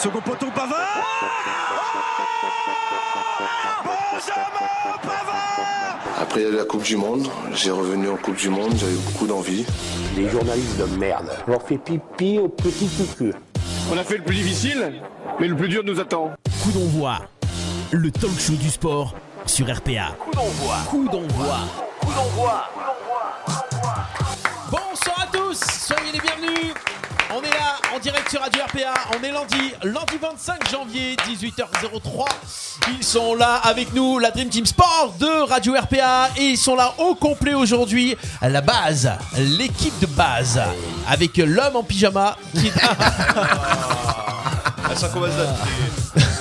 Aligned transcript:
Second 0.00 0.20
poteau 0.20 0.46
Pavard 0.54 0.78
Benjamin 4.14 4.44
Pavard 5.02 5.98
Après 6.20 6.44
la 6.52 6.64
Coupe 6.64 6.84
du 6.84 6.96
Monde, 6.96 7.26
j'ai 7.52 7.72
revenu 7.72 8.08
en 8.08 8.16
Coupe 8.16 8.36
du 8.36 8.48
Monde, 8.48 8.74
j'avais 8.76 8.94
beaucoup 8.94 9.26
d'envie. 9.26 9.66
Les 10.16 10.28
journalistes 10.28 10.78
de 10.78 10.84
merde. 10.96 11.28
On 11.48 11.50
leur 11.50 11.62
fait 11.62 11.78
pipi 11.78 12.38
au 12.38 12.48
petit 12.48 12.88
cucu. 12.88 13.34
On 13.92 13.98
a 13.98 14.04
fait 14.04 14.18
le 14.18 14.22
plus 14.22 14.36
difficile, 14.36 15.02
mais 15.40 15.48
le 15.48 15.56
plus 15.56 15.68
dur 15.68 15.82
nous 15.84 15.98
attend. 15.98 16.30
Coup 16.62 16.70
d'envoi, 16.70 17.18
le 17.90 18.12
talk 18.12 18.38
show 18.38 18.52
du 18.52 18.70
sport 18.70 19.16
sur 19.46 19.66
RPA. 19.66 20.14
Coup 20.20 20.30
d'envoi. 20.32 20.76
Coup 20.88 21.08
d'envoi. 21.08 21.58
Bonsoir 24.70 25.24
à 25.24 25.36
tous, 25.36 25.58
soyez 25.58 26.12
les 26.12 26.20
bienvenus. 26.20 26.74
On 27.30 27.42
est 27.42 27.50
là 27.50 27.76
en 27.94 27.98
direct 27.98 28.30
sur 28.30 28.40
Radio 28.40 28.62
RPA. 28.64 28.94
On 29.18 29.22
est 29.22 29.30
lundi, 29.30 29.72
lundi 29.82 30.16
25 30.20 30.70
janvier, 30.70 31.14
18h03. 31.28 32.24
Ils 32.96 33.04
sont 33.04 33.34
là 33.34 33.56
avec 33.64 33.92
nous, 33.92 34.18
la 34.18 34.30
Dream 34.30 34.48
Team 34.48 34.64
Sport 34.64 35.14
de 35.20 35.42
Radio 35.46 35.74
RPA. 35.74 36.30
Et 36.38 36.50
ils 36.50 36.56
sont 36.58 36.74
là 36.74 36.94
au 36.98 37.14
complet 37.14 37.52
aujourd'hui. 37.52 38.16
La 38.40 38.62
base, 38.62 39.10
l'équipe 39.36 39.98
de 40.00 40.06
base. 40.06 40.58
Avec 41.06 41.36
l'homme 41.36 41.76
en 41.76 41.82
pyjama 41.82 42.36
qui 42.54 42.72
Ah, 44.90 44.94
ça. 44.96 45.10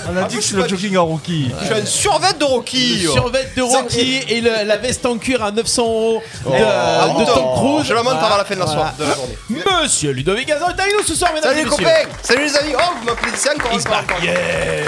On 0.10 0.16
a 0.18 0.22
Ah, 0.24 0.28
dit 0.28 0.36
que 0.38 0.42
je 0.42 0.48
c'est 0.48 0.56
le 0.56 0.68
jogging 0.68 0.96
en 0.98 1.06
rookie. 1.06 1.52
Je 1.62 1.66
suis 1.66 1.74
un 1.76 1.86
survêt 1.86 2.34
de 2.40 2.44
Rocky. 2.46 3.02
Survêt 3.12 3.50
de 3.56 3.62
Rocky 3.62 4.22
et 4.30 4.42
le- 4.42 4.64
la 4.66 4.78
veste 4.78 5.06
en 5.06 5.18
cuir 5.18 5.44
à 5.44 5.52
900 5.52 5.84
euros 5.84 6.24
de, 6.46 6.52
Ah, 6.56 7.10
de 7.20 7.26
Tom 7.26 7.46
Cruise. 7.56 7.86
Je 7.88 7.94
la 7.94 8.04
monte 8.04 8.14
avant 8.14 8.38
la 8.38 8.46
fin 8.46 8.56
de 8.56 8.60
la 8.62 8.68
soirée, 8.68 8.92
de 8.98 9.04
la 9.04 9.14
journée. 9.16 9.38
Monsieur 9.84 10.12
Ludovic 10.12 10.48
Gazan 10.48 10.70
est 10.70 10.80
avec 10.80 10.94
nous 10.98 11.04
ce 11.06 11.16
soir, 11.16 11.32
mesdames 11.34 11.50
Salut 11.52 11.62
et 11.62 11.64
les 11.66 11.70
messieurs. 11.70 11.86
copains 11.86 12.10
Salut 12.24 12.44
les 12.46 12.56
amis 12.58 12.74
Oh, 12.78 12.82
vous 13.00 13.06
m'applaudissez 13.06 13.50
encore 13.50 13.74
encore, 13.74 13.98
encore. 13.98 14.18
Je 14.22 14.26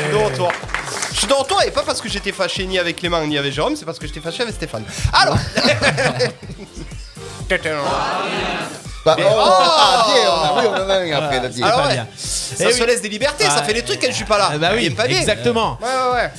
suis 0.01 0.11
de 0.11 0.17
retour. 0.25 0.51
Je 1.11 1.17
suis 1.17 1.27
de 1.27 1.33
retour 1.33 1.61
et 1.63 1.71
pas 1.71 1.83
parce 1.83 1.99
que 2.01 2.07
j'étais 2.09 2.31
fâché 2.31 2.65
ni 2.65 2.79
avec 2.79 2.95
Clément 2.98 3.21
ni 3.26 3.37
avec 3.37 3.51
Jérôme, 3.51 3.76
c'est 3.76 3.85
parce 3.85 3.99
que 3.99 4.07
j'étais 4.07 4.21
fâché 4.21 4.43
avec 4.43 4.55
Stéphane. 4.55 4.83
Alors 5.13 5.37
Oh, 9.20 9.24
Oh 9.32 9.41
ah, 9.41 10.07
bien, 10.13 10.29
on 10.29 10.57
a, 10.57 10.62
oui, 10.62 10.68
on 10.70 10.85
en 10.85 10.90
a 10.90 10.93
un 10.96 11.12
après, 11.24 11.40
là, 11.40 11.49
Alors 11.68 11.82
pas 11.82 11.88
ouais, 11.88 11.93
bien. 11.93 12.07
ça 12.18 12.65
Eh 12.70 12.74
se 12.74 12.82
oui. 12.82 12.88
laisse 12.88 13.02
des 13.02 13.10
libertés, 13.10 13.46
ça 13.46 13.57
Ah. 13.60 13.63
fait 13.63 13.74
des 13.74 13.84
trucs 13.84 13.99
quand 14.01 14.07
je 14.10 14.16
suis 14.16 14.26
pas 14.26 14.38
là. 14.38 14.49
Ah 14.54 14.57
bah 14.57 14.70
oui, 14.74 14.85
Il 14.85 14.91
est 14.91 14.96
pas 14.96 15.07
bien. 15.07 15.20
exactement. 15.20 15.77
Ouais, 15.82 15.88
ouais, 15.88 16.13
ouais. 16.24 16.32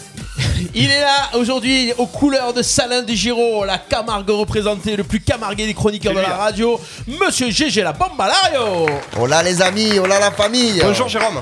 Il 0.75 0.91
est 0.91 1.01
là 1.01 1.31
aujourd'hui 1.35 1.93
aux 1.99 2.07
couleurs 2.07 2.53
de 2.53 2.63
Salin 2.63 3.03
des 3.03 3.17
Giro, 3.17 3.65
la 3.65 3.79
Camargue 3.79 4.31
représentée, 4.31 4.95
le 4.97 5.05
plus 5.05 5.21
camargué 5.21 5.67
des 5.67 5.75
chroniqueurs 5.75 6.15
de 6.15 6.21
la 6.21 6.35
hein. 6.35 6.39
radio, 6.39 6.81
Monsieur 7.07 7.51
GG 7.51 7.83
la 7.83 7.93
Bambalario. 7.93 8.87
Oh 9.19 9.27
là 9.27 9.43
les 9.43 9.61
amis, 9.63 9.99
oh 9.99 10.07
là 10.07 10.19
la 10.21 10.31
famille 10.31 10.81
Bonjour 10.83 11.09
Jérôme. 11.09 11.41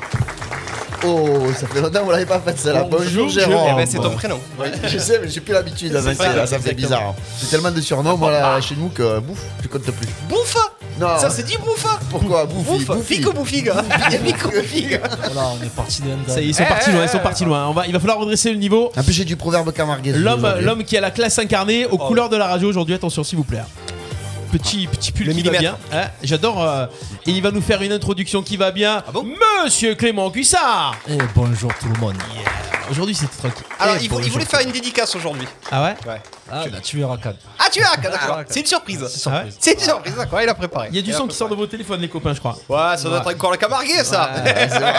Oh, 1.07 1.47
ça 1.57 1.67
fait 1.69 1.81
longtemps 1.81 2.01
que 2.01 2.05
vous 2.05 2.11
l'avez 2.11 2.27
pas 2.27 2.41
fait 2.41 2.59
celle-là. 2.59 2.83
Bonjour, 2.91 3.25
Bonjour, 3.25 3.29
Jérôme 3.29 3.69
Eh 3.73 3.77
ben 3.77 3.87
c'est 3.87 3.99
ton 3.99 4.11
prénom. 4.11 4.41
Oui, 4.59 4.67
Je 4.85 4.99
sais, 4.99 5.21
mais 5.23 5.29
j'ai 5.29 5.41
plus 5.41 5.53
l'habitude 5.53 5.93
vrai, 5.93 6.15
ça, 6.15 6.33
là, 6.35 6.47
ça 6.47 6.59
fait 6.59 6.75
bizarre. 6.75 7.15
J'ai 7.41 7.47
tellement 7.47 7.71
de 7.71 7.81
surnoms, 7.81 8.17
moi, 8.17 8.33
là, 8.33 8.61
chez 8.61 8.75
nous, 8.77 8.89
que 8.89 9.21
bouffe, 9.21 9.43
je 9.63 9.69
compte 9.69 9.83
plus. 9.83 10.09
Bouffe? 10.29 10.57
Non, 11.01 11.17
Ça 11.17 11.31
c'est 11.31 11.45
dit 11.45 11.57
bouffe 11.59 11.87
pourquoi 12.11 12.45
Bouffi, 12.47 12.85
Bouffe. 12.85 13.05
Fico 13.07 13.33
bouffi 13.33 13.63
gars 13.63 13.85
Fico 14.25 14.51
bouffi 14.51 14.87
gars 14.87 14.99
Voilà, 15.33 15.51
on 15.61 15.65
est 15.65 15.69
parti 15.73 16.03
de 16.03 16.09
Ça 16.27 16.41
y 16.41 16.47
est, 16.47 16.49
ils 16.49 16.55
sont 16.55 16.65
Eh, 16.67 16.69
partis 16.69 16.91
loin, 16.91 17.03
eh, 17.03 17.07
ils 17.07 17.09
sont 17.09 17.19
partis 17.21 17.45
loin. 17.45 17.67
On 17.69 17.73
va, 17.73 17.87
il 17.87 17.93
va 17.93 18.01
falloir 18.01 18.19
redresser 18.19 18.51
le 18.51 18.59
niveau. 18.59 18.91
En 18.97 19.03
plus, 19.05 19.13
j'ai 19.13 19.25
du 19.25 19.37
proverbe 19.37 19.73
camarguais. 19.73 20.13
L'homme 20.13 20.83
qui 20.85 20.97
a 20.97 21.01
la 21.01 21.13
classe 21.13 21.39
incarnée 21.39 21.87
aux 21.87 21.91
Oh. 22.01 22.09
couleurs 22.09 22.29
de 22.29 22.37
la 22.37 22.49
radio 22.49 22.69
aujourd'hui. 22.69 22.97
Attention, 22.97 23.23
s'il 23.23 23.39
vous 23.39 23.45
plaît. 23.45 23.63
Petit, 24.53 24.87
petit 24.87 25.13
pull 25.13 25.27
Le 25.27 25.33
qui 25.35 25.43
va 25.43 25.59
bien. 25.59 25.79
hein. 25.93 26.05
J'adore. 26.23 26.63
euh, 26.63 26.87
et 27.27 27.31
il 27.33 27.43
va 27.43 27.51
nous 27.51 27.61
faire 27.61 27.83
une 27.83 27.93
introduction 27.93 28.43
qui 28.43 28.57
va 28.57 28.71
bien. 28.71 29.03
Ah 29.07 29.11
bon 29.13 29.27
Monsieur 29.65 29.95
Clément 29.95 30.31
Cuissard. 30.31 30.95
Et 31.09 31.19
bonjour 31.35 31.71
tout 31.81 31.89
le 31.89 31.99
monde. 32.01 32.17
Aujourd'hui, 32.91 33.15
c'était 33.15 33.37
tranquille. 33.37 33.67
Alors 33.79 33.97
Eh, 34.01 34.05
il, 34.05 34.09
vou- 34.09 34.15
il 34.17 34.19
bonjour. 34.21 34.33
voulait 34.33 34.45
faire 34.47 34.61
une 34.61 34.71
dédicace 34.71 35.15
aujourd'hui. 35.15 35.47
Ah 35.71 35.83
ouais 35.83 35.95
Ouais. 36.07 36.21
Ah, 36.51 36.65
bah, 36.73 36.79
tu 36.83 36.97
verras 36.97 37.19
quand. 37.23 37.35
Ah 37.58 37.67
tu 37.70 37.83
as 37.83 37.95
d'accord. 37.98 38.41
C'est 38.48 38.61
une 38.61 38.67
surprise. 38.67 39.05
Ah 39.27 39.31
ouais 39.45 39.48
C'est 39.61 39.75
une 39.75 39.81
surprise, 39.81 40.14
quoi, 40.31 40.42
il 40.42 40.48
a 40.48 40.55
préparé. 40.55 40.89
Il 40.91 40.97
y 40.97 40.98
a 40.98 41.03
du 41.03 41.13
son 41.13 41.27
qui 41.27 41.37
sort 41.37 41.51
de 41.51 41.55
vos 41.55 41.67
téléphones, 41.67 42.01
les 42.01 42.08
copains, 42.08 42.33
je 42.33 42.39
crois. 42.41 42.57
Ouais, 42.70 42.97
ça 42.97 43.11
doit 43.11 43.19
être 43.19 43.35
encore 43.35 43.51
le 43.51 43.58
camargué, 43.58 44.03
ça. 44.03 44.31
c'est 44.47 44.70
ça. 44.70 44.95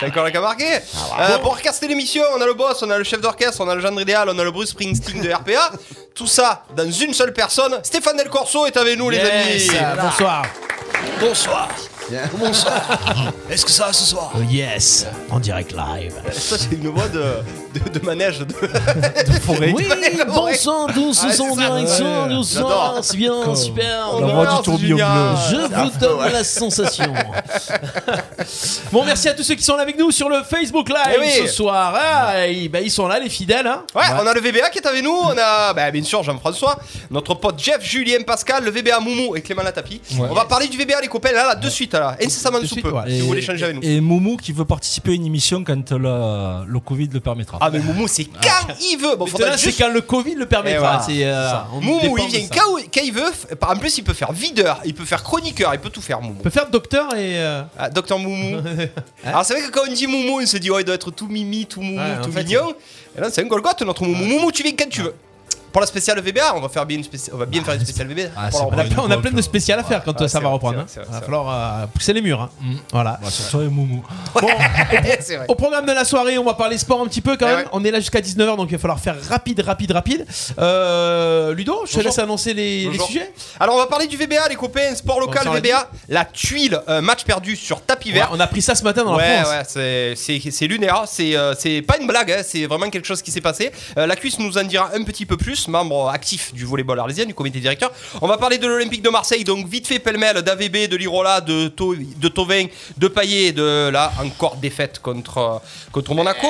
C'est 0.00 0.06
encore 0.06 0.24
le 0.24 0.30
camargué. 0.30 0.64
Euh, 1.20 1.38
pour 1.40 1.54
recaster 1.58 1.86
l'émission, 1.88 2.22
on 2.34 2.40
a 2.40 2.46
le 2.46 2.54
boss, 2.54 2.82
on 2.82 2.88
a 2.88 2.96
le 2.96 3.04
chef 3.04 3.20
d'orchestre, 3.20 3.60
on 3.60 3.68
a 3.68 3.74
le 3.74 3.82
gendre 3.82 4.00
idéal, 4.00 4.26
on 4.30 4.38
a 4.38 4.44
le 4.44 4.50
Bruce 4.50 4.70
Springsteen 4.70 5.20
de 5.20 5.30
RPA. 5.30 5.72
Tout 6.18 6.26
ça 6.26 6.64
dans 6.76 6.90
une 6.90 7.14
seule 7.14 7.32
personne. 7.32 7.78
Stéphane 7.84 8.16
Del 8.16 8.28
Corso 8.28 8.66
est 8.66 8.76
avec 8.76 8.98
nous, 8.98 9.08
les 9.08 9.18
Yes, 9.18 9.68
amis. 9.70 9.78
euh, 9.80 9.94
Bonsoir. 10.02 10.42
Bonsoir. 11.20 11.68
Bonsoir. 12.34 12.82
Est-ce 13.50 13.64
que 13.64 13.70
ça 13.70 13.86
va 13.86 13.92
ce 13.92 14.02
soir? 14.04 14.32
Oh, 14.34 14.40
yes, 14.42 15.06
en 15.30 15.38
direct 15.38 15.72
live. 15.72 16.14
Ça, 16.32 16.56
c'est 16.58 16.72
une 16.72 16.88
voix 16.88 17.06
de, 17.08 17.34
de, 17.74 17.98
de 17.98 18.04
manège 18.04 18.38
de, 18.40 18.44
de 19.32 19.32
forêt. 19.40 19.72
Oui, 19.74 19.86
bonsoir 20.26 20.88
tous, 20.92 21.20
Ah, 21.22 21.26
nous 21.28 21.32
sommes 21.32 21.50
en 21.50 21.56
direction, 21.56 22.26
nous 22.26 22.42
sommes 22.42 23.02
c'est 23.02 23.16
bien, 23.16 23.54
super. 23.54 24.14
La 24.20 24.26
non, 24.26 24.34
voix 24.34 24.56
du 24.56 24.62
tourbillon 24.62 24.96
bleu. 24.96 25.04
Je 25.50 25.56
vous 25.56 25.98
donne 25.98 26.32
la 26.32 26.44
sensation. 26.44 27.12
bon, 28.92 29.04
merci 29.04 29.28
à 29.28 29.34
tous 29.34 29.42
ceux 29.42 29.54
qui 29.54 29.62
sont 29.62 29.76
là 29.76 29.82
avec 29.82 29.98
nous 29.98 30.10
sur 30.10 30.28
le 30.28 30.42
Facebook 30.42 30.88
Live 30.88 31.16
Eh 31.16 31.20
oui. 31.20 31.46
ce 31.46 31.52
soir. 31.52 31.94
Ah, 31.96 32.46
et, 32.46 32.68
bah, 32.68 32.80
ils 32.80 32.90
sont 32.90 33.06
là, 33.06 33.18
les 33.18 33.28
fidèles. 33.28 33.66
Hein. 33.66 33.82
Ouais, 33.94 34.02
on 34.22 34.26
a 34.26 34.34
le 34.34 34.40
VBA 34.40 34.70
qui 34.70 34.78
est 34.78 34.86
avec 34.86 35.02
nous, 35.02 35.16
on 35.24 35.36
a 35.38 35.72
bah, 35.74 35.90
bien 35.90 36.02
sûr 36.02 36.22
Jean-François, 36.22 36.78
notre 37.10 37.34
pote 37.34 37.58
Jeff, 37.58 37.82
Julien, 37.82 38.18
Pascal, 38.26 38.64
le 38.64 38.70
VBA 38.70 39.00
Moumou 39.00 39.36
et 39.36 39.42
Clément 39.42 39.62
Latapi. 39.62 40.00
Ouais. 40.18 40.28
On 40.30 40.34
va 40.34 40.44
parler 40.44 40.68
du 40.68 40.76
VBA 40.76 41.00
les 41.00 41.08
copains 41.08 41.32
là, 41.32 41.46
là 41.46 41.54
de 41.54 41.68
suite 41.68 41.94
là, 41.94 42.16
incessamment 42.22 42.58
De 42.60 42.66
sous 42.66 42.74
suite, 42.74 42.84
peu, 42.84 42.92
ouais. 42.92 43.02
si 43.08 43.20
vous 43.20 43.26
voulez 43.28 43.40
échanger 43.40 43.64
avec 43.64 43.76
nous. 43.76 43.82
Et 43.82 44.00
Moumou 44.00 44.36
qui 44.36 44.52
veut 44.52 44.64
participer 44.64 45.12
à 45.12 45.14
une 45.14 45.26
émission 45.26 45.62
quand 45.64 45.90
le, 45.92 46.64
le 46.66 46.80
Covid 46.80 47.08
le 47.12 47.20
permettra. 47.20 47.57
Ah 47.60 47.70
mais 47.70 47.78
Moumou 47.80 48.08
c'est 48.08 48.24
quand 48.24 48.74
il 48.80 48.96
veut. 48.96 49.16
Bon, 49.16 49.26
faudra 49.26 49.50
Maintenant, 49.50 49.62
c'est 49.62 49.72
quand 49.72 49.88
le 49.92 50.00
Covid 50.00 50.34
le 50.34 50.46
permettra. 50.46 51.02
C'est, 51.04 51.24
euh, 51.24 51.50
Moumou 51.80 52.16
il 52.18 52.26
vient 52.28 52.46
quand, 52.48 52.76
quand 52.92 53.00
il 53.04 53.12
veut. 53.12 53.30
En 53.66 53.76
plus 53.76 53.98
il 53.98 54.02
peut 54.04 54.14
faire 54.14 54.32
videur, 54.32 54.80
il 54.84 54.94
peut 54.94 55.04
faire 55.04 55.22
chroniqueur, 55.22 55.72
il 55.74 55.80
peut 55.80 55.90
tout 55.90 56.00
faire 56.02 56.20
Moumou. 56.20 56.36
On 56.40 56.42
peut 56.42 56.50
faire 56.50 56.68
docteur 56.70 57.14
et. 57.14 57.38
euh, 57.38 57.62
Ah, 57.78 57.90
Docteur 57.90 58.18
Moumou. 58.18 58.60
Alors 59.24 59.44
c'est 59.44 59.54
vrai 59.54 59.62
que 59.62 59.70
quand 59.70 59.82
on 59.88 59.92
dit 59.92 60.06
Moumou, 60.06 60.40
on 60.40 60.46
se 60.46 60.56
dit 60.56 60.70
oh 60.70 60.78
il 60.78 60.84
doit 60.84 60.94
être 60.94 61.10
tout 61.10 61.26
mimi, 61.28 61.66
tout 61.66 61.80
moumou, 61.80 62.00
tout 62.22 62.30
mignon. 62.32 62.74
Et 63.16 63.20
là 63.20 63.28
c'est 63.30 63.42
un 63.42 63.46
Golgoth 63.46 63.82
notre 63.82 64.04
Moumou. 64.04 64.24
Moumou 64.24 64.52
tu 64.52 64.62
viens 64.62 64.72
quand 64.78 64.88
tu 64.88 65.02
veux. 65.02 65.14
Pour 65.72 65.80
la 65.80 65.86
spéciale 65.86 66.20
VBA, 66.20 66.54
on 66.56 66.60
va 66.60 66.68
faire 66.68 66.84
bien 66.86 66.96
une 66.98 67.04
spéciale, 67.04 67.34
on 67.34 67.38
va 67.38 67.46
bien 67.46 67.62
faire 67.62 67.74
une 67.74 67.80
spéciale 67.84 68.08
VBA. 68.08 68.30
Ah, 68.36 68.50
c'est 68.50 68.58
on, 68.58 68.70
a, 68.72 68.84
plein- 68.84 68.96
on 69.02 69.10
a 69.10 69.14
une 69.14 69.20
plein 69.20 69.30
de 69.32 69.42
spéciales 69.42 69.78
à 69.80 69.84
faire 69.84 70.02
quand 70.02 70.14
Ah, 70.20 70.28
ça 70.28 70.40
va 70.40 70.48
reprendre. 70.48 70.84
c'est 70.86 71.00
hein. 71.00 71.04
va 71.10 71.20
falloir 71.20 71.82
euh, 71.82 71.86
pousser 71.86 72.12
les 72.12 72.22
murs. 72.22 72.40
hein. 72.42 72.50
Voilà. 72.92 73.18
Bah, 73.22 73.58
Moumou. 73.70 74.02
Bon, 74.40 74.48
c'est 75.20 75.36
vrai. 75.36 75.46
Au 75.48 75.54
programme 75.54 75.86
de 75.86 75.92
la 75.92 76.04
soirée, 76.04 76.38
on 76.38 76.44
va 76.44 76.54
parler 76.54 76.78
sport 76.78 77.00
un 77.02 77.06
petit 77.06 77.20
peu 77.20 77.36
quand 77.36 77.46
Eh 77.46 77.50
même. 77.54 77.58
ouais. 77.64 77.70
On 77.72 77.84
est 77.84 77.90
là 77.90 78.00
jusqu'à 78.00 78.20
19h, 78.20 78.56
donc 78.56 78.68
il 78.70 78.72
va 78.72 78.78
falloir 78.78 78.98
faire 79.00 79.16
rapide, 79.28 79.60
rapide, 79.60 79.92
rapide. 79.92 80.26
Euh, 80.58 81.54
Ludo, 81.54 81.84
je 81.86 81.94
te 81.98 82.00
laisse 82.00 82.18
annoncer 82.18 82.54
les, 82.54 82.90
sujets. 83.06 83.32
Alors 83.60 83.74
on 83.74 83.78
va 83.78 83.86
parler 83.86 84.06
du 84.06 84.16
VBA 84.16 84.48
les 84.48 84.56
copains, 84.56 84.94
sport 84.94 85.20
local 85.20 85.44
Bon, 85.46 85.52
VBA, 85.54 85.90
la 86.08 86.24
tuile, 86.24 86.80
euh, 86.88 87.00
match 87.00 87.24
perdu 87.24 87.56
sur 87.56 87.80
tapis 87.82 88.12
vert. 88.12 88.30
Ouais, 88.30 88.36
on 88.36 88.40
a 88.40 88.46
pris 88.46 88.62
ça 88.62 88.74
ce 88.74 88.84
matin 88.84 89.04
dans 89.04 89.16
Ouais, 89.16 89.36
la 89.36 89.44
France. 89.64 89.76
ouais, 89.76 90.14
c'est- 90.16 90.66
lunaire, 90.66 91.04
c'est 91.06 91.82
pas 91.86 91.98
une 91.98 92.06
blague, 92.06 92.30
hein, 92.32 92.42
c'est 92.44 92.66
vraiment 92.66 92.90
quelque 92.90 93.06
chose 93.06 93.22
qui 93.22 93.30
s'est 93.30 93.40
passé. 93.40 93.70
La 93.96 94.16
cuisse 94.16 94.38
nous 94.38 94.56
en 94.58 94.64
dira 94.64 94.90
un 94.94 95.02
petit 95.02 95.26
peu 95.26 95.36
plus, 95.36 95.57
membre 95.66 96.08
actif 96.10 96.54
du 96.54 96.64
volleyball 96.64 97.00
arlésien, 97.00 97.24
du 97.24 97.34
comité 97.34 97.58
directeur. 97.58 97.90
On 98.22 98.28
va 98.28 98.36
parler 98.38 98.58
de 98.58 98.66
l'Olympique 98.68 99.02
de 99.02 99.08
Marseille, 99.08 99.42
donc 99.42 99.66
vite 99.66 99.86
fait 99.88 99.98
pêle-mêle 99.98 100.42
d'AVB, 100.42 100.86
de 100.88 100.96
l'Irola, 100.96 101.40
de, 101.40 101.68
To- 101.68 101.96
de 101.96 102.28
Tovin, 102.28 102.66
de 102.96 103.08
Payet, 103.08 103.52
de 103.52 103.88
là 103.88 104.12
encore 104.22 104.56
défaite 104.56 105.00
contre, 105.00 105.60
contre 105.90 106.14
Monaco. 106.14 106.46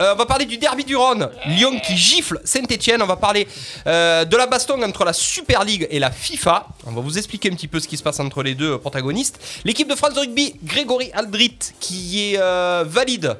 Euh, 0.00 0.12
on 0.14 0.16
va 0.16 0.26
parler 0.26 0.44
du 0.44 0.58
derby 0.58 0.84
du 0.84 0.94
Rhône, 0.94 1.28
Lyon 1.46 1.80
qui 1.84 1.96
gifle 1.96 2.40
Saint-Etienne. 2.44 3.02
On 3.02 3.06
va 3.06 3.16
parler 3.16 3.48
euh, 3.86 4.24
de 4.24 4.36
la 4.36 4.46
baston 4.46 4.80
entre 4.82 5.04
la 5.04 5.12
Super 5.14 5.64
League 5.64 5.88
et 5.90 5.98
la 5.98 6.10
FIFA. 6.10 6.66
On 6.86 6.92
va 6.92 7.00
vous 7.00 7.16
expliquer 7.18 7.50
un 7.50 7.54
petit 7.54 7.68
peu 7.68 7.80
ce 7.80 7.88
qui 7.88 7.96
se 7.96 8.02
passe 8.02 8.20
entre 8.20 8.42
les 8.42 8.54
deux 8.54 8.76
protagonistes. 8.78 9.40
L'équipe 9.64 9.88
de 9.88 9.94
France 9.94 10.12
de 10.14 10.20
rugby, 10.20 10.54
Grégory 10.62 11.10
Aldrit, 11.14 11.56
qui 11.80 12.32
est 12.34 12.38
euh, 12.38 12.84
valide 12.86 13.36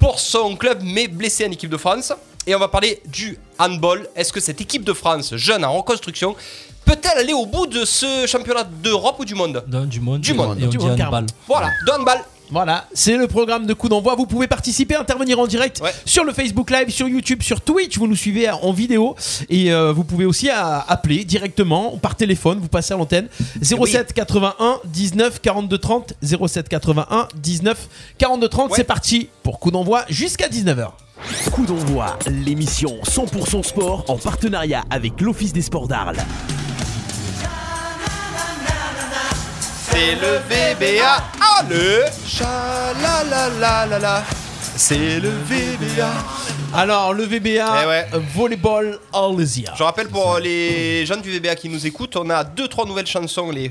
pour 0.00 0.18
son 0.18 0.56
club 0.56 0.80
mais 0.82 1.06
blessé 1.08 1.46
en 1.46 1.50
équipe 1.52 1.70
de 1.70 1.76
France. 1.76 2.12
Et 2.46 2.54
on 2.54 2.58
va 2.58 2.68
parler 2.68 3.00
du 3.06 3.38
handball. 3.58 4.08
Est-ce 4.16 4.32
que 4.32 4.40
cette 4.40 4.60
équipe 4.60 4.84
de 4.84 4.92
France, 4.92 5.34
jeune 5.36 5.64
en 5.64 5.72
reconstruction, 5.74 6.34
peut-elle 6.84 7.18
aller 7.18 7.32
au 7.32 7.46
bout 7.46 7.66
de 7.66 7.84
ce 7.84 8.26
championnat 8.26 8.64
d'Europe 8.64 9.16
ou 9.20 9.24
du 9.24 9.34
monde? 9.34 9.64
Du 9.86 10.00
monde. 10.00 10.20
Du 10.20 10.34
monde. 10.34 10.60
Et 10.60 10.64
on 10.64 10.68
Du 10.68 10.78
dit 10.78 10.84
handball. 11.02 11.26
Voilà, 11.46 11.70
de 11.86 11.92
handball. 11.92 12.18
Voilà, 12.52 12.84
c'est 12.92 13.16
le 13.16 13.26
programme 13.28 13.64
de 13.66 13.72
coup 13.72 13.88
d'envoi. 13.88 14.14
Vous 14.14 14.26
pouvez 14.26 14.46
participer, 14.46 14.94
intervenir 14.94 15.38
en 15.40 15.46
direct 15.46 15.80
Ouais. 15.80 15.90
sur 16.04 16.22
le 16.22 16.34
Facebook 16.34 16.70
Live, 16.70 16.90
sur 16.90 17.08
YouTube, 17.08 17.42
sur 17.42 17.62
Twitch. 17.62 17.96
Vous 17.96 18.06
nous 18.06 18.14
suivez 18.14 18.50
en 18.50 18.72
vidéo 18.74 19.16
et 19.48 19.72
euh, 19.72 19.90
vous 19.90 20.04
pouvez 20.04 20.26
aussi 20.26 20.50
euh, 20.50 20.52
appeler 20.86 21.24
directement 21.24 21.96
par 21.96 22.14
téléphone. 22.14 22.58
Vous 22.60 22.68
passez 22.68 22.92
à 22.92 22.98
l'antenne 22.98 23.28
07 23.62 24.12
81 24.12 24.80
19 24.84 25.40
42 25.40 25.78
30 25.78 26.12
07 26.22 26.68
81 26.68 27.28
19 27.36 27.88
42 28.18 28.48
30. 28.48 28.70
Ouais. 28.70 28.76
C'est 28.76 28.84
parti 28.84 29.30
pour 29.42 29.58
coup 29.58 29.70
d'envoi 29.70 30.04
jusqu'à 30.10 30.48
19h. 30.48 30.90
Coup 31.52 31.64
d'envoi, 31.64 32.18
l'émission 32.26 32.98
100% 33.04 33.62
sport 33.62 34.04
en 34.08 34.16
partenariat 34.18 34.84
avec 34.90 35.20
l'Office 35.22 35.54
des 35.54 35.62
sports 35.62 35.88
d'Arles. 35.88 36.18
C'est 39.92 40.14
le 40.14 40.38
VBA. 40.48 41.22
Allez. 41.58 42.04
Cha-la-la-la-la-la. 42.26 44.22
C'est 44.76 45.20
le 45.20 45.28
VBA. 45.28 46.08
Alors, 46.74 47.12
le 47.12 47.24
VBA, 47.24 47.82
Eh 47.82 47.86
ouais. 47.86 48.06
Volleyball 48.34 48.98
Alésia. 49.12 49.72
Je 49.76 49.82
rappelle 49.82 50.08
pour 50.08 50.38
les 50.38 51.04
jeunes 51.04 51.20
du 51.20 51.30
VBA 51.30 51.54
qui 51.56 51.68
nous 51.68 51.86
écoutent, 51.86 52.16
on 52.16 52.30
a 52.30 52.42
deux 52.42 52.68
trois 52.68 52.86
nouvelles 52.86 53.06
chansons, 53.06 53.50
les 53.50 53.70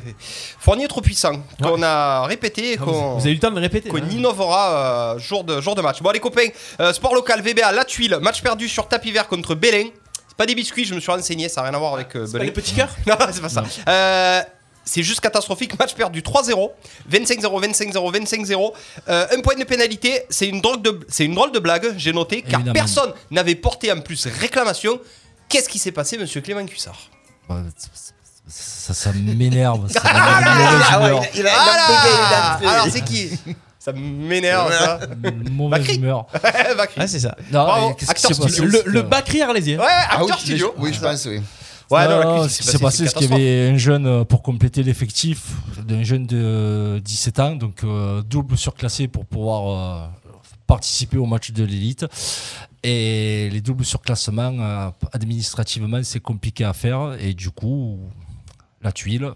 fourniers 0.59 0.88
trop 0.88 1.01
puissants, 1.01 1.41
qu'on 1.62 1.81
a 1.81 2.25
répétées 2.27 2.74
et 2.74 2.77
Ah, 2.79 2.83
qu'on 2.85 3.13
Vous 3.15 3.21
avez 3.21 3.31
eu 3.31 3.35
le 3.35 3.39
temps 3.39 3.50
de 3.50 3.56
le 3.56 3.62
répéter 3.62 3.89
qu'on 3.89 3.97
hein 3.97 4.07
innovera 4.12 5.15
euh, 5.15 5.19
jour, 5.19 5.44
de, 5.44 5.59
jour 5.59 5.74
de 5.75 5.81
match. 5.81 6.01
Bon, 6.03 6.12
les 6.12 6.19
copains, 6.19 6.47
euh, 6.79 6.94
sport 6.94 7.15
local 7.15 7.41
VBA, 7.41 7.71
La 7.71 7.83
Tuile, 7.85 8.19
match 8.21 8.41
perdu 8.44 8.69
sur 8.69 8.88
tapis 8.88 9.12
vert 9.12 9.27
contre 9.27 9.56
Bélin. 9.56 9.85
C'est 10.27 10.38
pas 10.38 10.45
des 10.45 10.56
biscuits, 10.56 10.85
je 10.85 10.94
me 10.94 11.00
suis 11.00 11.12
renseigné, 11.12 11.50
ça 11.50 11.62
n'a 11.62 11.67
rien 11.69 11.75
à 11.75 11.79
voir 11.79 11.95
avec 11.95 12.15
euh, 12.15 12.27
Belin. 12.31 12.45
les 12.45 12.51
petits 12.51 12.75
cœurs? 12.75 12.95
Non, 13.07 13.15
c'est 13.31 13.41
pas 13.41 13.50
ça. 13.50 13.63
Euh, 13.88 14.41
c'est 14.83 15.03
juste 15.03 15.19
catastrophique. 15.19 15.77
Match 15.79 15.93
perdu 15.93 16.21
3-0, 16.21 16.71
25-0, 17.11 17.41
25-0, 17.41 17.93
25-0. 18.25 18.73
Euh, 19.09 19.25
un 19.35 19.41
point 19.41 19.55
de 19.55 19.63
pénalité. 19.63 20.23
C'est 20.29 20.47
une 20.47 20.61
drôle 20.61 20.81
de, 20.81 20.99
c'est 21.07 21.25
une 21.25 21.35
drôle 21.35 21.51
de 21.51 21.59
blague, 21.59 21.93
j'ai 21.97 22.13
noté, 22.13 22.41
car 22.41 22.59
Évidemment. 22.61 22.73
personne 22.73 23.13
n'avait 23.29 23.55
porté 23.55 23.91
en 23.91 23.99
plus 24.01 24.27
réclamation. 24.27 24.99
Qu'est-ce 25.49 25.69
qui 25.69 25.79
s'est 25.79 25.91
passé, 25.91 26.17
monsieur 26.17 26.41
Clément 26.41 26.65
Cuissard 26.65 26.97
Ouais, 27.49 27.57
Ça, 28.47 28.93
ça 28.93 29.11
m'énerve. 29.13 29.87
ça 29.91 30.01
mauvaise 30.03 30.85
Ah 30.89 30.99
ouais, 31.03 31.29
il 31.35 31.39
a, 31.39 31.41
il 31.41 31.47
a, 31.47 31.51
il 31.51 31.55
a 31.55 31.55
Ah 31.57 31.87
bégayé, 31.87 32.15
il 32.15 32.25
a 32.25 32.29
là 32.31 32.57
fait- 32.59 32.67
Alors, 32.67 32.87
c'est 32.91 33.01
qui? 33.01 33.31
Ça 33.79 33.91
m'énerve, 33.93 34.71
ça. 34.71 34.99
Mauvaise 35.51 35.79
Bakri. 35.81 35.95
humeur. 35.97 36.25
Bakri. 36.77 37.01
Ouais, 37.01 37.07
c'est 37.07 37.19
ça. 37.19 37.35
Non, 37.51 37.63
Bravo, 37.65 37.93
qu'est-ce 37.95 38.05
qui 38.05 38.11
acteur 38.11 38.35
s'est 38.35 38.41
passé 38.41 38.53
studio. 38.55 38.81
Le, 38.85 38.91
le 38.91 39.01
Bakri 39.01 39.41
Arlésien. 39.41 39.79
Ouais, 39.79 39.85
Ah 39.89 40.17
oui, 40.17 40.21
acteur 40.23 40.39
studio. 40.39 40.73
Oui, 40.77 40.93
je 40.93 40.99
pense, 40.99 41.25
oui. 41.25 41.41
Ouais, 41.91 42.07
non, 42.07 42.19
la 42.19 42.25
Non, 42.25 42.41
cuisse, 42.41 42.53
ce 42.57 42.61
qui 42.61 42.67
s'est 42.67 42.79
passé, 42.79 43.07
c'est 43.07 43.13
qu'il 43.15 43.29
y 43.29 43.33
avait 43.33 43.69
un 43.69 43.77
jeune 43.77 44.05
euh, 44.05 44.23
pour 44.23 44.41
compléter 44.41 44.81
l'effectif 44.81 45.51
d'un 45.85 46.03
jeune 46.03 46.25
de 46.25 47.01
17 47.03 47.39
ans, 47.39 47.55
donc 47.55 47.83
euh, 47.83 48.21
double 48.21 48.57
surclassé 48.57 49.07
pour 49.09 49.25
pouvoir 49.25 50.05
euh, 50.05 50.07
participer 50.67 51.17
au 51.17 51.25
match 51.25 51.51
de 51.51 51.63
l'élite. 51.65 52.05
Et 52.83 53.49
les 53.51 53.61
doubles 53.61 53.85
surclassements, 53.85 54.55
euh, 54.59 54.89
administrativement, 55.11 56.01
c'est 56.03 56.19
compliqué 56.21 56.63
à 56.63 56.73
faire. 56.73 57.15
Et 57.19 57.33
du 57.33 57.51
coup, 57.51 57.99
la 58.81 58.91
tuile, 58.91 59.31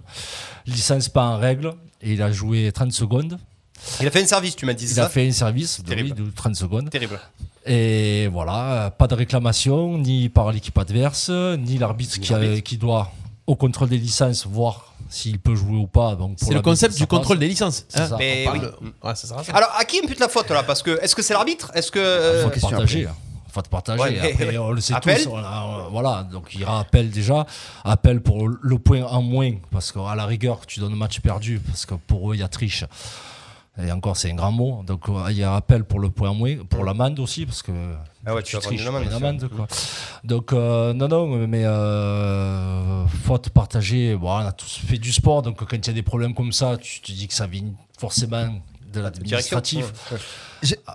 licence 0.66 1.10
pas 1.10 1.26
en 1.26 1.38
règle, 1.38 1.74
et 2.02 2.14
il 2.14 2.22
a 2.22 2.32
joué 2.32 2.72
30 2.72 2.92
secondes. 2.92 3.38
Il 4.02 4.08
a 4.08 4.12
fait 4.12 4.24
un 4.24 4.28
service, 4.28 4.56
tu 4.56 4.66
m'as 4.66 4.74
dit 4.74 4.86
Il 4.86 4.90
ça 4.90 5.06
a 5.06 5.10
fait 5.10 5.28
un 5.28 5.32
service 5.32 5.82
de, 5.82 5.88
Terrible. 5.90 6.16
oui, 6.18 6.26
de 6.26 6.32
30 6.32 6.56
secondes. 6.56 6.90
Terrible. 6.90 7.20
Et 7.66 8.28
voilà, 8.32 8.86
euh, 8.86 8.90
pas 8.90 9.08
de 9.08 9.16
réclamation, 9.16 9.98
ni 9.98 10.30
par 10.30 10.52
l'équipe 10.52 10.78
adverse, 10.78 11.30
ni 11.30 11.78
l'arbitre 11.78 12.20
qui, 12.20 12.34
a- 12.34 12.62
qui 12.62 12.78
doit, 12.78 13.12
au 13.48 13.56
contrôle 13.56 13.90
des 13.90 13.98
licences, 13.98 14.46
voir 14.46 14.94
s'il 15.10 15.40
peut 15.40 15.56
jouer 15.56 15.78
ou 15.78 15.88
pas. 15.88 16.16
Donc 16.16 16.38
pour 16.38 16.40
C'est 16.40 16.46
le 16.48 16.52
l'arbitre, 16.56 16.72
concept 16.72 16.94
ça 16.94 17.00
du 17.00 17.08
contrôle 17.08 17.40
des 17.40 17.48
licences. 17.48 17.86
C'est 17.90 18.00
hein. 18.02 18.08
ça. 18.10 18.16
Mais 18.18 18.42
On 18.48 18.52
parle 18.52 18.58
oui. 18.58 18.66
de- 19.04 19.08
Ouais, 19.08 19.16
ça 19.16 19.28
sera 19.28 19.44
ça. 19.44 19.52
Alors, 19.54 19.70
à 19.78 19.86
qui 19.86 20.00
impute 20.04 20.20
la 20.20 20.30
faute 20.30 20.50
là? 20.52 20.64
Parce 20.64 20.82
que 20.84 21.00
est-ce 21.02 21.16
que 21.16 21.22
c'est 21.22 21.34
l'arbitre? 21.34 21.72
Est-ce 21.76 21.92
que 21.92 22.00
euh, 22.00 22.44
faut 22.44 22.50
question 22.50 22.70
partager. 22.70 23.08
Faut 23.52 23.62
te 23.62 23.70
partager. 23.70 24.02
Ouais, 24.02 24.20
mais- 24.22 24.32
Après, 24.34 24.58
on 24.58 24.72
le 24.72 24.82
sait 24.82 24.94
Appel 24.94 25.24
tous. 25.24 25.30
on 25.30 25.38
a- 25.38 25.88
voilà, 25.92 26.24
donc 26.30 26.50
il 26.54 26.62
y 26.62 26.64
aura 26.64 26.80
appel 26.82 27.10
déjà. 27.10 27.46
Appel 27.84 28.22
pour 28.22 28.48
le 28.48 28.80
point 28.80 29.04
en 29.04 29.22
moins, 29.22 29.54
parce 29.72 29.92
qu'à 29.92 30.14
la 30.16 30.26
rigueur, 30.26 30.66
tu 30.66 30.80
donnes 30.82 30.96
match 30.96 31.20
perdu, 31.22 31.60
parce 31.60 31.86
que 31.86 31.96
pour 31.96 32.32
eux, 32.32 32.36
il 32.36 32.40
y 32.42 32.44
a 32.44 32.48
triche. 32.50 32.84
Et 33.78 33.92
encore, 33.92 34.16
c'est 34.16 34.32
un 34.32 34.36
grand 34.36 34.52
mot. 34.52 34.84
Donc 34.86 35.10
euh, 35.10 35.26
il 35.30 35.38
y 35.38 35.44
a 35.44 35.56
appel 35.56 35.84
pour 35.84 36.00
le 36.00 36.10
point 36.10 36.30
en 36.30 36.34
moins, 36.34 36.56
pour 36.70 36.84
l'amende 36.84 37.20
aussi, 37.20 37.46
parce 37.46 37.62
que 37.62 37.72
Ah 38.26 38.34
ouais, 38.34 38.42
tu 38.42 38.56
prendre 38.56 38.68
triches, 38.68 38.88
une 38.88 39.14
amende, 39.14 39.50
quoi. 39.50 39.68
Donc 40.24 40.54
euh, 40.54 40.94
non, 40.94 41.08
non, 41.08 41.48
mais 41.48 41.66
euh, 41.66 43.06
faute 43.08 43.50
partagée. 43.50 44.16
Bon, 44.16 44.30
on 44.30 44.46
a 44.46 44.54
tous 44.54 44.80
fait 44.86 44.98
du 44.98 45.12
sport, 45.12 45.42
donc 45.42 45.58
quand 45.58 45.76
il 45.76 45.88
y 45.88 45.90
a 45.90 45.94
des 45.94 46.04
problèmes 46.04 46.34
comme 46.34 46.54
ça, 46.54 46.78
tu 46.78 47.02
te 47.02 47.12
dis 47.12 47.28
que 47.28 47.34
ça 47.34 47.48
vient 47.48 47.74
forcément 47.98 48.48
de 48.94 49.02
l'administratif. 49.02 49.86
Ouais. 50.12 50.18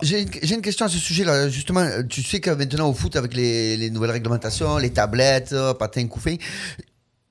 J'ai 0.01 0.21
une, 0.21 0.61
question 0.61 0.85
à 0.85 0.89
ce 0.89 0.97
sujet-là. 0.97 1.49
Justement, 1.49 1.85
tu 2.09 2.23
sais 2.23 2.39
que 2.39 2.49
maintenant 2.49 2.89
au 2.89 2.93
foot, 2.93 3.15
avec 3.15 3.33
les, 3.33 3.77
les 3.77 3.89
nouvelles 3.89 4.11
réglementations, 4.11 4.77
les 4.77 4.91
tablettes, 4.91 5.53
euh, 5.53 5.73
patins 5.73 6.07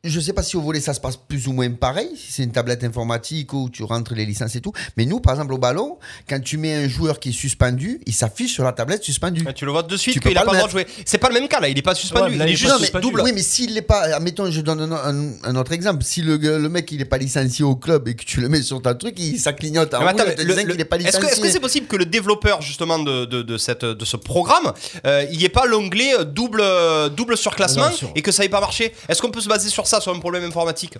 je 0.02 0.18
sais 0.18 0.32
pas 0.32 0.42
si 0.42 0.56
au 0.56 0.62
volet 0.62 0.80
ça 0.80 0.94
se 0.94 1.00
passe 1.00 1.18
plus 1.18 1.46
ou 1.46 1.52
moins 1.52 1.70
pareil, 1.72 2.08
si 2.16 2.32
c'est 2.32 2.42
une 2.42 2.52
tablette 2.52 2.82
informatique 2.84 3.52
où 3.52 3.68
tu 3.68 3.82
rentres 3.82 4.14
les 4.14 4.24
licences 4.24 4.56
et 4.56 4.62
tout. 4.62 4.72
Mais 4.96 5.04
nous, 5.04 5.20
par 5.20 5.34
exemple, 5.34 5.52
au 5.52 5.58
ballon, 5.58 5.98
quand 6.26 6.40
tu 6.42 6.56
mets 6.56 6.72
un 6.74 6.88
joueur 6.88 7.20
qui 7.20 7.28
est 7.28 7.32
suspendu, 7.32 8.00
il 8.06 8.14
s'affiche 8.14 8.54
sur 8.54 8.64
la 8.64 8.72
tablette 8.72 9.04
suspendu. 9.04 9.44
Ah, 9.46 9.52
Tu 9.52 9.66
le 9.66 9.72
vois 9.72 9.82
de 9.82 9.94
suite 9.98 10.18
qu'il 10.20 10.38
a 10.38 10.42
pas 10.42 10.52
le 10.52 10.56
droit 10.56 10.66
de 10.68 10.72
jouer. 10.72 10.86
C'est 11.04 11.18
pas 11.18 11.28
le 11.28 11.34
même 11.34 11.48
cas 11.48 11.60
là, 11.60 11.68
il 11.68 11.76
est 11.78 11.82
pas 11.82 11.94
suspendu, 11.94 12.32
Ouais, 12.32 12.36
là, 12.38 12.44
il 12.46 12.48
est 12.48 12.52
il 12.52 12.54
est 12.54 12.56
juste 12.56 12.70
pas 12.72 12.78
Non, 12.78 12.86
mais 12.94 13.00
double. 13.02 13.20
Oui, 13.20 13.32
mais 13.34 13.42
s'il 13.42 13.74
n'est 13.74 13.82
pas, 13.82 14.00
admettons, 14.16 14.50
je 14.50 14.62
donne 14.62 14.80
un, 14.80 14.90
un- 14.92 15.32
un 15.44 15.56
autre 15.56 15.72
exemple. 15.72 16.02
Si 16.02 16.22
le, 16.22 16.38
mec 16.70 16.90
il 16.92 17.02
est 17.02 17.04
pas 17.04 17.18
licencié 17.18 17.62
au 17.62 17.76
club 17.76 18.08
et 18.08 18.14
que 18.14 18.24
tu 18.24 18.40
le 18.40 18.48
mets 18.48 18.62
sur 18.62 18.80
ta 18.80 18.94
truc, 18.94 19.16
il, 19.18 19.38
ça 19.38 19.52
clignote 19.52 19.92
en 19.92 20.06
attends, 20.06 20.24
le- 20.24 20.44
le- 20.44 20.54
qu'il 20.72 20.80
est 20.80 20.84
pas 20.86 20.96
Est-ce 20.96 21.06
licencié. 21.08 21.20
que 21.28 21.32
est-ce 21.34 21.40
que 21.42 21.50
c'est 21.50 21.60
possible 21.60 21.86
que 21.86 21.96
le 21.96 22.06
développeur 22.06 22.62
justement 22.62 22.98
de, 23.00 23.26
de, 23.26 23.42
de 23.42 23.58
cette, 23.58 23.84
de 23.84 24.04
ce 24.06 24.16
programme, 24.16 24.72
euh, 25.06 25.26
il 25.30 25.36
n'y 25.38 25.44
ait 25.44 25.50
pas 25.50 25.66
l'onglet 25.66 26.14
euh, 26.18 26.24
double, 26.24 26.60
euh, 26.62 27.10
double 27.10 27.36
surclassement 27.36 27.90
Non, 27.90 27.94
sur- 27.94 28.12
et 28.14 28.22
que 28.22 28.32
ça 28.32 28.42
n'ait 28.44 28.48
pas 28.48 28.60
marché? 28.60 28.94
Est-ce 29.10 29.20
qu'on 29.20 29.30
peut 29.30 29.42
se 29.42 29.48
baser 29.48 29.68
sur 29.68 29.86
ça, 29.90 30.00
sur 30.00 30.14
un 30.14 30.18
problème 30.20 30.44
informatique 30.44 30.96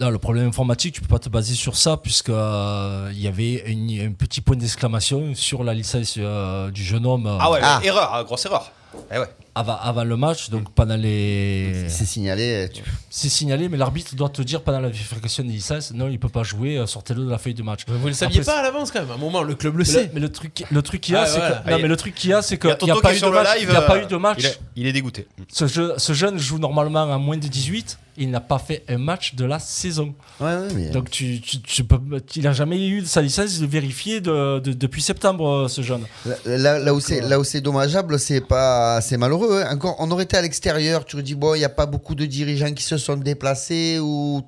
Non, 0.00 0.10
le 0.10 0.18
problème 0.18 0.48
informatique, 0.48 0.94
tu 0.96 1.00
peux 1.00 1.06
pas 1.16 1.18
te 1.20 1.28
baser 1.28 1.54
sur 1.54 1.76
ça, 1.76 1.96
puisque 1.96 2.30
euh, 2.30 3.10
il 3.12 3.20
y 3.20 3.28
avait 3.28 3.62
une- 3.70 4.08
un 4.08 4.12
petit 4.12 4.40
point 4.40 4.56
d'exclamation 4.56 5.34
sur 5.34 5.62
la 5.64 5.72
licence 5.72 6.14
euh, 6.18 6.70
du 6.70 6.82
jeune 6.82 7.06
homme 7.06 7.26
euh, 7.26 7.38
Ah 7.40 7.50
ouais, 7.50 7.60
Ah. 7.62 7.80
erreur, 7.82 8.10
ah, 8.12 8.24
grosse 8.24 8.44
erreur. 8.46 8.70
Eh 9.12 9.18
ouais. 9.18 9.28
Avant, 9.54 9.76
avant 9.80 10.04
le 10.04 10.16
match, 10.16 10.50
donc 10.50 10.70
pendant 10.72 10.96
les. 10.96 11.84
C'est 11.88 12.04
signalé. 12.04 12.68
tu- 12.72 12.82
C'est 13.10 13.28
signalé, 13.28 13.68
mais 13.68 13.76
l'arbitre 13.76 14.14
doit 14.16 14.28
te 14.28 14.42
dire 14.42 14.62
pendant 14.62 14.80
la 14.80 14.88
vérification 14.88 15.44
des 15.44 15.50
licences, 15.52 15.92
non, 15.94 16.08
il 16.08 16.18
peut 16.18 16.28
pas 16.28 16.42
jouer, 16.42 16.76
euh, 16.78 16.86
sortez-le 16.86 17.24
de 17.24 17.30
la 17.30 17.38
feuille 17.38 17.54
de 17.54 17.62
match. 17.62 17.82
Vous 17.86 18.06
le 18.08 18.12
saviez 18.12 18.40
Après, 18.40 18.52
pas 18.52 18.58
à 18.58 18.62
l'avance 18.62 18.90
quand 18.90 19.00
même. 19.00 19.10
À 19.10 19.14
un 19.14 19.18
moment, 19.18 19.42
le 19.42 19.54
club 19.54 19.74
le 19.74 19.78
Mais 19.78 19.84
sait. 19.84 20.02
le, 20.04 20.10
mais 20.14 20.20
le 20.20 20.30
truc, 20.32 20.64
le 20.70 20.82
truc 20.82 21.00
qu'il 21.00 21.14
y 21.14 21.16
a, 21.16 21.22
Ah, 21.22 21.26
c'est 21.26 21.38
voilà. 21.38 21.56
que, 21.64 21.70
non, 21.70 21.78
mais 21.80 21.88
le 21.88 21.96
truc 21.96 22.14
qu'il 22.14 22.30
y 22.30 22.32
a, 22.32 22.42
c'est 22.42 22.56
Il 22.62 22.70
a 22.70 22.76
n'y 22.82 22.90
a 22.90 22.94
pas 22.96 23.00
qui 23.10 23.14
est 23.14 23.16
eu 23.16 23.18
sur 23.18 23.28
de 23.30 23.36
le 23.36 23.42
match. 23.42 23.54
live. 23.58 23.68
Il 23.68 23.70
n'y 23.70 23.76
a 23.76 23.82
pas 23.82 23.96
euh, 23.96 24.02
eu 24.02 24.06
de 24.06 24.16
match. 24.16 24.38
Il 24.40 24.46
est, 24.46 24.58
il 24.76 24.86
est 24.88 24.92
dégoûté. 24.92 25.26
Ce, 25.52 25.66
jeu- 25.66 25.94
ce 25.98 26.12
jeune 26.12 26.38
joue 26.38 26.58
normalement 26.58 27.12
à 27.12 27.18
moins 27.18 27.36
de 27.36 27.46
18. 27.46 27.98
Il 28.16 28.30
n'a 28.30 28.38
pas 28.40 28.60
fait 28.60 28.84
un 28.88 28.96
match 28.98 29.34
de 29.34 29.44
la 29.44 29.58
saison. 29.58 30.14
Ouais, 30.40 30.46
ouais, 30.46 30.68
mais. 30.72 30.90
Donc 30.90 31.10
tu, 31.10 31.40
tu, 31.40 31.60
tu 31.60 31.82
peux, 31.82 31.98
il 32.36 32.42
n'a 32.44 32.52
jamais 32.52 32.86
eu 32.86 33.04
sa 33.04 33.20
licence 33.20 33.58
vérifiée 33.58 34.20
de, 34.20 34.60
de- 34.60 34.72
depuis 34.72 35.02
septembre, 35.02 35.48
euh, 35.64 35.68
ce 35.68 35.82
jeune. 35.82 36.02
Là, 36.24 36.36
là, 36.44 36.78
là 36.78 36.94
où 36.94 37.00
c'est 37.00 37.20
là 37.20 37.40
où 37.40 37.44
c'est 37.44 37.60
dommageable, 37.60 38.16
c'est 38.20 38.40
pas 38.40 39.00
c'est 39.00 39.16
malheureux. 39.16 39.43
Hein. 39.52 39.68
Encore, 39.70 39.96
on 39.98 40.10
aurait 40.10 40.24
été 40.24 40.36
à 40.36 40.42
l'extérieur. 40.42 41.04
Tu 41.04 41.16
te 41.16 41.22
dis 41.22 41.34
bon, 41.34 41.54
il 41.54 41.60
y 41.60 41.64
a 41.64 41.68
pas 41.68 41.86
beaucoup 41.86 42.14
de 42.14 42.26
dirigeants 42.26 42.72
qui 42.72 42.82
se 42.82 42.96
sont 42.96 43.16
déplacés 43.16 43.98
ou. 44.00 44.42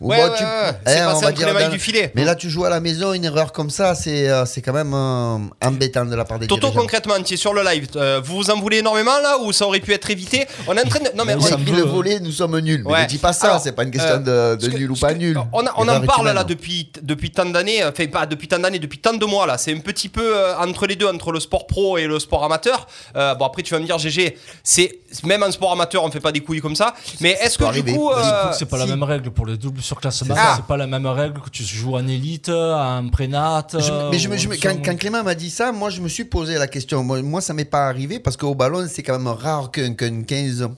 Ou 0.00 0.08
Ouais, 0.10 0.16
bon, 0.16 0.22
ouais, 0.24 0.38
tu- 0.38 0.44
ouais. 0.44 0.50
eh, 0.86 1.00
on 1.02 1.04
va 1.06 1.14
entre 1.16 1.32
dire 1.32 1.52
les 1.54 1.64
dans- 1.64 1.70
du 1.70 1.78
filet. 1.78 2.12
Mais 2.14 2.24
là, 2.24 2.34
tu 2.34 2.48
joues 2.50 2.64
à 2.64 2.70
la 2.70 2.80
maison, 2.80 3.12
une 3.12 3.24
erreur 3.24 3.52
comme 3.52 3.70
ça, 3.70 3.94
c'est 3.94 4.28
euh, 4.28 4.44
c'est 4.46 4.62
quand 4.62 4.72
même 4.72 4.92
euh, 4.94 5.38
embêtant 5.66 6.04
de 6.04 6.14
la 6.14 6.24
part 6.24 6.38
des 6.38 6.46
Toto, 6.46 6.60
dirigeants. 6.60 6.80
concrètement, 6.80 7.14
tu 7.24 7.34
es 7.34 7.36
sur 7.36 7.52
le 7.52 7.62
live. 7.64 7.88
euh, 7.96 8.20
vous 8.24 8.36
vous 8.36 8.50
en 8.50 8.60
voulez 8.60 8.78
énormément 8.78 9.18
là 9.22 9.38
ou 9.42 9.52
ça 9.52 9.66
aurait 9.66 9.80
pu 9.80 9.92
être 9.92 10.08
évité? 10.10 10.46
On 10.68 10.76
est 10.76 10.84
en 10.84 10.88
train 10.88 11.00
de. 11.00 11.10
Non, 11.16 11.24
mais 11.24 11.34
On 11.34 11.44
a 11.44 11.56
veut- 11.56 11.72
le 11.76 11.82
volet, 11.82 12.20
nous 12.20 12.30
sommes 12.30 12.58
nuls. 12.60 12.84
Mais 12.86 13.02
ne 13.02 13.08
dis 13.08 13.18
pas 13.18 13.32
ça, 13.32 13.58
c'est 13.58 13.72
pas 13.72 13.82
une 13.84 13.90
question 13.90 14.22
euh, 14.26 14.56
de, 14.56 14.66
que- 14.68 14.76
nul 14.76 14.90
ou 14.90 14.96
pas 14.96 15.12
que- 15.12 15.18
nul. 15.18 15.38
On, 15.52 15.66
a- 15.66 15.72
on 15.76 15.88
en 15.88 16.00
parle 16.02 16.22
humaine. 16.22 16.34
là 16.34 16.44
depuis, 16.44 16.90
depuis 17.02 17.30
tant 17.30 17.46
d'années, 17.46 17.84
enfin 17.84 18.06
pas 18.06 18.26
depuis 18.26 18.46
tant 18.48 18.58
d'années, 18.58 18.78
depuis 18.78 18.98
tant 18.98 19.14
de 19.14 19.24
mois 19.24 19.46
là. 19.46 19.58
C'est 19.58 19.74
un 19.74 19.80
petit 19.80 20.08
peu 20.08 20.36
euh, 20.36 20.56
entre 20.58 20.86
les 20.86 20.94
deux, 20.96 21.08
entre 21.08 21.32
le 21.32 21.40
sport 21.40 21.66
pro 21.66 21.98
et 21.98 22.06
le 22.06 22.18
sport 22.20 22.44
amateur. 22.44 22.86
Euh, 23.16 23.34
bon 23.34 23.46
après 23.46 23.62
tu 23.62 23.74
vas 23.74 23.80
me 23.80 23.86
dire 23.86 23.98
GG, 23.98 24.36
c'est 24.62 25.00
même 25.24 25.42
en 25.42 25.50
sport 25.50 25.72
amateur 25.72 26.04
on 26.04 26.10
fait 26.10 26.20
pas 26.20 26.32
des 26.32 26.40
couilles 26.40 26.60
comme 26.60 26.76
ça. 26.76 26.94
Mais 27.20 27.36
est-ce 27.42 27.58
que 27.58 27.72
du 27.72 27.82
coup, 27.94 28.10
euh, 28.10 28.52
c'est 28.52 28.66
pas 28.68 28.78
la 28.78 28.86
même 28.86 29.02
règle 29.02 29.30
pour 29.30 29.46
le 29.56 29.62
double 29.62 29.80
surclassement. 29.82 30.34
C'est 30.34 30.40
ça. 30.40 30.52
C'est 30.56 30.64
pas 30.66 30.76
la 30.76 30.86
même 30.86 31.06
règle 31.06 31.40
que 31.40 31.50
tu 31.50 31.62
joues 31.64 31.96
en 31.96 32.06
élite, 32.06 32.48
en 32.48 33.08
prénat. 33.08 33.66
Je- 33.72 33.78
euh, 33.90 34.08
mais 34.10 34.18
je, 34.18 34.28
je 34.36 34.48
en 34.48 34.50
quand, 34.62 34.82
quand 34.84 34.96
Clément 34.96 35.22
m'a 35.24 35.34
dit 35.34 35.50
ça, 35.50 35.72
moi 35.72 35.90
je 35.90 36.00
me 36.00 36.08
suis 36.08 36.24
posé 36.24 36.56
la 36.58 36.66
question. 36.66 37.02
Moi, 37.02 37.22
moi 37.22 37.40
ça 37.40 37.52
m'est 37.54 37.64
pas 37.64 37.86
arrivé 37.88 38.18
parce 38.20 38.36
qu'au 38.36 38.54
ballon, 38.54 38.86
c'est 38.88 39.02
quand 39.02 39.18
même 39.18 39.26
rare 39.28 39.70
qu'un 39.70 39.94
qu'un 39.94 40.22
15 40.22 40.68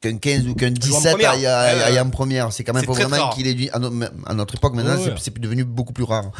qu'un 0.00 0.18
15 0.18 0.46
ou 0.48 0.54
qu'un 0.54 0.70
17 0.70 1.12
première. 1.12 1.30
aille, 1.32 1.98
en 2.00 2.10
première. 2.10 2.52
C'est 2.52 2.62
quand 2.62 2.74
même 2.74 2.82
C'est 2.82 2.86
faut 2.86 2.92
vraiment 2.92 3.30
qu'il 3.30 3.46
ait. 3.46 3.70
À, 3.72 3.78
no- 3.78 3.90
à 4.26 4.34
notre 4.34 4.54
époque, 4.54 4.74
maintenant, 4.74 4.96
Ouais, 4.96 5.02
c'est- 5.04 5.10
ouais. 5.10 5.16
c'est 5.18 5.38
devenu 5.40 5.64
beaucoup 5.64 5.94
plus 5.94 6.04
rare. 6.04 6.30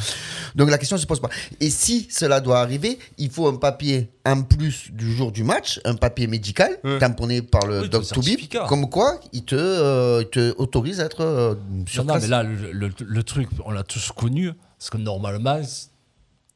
Donc 0.54 0.70
la 0.70 0.78
question 0.78 0.96
se 0.96 1.04
pose 1.06 1.18
pas. 1.20 1.30
Et 1.60 1.68
si 1.70 2.06
cela 2.10 2.40
doit 2.40 2.60
arriver, 2.60 2.98
il 3.18 3.30
faut 3.30 3.48
un 3.48 3.56
papier 3.56 4.10
en 4.24 4.42
plus 4.42 4.90
du 4.92 5.12
jour 5.14 5.32
du 5.32 5.42
match, 5.42 5.80
un 5.84 5.94
papier 5.96 6.26
médical, 6.28 6.78
Ouais. 6.84 6.98
tamponné 6.98 7.42
par 7.42 7.66
le 7.66 7.82
Oui, 7.82 7.88
Doc 7.88 8.06
ton 8.06 8.14
to 8.14 8.20
Bip, 8.20 8.28
certificat. 8.30 8.66
comme 8.68 8.88
quoi 8.88 9.18
il 9.32 9.44
te, 9.44 9.56
euh, 9.56 10.22
il 10.22 10.28
te 10.30 10.54
autorise 10.58 11.00
à 11.00 11.06
être 11.06 11.22
euh, 11.22 11.54
sur 11.88 12.04
Non, 12.04 12.14
non, 12.14 12.20
mais 12.20 12.28
là, 12.28 12.42
le, 12.44 12.70
le- 12.72 12.92
le 13.04 13.22
truc, 13.24 13.48
on 13.64 13.72
l'a 13.72 13.82
tous 13.82 14.12
connu, 14.12 14.52
parce 14.78 14.90
que 14.90 14.96
normalement, 14.98 15.60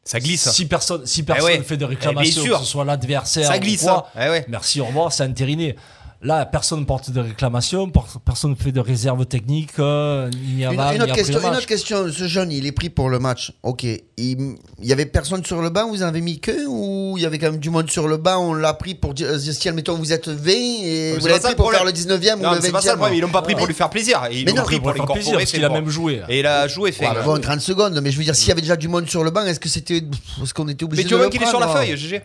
ça 0.05 0.21
glisse. 0.21 0.49
si 0.51 0.67
personne, 0.67 1.05
si 1.05 1.23
personne 1.23 1.45
ouais. 1.45 1.63
fait 1.63 1.77
de 1.77 1.85
Eh, 1.85 1.89
réclamation, 1.89 2.43
bien 2.43 2.51
sûr. 2.53 2.59
que 2.61 2.65
ce 2.65 2.71
soit 2.71 2.85
l'adversaire, 2.85 3.47
Ça 3.49 3.57
ou 3.57 3.61
glisse. 3.61 3.83
quoi, 3.83 4.11
hein. 4.15 4.21
Eh 4.27 4.31
ouais. 4.31 4.47
merci, 4.49 4.81
au 4.81 4.87
revoir, 4.87 5.13
c'est 5.13 5.25
entériné. 5.25 5.77
Là, 6.21 6.45
personne 6.47 6.85
porte 6.85 7.13
de 7.13 7.21
réclamation, 7.21 7.89
personne 8.25 8.51
ne 8.51 8.57
fait 8.57 8.73
de 8.73 8.81
réserve 8.81 9.25
technique, 9.27 9.71
euh, 9.79 10.29
ni 10.57 10.65
Une, 10.65 10.81
avant, 10.81 10.91
une 10.91 10.99
ni 10.99 11.05
autre 11.05 11.15
question, 11.15 11.39
une 11.41 11.55
autre 11.57 11.67
question, 11.67 12.11
ce 12.11 12.27
jeune, 12.27 12.51
il 12.51 12.67
est 12.67 12.73
pris 12.73 12.91
pour 12.91 13.09
le 13.09 13.21
match. 13.21 13.53
Ok, 13.63 13.85
il, 13.85 14.03
il 14.17 14.57
y 14.83 14.93
avait 14.93 15.07
personne 15.07 15.45
sur 15.45 15.63
le 15.63 15.71
banc, 15.71 15.89
vous 15.89 16.03
en 16.03 16.07
avez 16.07 16.21
mis 16.21 16.41
que 16.41 16.67
ou 16.67 17.17
il 17.17 17.23
y 17.23 17.27
avait 17.27 17.39
quand 17.39 17.53
même 17.53 17.61
du 17.61 17.71
monde 17.71 17.89
sur 17.89 18.09
le 18.09 18.17
banc, 18.17 18.37
on 18.39 18.53
l'a 18.53 18.75
pris 18.75 18.97
pour 18.97 19.15
dire, 19.15 19.29
euh, 19.29 19.39
si 19.39 19.69
admettons 19.69 19.95
vous 19.95 20.13
êtes 20.13 20.27
20 20.29 20.51
et 20.51 21.13
Mais 21.15 21.19
vous 21.21 21.27
l'avez 21.29 21.39
pris 21.39 21.55
pour 21.55 21.71
faire 21.71 21.85
le 21.85 21.93
problème. 21.93 22.19
19e 22.19 22.39
ou 22.41 22.43
Non, 22.43 22.51
le 22.51 22.57
mais 22.57 22.63
c'est 22.63 22.73
pas 22.73 22.81
ça 22.81 22.95
le 22.95 22.97
20e. 22.97 22.99
problème. 22.99 23.19
Ils 23.19 23.21
l'ont 23.21 23.29
pas 23.29 23.43
pris 23.43 23.53
pour 23.55 23.61
Mais- 23.63 23.67
lui 23.69 23.75
faire 23.75 23.91
plaisir. 23.91 24.21
Ils 24.33 24.45
Mais 24.45 24.51
l'ont 24.53 24.65
pris 24.65 24.81
pour 24.81 24.93
pour 24.93 25.07
faire 25.07 25.15
plaisir, 25.15 25.39
qu'il 25.45 25.65
a 25.65 25.69
même 25.69 25.89
joué. 25.89 26.21
Et 26.29 26.41
il 26.41 26.47
a 26.47 26.67
joué, 26.67 26.91
fait. 26.91 27.07
Ouais, 27.07 27.15
mais 27.17 27.23
bon, 27.25 27.39
30 27.41 27.61
secondes, 27.61 28.01
mais 28.03 28.11
je 28.11 28.19
veux 28.19 28.25
dire, 28.25 28.35
s'il 28.35 28.49
y 28.49 28.53
avait 28.53 28.61
déjà 28.61 28.75
du 28.75 28.89
monde 28.89 29.09
sur 29.09 29.23
le 29.23 29.31
banc, 29.31 29.45
est-ce 29.45 29.61
que 29.61 29.69
c'était. 29.69 30.03
Est-ce 30.43 30.53
qu'on 30.53 30.67
était 30.67 30.83
obligé 30.85 31.05
Mais 31.05 31.05
de 31.05 31.09
tu 31.11 31.15
vois 31.15 31.31
qu'il 31.31 31.41
est 31.41 31.47
sur 31.47 31.61
la 31.61 31.69
feuille, 31.69 31.97
GG. 31.97 32.23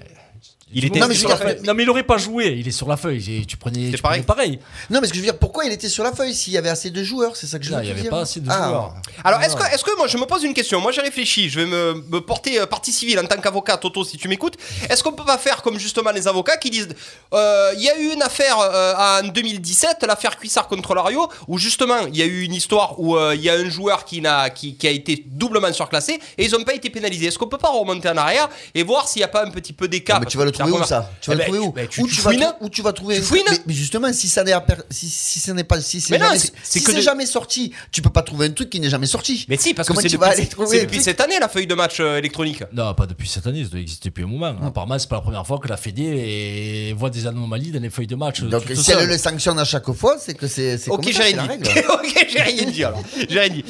Il 0.74 0.86
était 0.86 1.00
Non, 1.00 1.08
mais 1.08 1.16
sur 1.16 1.30
la 1.30 1.36
dire- 1.36 1.46
feuille. 1.46 1.60
Non, 1.64 1.74
mais 1.74 1.84
il 1.84 1.90
aurait 1.90 2.04
pas 2.04 2.18
joué, 2.18 2.56
il 2.60 2.68
est 2.68 2.72
sur 2.72 2.88
la 2.88 2.98
feuille. 2.98 3.46
Tu 3.48 3.58
prenais, 3.58 3.92
C'est 3.92 3.98
tu 3.98 4.02
prenais 4.04 4.24
pareil. 4.24 4.60
Non, 4.90 5.00
mais 5.02 5.08
ce 5.08 5.12
que 5.12 5.18
je 5.18 5.22
veux 5.22 5.28
dire, 5.28 5.38
pourquoi 5.40 5.66
il 5.66 5.72
était 5.72 5.90
sur 5.90 6.04
la 6.04 6.12
feuille 6.14 6.34
s'il 6.34 6.54
y 6.54 6.58
avait 6.58 6.70
assez 6.70 6.90
de 6.90 7.04
joueurs? 7.04 7.36
C'est 7.36 7.48
ça 7.48 7.60
que 7.60 7.66
je 7.66 7.72
Non, 7.72 7.78
veux 7.78 7.84
il 7.84 7.88
y 7.88 7.90
te 7.90 7.94
avait 7.94 8.02
dire. 8.04 8.12
pas 8.12 8.22
assez 8.22 8.40
de 8.40 8.48
Ah. 8.50 8.68
joueurs. 8.68 8.94
Alors, 9.24 9.42
est-ce 9.42 9.56
que, 9.56 9.64
est-ce 9.74 9.84
que 9.84 9.96
moi, 9.98 10.08
je 10.08 10.18
me 10.18 10.26
pose 10.26 10.44
une 10.44 10.54
question 10.54 10.80
Moi, 10.82 10.92
j'ai 10.92 11.02
réfléchi. 11.02 11.50
Je 11.50 11.60
vais 11.62 11.66
me, 11.66 11.94
me 12.10 12.20
porter 12.22 12.60
euh, 12.60 12.66
partie 12.66 12.92
civile 12.92 13.20
en 13.20 13.26
tant 13.26 13.40
qu'avocat, 13.40 13.78
Toto, 13.78 14.04
si 14.04 14.18
tu 14.18 14.28
m'écoutes. 14.28 14.56
Est-ce 14.90 15.04
qu'on 15.04 15.14
peut 15.14 15.26
pas 15.26 15.38
faire 15.38 15.62
comme 15.62 15.78
justement 15.80 16.12
les 16.12 16.28
avocats 16.28 16.58
qui 16.58 16.70
disent 16.70 16.90
euh, 17.34 17.72
il 17.78 17.84
y 17.84 17.90
a 17.90 17.98
eu 17.98 18.14
une 18.14 18.22
affaire 18.22 18.58
euh, 18.60 19.22
en 19.24 19.28
2017, 19.28 20.04
l'affaire 20.08 20.38
Cuissard 20.38 20.68
contre 20.68 20.94
Lario, 20.96 21.28
où 21.48 21.58
justement, 21.58 22.08
il 22.08 22.18
y 22.18 22.22
a 22.22 22.26
eu 22.26 22.42
une 22.42 22.54
histoire 22.54 23.00
où 23.00 23.16
euh, 23.18 23.36
il 23.36 23.42
y 23.42 23.50
a 23.50 23.54
un 23.54 23.70
joueur 23.70 24.06
qui, 24.06 24.22
n'a, 24.22 24.50
qui, 24.50 24.76
qui 24.76 24.88
a 24.88 24.92
été 24.92 25.24
doublement 25.28 25.72
surclassé 25.74 26.20
et 26.38 26.46
ils 26.46 26.52
n'ont 26.52 26.64
pas 26.64 26.74
été 26.74 26.90
pénalisés. 26.90 27.28
Est-ce 27.28 27.38
qu'on 27.38 27.48
peut 27.48 27.58
pas 27.58 27.70
remonter 27.70 28.10
en 28.10 28.18
arrière 28.18 28.50
et 28.76 28.84
voir 28.84 29.08
s'il 29.08 29.20
n'y 29.20 29.24
a 29.26 29.28
pas 29.30 29.46
un 29.46 29.50
petit 29.52 29.74
peu 29.74 29.88
d'écart? 29.88 30.20
Ah, 30.64 30.68
mais 30.68 30.72
tu 30.72 30.76
vas 30.76 30.76
le 30.80 30.80
Parce 30.80 30.80
que 30.80 30.80
trouver 30.80 30.80
où 30.80 30.86
ça 30.86 31.12
Tu 31.22 31.30
vas 31.30 31.34
Eh 31.34 31.38
le 31.38 31.38
ben, 31.38 31.44
trouver 31.46 31.60
où 31.60 31.72
ben, 31.72 31.88
tu- 31.88 32.02
Où 32.02 32.08
tu 32.08 32.22
vas 32.22 32.34
trou- 32.34 32.54
Où 32.62 32.70
tu 32.70 32.82
vas 32.82 32.94
trouver 32.94 33.22
Tu 33.22 33.34
mais, 33.34 33.58
mais 33.68 33.74
justement, 33.74 34.14
si 34.14 34.28
ça 34.30 34.44
n'est 34.44 34.54
si, 34.90 35.10
si 35.10 35.40
ça 35.40 35.54
n'est 35.54 35.64
pas 35.64 35.80
si 35.82 36.02
c'est 36.02 36.12
Mais 36.12 36.18
non, 36.20 36.26
jamais, 36.28 36.40
si 36.64 36.82
que 36.84 37.26
sorti, 37.26 37.72
tu 37.92 38.02
peux 38.02 38.10
pas 38.10 38.22
trouver 38.22 38.48
un 38.48 38.52
truc 38.52 38.70
qui 38.70 38.80
n'est 38.80 38.90
jamais 38.90 39.08
sorti. 39.08 39.46
Mais 39.50 39.58
si, 39.58 39.74
parce 39.74 39.88
Comment 39.88 39.98
que 39.98 40.04
c'est 40.04 40.10
tu 40.10 40.16
depuis, 40.16 40.26
vas 40.28 40.34
aller 40.34 40.44
c'est- 40.44 40.50
trouver 40.50 40.68
c'est 40.70 40.80
un 40.80 40.84
depuis 40.86 41.02
cette 41.02 41.22
année 41.22 41.40
la 41.40 41.50
feuille 41.50 41.68
de 41.68 41.76
match 41.76 41.98
euh, 42.00 42.18
électronique. 42.18 42.64
Non, 42.74 42.94
pas 42.94 43.06
depuis 43.06 43.28
cette 43.28 43.46
année, 43.48 43.64
ça 43.64 43.70
doit 43.70 43.80
exister 43.80 44.10
depuis 44.10 44.24
un 44.24 44.28
moment. 44.28 44.56
Apparemment, 44.66 44.98
c'est 45.00 45.10
pas 45.10 45.16
la 45.18 45.22
première 45.22 45.46
fois 45.46 45.60
que 45.60 45.68
la 45.68 45.78
Fédé 45.78 46.94
voit 46.98 47.10
des 47.10 47.28
anomalies 47.28 47.72
dans 47.72 47.82
les 47.82 47.90
feuilles 47.90 48.08
de 48.08 48.16
match. 48.16 48.42
Donc 48.42 48.64
si 48.76 48.92
elle 48.92 49.08
le 49.08 49.18
sanctionne 49.18 49.60
à 49.60 49.66
chaque 49.66 49.92
fois, 49.94 50.18
c'est 50.20 50.34
que 50.34 50.48
c'est 50.48 50.78
Ok, 50.90 51.10
j'ai 51.12 51.24
rien 51.24 51.48
dit. 51.48 51.80
ok, 51.90 52.28
j'ai 52.30 52.42
rien 52.42 52.66
dit 52.66 52.84
alors. 52.84 53.02
J'ai 53.30 53.40
rien 53.40 53.50
dit. 53.50 53.66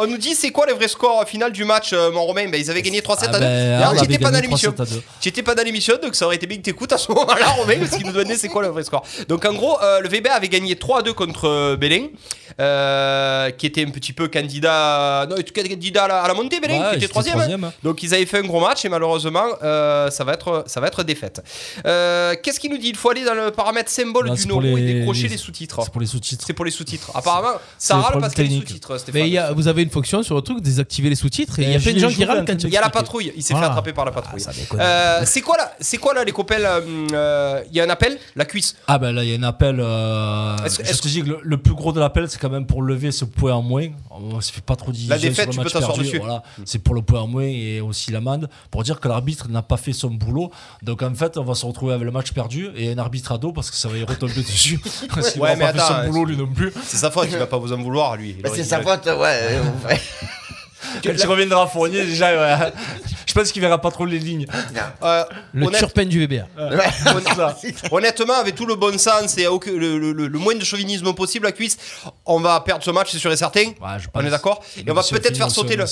On 0.00 0.06
nous 0.06 0.18
dit 0.18 0.34
c'est 0.34 0.50
quoi 0.50 0.66
le 0.66 0.72
vrai 0.74 0.88
score 0.88 1.24
final 1.26 1.52
du 1.52 1.64
match, 1.64 1.90
euh, 1.92 2.10
mon 2.12 2.24
Romain? 2.24 2.48
Ben, 2.48 2.60
Ils 2.60 2.70
avaient 2.70 2.82
gagné 2.82 3.00
3-7 3.00 3.16
Ah 3.22 3.24
à 3.24 3.32
2. 3.32 3.38
ben, 3.40 3.72
Alors, 3.76 3.88
Arles 3.88 3.98
j'étais 4.00 4.18
pas 4.18 4.24
dans 4.30 4.32
gagné 4.32 4.42
l'émission. 4.48 4.70
3-7 4.72 4.80
à 4.82 4.84
2. 4.86 5.02
J'étais 5.20 5.42
pas 5.42 5.54
dans 5.54 5.62
l'émission, 5.62 5.75
donc 6.02 6.14
ça 6.14 6.26
aurait 6.26 6.36
été 6.36 6.46
bien 6.46 6.56
que 6.58 6.62
t'écoutes 6.62 6.92
à 6.92 6.98
ce 6.98 7.10
moment-là, 7.12 7.46
Romain, 7.50 7.74
parce 7.78 7.96
qu'il 7.96 8.06
nous 8.06 8.12
donnait 8.12 8.36
c'est 8.36 8.48
quoi 8.48 8.62
le 8.62 8.68
vrai 8.68 8.84
score. 8.84 9.04
Donc 9.28 9.44
en 9.44 9.54
gros, 9.54 9.80
euh, 9.82 10.00
le 10.00 10.08
VB 10.08 10.28
avait 10.28 10.48
gagné 10.48 10.74
3-2 10.74 11.12
contre 11.12 11.46
euh, 11.48 11.76
Bélin, 11.76 12.06
euh, 12.60 13.50
qui 13.50 13.66
était 13.66 13.84
un 13.84 13.90
petit 13.90 14.12
peu 14.12 14.28
candidat, 14.28 15.26
non, 15.28 15.36
candidat 15.54 16.04
à 16.04 16.08
la, 16.08 16.22
à 16.22 16.28
la 16.28 16.34
montée, 16.34 16.60
Bélin, 16.60 16.80
Ouais, 16.80 16.90
qui 16.92 16.96
était 16.96 17.08
troisième. 17.08 17.64
hein. 17.64 17.72
Donc 17.82 18.02
ils 18.02 18.14
avaient 18.14 18.26
fait 18.26 18.38
un 18.38 18.42
gros 18.46 18.60
match 18.60 18.84
et 18.84 18.88
malheureusement, 18.88 19.44
euh, 19.62 20.10
ça 20.10 20.24
va 20.24 20.32
être, 20.34 20.64
ça 20.66 20.80
va 20.80 20.86
être 20.88 21.02
défaite. 21.02 21.42
Euh, 21.86 22.34
Qu'est-ce 22.42 22.60
qu'il 22.60 22.70
nous 22.70 22.78
dit? 22.78 22.88
Il 22.88 22.96
faut 22.96 23.10
aller 23.10 23.24
dans 23.24 23.34
le 23.34 23.50
paramètre 23.50 23.90
symbole 23.90 24.28
Non, 24.28 24.34
du 24.34 24.46
Noro 24.46 24.62
et 24.76 24.80
décrocher 24.82 25.24
les- 25.24 25.28
les 25.30 25.36
sous-titres. 25.36 25.80
C'est 25.82 25.92
pour 25.92 26.00
les 26.00 26.06
sous-titres. 26.06 26.44
C'est 26.46 26.52
pour 26.52 26.64
les 26.64 26.70
sous-titres. 26.70 27.10
Apparemment, 27.14 27.58
ça 27.78 27.96
le 27.96 28.00
râle 28.00 28.18
parce 28.20 28.34
qu'il 28.34 28.44
y 28.44 28.46
a 28.46 28.50
les 28.50 28.66
sous-titres, 28.66 28.98
Stéphane. 28.98 29.20
Mais 29.22 29.28
il 29.28 29.32
y 29.34 29.38
a- 29.38 29.52
vous 29.52 29.68
avez 29.68 29.82
une 29.82 29.90
fonction 29.90 30.22
sur 30.22 30.34
le 30.34 30.42
truc, 30.42 30.60
désactiver 30.60 31.08
les 31.10 31.14
sous-titres, 31.16 31.58
et 31.58 31.62
il 31.64 31.70
y 31.70 31.74
a 31.74 31.78
Eh, 31.78 31.82
plein 31.82 31.92
de 31.92 31.98
gens 31.98 32.08
qui 32.10 32.24
râlent 32.24 32.40
en 32.40 32.44
quand 32.44 32.62
Il 32.62 32.70
y 32.70 32.76
a 32.76 32.80
la 32.80 32.90
patrouille, 32.90 33.32
il 33.36 33.42
s'est 33.42 33.54
fait 33.54 33.60
attraper 33.64 33.92
par 33.92 34.04
la 34.04 34.12
patrouille. 34.12 34.42
Ah. 34.46 34.80
Euh, 34.80 35.22
c'est 35.24 35.40
quoi 35.40 35.56
là 35.66 35.72
C'est 35.80 35.98
quoi 35.98 36.14
là 36.14 36.24
les 36.24 36.32
copains 36.32 36.56
hum, 36.78 37.06
euh, 37.12 37.62
Il 37.70 37.76
y 37.76 37.80
a 37.80 37.84
un 37.84 37.90
appel 37.90 38.18
La 38.34 38.44
cuisse. 38.44 38.76
Ah 38.86 38.98
ben 38.98 39.12
là 39.12 39.22
il 39.24 39.30
y 39.30 39.34
a 39.34 39.38
un 39.38 39.42
appel. 39.42 39.78
euh, 39.80 40.56
Est-ce 40.64 40.78
que- 40.78 40.86
je 40.86 41.00
te 41.00 41.08
dis 41.08 41.22
que 41.22 41.28
le, 41.28 41.38
le 41.42 41.56
plus 41.58 41.74
gros 41.74 41.92
de 41.92 42.00
l'appel 42.00 42.28
c'est 42.30 42.38
quand 42.38 42.50
même 42.50 42.66
pour 42.66 42.82
lever 42.82 43.12
ce 43.12 43.24
point 43.24 43.52
en 43.52 43.62
moins. 43.62 43.88
On 44.10 44.40
se 44.40 44.52
fait 44.52 44.64
pas 44.64 44.76
trop 44.76 44.92
division 44.92 45.14
La 45.14 45.20
défaite, 45.20 45.34
sur 45.36 45.46
le 45.46 45.52
tu 45.52 45.58
match 45.58 45.66
peux 45.66 45.72
t'asseoir 45.72 45.94
perdu, 45.94 46.04
dessus. 46.10 46.18
Voilà, 46.18 46.42
c'est 46.64 46.78
pour 46.78 46.94
le 46.94 47.02
point 47.02 47.20
en 47.20 47.26
moins 47.26 47.42
et 47.44 47.80
aussi 47.80 48.10
l'amende 48.12 48.48
pour 48.70 48.82
dire 48.82 49.00
que 49.00 49.08
l'arbitre 49.08 49.48
n'a 49.48 49.62
pas 49.62 49.76
fait 49.76 49.92
son 49.92 50.10
boulot. 50.10 50.50
Donc 50.82 51.02
en 51.02 51.14
fait 51.14 51.36
on 51.36 51.44
va 51.44 51.54
se 51.54 51.66
retrouver 51.66 51.92
avec 51.94 52.04
le 52.04 52.10
match 52.12 52.32
perdu 52.32 52.68
et 52.76 52.92
un 52.92 52.98
arbitre 52.98 53.32
à 53.32 53.38
dos 53.38 53.52
parce 53.52 53.70
que 53.70 53.76
ça 53.76 53.88
va 53.88 53.96
y 53.98 54.04
retomber 54.04 54.34
dessus. 54.42 54.80
S'il 55.22 55.40
Ouais, 55.40 55.50
n'a 55.50 55.56
mais 55.56 55.64
pas 55.66 55.72
fait 55.72 55.78
attends, 55.80 56.02
son 56.04 56.08
boulot 56.10 56.24
lui 56.24 56.36
non 56.36 56.46
plus. 56.46 56.72
C'est 56.84 56.96
sa 56.96 57.10
faute, 57.10 57.28
il 57.30 57.36
va 57.38 57.46
pas 57.46 57.58
vous 57.58 57.72
en 57.72 57.78
vouloir 57.82 58.16
lui. 58.16 58.34
Il 58.38 58.42
Bah, 58.42 58.50
c'est 58.52 58.60
il 58.60 58.66
sa 58.66 58.80
faute, 58.80 59.06
ouais. 59.06 59.58
Quand 61.04 61.10
il 61.12 61.26
reviendra 61.26 61.62
à 61.64 61.66
Fournier 61.66 62.04
déjà, 62.04 62.32
ouais, 62.60 62.72
je 63.26 63.32
pense 63.34 63.52
qu'il 63.52 63.60
verra 63.62 63.80
pas 63.80 63.90
trop 63.90 64.04
les 64.06 64.18
lignes. 64.18 64.46
Euh, 65.02 65.24
Le 65.52 65.66
honnête- 65.66 65.78
turpen 65.78 66.08
du 66.08 66.20
VBA. 66.20 66.46
Honnêtement, 67.90 68.34
avec 68.34 68.54
tout 68.54 68.66
le 68.66 68.74
bon 68.74 68.98
sens 68.98 69.36
et 69.38 69.46
aucun- 69.46 69.72
le, 69.72 69.98
le- 69.98 70.12
le- 70.12 70.26
le 70.28 70.38
moins 70.38 70.54
de 70.54 70.64
chauvinisme 70.64 71.12
possible, 71.14 71.46
la 71.46 71.52
cuisse, 71.52 71.76
on 72.24 72.40
va 72.40 72.60
perdre 72.60 72.84
ce 72.84 72.90
match, 72.90 73.10
c'est 73.12 73.18
sûr 73.18 73.32
et 73.32 73.36
certain. 73.36 73.66
Ouais, 73.66 73.72
On 74.14 74.20
est 74.24 74.30
d'accord 74.30 74.62
Et 74.76 74.90
on 74.90 74.94
va 74.94 75.02
peut-être 75.02 75.36
faire 75.36 75.46
au 75.46 75.50
sauter 75.50 75.76
le. 75.76 75.84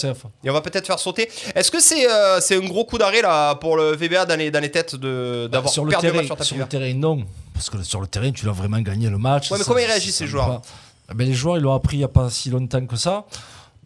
Et 0.44 0.50
on 0.50 0.52
va 0.52 0.60
peut-être 0.60 0.86
faire 0.86 0.98
sauter. 0.98 1.30
Est-ce 1.54 1.70
que 1.70 1.80
c'est 1.80 2.10
euh, 2.10 2.40
c'est 2.40 2.56
un 2.56 2.66
gros 2.66 2.84
coup 2.84 2.98
d'arrêt 2.98 3.22
là 3.22 3.54
pour 3.56 3.76
le 3.76 3.94
VBA 3.94 4.26
dans 4.26 4.38
les, 4.38 4.50
dans 4.50 4.60
les 4.60 4.70
têtes 4.70 4.96
de 4.96 5.46
d'avoir 5.50 5.70
Bah, 5.70 5.72
sur 5.72 5.84
le 5.84 5.90
perdu 5.90 6.06
le 6.06 6.12
terrain, 6.12 6.22
match 6.28 6.36
sur 6.38 6.44
sur 6.44 6.56
le 6.56 6.66
terrain, 6.66 6.94
non. 6.94 7.24
Parce 7.52 7.70
que 7.70 7.82
sur 7.82 8.00
le 8.00 8.06
terrain, 8.06 8.30
tu 8.32 8.44
dois 8.44 8.52
vraiment 8.54 8.80
gagner 8.80 9.08
le 9.08 9.18
match. 9.18 9.50
Ouais, 9.50 9.58
mais 9.58 9.64
Ça- 9.64 9.68
comment 9.68 9.78
ils 9.80 9.86
réagissent, 9.86 10.16
ces 10.16 10.26
joueurs 10.26 10.46
pas. 10.46 10.62
Ah 11.08 11.14
ben, 11.14 11.26
Les 11.26 11.34
joueurs, 11.34 11.56
ils 11.58 11.62
l'ont 11.62 11.74
appris 11.74 11.96
il 11.96 12.00
n'y 12.00 12.04
a 12.04 12.08
pas 12.08 12.30
si 12.30 12.50
longtemps 12.50 12.84
que 12.86 12.96
ça. 12.96 13.24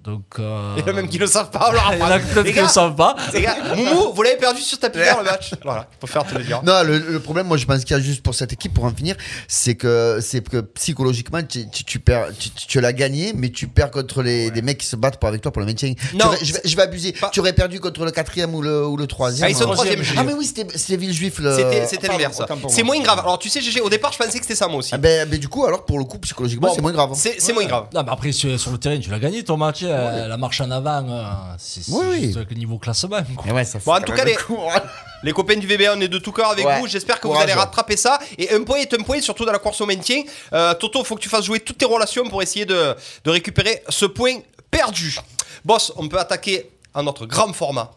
Donc. 0.09 0.25
euh, 0.39 0.75
Il 0.79 0.81
y 0.81 0.85
en 0.85 0.89
a 0.89 0.93
même 0.95 1.09
qui 1.09 1.19
le 1.19 1.27
savent 1.27 1.51
pas. 1.51 1.69
on 1.69 1.73
leur 1.73 1.91
Il 1.93 1.99
y 1.99 2.03
en 2.03 2.07
a 2.07 2.19
peut-être 2.19 2.45
qui 2.47 2.51
ne 2.53 2.55
gars, 2.63 2.69
savent 2.69 2.95
pas. 2.95 3.15
les 3.35 3.43
gars, 3.43 3.57
Moumou, 3.77 4.13
vous 4.15 4.23
l'avez 4.23 4.37
perdu 4.37 4.63
sur 4.63 4.79
tapis 4.79 4.99
vert 4.99 5.19
le 5.19 5.25
match. 5.25 5.51
Voilà, 5.65 5.87
pour 6.01 6.09
faire 6.09 6.27
te 6.27 6.35
le 6.35 6.45
dire. 6.45 6.63
Non, 6.65 6.83
le, 6.83 6.99
le 6.99 7.21
problème, 7.21 7.47
moi, 7.47 7.57
je 7.57 7.67
pense 7.67 7.85
qu'il 7.85 7.97
y 7.97 8.01
a 8.01 8.03
juste 8.03 8.23
pour 8.23 8.35
cette 8.35 8.53
équipe, 8.53 8.73
pour 8.73 8.85
en 8.85 8.91
finir, 8.95 9.17
c'est 9.47 9.75
que, 9.75 10.19
c'est 10.23 10.47
que 10.49 10.61
psychologiquement, 10.63 11.43
tu, 11.43 11.69
tu, 11.69 11.85
tu 11.85 11.99
perds, 11.99 12.29
tu, 12.39 12.51
tu- 12.51 12.67
tu 12.67 12.81
l'as 12.81 12.93
gagné, 12.93 13.33
mais 13.37 13.51
tu 13.51 13.69
perds 13.69 13.91
contre 13.91 14.23
les, 14.23 14.51
des 14.51 14.63
mecs 14.63 14.79
qui 14.79 14.87
se 14.87 14.97
battent 14.97 15.19
pour 15.19 15.29
avec 15.29 15.43
toi 15.43 15.53
pour 15.53 15.61
le 15.61 15.67
maintien. 15.67 15.93
Non, 16.15 16.27
aurais- 16.27 16.39
je, 16.43 16.55
vais, 16.55 16.61
je 16.65 16.77
vais 16.77 16.83
abuser. 16.83 17.13
pas- 17.13 17.31
Tu 17.31 17.41
aurais 17.41 17.53
perdu 17.53 17.79
contre 17.81 18.05
le 18.05 18.11
quatrième 18.11 18.55
ou 18.55 18.63
le, 18.63 18.87
ou 18.87 18.97
le 18.97 19.07
troisième. 19.07 19.47
Ah, 19.47 19.51
ils 19.51 19.57
sont 19.57 19.69
hein. 19.71 19.75
troisième, 19.75 20.01
Ah, 20.17 20.23
mais 20.23 20.33
oui, 20.33 20.47
c'était 20.47 20.97
Villejuif. 20.97 21.39
le- 21.41 21.55
C'était 21.55 22.09
autant 22.43 22.57
pour 22.57 22.71
C'est 22.71 22.83
moi. 22.83 22.95
moins 22.97 23.05
grave. 23.05 23.19
Alors 23.21 23.39
tu 23.39 23.49
sais, 23.49 23.61
GG, 23.61 23.81
au 23.81 23.91
départ, 23.91 24.13
je 24.13 24.19
pensais 24.19 24.39
que 24.39 24.45
c'était 24.45 24.55
ça 24.55 24.69
moi 24.69 24.79
aussi. 24.79 24.91
Ah 24.95 24.99
ben, 24.99 25.29
ben, 25.29 25.39
du 25.39 25.49
coup, 25.49 25.65
alors 25.67 25.85
pour 25.85 25.99
le 25.99 26.05
coup, 26.05 26.19
psychologiquement, 26.19 26.69
Bon, 26.69 26.75
c'est 26.75 26.81
moins 26.81 26.93
grave. 26.93 27.11
C'est 27.15 27.37
c'est 27.41 27.53
moins 27.53 27.65
grave. 27.67 27.87
Non, 27.95 28.03
mais 28.05 28.11
après, 28.13 28.33
sur, 28.33 28.59
sur 28.59 28.71
le 28.71 28.79
terrain, 28.79 28.99
tu 28.99 29.11
l'as 29.11 29.19
gagné 29.19 29.43
ton 29.45 29.57
match. 29.57 29.83
Euh, 29.99 30.29
La 30.29 30.37
marche 30.37 30.61
en 30.61 30.71
avant, 30.71 31.09
euh, 31.09 31.25
c'est 31.59 31.83
Oui, 31.89 32.05
oui. 32.11 32.21
juste 32.25 32.37
avec 32.37 32.51
le 32.51 32.57
niveau 32.57 32.79
classement. 32.79 33.19
quoi. 33.37 33.53
Ouais, 33.53 33.65
ça 33.65 33.79
Bon, 33.85 33.95
en 33.95 34.01
tout 34.01 34.13
cas, 34.13 34.25
les-. 34.25 34.37
Les 35.25 35.33
copains 35.33 35.57
du 35.57 35.67
VBA, 35.67 35.95
on 35.97 36.01
est 36.01 36.07
de 36.07 36.19
tout 36.19 36.31
cœur 36.31 36.51
avec 36.51 36.65
Ouais. 36.65 36.79
vous. 36.79 36.87
J'espère 36.87 37.19
que 37.19 37.27
vous 37.27 37.35
allez 37.37 37.53
rattraper 37.53 37.97
ça. 37.97 38.21
Et 38.39 38.55
un 38.55 38.63
point 38.63 38.77
est 38.79 38.95
un 38.95 39.03
point, 39.03 39.21
surtout 39.21 39.45
dans 39.45 39.51
la 39.51 39.59
course 39.59 39.81
au 39.81 39.87
maintien. 39.87 40.23
Euh, 40.53 40.75
Toto, 40.75 41.03
faut 41.03 41.17
que 41.17 41.21
tu 41.21 41.29
fasses 41.29 41.45
jouer 41.45 41.59
toutes 41.59 41.79
tes 41.79 41.87
relations 41.87 42.25
pour 42.29 42.41
essayer 42.41 42.65
de, 42.67 42.95
de 43.25 43.31
récupérer 43.31 43.83
ce 43.89 44.07
point 44.07 44.37
perdu. 44.71 45.19
Boss, 45.65 45.93
on 45.97 46.07
peut 46.09 46.21
attaquer 46.21 46.71
à 46.95 47.03
notre 47.03 47.27
grand 47.27 47.53
format. 47.53 47.91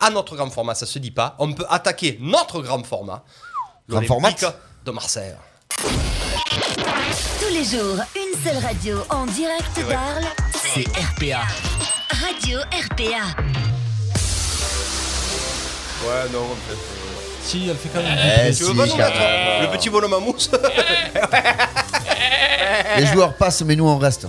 À 0.00 0.08
notre 0.08 0.34
grand 0.34 0.48
format, 0.50 0.74
ça 0.74 0.86
se 0.86 0.98
dit 0.98 1.10
pas. 1.10 1.36
On 1.38 1.52
peut 1.52 1.66
attaquer 1.68 2.16
notre 2.22 2.62
grand 2.62 2.82
format. 2.84 3.22
Grand 3.86 4.00
format 4.06 4.30
de 4.86 4.90
Marseille. 4.92 5.34
Tous 5.76 7.52
les 7.52 7.64
jours, 7.64 7.98
une 8.16 8.42
seule 8.42 8.62
radio 8.64 8.96
en 9.10 9.26
direct 9.26 9.76
d'Arles. 9.88 10.53
C'est 10.74 10.86
RPA. 10.88 11.42
Radio 12.26 12.58
RPA. 12.58 13.24
Ouais, 16.02 16.28
non, 16.32 16.40
en 16.40 16.56
fait. 16.68 16.76
Si, 17.42 17.68
elle 17.68 17.76
fait 17.76 17.90
quand 17.94 18.02
même. 18.02 18.18
Eh, 18.18 18.48
Tu 18.48 18.54
si, 18.54 18.62
veux 18.64 18.74
pas 18.74 18.86
nous 18.86 18.92
quand 18.92 18.98
mettre 18.98 19.18
même. 19.18 19.62
le 19.62 19.68
petit 19.76 19.90
bonhomme 19.90 20.14
à 20.14 20.18
mousse 20.18 20.50
Les 22.98 23.06
joueurs 23.06 23.34
passent, 23.34 23.62
mais 23.62 23.76
nous, 23.76 23.86
on 23.86 23.98
reste. 23.98 24.26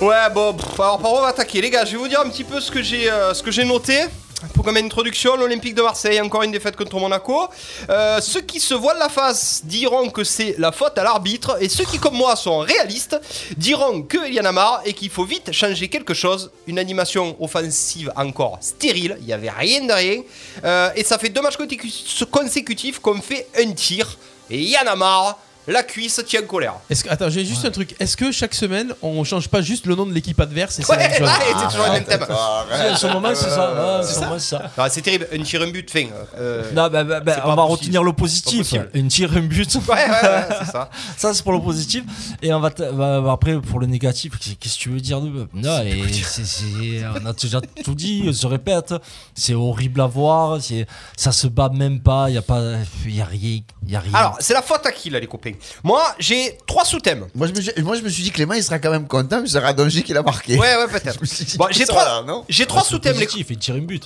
Ouais, 0.00 0.30
bon, 0.32 0.54
pff, 0.54 0.78
alors 0.78 0.98
par 1.00 1.12
où 1.12 1.16
on 1.16 1.20
va 1.22 1.28
attaquer 1.28 1.60
Les 1.60 1.70
gars, 1.70 1.84
je 1.84 1.92
vais 1.92 1.96
vous 1.96 2.08
dire 2.08 2.20
un 2.20 2.28
petit 2.28 2.44
peu 2.44 2.60
ce 2.60 2.70
que 2.70 2.82
j'ai 2.82 3.10
euh, 3.10 3.34
ce 3.34 3.42
que 3.42 3.50
j'ai 3.50 3.64
noté. 3.64 4.04
Pour 4.52 4.64
comme 4.66 4.76
introduction, 4.76 5.34
l'Olympique 5.36 5.74
de 5.74 5.80
Marseille, 5.80 6.20
encore 6.20 6.42
une 6.42 6.52
défaite 6.52 6.76
contre 6.76 6.98
Monaco. 7.00 7.48
Euh, 7.88 8.20
ceux 8.20 8.42
qui 8.42 8.60
se 8.60 8.74
voilent 8.74 8.98
la 8.98 9.08
face 9.08 9.62
diront 9.64 10.10
que 10.10 10.24
c'est 10.24 10.54
la 10.58 10.72
faute 10.72 10.98
à 10.98 11.02
l'arbitre, 11.02 11.56
et 11.58 11.70
ceux 11.70 11.84
qui, 11.84 11.98
comme 11.98 12.14
moi, 12.16 12.36
sont 12.36 12.58
réalistes, 12.58 13.18
diront 13.56 14.02
qu'il 14.02 14.34
y 14.34 14.40
en 14.40 14.44
a 14.44 14.52
marre 14.52 14.82
et 14.84 14.92
qu'il 14.92 15.08
faut 15.08 15.24
vite 15.24 15.52
changer 15.52 15.88
quelque 15.88 16.12
chose. 16.12 16.50
Une 16.66 16.78
animation 16.78 17.34
offensive 17.40 18.12
encore 18.14 18.58
stérile, 18.60 19.16
il 19.20 19.26
n'y 19.26 19.32
avait 19.32 19.50
rien 19.50 19.84
de 19.86 19.92
rien. 19.92 20.20
Euh, 20.64 20.90
et 20.94 21.02
ça 21.02 21.16
fait 21.18 21.30
deux 21.30 21.40
matchs 21.40 21.56
consécu- 21.56 22.24
consécutifs 22.30 22.98
qu'on 22.98 23.22
fait 23.22 23.46
un 23.58 23.72
tir, 23.72 24.18
et 24.50 24.58
il 24.58 24.68
y 24.68 24.76
en 24.76 24.86
a 24.86 24.96
marre. 24.96 25.38
La 25.66 25.82
cuisse 25.82 26.20
tient 26.26 26.42
colère. 26.42 26.74
Est-ce 26.90 27.04
que, 27.04 27.10
attends, 27.10 27.28
j'ai 27.30 27.44
juste 27.44 27.64
un 27.64 27.70
truc. 27.70 27.94
Est-ce 27.98 28.16
que 28.16 28.30
chaque 28.32 28.54
semaine, 28.54 28.92
on 29.02 29.24
change 29.24 29.48
pas 29.48 29.60
juste 29.62 29.86
le 29.86 29.94
nom 29.94 30.06
de 30.06 30.12
l'équipe 30.12 30.38
adverse 30.40 30.78
et 30.78 30.82
c'est 30.82 30.90
Ouais, 30.90 30.96
la 30.96 31.08
même 31.08 31.18
chose 31.18 31.28
ouais, 31.28 31.34
c'est 31.58 31.66
toujours 31.68 31.86
le 31.86 31.92
même 31.92 32.04
thème. 32.04 32.22
En 32.28 32.96
ce 32.96 33.06
moment, 33.08 33.28
c'est 33.34 33.50
ça. 33.50 33.72
ouais, 33.98 34.02
C'est 34.06 34.08
ce 34.14 34.14
ça 34.20 34.26
moment, 34.26 34.38
c'est 34.38 34.56
ça. 34.56 34.88
C'est 34.90 35.02
terrible, 35.02 35.26
un 35.32 35.42
tir 35.42 35.62
un 35.62 35.70
but, 35.70 35.90
fin. 35.90 36.06
euh, 36.38 36.62
Non, 36.72 36.88
bah, 36.88 37.04
bah, 37.04 37.20
bah, 37.20 37.32
c'est 37.36 37.40
on 37.40 37.44
pas 37.44 37.48
va 37.48 37.54
possible. 37.56 37.72
retenir 37.80 38.02
le 38.04 38.12
positif. 38.12 38.58
possible. 38.58 38.90
Une 38.94 39.08
tire, 39.08 39.32
un 39.36 39.40
but. 39.40 39.74
Ouais, 39.74 39.82
ouais, 39.88 39.96
ouais, 39.96 40.44
c'est 40.60 40.70
ça. 40.72 40.90
Ça, 41.16 41.34
c'est 41.34 41.42
pour 41.42 41.52
le 41.52 41.60
positif. 41.60 42.04
Et 42.42 42.52
on 42.52 42.60
va, 42.60 42.70
t- 42.70 42.84
après, 43.28 43.60
pour 43.60 43.80
le 43.80 43.86
négatif, 43.86 44.32
qu'est-ce 44.60 44.76
que 44.76 44.80
tu 44.82 44.90
veux 44.90 45.00
dire 45.00 45.20
de 45.20 45.46
Non, 45.54 45.82
et 45.82 46.02
c'est, 46.22 46.44
c'est- 46.46 47.04
on 47.22 47.26
a 47.26 47.32
déjà 47.32 47.60
tout 47.84 47.94
dit, 47.94 48.24
on 48.28 48.32
se 48.32 48.46
répète. 48.46 48.94
C'est 49.34 49.54
horrible 49.54 50.00
à 50.00 50.06
voir. 50.06 50.60
c'est- 50.60 50.86
Ça 51.16 51.32
se 51.32 51.46
bat 51.46 51.70
même 51.72 52.00
pas. 52.00 52.28
Il 52.28 52.32
n'y 52.32 52.38
a, 52.38 52.42
pas- 52.42 52.60
y 53.06 53.20
a 53.20 53.24
rien. 53.24 53.60
Y 53.86 53.96
a 53.96 54.00
rien. 54.00 54.14
Alors, 54.14 54.36
c'est 54.40 54.54
la 54.54 54.62
faute 54.62 54.84
à 54.86 54.92
qui 54.92 55.10
là, 55.10 55.18
les 55.20 55.26
copains? 55.26 55.52
Moi, 55.82 56.02
j'ai 56.18 56.58
trois 56.66 56.84
sous-thèmes. 56.84 57.26
Moi 57.34 57.46
je, 57.48 57.52
me, 57.52 57.60
suis- 57.60 57.82
moi, 57.82 57.96
je 57.96 58.02
me 58.02 58.08
suis 58.08 58.22
dit, 58.22 58.30
Clément, 58.30 58.54
il 58.54 58.62
sera 58.62 58.78
quand 58.78 58.90
même 58.90 59.06
content, 59.06 59.40
mais 59.42 59.48
c'est 59.48 59.58
Radonji 59.58 60.02
qui 60.02 60.12
l'a 60.12 60.22
marqué. 60.22 60.56
Ouais, 60.56 60.76
ouais, 60.76 60.88
peut-être. 60.88 61.18
Bon, 61.56 61.66
j'ai 61.70 61.84
trois, 61.86 62.24
j'ai 62.48 62.66
sous-thèmes. 62.84 63.18
Les... 63.18 63.26
positif, 63.26 63.50
et 63.50 63.56
tire 63.56 63.74
un 63.74 63.78
but. 63.78 64.04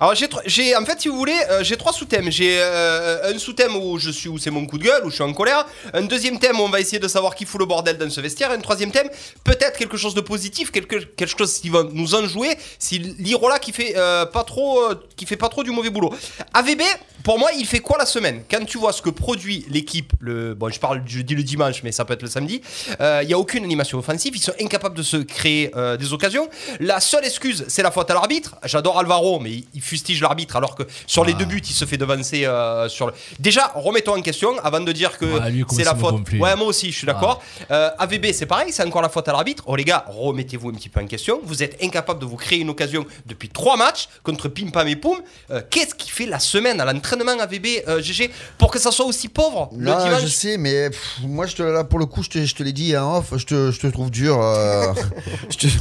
Alors, 0.00 0.14
j'ai, 0.46 0.76
en 0.76 0.84
fait, 0.84 1.00
si 1.00 1.08
vous 1.08 1.16
voulez, 1.16 1.38
euh, 1.50 1.62
j'ai 1.62 1.76
trois 1.76 1.92
sous-thèmes. 1.92 2.30
J'ai 2.30 2.58
euh, 2.60 3.34
un 3.34 3.38
sous-thème 3.38 3.76
où 3.76 3.98
je 3.98 4.10
suis, 4.10 4.28
où 4.28 4.38
c'est 4.38 4.50
mon 4.50 4.66
coup 4.66 4.78
de 4.78 4.84
gueule, 4.84 5.04
où 5.04 5.10
je 5.10 5.14
suis 5.14 5.22
en 5.22 5.32
colère. 5.32 5.64
Un 5.94 6.02
deuxième 6.02 6.38
thème 6.38 6.58
où 6.58 6.64
on 6.64 6.68
va 6.68 6.80
essayer 6.80 6.98
de 6.98 7.08
savoir 7.08 7.34
qui 7.34 7.44
fout 7.44 7.60
le 7.60 7.66
bordel 7.66 7.98
dans 7.98 8.10
ce 8.10 8.20
vestiaire. 8.20 8.50
Un 8.50 8.58
troisième 8.60 8.90
thème, 8.90 9.08
peut-être 9.44 9.78
quelque 9.78 9.96
chose 9.96 10.14
de 10.14 10.20
positif, 10.20 10.70
quelque, 10.70 10.96
quelque 10.96 11.38
chose 11.38 11.58
qui 11.58 11.68
va 11.68 11.84
nous 11.84 12.14
enjouer. 12.14 12.56
Si 12.78 12.98
l'Irola 12.98 13.58
qui 13.58 13.72
fait 13.72 13.94
euh, 13.96 14.26
pas 14.26 14.44
trop, 14.44 14.80
euh, 14.82 14.94
qui 15.16 15.26
fait 15.26 15.36
pas 15.36 15.48
trop 15.48 15.62
du 15.62 15.70
mauvais 15.70 15.90
boulot. 15.90 16.12
AVB, 16.52 16.82
pour 17.22 17.38
moi, 17.38 17.50
il 17.56 17.66
fait 17.66 17.78
quoi 17.80 17.96
la 17.98 18.06
semaine? 18.06 18.42
Quand 18.50 18.64
tu 18.64 18.78
vois 18.78 18.92
ce 18.92 19.02
que 19.02 19.10
produit 19.10 19.64
l'équipe, 19.68 20.12
le, 20.20 20.54
bon, 20.54 20.68
je 20.70 20.80
parle, 20.82 21.02
je 21.06 21.20
dis 21.22 21.34
le 21.34 21.42
dimanche, 21.42 21.82
mais 21.82 21.92
ça 21.92 22.04
peut 22.04 22.12
être 22.14 22.22
le 22.22 22.28
samedi. 22.28 22.60
euh, 23.00 23.20
Il 23.22 23.30
y 23.30 23.32
a 23.32 23.38
aucune 23.38 23.64
animation 23.64 23.98
offensive. 23.98 24.32
Ils 24.36 24.42
sont 24.42 24.52
incapables 24.60 24.96
de 24.96 25.02
se 25.02 25.16
créer 25.16 25.70
euh, 25.76 25.96
des 25.96 26.12
occasions. 26.12 26.46
La 26.80 27.00
seule 27.00 27.24
excuse, 27.24 27.64
c'est 27.68 27.82
la 27.82 27.90
faute 27.90 28.10
à 28.10 28.14
l'arbitre. 28.14 28.56
J'adore 28.64 28.98
Alvaro, 28.98 29.40
mais 29.40 29.52
il- 29.52 29.66
il 29.74 29.80
fustige 29.80 30.20
l'arbitre 30.20 30.56
alors 30.56 30.74
que 30.74 30.82
sur 31.06 31.24
les 31.24 31.32
deux 31.34 31.44
buts, 31.46 31.62
il 31.66 31.74
se 31.74 31.84
fait 31.86 31.96
devancer 31.96 32.44
euh, 32.44 32.88
sur 32.90 33.06
le. 33.06 33.12
Déjà, 33.38 33.72
remettons 33.74 34.16
en 34.18 34.20
question 34.22 34.50
avant 34.62 34.80
de 34.80 34.92
dire 34.92 35.16
que 35.18 35.24
Ouais, 35.24 35.40
c'est 35.70 35.84
la 35.84 35.94
faute. 35.94 36.14
Ouais, 36.40 36.56
moi 36.56 36.66
aussi, 36.66 36.90
je 36.92 36.96
suis 36.98 37.06
d'accord. 37.06 37.42
Euh, 37.70 37.90
AVB, 37.98 38.32
c'est 38.32 38.46
pareil, 38.46 38.72
c'est 38.72 38.84
encore 38.84 39.02
la 39.02 39.08
faute 39.08 39.28
à 39.28 39.32
l'arbitre. 39.32 39.62
Oh 39.66 39.76
les 39.76 39.84
gars, 39.84 40.04
remettez-vous 40.08 40.70
un 40.70 40.74
petit 40.74 40.88
peu 40.88 41.00
en 41.00 41.06
question. 41.06 41.40
Vous 41.44 41.62
êtes 41.62 41.82
incapable 41.82 42.20
de 42.20 42.26
vous 42.26 42.36
créer 42.36 42.58
une 42.58 42.70
occasion 42.70 43.06
depuis 43.26 43.48
trois 43.48 43.76
matchs 43.76 44.08
contre 44.24 44.48
Pim 44.48 44.70
Pam 44.70 44.86
et 44.88 44.96
Poum. 44.96 45.18
Euh, 45.50 45.60
Qu'est-ce 45.70 45.94
qui 45.94 46.10
fait 46.10 46.26
la 46.26 46.38
semaine 46.40 46.80
à 46.80 46.84
l'entraînement 46.90 47.38
AVB, 47.38 47.66
euh, 47.88 48.02
GG, 48.02 48.30
pour 48.58 48.70
que 48.72 48.78
ça 48.78 48.90
soit 48.90 49.06
aussi 49.06 49.28
pauvre 49.28 49.70
le 49.76 49.86
dimanche 50.02 50.22
je 50.22 50.26
sais, 50.26 50.56
mais 50.58 50.71
pff, 50.90 51.18
moi, 51.22 51.46
je 51.46 51.54
te, 51.56 51.62
là, 51.62 51.84
pour 51.84 51.98
le 51.98 52.06
coup, 52.06 52.22
je 52.22 52.28
te, 52.30 52.44
je 52.44 52.54
te 52.54 52.62
l'ai 52.62 52.72
dit 52.72 52.96
en 52.96 53.18
off, 53.18 53.32
je 53.36 53.44
te, 53.46 53.70
je 53.70 53.80
te 53.80 53.86
trouve 53.88 54.10
dur. 54.10 54.40
euh, 54.42 54.92
je 55.50 55.56
te- 55.56 55.72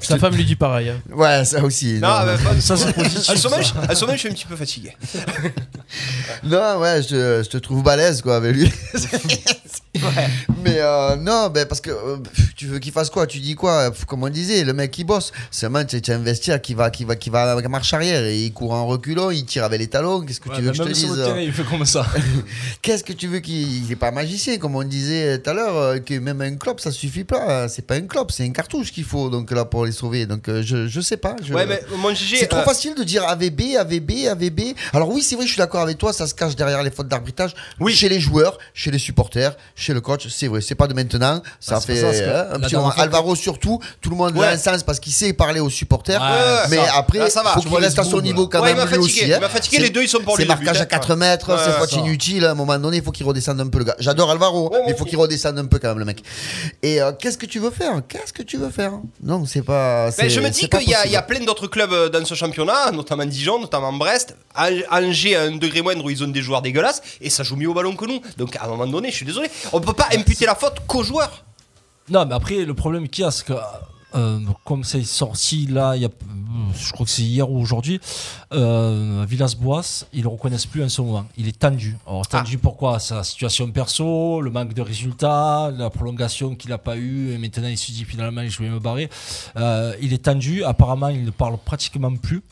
Sa 0.00 0.18
femme 0.18 0.34
lui 0.34 0.44
dit 0.44 0.56
pareil. 0.56 0.90
hein. 0.90 1.00
Ouais, 1.14 1.44
ça 1.44 1.62
aussi. 1.62 1.94
Non, 2.00 2.08
non. 2.08 2.26
mais 2.26 2.38
pas- 2.44 2.60
Ça, 2.60 2.76
c'est 2.76 2.92
positif, 2.92 3.30
En 3.30 3.36
ce 3.36 3.48
moment, 3.48 3.62
ça. 3.62 3.74
je- 3.86 3.92
en 3.92 3.94
ce 3.94 4.00
moment, 4.02 4.12
je 4.14 4.18
suis 4.20 4.28
un 4.28 4.32
petit 4.32 4.46
peu 4.46 4.56
fatigué. 4.56 4.92
Non, 6.42 6.78
ouais, 6.80 7.00
je 7.02 7.08
te, 7.08 7.42
je 7.44 7.48
te 7.48 7.56
trouve 7.58 7.82
balèze, 7.82 8.20
quoi, 8.22 8.36
avec 8.36 8.54
lui. 8.56 8.70
Mais 10.62 10.76
euh, 10.78 11.16
non, 11.16 11.48
ben, 11.48 11.66
parce 11.66 11.80
que 11.80 11.90
euh, 11.90 12.16
pff, 12.18 12.54
tu 12.54 12.66
veux 12.66 12.78
qu'il 12.78 12.92
fasse 12.92 13.08
quoi? 13.10 13.26
Tu 13.26 13.38
dis 13.38 13.54
quoi? 13.54 13.90
Pff, 13.90 14.04
Comme 14.04 14.22
on 14.24 14.28
disait, 14.28 14.64
le 14.64 14.72
mec 14.72 14.90
qui 14.90 15.04
bosse, 15.04 15.32
c'est 15.50 15.66
un 15.66 15.68
mec, 15.70 15.86
tu 15.88 16.10
as 16.10 16.14
un 16.14 16.18
vestiaire 16.18 16.60
qui 16.60 16.74
va, 16.74 16.90
qui 16.90 17.04
va, 17.04 17.16
qui 17.16 17.30
va 17.30 17.50
avec 17.52 17.68
marche 17.68 17.92
arrière 17.94 18.22
et 18.24 18.38
il 18.44 18.52
court 18.52 18.72
en 18.72 18.86
reculant, 18.86 19.30
il 19.30 19.44
tire 19.44 19.64
avec 19.64 19.78
les 19.80 19.86
talons. 19.86 20.20
Qu'est-ce 20.22 20.40
que 20.40 20.48
Ouais, 20.50 20.56
tu 20.56 20.62
veux 20.62 20.72
bah, 20.72 20.72
que 20.72 20.78
je 20.78 20.82
te 20.82 20.88
même 20.88 20.94
sur 20.96 21.14
dise? 21.14 21.24
terrain, 21.24 21.40
il 21.40 21.52
fait 21.52 21.64
comme 21.64 21.84
ça. 21.86 22.06
Qu'est-ce 22.82 23.04
que 23.04 23.12
tu 23.12 23.26
veux 23.28 23.38
qu'il 23.40 23.84
il 23.84 23.90
est 23.92 23.96
pas 23.96 24.10
magicien, 24.16 24.56
comme 24.58 24.74
on 24.76 24.82
disait 24.82 25.38
tout 25.38 25.50
à 25.50 25.52
l'heure, 25.52 25.76
euh, 25.76 25.98
que 25.98 26.14
même 26.18 26.40
un 26.40 26.56
clope 26.56 26.80
ça 26.80 26.90
suffit 26.90 27.24
pas. 27.24 27.68
C'est 27.68 27.86
pas 27.86 27.94
un 27.96 28.06
clope, 28.12 28.32
c'est 28.32 28.44
un 28.44 28.50
cartouche 28.50 28.90
qu'il 28.92 29.04
faut 29.04 29.28
donc 29.30 29.50
là 29.50 29.64
pour 29.64 29.84
les 29.86 29.92
sauver. 29.92 30.26
Donc 30.26 30.48
euh, 30.48 30.62
je, 30.64 30.88
je 30.88 31.00
sais 31.00 31.16
pas. 31.18 31.36
je- 31.42 31.52
Ouais, 31.52 31.66
mais 31.66 31.80
mon 31.98 32.14
c'est 32.14 32.46
trop 32.46 32.60
euh, 32.60 32.64
facile 32.64 32.94
de 32.94 33.04
dire 33.04 33.22
AVB, 33.28 33.76
AVB, 33.78 34.10
AVB. 34.30 34.60
Alors 34.92 35.10
oui, 35.10 35.22
c'est 35.22 35.36
vrai, 35.36 35.44
je 35.46 35.50
suis 35.52 35.58
d'accord 35.58 35.82
avec 35.82 35.98
toi, 35.98 36.12
ça 36.12 36.26
se 36.26 36.34
cache 36.34 36.56
derrière 36.56 36.82
les 36.82 36.90
fautes 36.90 37.08
d'arbitrage. 37.08 37.52
Oui. 37.80 37.94
Chez 37.94 38.08
les 38.08 38.18
joueurs, 38.20 38.58
chez 38.74 38.90
les 38.90 38.98
supporters, 38.98 39.54
chez 39.74 39.92
le 39.94 40.00
coach, 40.00 40.26
c'est 40.28 40.48
vrai, 40.48 40.60
c'est 40.62 40.74
pas 40.74 40.86
de 40.86 40.94
maintenant. 40.94 41.42
Ça 41.60 41.74
Bah, 41.76 41.80
c'est 41.86 41.94
fait 41.94 42.00
ça, 42.00 42.08
un 42.08 42.12
la 42.12 42.44
petit 42.54 42.60
dernière 42.60 42.80
moment. 42.80 42.90
fois 42.92 43.02
Alvaro 43.04 43.34
surtout, 43.36 43.80
tout 44.00 44.10
le 44.10 44.16
monde 44.16 44.34
Ouais. 44.36 44.46
l'a 44.46 44.52
un 44.52 44.58
sens 44.58 44.82
parce 44.82 44.98
qu'il 45.00 45.12
sait 45.12 45.32
parler 45.34 45.60
aux 45.60 45.70
supporters. 45.70 46.20
Ouais, 46.20 46.68
mais 46.70 46.76
ça. 46.76 46.96
après, 46.96 47.18
Là, 47.18 47.30
ça 47.30 47.42
va. 47.42 47.50
faut 47.50 47.60
qu'il 47.60 47.74
reste 47.76 47.98
à 47.98 48.04
son 48.04 48.20
niveau 48.20 48.48
quand 48.48 48.60
Ouais, 48.62 48.70
il 48.72 48.76
même 48.76 48.84
m'a 48.84 48.90
lui 48.90 48.96
fatigué, 49.02 49.20
aussi. 49.20 49.26
il 49.28 49.32
hein. 49.34 49.40
m'a 49.40 49.48
fatigué, 49.48 49.78
les 49.78 49.90
deux, 49.90 50.02
ils 50.02 50.08
sont 50.08 50.20
pour 50.20 50.36
C'est 50.36 50.44
marquage 50.46 50.78
à 50.80 50.82
hein. 50.82 50.86
4 50.86 51.14
mètres, 51.16 51.58
c'est 51.88 51.96
inutile. 51.96 52.44
À 52.46 52.50
un 52.52 52.54
moment 52.54 52.78
donné, 52.78 52.98
il 52.98 53.02
faut 53.02 53.12
qu'il 53.12 53.26
redescende 53.26 53.60
un 53.60 53.66
peu 53.68 53.78
le 53.78 53.84
gars. 53.84 53.96
J'adore 54.06 54.30
Alvaro, 54.30 54.70
mais 54.86 54.92
il 54.92 54.96
faut 54.96 55.04
qu'il 55.04 55.18
redescende 55.18 55.58
un 55.58 55.64
peu 55.64 55.80
quand 55.80 55.88
même 55.88 55.98
le 55.98 56.04
mec. 56.04 56.22
Et 56.80 57.02
euh, 57.02 57.10
qu'est-ce 57.18 57.36
que 57.36 57.46
tu 57.46 57.58
veux 57.58 57.72
faire? 57.72 58.00
Qu'est-ce 58.06 58.32
que 58.32 58.44
tu 58.44 58.56
veux 58.56 58.70
faire? 58.70 58.92
Non, 59.20 59.44
c'est 59.46 59.62
pas. 59.62 60.10
Ben, 60.16 60.30
je 60.30 60.38
me 60.38 60.48
dis 60.48 60.68
qu'il 60.68 60.82
y, 60.82 61.10
y 61.10 61.16
a 61.16 61.22
plein 61.22 61.40
d'autres 61.40 61.66
clubs 61.66 61.92
euh, 61.92 62.08
dans 62.08 62.24
ce 62.24 62.34
championnat, 62.34 62.92
notamment 62.92 63.24
Dijon, 63.24 63.58
notamment 63.58 63.92
Brest, 63.92 64.36
Ang- 64.56 64.84
Angers 64.92 65.34
à 65.34 65.42
un 65.42 65.56
degré 65.56 65.82
moindre 65.82 66.04
où 66.04 66.10
ils 66.10 66.22
ont 66.22 66.28
des 66.28 66.40
joueurs 66.40 66.62
dégueulasses 66.62 67.02
et 67.20 67.30
ça 67.30 67.42
joue 67.42 67.56
mieux 67.56 67.68
au 67.68 67.74
ballon 67.74 67.96
que 67.96 68.04
nous. 68.06 68.20
Donc 68.36 68.54
à 68.54 68.64
un 68.66 68.68
moment 68.68 68.86
donné, 68.86 69.10
je 69.10 69.16
suis 69.16 69.26
désolé, 69.26 69.50
on 69.72 69.80
peut 69.80 69.92
pas 69.92 70.06
imputer 70.14 70.46
la 70.46 70.54
faute 70.54 70.76
qu'aux 70.86 71.02
joueurs. 71.02 71.44
Non, 72.08 72.24
mais 72.26 72.34
après, 72.36 72.64
le 72.64 72.74
problème 72.74 73.08
qu'il 73.08 73.24
y 73.24 73.26
a, 73.26 73.32
c'est 73.32 73.44
que 73.44 73.54
euh, 74.16 74.40
comme 74.64 74.84
c'est 74.84 75.02
sorti 75.04 75.66
là, 75.66 75.94
il 75.96 76.02
y 76.02 76.04
a, 76.04 76.10
je 76.74 76.92
crois 76.92 77.04
que 77.04 77.12
c'est 77.12 77.22
hier 77.22 77.50
ou 77.50 77.60
aujourd'hui, 77.60 78.00
euh, 78.52 79.24
Villas-Boas, 79.28 80.06
ils 80.12 80.22
le 80.22 80.28
reconnaissent 80.28 80.66
plus 80.66 80.82
en 80.82 80.88
ce 80.88 81.02
moment. 81.02 81.26
Il 81.36 81.48
est 81.48 81.58
tendu. 81.58 81.96
Alors, 82.06 82.26
tendu 82.26 82.58
pourquoi? 82.58 82.98
Sa 82.98 83.22
situation 83.24 83.70
perso, 83.70 84.40
le 84.40 84.50
manque 84.50 84.74
de 84.74 84.82
résultats, 84.82 85.70
la 85.76 85.90
prolongation 85.90 86.54
qu'il 86.54 86.70
n'a 86.70 86.78
pas 86.78 86.96
eu, 86.96 87.32
et 87.32 87.38
maintenant 87.38 87.68
il 87.68 87.78
se 87.78 87.92
dit 87.92 88.04
finalement 88.04 88.42
je 88.48 88.62
vais 88.62 88.68
me 88.68 88.78
barrer. 88.78 89.08
Euh, 89.56 89.94
il 90.00 90.12
est 90.12 90.24
tendu. 90.24 90.64
Apparemment, 90.64 91.08
il 91.08 91.24
ne 91.24 91.30
parle 91.30 91.58
pratiquement 91.58 92.14
plus. 92.16 92.42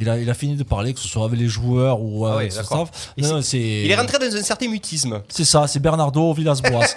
Il 0.00 0.08
a, 0.08 0.16
il 0.18 0.30
a 0.30 0.34
fini 0.34 0.54
de 0.54 0.62
parler, 0.62 0.94
que 0.94 1.00
ce 1.00 1.08
soit 1.08 1.24
avec 1.24 1.38
les 1.40 1.48
joueurs 1.48 2.00
ou 2.00 2.24
Ah 2.26 2.36
euh, 2.38 2.50
son 2.50 2.56
d'accord. 2.60 2.86
staff. 2.88 3.12
Et 3.16 3.22
Non, 3.22 3.28
c'est- 3.28 3.34
non, 3.34 3.42
c'est- 3.42 3.58
Il 3.84 3.90
est 3.90 3.96
rentré 3.96 4.18
dans 4.18 4.36
un 4.36 4.42
certain 4.42 4.68
mutisme. 4.68 5.20
C'est 5.28 5.44
ça, 5.44 5.66
c'est 5.66 5.80
Bernardo 5.80 6.32
Villas-Boas. 6.34 6.86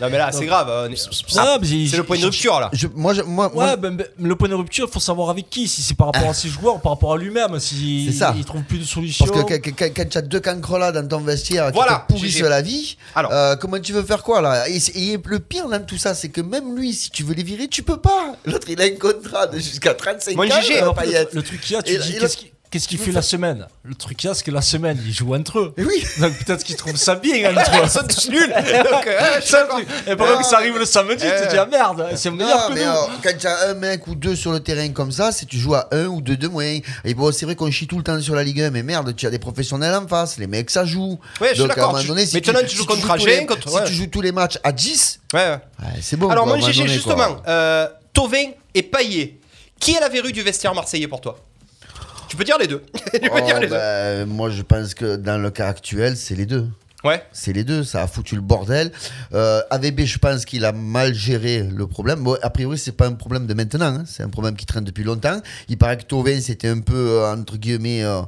Non 0.00 0.08
mais 0.10 0.18
là, 0.18 0.32
c'est 0.32 0.46
grave. 0.46 0.68
euh, 0.68 0.88
est- 0.88 1.08
Ah, 1.38 1.58
il- 1.62 1.88
c'est 1.88 1.96
le 1.96 2.02
point 2.02 2.18
de 2.18 2.24
rupture 2.24 2.58
là. 2.58 2.70
Je- 2.72 2.88
moi, 2.92 3.14
je- 3.14 3.22
moi, 3.22 3.52
moi- 3.54 3.66
Ouais, 3.66 3.76
ben, 3.76 3.94
ben, 3.96 4.06
le 4.18 4.34
point 4.34 4.48
de 4.48 4.54
rupture, 4.54 4.86
il 4.88 4.92
faut 4.92 4.98
savoir 4.98 5.30
avec 5.30 5.48
qui. 5.48 5.68
Si 5.68 5.80
c'est 5.80 5.94
par 5.96 6.08
rapport 6.08 6.28
à 6.30 6.34
ses 6.34 6.48
joueurs 6.48 6.74
ou 6.74 6.78
par 6.78 6.92
rapport 6.92 7.12
à 7.12 7.16
lui-même. 7.18 7.60
Si 7.60 8.06
C'est 8.10 8.18
ça. 8.18 8.34
il 8.36 8.44
trouve 8.44 8.62
plus 8.64 8.78
de 8.78 8.84
solution. 8.84 9.24
Parce 9.26 9.44
que 9.44 9.54
quand, 9.58 9.70
quand- 9.78 9.92
quand 9.94 10.08
tu 10.08 10.18
as 10.18 10.22
deux 10.22 10.40
cancrelats 10.40 10.90
dans 10.90 11.06
ton 11.06 11.20
vestiaire 11.20 11.66
qui 11.68 11.74
Voilà, 11.74 12.04
te 12.08 12.12
pourrissent 12.14 12.40
la 12.40 12.62
vie, 12.62 12.96
Alors. 13.14 13.30
euh, 13.32 13.54
comment 13.54 13.78
tu 13.78 13.92
veux 13.92 14.02
faire 14.02 14.24
quoi 14.24 14.40
là? 14.40 14.68
Et, 14.68 15.20
le 15.24 15.38
pire 15.38 15.68
dans 15.68 15.84
tout 15.84 15.98
ça, 15.98 16.14
c'est 16.16 16.30
que 16.30 16.40
même 16.40 16.74
lui, 16.76 16.92
si 16.94 17.10
tu 17.10 17.22
veux 17.22 17.34
les 17.34 17.44
virer, 17.44 17.68
tu 17.68 17.84
peux 17.84 17.98
pas. 17.98 18.34
L'autre, 18.44 18.66
il 18.70 18.80
a 18.80 18.84
un 18.86 18.96
contrat 18.96 19.46
de 19.46 19.58
jusqu'à 19.58 19.94
35 19.94 20.34
Mon 20.34 20.42
ans. 20.42 20.60
GG, 20.62 20.82
euh, 20.82 20.90
le, 21.04 21.28
le 21.36 21.42
truc 21.42 21.60
qu'il 21.60 21.76
y 21.76 21.78
a, 21.78 21.82
tu 21.82 21.92
Et- 21.92 21.98
dis 21.98 22.16
qu'est-ce 22.72 22.88
qu'il 22.88 22.98
fait 22.98 23.12
la 23.12 23.22
semaine 23.22 23.66
Le 23.84 23.94
truc 23.94 24.16
qu'il 24.16 24.28
y 24.28 24.30
a, 24.30 24.34
c'est 24.34 24.42
que 24.44 24.50
la 24.50 24.62
semaine, 24.62 24.98
ils 25.06 25.12
jouent 25.12 25.34
entre 25.34 25.58
eux. 25.60 25.74
Et 25.76 25.84
oui. 25.84 26.02
Donc 26.18 26.32
peut-être 26.44 26.64
qu'ils 26.64 26.74
trouvent 26.76 26.96
ça 26.96 27.14
bien 27.14 27.56
entre 27.56 27.70
eux. 27.84 28.04
Tous 28.08 28.28
nuls. 28.30 28.48
Donc, 28.48 29.06
euh, 29.06 29.18
je 29.36 29.40
suis 29.42 29.50
C'est 29.50 29.56
un 29.56 29.60
d'accord. 29.62 29.76
truc. 29.76 29.88
Et 30.08 30.16
par 30.16 30.26
contre, 30.34 30.44
ça 30.48 30.56
arrive 30.56 30.76
le 30.78 30.84
samedi, 30.84 31.22
tu 31.24 31.30
te 31.46 31.50
dis 31.50 31.56
ah 31.58 31.66
merde, 31.66 32.08
c'est 32.16 32.30
meilleur 32.30 32.58
Non, 32.62 32.68
que 32.68 32.72
mais 32.74 32.84
nous. 32.84 32.90
alors, 32.90 33.10
quand 33.22 33.38
tu 33.38 33.46
as 33.46 33.68
un 33.68 33.74
mec 33.74 34.06
ou 34.08 34.14
deux 34.14 34.34
sur 34.34 34.50
le 34.52 34.60
terrain 34.60 34.88
comme 34.88 35.12
ça, 35.12 35.30
c'est 35.30 35.46
tu 35.46 35.58
joues 35.58 35.74
à 35.74 35.88
un 35.92 36.06
ou 36.06 36.20
deux 36.20 36.36
de 36.36 36.48
moins. 36.48 36.78
Et 37.04 37.14
bon, 37.14 37.30
c'est 37.30 37.44
vrai 37.46 37.54
qu'on 37.54 37.70
chie 37.70 37.86
tout 37.86 37.98
le 37.98 38.02
temps 38.02 38.20
sur 38.20 38.34
la 38.34 38.42
Ligue 38.42 38.62
1, 38.62 38.70
mais 38.70 38.82
merde, 38.82 39.14
tu 39.14 39.26
as 39.26 39.30
des 39.30 39.38
professionnels 39.38 39.94
en 39.94 40.08
face, 40.08 40.38
les 40.38 40.46
mecs 40.46 40.70
ça 40.70 40.84
joue. 40.84 41.18
Ouais, 41.40 41.48
je 41.50 41.54
suis 41.54 41.58
Donc, 41.62 41.70
à 41.70 41.72
un 41.72 41.76
d'accord. 41.76 41.90
moment 41.92 42.00
Tu- 42.02 42.08
donné, 42.08 42.26
si 42.26 42.34
Maintenant, 42.36 42.60
tu 42.66 42.76
joues 42.76 42.86
contre 42.86 43.06
tous 43.06 43.12
Agen, 43.12 43.26
les- 43.26 43.46
contre- 43.46 43.68
si 43.68 43.74
ouais. 43.76 43.84
tu 43.84 43.92
joues 43.92 44.06
tous 44.06 44.20
les 44.22 44.32
matchs 44.32 44.58
à 44.64 44.72
10, 44.72 45.20
Ouais, 45.34 45.40
ouais. 45.40 45.50
ouais, 45.50 46.00
c'est 46.00 46.16
bon. 46.16 46.28
Alors 46.30 46.44
quoi, 46.44 46.54
à 46.54 46.56
mon 46.56 46.62
un 46.62 46.66
moment 46.66 46.72
GG 46.72 46.82
donné, 46.82 46.98
quoi. 47.00 47.12
justement, 47.16 47.42
euh, 47.48 47.86
Tovin 48.12 48.50
et 48.74 48.82
Payet. 48.82 49.38
Qui 49.78 49.94
est 49.96 50.00
la 50.00 50.08
verrue 50.08 50.32
du 50.32 50.42
vestiaire 50.42 50.74
marseillais 50.74 51.08
pour 51.08 51.20
toi? 51.20 51.38
Tu 52.32 52.36
peux 52.38 52.44
dire 52.44 52.56
les 52.56 52.66
deux. 52.66 52.82
tu 53.12 53.20
peux 53.20 53.28
Oh, 53.30 53.40
dire 53.44 53.60
les 53.60 53.66
deux. 53.66 53.74
bah, 53.74 54.24
moi, 54.24 54.48
je 54.48 54.62
pense 54.62 54.94
que 54.94 55.16
dans 55.16 55.36
le 55.36 55.50
cas 55.50 55.68
actuel, 55.68 56.16
c'est 56.16 56.34
les 56.34 56.46
deux. 56.46 56.66
Ouais. 57.04 57.22
C'est 57.30 57.52
les 57.52 57.62
deux, 57.62 57.84
ça 57.84 58.00
a 58.04 58.06
foutu 58.06 58.36
le 58.36 58.40
bordel. 58.40 58.90
Euh, 59.34 59.60
AVB, 59.68 60.06
je 60.06 60.16
pense 60.16 60.46
qu'il 60.46 60.64
a 60.64 60.72
mal 60.72 61.12
géré 61.12 61.62
le 61.62 61.86
problème. 61.86 62.20
Bon, 62.20 62.38
a 62.40 62.48
priori, 62.48 62.78
c'est 62.78 62.92
pas 62.96 63.06
un 63.06 63.12
problème 63.12 63.46
de 63.46 63.52
maintenant, 63.52 63.84
hein. 63.96 64.04
c'est 64.06 64.22
un 64.22 64.30
problème 64.30 64.56
qui 64.56 64.64
traîne 64.64 64.84
depuis 64.84 65.04
longtemps. 65.04 65.42
Il 65.68 65.76
paraît 65.76 65.98
que 65.98 66.04
Tovin, 66.04 66.40
c'était 66.40 66.68
un 66.68 66.80
peu, 66.80 66.94
euh, 67.20 67.34
entre 67.34 67.58
guillemets, 67.58 68.02
euh, 68.02 68.22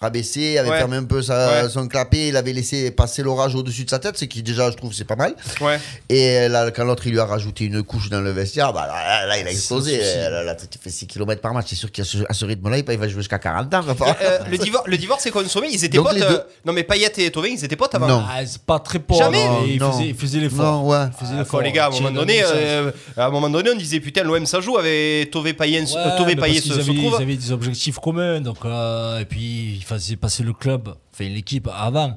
rabaissé, 0.00 0.58
avait 0.58 0.68
Ouais. 0.70 0.78
fermé 0.78 0.96
un 0.98 1.04
peu 1.04 1.22
sa, 1.22 1.62
Ouais. 1.64 1.68
son 1.70 1.88
clapet, 1.88 2.28
il 2.28 2.36
avait 2.36 2.52
laissé 2.52 2.90
passer 2.90 3.22
l'orage 3.22 3.54
au-dessus 3.54 3.84
de 3.84 3.90
sa 3.90 3.98
tête, 3.98 4.18
ce 4.18 4.24
qui 4.26 4.42
déjà, 4.42 4.70
je 4.70 4.76
trouve, 4.76 4.92
c'est 4.92 5.04
pas 5.04 5.16
mal. 5.16 5.34
Ouais. 5.60 5.78
Et 6.08 6.48
là, 6.48 6.70
quand 6.70 6.84
l'autre, 6.84 7.06
il 7.06 7.12
lui 7.12 7.20
a 7.20 7.24
rajouté 7.24 7.64
une 7.64 7.82
couche 7.82 8.10
dans 8.10 8.20
le 8.20 8.30
vestiaire, 8.30 8.72
bah, 8.72 8.86
là, 8.86 9.26
là, 9.26 9.38
il 9.38 9.46
a 9.46 9.50
explosé. 9.50 9.98
Là, 9.98 10.42
là, 10.42 10.54
tu 10.54 10.78
fais 10.80 10.90
6 10.90 11.06
km 11.06 11.40
par 11.40 11.54
match, 11.54 11.66
c'est 11.70 11.76
sûr 11.76 11.90
qu'à 11.90 12.04
ce, 12.04 12.44
rythme-là, 12.44 12.78
il 12.78 12.84
va- 12.84 12.92
il 12.92 12.98
va 12.98 13.08
jouer 13.08 13.20
jusqu'à 13.20 13.38
40 13.38 13.72
ans. 13.74 13.82
papa. 13.82 14.16
Euh, 14.22 14.38
le, 14.50 14.58
divor- 14.58 14.82
le 14.86 14.96
divorce 14.98 15.24
est 15.26 15.30
consommé. 15.30 15.68
Ils 15.72 15.84
étaient 15.84 15.96
Donc, 15.96 16.08
potes. 16.08 16.16
les 16.16 16.22
euh. 16.22 16.38
Non 16.64 16.72
mais 16.72 16.82
Payet 16.82 17.10
et 17.18 17.30
Tovin, 17.30 17.48
ils 17.48 17.64
étaient 17.64 17.76
potes 17.76 17.94
avant. 17.94 18.06
Non. 18.08 18.24
Ah, 18.28 18.44
c'est 18.44 18.60
pas 18.62 18.78
très 18.80 18.98
pauvre. 18.98 19.20
Jamais. 19.20 19.46
mais 19.62 19.72
il 19.74 19.78
Non. 19.80 19.92
faisait, 19.92 20.08
il 20.08 20.14
faisait 20.14 20.38
l'effort. 20.40 20.82
Non, 20.82 20.88
ouais. 20.88 21.06
Il 21.12 21.18
faisait 21.20 21.32
Ah, 21.36 21.38
l'effort. 21.40 21.60
les 21.62 21.72
gars, 21.72 21.86
à 21.86 21.88
un 21.88 21.90
moment 21.90 22.10
donné, 22.10 22.42
euh, 22.44 22.90
à 23.16 23.26
un 23.26 23.30
moment 23.30 23.48
donné, 23.50 23.70
on 23.72 23.76
disait 23.76 24.00
putain, 24.00 24.22
l'OM 24.24 24.44
ça 24.46 24.60
joue 24.60 24.76
avec 24.78 25.30
Tové 25.30 25.54
Payet, 25.54 25.80
Ouais, 25.82 25.86
euh, 25.96 26.16
Tové 26.18 26.36
Payet 26.36 26.60
se, 26.60 26.72
trouve. 26.74 26.96
ils 27.18 27.22
avaient 27.22 27.36
des 27.36 27.52
objectifs 27.52 27.98
communs, 27.98 28.40
donc 28.40 28.58
euh, 28.64 29.20
et 29.20 29.24
puis 29.24 29.76
il 29.76 29.84
faisait 29.86 30.16
passer 30.16 30.42
le 30.42 30.52
club, 30.52 30.94
enfin 31.12 31.24
l'équipe 31.24 31.68
avant. 31.72 32.16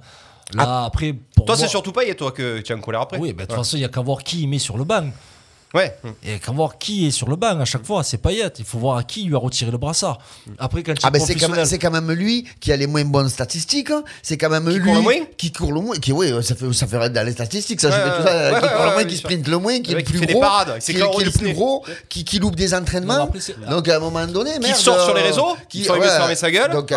Là, 0.53 0.86
après, 0.86 1.13
pour 1.36 1.45
Toi, 1.45 1.55
c'est 1.55 1.67
surtout 1.67 1.91
pas 1.91 2.03
et 2.05 2.15
toi 2.15 2.32
que 2.32 2.60
tu 2.62 2.73
es 2.73 2.75
en 2.75 2.79
colère 2.82 3.01
après. 3.01 3.19
Oui, 3.19 3.34
ben, 3.34 3.38
de 3.38 3.41
toute 3.43 3.51
Ouais. 3.51 3.58
façon, 3.58 3.77
il 3.77 3.82
n'y 3.82 3.86
a 3.86 3.89
qu'à 3.89 4.01
voir 4.01 4.23
qui 4.23 4.41
il 4.41 4.47
met 4.47 4.58
sur 4.58 4.77
le 4.77 4.84
banc. 4.84 5.10
Ouais. 5.73 5.95
A 6.03 6.39
qu'à 6.39 6.51
voir 6.51 6.77
qui 6.79 7.08
est 7.08 7.12
sur 7.12 7.29
le 7.29 7.36
banc 7.36 7.60
à 7.60 7.65
chaque 7.65 7.86
fois. 7.86 8.03
C'est 8.03 8.17
Payet. 8.17 8.51
Il 8.58 8.65
faut 8.65 8.79
voir 8.79 8.97
à 8.97 9.03
qui 9.03 9.21
il 9.21 9.27
lui 9.27 9.36
a 9.36 9.39
retiré 9.39 9.69
le 9.69 9.77
brassard. 9.77 10.17
Après, 10.58 10.82
quand 10.82 10.93
Ah 11.03 11.12
ben 11.12 11.21
c'est 11.23 11.36
quand, 11.36 11.47
quand 11.47 11.91
même 11.91 12.12
lui 12.12 12.47
qui 12.60 12.71
a 12.71 12.75
les 12.75 12.88
moins 12.88 13.05
bonnes 13.05 13.29
statistiques. 13.29 13.91
hein. 13.91 14.03
C'est 14.23 14.38
quand 14.38 14.49
même 14.49 14.67
lui 14.67 14.79
court 14.84 14.95
le 14.95 15.01
moins 15.01 15.13
qui 15.38 15.51
court 15.51 15.71
le 15.71 15.82
moins. 15.82 15.95
Qui, 15.97 16.12
oui, 16.12 16.32
ça 16.41 16.55
fait, 16.55 16.73
ça 16.73 16.88
fait 16.88 17.10
dans 17.12 17.25
les 17.25 17.34
statistiques, 17.34 17.82
ça. 17.82 17.89
Ouais, 17.89 17.95
je 17.95 18.17
tout 18.21 18.27
ça, 18.27 18.51
ouais, 18.53 18.60
qui 18.60 18.65
ouais, 18.65 18.71
court 18.73 18.86
le 18.86 18.91
moins, 18.93 19.03
qui 19.05 19.17
sprint 19.17 19.47
le 19.47 19.58
moins, 19.60 19.79
qui 19.79 19.91
est 19.91 19.95
le 19.95 20.01
qui 20.01 20.12
plus 20.13 20.19
gros, 20.25 20.43
qui, 20.79 20.93
qui 20.93 20.99
est 20.99 21.25
le 21.25 21.32
plus 21.32 21.53
gros, 21.53 21.86
qui, 22.10 22.23
qui 22.25 22.39
loupe 22.39 22.55
des 22.55 22.69
Non, 22.69 22.77
entraînements. 22.77 23.23
après, 23.25 23.39
c'est- 23.39 23.60
donc 23.69 23.88
à 23.88 23.97
un 23.97 23.99
moment 23.99 24.25
donné, 24.25 24.58
merde, 24.60 24.75
sort 24.75 24.99
sur 25.05 25.13
les 25.13 25.21
réseaux, 25.21 25.55
qui 25.69 25.84
se 25.84 25.91
fermer 25.93 26.36
sa 26.36 26.49
gueule. 26.49 26.71
Donc 26.71 26.91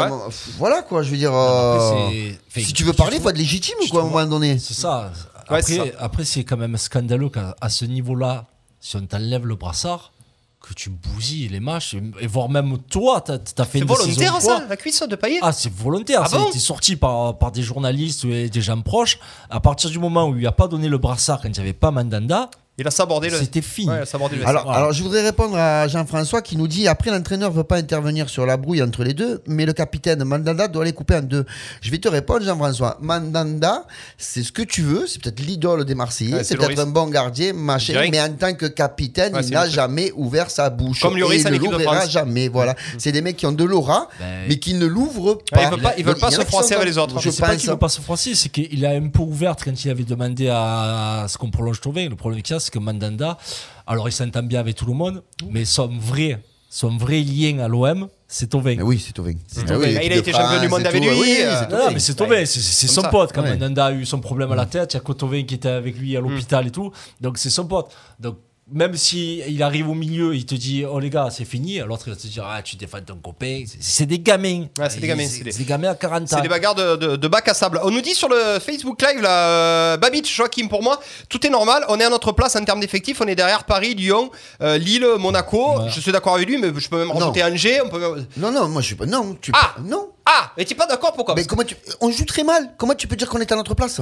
voilà 0.58 0.82
quoi, 0.82 1.02
je 1.02 1.10
veux 1.10 1.16
dire. 1.18 1.34
après, 1.34 1.84
euh, 2.14 2.30
si 2.56 2.72
tu 2.72 2.84
veux 2.84 2.92
parler, 2.94 3.16
il 3.18 3.22
faut 3.22 3.28
être 3.28 3.36
légitime 3.36 3.76
quoi 3.90 4.00
à 4.00 4.04
un 4.04 4.08
moment 4.08 4.24
donné. 4.26 4.58
C'est 4.58 4.74
ça. 4.74 5.12
Après, 5.48 5.92
après, 5.98 6.24
c'est 6.24 6.44
quand 6.44 6.56
même 6.56 6.76
scandaleux 6.78 7.28
qu'à 7.28 7.54
ce 7.68 7.84
niveau-là, 7.84 8.46
si 8.82 8.96
on 8.96 9.06
t'enlève 9.06 9.46
le 9.46 9.54
brassard, 9.54 10.12
que 10.60 10.74
tu 10.74 10.90
bousilles 10.90 11.48
les 11.48 11.60
matchs, 11.60 11.96
et 12.20 12.26
voire 12.26 12.48
même 12.48 12.78
toi, 12.90 13.20
t'as 13.20 13.34
as 13.34 13.64
fait 13.64 13.78
C'est 13.78 13.84
une 13.84 13.84
volontaire 13.86 14.40
ça, 14.40 14.56
quoi. 14.58 14.66
la 14.68 14.76
cuisse 14.76 15.02
de 15.02 15.16
Payet 15.16 15.38
Ah, 15.42 15.52
c'est 15.52 15.72
volontaire. 15.72 16.22
Ah 16.24 16.28
ça 16.28 16.38
bon 16.38 16.44
a 16.44 16.48
été 16.48 16.58
sorti 16.58 16.96
par, 16.96 17.38
par 17.38 17.50
des 17.50 17.62
journalistes 17.62 18.24
et 18.26 18.48
des 18.50 18.60
gens 18.60 18.80
proches. 18.80 19.18
À 19.50 19.58
partir 19.60 19.88
du 19.90 19.98
moment 19.98 20.28
où 20.28 20.36
il 20.36 20.46
a 20.46 20.52
pas 20.52 20.68
donné 20.68 20.88
le 20.88 20.98
brassard 20.98 21.40
quand 21.40 21.48
il 21.48 21.52
n'y 21.52 21.58
avait 21.60 21.72
pas 21.72 21.90
Mandanda, 21.90 22.48
Il 22.78 22.86
a 22.86 22.90
sabordé 22.90 23.28
le. 23.28 23.36
c'était 23.36 23.60
fini. 23.60 23.88
Ouais, 23.90 23.98
il 23.98 24.02
a 24.02 24.06
sabordé 24.06 24.36
le 24.36 24.48
Alors, 24.48 24.70
alors, 24.72 24.92
je 24.94 25.02
voudrais 25.02 25.20
répondre 25.22 25.56
à 25.58 25.86
Jean-François 25.88 26.40
qui 26.40 26.56
nous 26.56 26.66
dit 26.66 26.88
après 26.88 27.10
l'entraîneur 27.10 27.50
veut 27.52 27.64
pas 27.64 27.76
intervenir 27.76 28.30
sur 28.30 28.46
la 28.46 28.56
brouille 28.56 28.82
entre 28.82 29.04
les 29.04 29.12
deux, 29.12 29.42
mais 29.46 29.66
le 29.66 29.74
capitaine 29.74 30.24
Mandanda 30.24 30.68
doit 30.68 30.82
les 30.86 30.94
couper 30.94 31.16
en 31.16 31.20
deux. 31.20 31.44
Je 31.82 31.90
vais 31.90 31.98
te 31.98 32.08
répondre, 32.08 32.42
Jean-François. 32.46 32.96
Mandanda, 33.02 33.84
c'est 34.16 34.42
ce 34.42 34.50
que 34.52 34.62
tu 34.62 34.80
veux, 34.80 35.06
c'est 35.06 35.20
peut-être 35.22 35.40
l'idole 35.40 35.84
des 35.84 35.94
Marseillais, 35.94 36.36
Ouais, 36.36 36.44
c'est 36.44 36.56
peut-être 36.56 36.78
un 36.80 36.86
bon 36.86 37.08
gardien, 37.08 37.52
machin, 37.52 37.92
Direct. 37.92 38.10
mais 38.10 38.20
en 38.22 38.32
tant 38.32 38.54
que 38.54 38.64
capitaine, 38.66 39.34
Ouais, 39.34 39.42
il 39.44 39.50
n'a 39.52 39.68
jamais 39.68 40.10
ouvert 40.16 40.50
sa 40.50 40.70
bouche. 40.70 41.02
Comme 41.02 41.18
Lloris 41.18 41.44
et 41.44 41.48
il 41.48 41.52
ne 41.52 41.58
l'ouvrira 41.58 42.06
jamais. 42.06 42.48
Voilà, 42.48 42.74
c'est 42.96 43.12
des 43.12 43.20
mecs 43.20 43.36
qui 43.36 43.44
ont 43.44 43.52
de 43.52 43.64
l'aura, 43.64 44.08
Ben, 44.18 44.46
mais 44.48 44.58
qui 44.58 44.72
ne 44.72 44.86
l'ouvrent 44.86 45.34
Ouais, 45.34 45.36
pas. 45.52 45.62
ils 45.64 45.70
veulent 45.70 45.80
pas- 45.82 45.94
ils 45.98 46.04
veulent 46.06 46.18
pas 46.18 46.30
se 46.30 46.40
froisser 46.40 46.74
avec 46.74 46.86
les 46.86 46.96
autres. 46.96 47.20
Je 47.20 47.28
c'est 47.28 47.40
pas 47.42 47.48
pense. 47.48 47.56
qu'il 47.58 47.68
veut 47.68 47.76
pas 47.76 47.90
se 47.90 48.00
froisser, 48.00 48.34
c'est 48.34 48.48
qu'il 48.48 48.84
a 48.86 48.90
un 48.92 49.08
peu 49.08 49.20
ouvert 49.20 49.56
quand 49.62 49.84
il 49.84 49.90
avait 49.90 50.04
demandé 50.04 50.48
à, 50.50 51.26
ce 51.28 51.36
qu'on 51.36 51.50
prolonge 51.50 51.78
Tovin. 51.82 52.08
Le 52.08 52.16
problème 52.16 52.40
qu'il 52.40 52.54
y 52.54 52.56
a, 52.56 52.62
que 52.72 52.78
Mandanda, 52.80 53.38
alors 53.86 54.08
il 54.08 54.12
s'entend 54.12 54.42
bien 54.42 54.58
avec 54.60 54.74
tout 54.74 54.86
le 54.86 54.94
monde, 54.94 55.22
mais 55.50 55.64
son 55.64 55.86
vrai, 55.98 56.42
son 56.70 56.96
vrai 56.96 57.20
lien 57.20 57.58
à 57.60 57.68
l'OM, 57.68 58.08
c'est 58.26 58.48
Tovin. 58.48 58.76
Mais 58.76 58.82
oui, 58.82 58.98
c'est 59.04 59.12
Tovin. 59.12 59.34
Ah 59.68 59.78
oui, 59.78 59.90
Il 60.04 60.12
a 60.12 60.16
été 60.16 60.32
champion 60.32 60.60
du 60.60 60.68
monde 60.68 60.86
avec 60.86 61.00
lui, 61.02 61.10
Oui, 61.10 61.36
euh, 61.40 61.60
Non, 61.62 61.68
Tovin. 61.78 61.90
mais 61.92 61.98
c'est 62.00 62.14
Tovin, 62.14 62.44
c'est 62.46 62.86
son 62.88 63.02
ça. 63.02 63.08
pote. 63.08 63.30
Quand 63.32 63.42
Ouais. 63.42 63.50
Mandanda 63.50 63.86
a 63.86 63.92
eu 63.92 64.06
son 64.06 64.20
problème 64.20 64.50
à 64.52 64.56
la 64.56 64.64
tête, 64.66 64.94
il 64.94 64.96
y 64.96 65.00
a 65.00 65.00
que 65.00 65.12
Tovin 65.12 65.42
qui 65.44 65.54
était 65.56 65.68
avec 65.68 65.98
lui 65.98 66.16
à 66.16 66.20
l'hôpital 66.20 66.66
et 66.66 66.70
tout. 66.70 66.90
Donc 67.20 67.36
c'est 67.36 67.50
son 67.50 67.66
pote. 67.66 67.90
Donc 68.18 68.36
même 68.72 68.96
si 68.96 69.42
il 69.48 69.62
arrive 69.62 69.88
au 69.88 69.94
milieu, 69.94 70.34
il 70.34 70.44
te 70.46 70.54
dit 70.54 70.84
oh 70.84 70.98
les 70.98 71.10
gars 71.10 71.28
c'est 71.30 71.44
fini, 71.44 71.78
l'autre 71.80 72.04
il 72.06 72.10
va 72.10 72.16
te 72.16 72.26
dire 72.26 72.44
ah 72.46 72.62
tu 72.62 72.76
défends 72.76 73.00
ton 73.04 73.16
copain. 73.16 73.64
C'est- 73.80 74.06
des 74.06 74.18
gamins. 74.18 74.66
Ouais, 74.78 74.88
c'est 74.90 75.00
des 75.00 75.06
gamins, 75.06 75.26
c'est 75.28 75.44
des- 75.44 75.52
des 75.52 75.64
gamins 75.64 75.90
à 75.90 75.94
40 75.94 76.22
ans. 76.22 76.26
C'est 76.36 76.42
des 76.42 76.48
bagarres 76.48 76.74
de, 76.74 76.96
de, 76.96 77.16
de 77.16 77.28
bac 77.28 77.46
à 77.48 77.54
sable. 77.54 77.80
On 77.84 77.90
nous 77.90 78.00
dit 78.00 78.14
sur 78.14 78.28
le 78.28 78.58
Facebook 78.60 79.00
Live, 79.02 79.20
là, 79.22 79.48
euh, 79.48 79.96
Babich, 79.96 80.34
Joachim, 80.34 80.68
pour 80.68 80.82
moi, 80.82 81.00
tout 81.28 81.46
est 81.46 81.50
normal. 81.50 81.84
On 81.88 81.98
est 82.00 82.04
à 82.04 82.10
notre 82.10 82.32
place 82.32 82.56
en 82.56 82.64
termes 82.64 82.80
d'effectifs. 82.80 83.20
On 83.20 83.26
est 83.26 83.34
derrière 83.34 83.64
Paris, 83.64 83.94
Lyon, 83.94 84.30
euh, 84.62 84.78
Lille, 84.78 85.06
Monaco. 85.18 85.78
Ouais. 85.80 85.88
Je 85.90 86.00
suis 86.00 86.12
d'accord 86.12 86.34
avec 86.34 86.48
lui, 86.48 86.58
mais 86.58 86.68
je 86.76 86.88
peux 86.88 86.98
même 86.98 87.10
rajouter 87.10 87.42
Angers. 87.44 87.80
On 87.84 87.88
peut 87.88 87.98
même- 88.00 88.26
Non, 88.36 88.50
non, 88.50 88.68
moi 88.68 88.80
je 88.82 88.86
suis 88.86 88.96
pas. 88.96 89.06
Non, 89.06 89.36
tu. 89.40 89.52
Ah 89.54 89.74
Non. 89.84 90.08
Ah, 90.24 90.52
mais 90.56 90.64
tu 90.64 90.74
pas 90.76 90.86
d'accord 90.86 91.12
pourquoi? 91.14 91.34
Mais 91.34 91.44
comment 91.44 91.64
tu. 91.64 91.76
On 92.00 92.10
joue 92.10 92.24
très 92.24 92.44
mal. 92.44 92.74
Comment 92.78 92.94
tu 92.94 93.06
peux 93.08 93.16
dire 93.16 93.28
qu'on 93.28 93.40
est 93.40 93.50
à 93.50 93.56
notre 93.56 93.74
place 93.74 94.00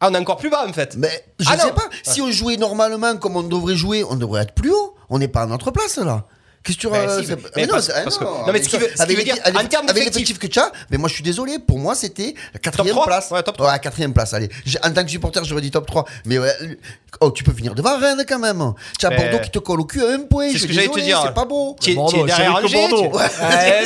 Ah, 0.00 0.08
on 0.10 0.14
est 0.14 0.18
encore 0.18 0.38
plus 0.38 0.50
bas 0.50 0.64
en 0.66 0.72
fait. 0.72 0.96
Mais 0.96 1.10
je 1.38 1.46
Ah 1.50 1.56
sais 1.58 1.68
non. 1.68 1.74
pas. 1.74 1.88
Si 2.02 2.20
on 2.22 2.30
jouait 2.30 2.56
normalement 2.56 3.16
comme 3.16 3.36
on 3.36 3.42
devrait 3.42 3.76
jouer, 3.76 4.02
on 4.04 4.16
devrait 4.16 4.42
être 4.42 4.54
plus 4.54 4.72
haut. 4.72 4.94
On 5.10 5.18
n'est 5.18 5.28
pas 5.28 5.42
à 5.42 5.46
notre 5.46 5.70
place 5.70 5.98
là. 5.98 6.24
Qu'est-ce 6.62 6.76
que 6.76 6.82
tu 6.82 6.88
euh, 6.88 7.20
si, 7.20 7.26
c'est- 7.26 7.36
mais- 7.36 7.42
mais 7.56 7.62
non, 7.66 7.72
parce- 7.72 7.86
c'est- 7.86 8.04
parce 8.04 8.18
que- 8.18 8.24
non, 8.24 8.30
non, 8.30 8.42
mais 8.44 8.50
avec 8.50 8.64
ce 8.64 8.68
qui 8.68 8.76
veut- 8.76 8.88
ce 8.90 8.94
qui 8.96 9.00
avec 9.02 9.16
veut 9.16 9.24
dire, 9.24 9.36
avec- 9.44 9.58
en 9.58 9.64
termes 9.66 9.84
avec 9.88 9.94
d'effectifs. 9.94 10.14
l'effectif 10.28 10.38
que 10.38 10.46
tu 10.46 10.58
as, 10.58 10.70
mais 10.90 10.98
moi 10.98 11.08
je 11.08 11.14
suis 11.14 11.22
désolé, 11.22 11.58
pour 11.58 11.78
moi 11.78 11.94
c'était 11.94 12.34
la 12.52 12.60
quatrième 12.60 12.94
3? 12.94 13.06
place. 13.06 13.30
Ouais, 13.30 13.42
top 13.42 13.56
3. 13.56 13.72
Ouais, 13.72 13.78
quatrième 13.78 14.12
place, 14.12 14.34
allez. 14.34 14.50
En 14.84 14.90
tant 14.92 15.02
que 15.02 15.10
supporter, 15.10 15.42
j'aurais 15.44 15.62
dit 15.62 15.70
top 15.70 15.86
3. 15.86 16.04
Mais 16.26 16.38
ouais, 16.38 16.52
oh, 17.20 17.30
tu 17.30 17.44
peux 17.44 17.52
finir 17.54 17.74
devant 17.74 17.98
Rennes 17.98 18.24
quand 18.28 18.38
même. 18.38 18.74
Tu 18.98 19.06
as 19.06 19.08
Mais- 19.08 19.16
Bordeaux 19.16 19.38
qui 19.42 19.50
te 19.50 19.58
colle 19.58 19.80
au 19.80 19.84
cul 19.86 20.02
à 20.04 20.10
un 20.10 20.18
point. 20.20 20.50
C'est 20.52 20.58
ce 20.58 20.66
que 20.66 20.72
j'allais 20.74 20.88
te 20.88 21.00
dire. 21.00 21.22
C'est 21.24 21.32
pas 21.34 21.46
beau. 21.46 21.76
Tu 21.80 21.92
es- 21.92 22.24
derrière 22.26 22.56
Angers. 22.56 22.88
Bordeaux. 22.88 23.10
tu- 23.18 23.24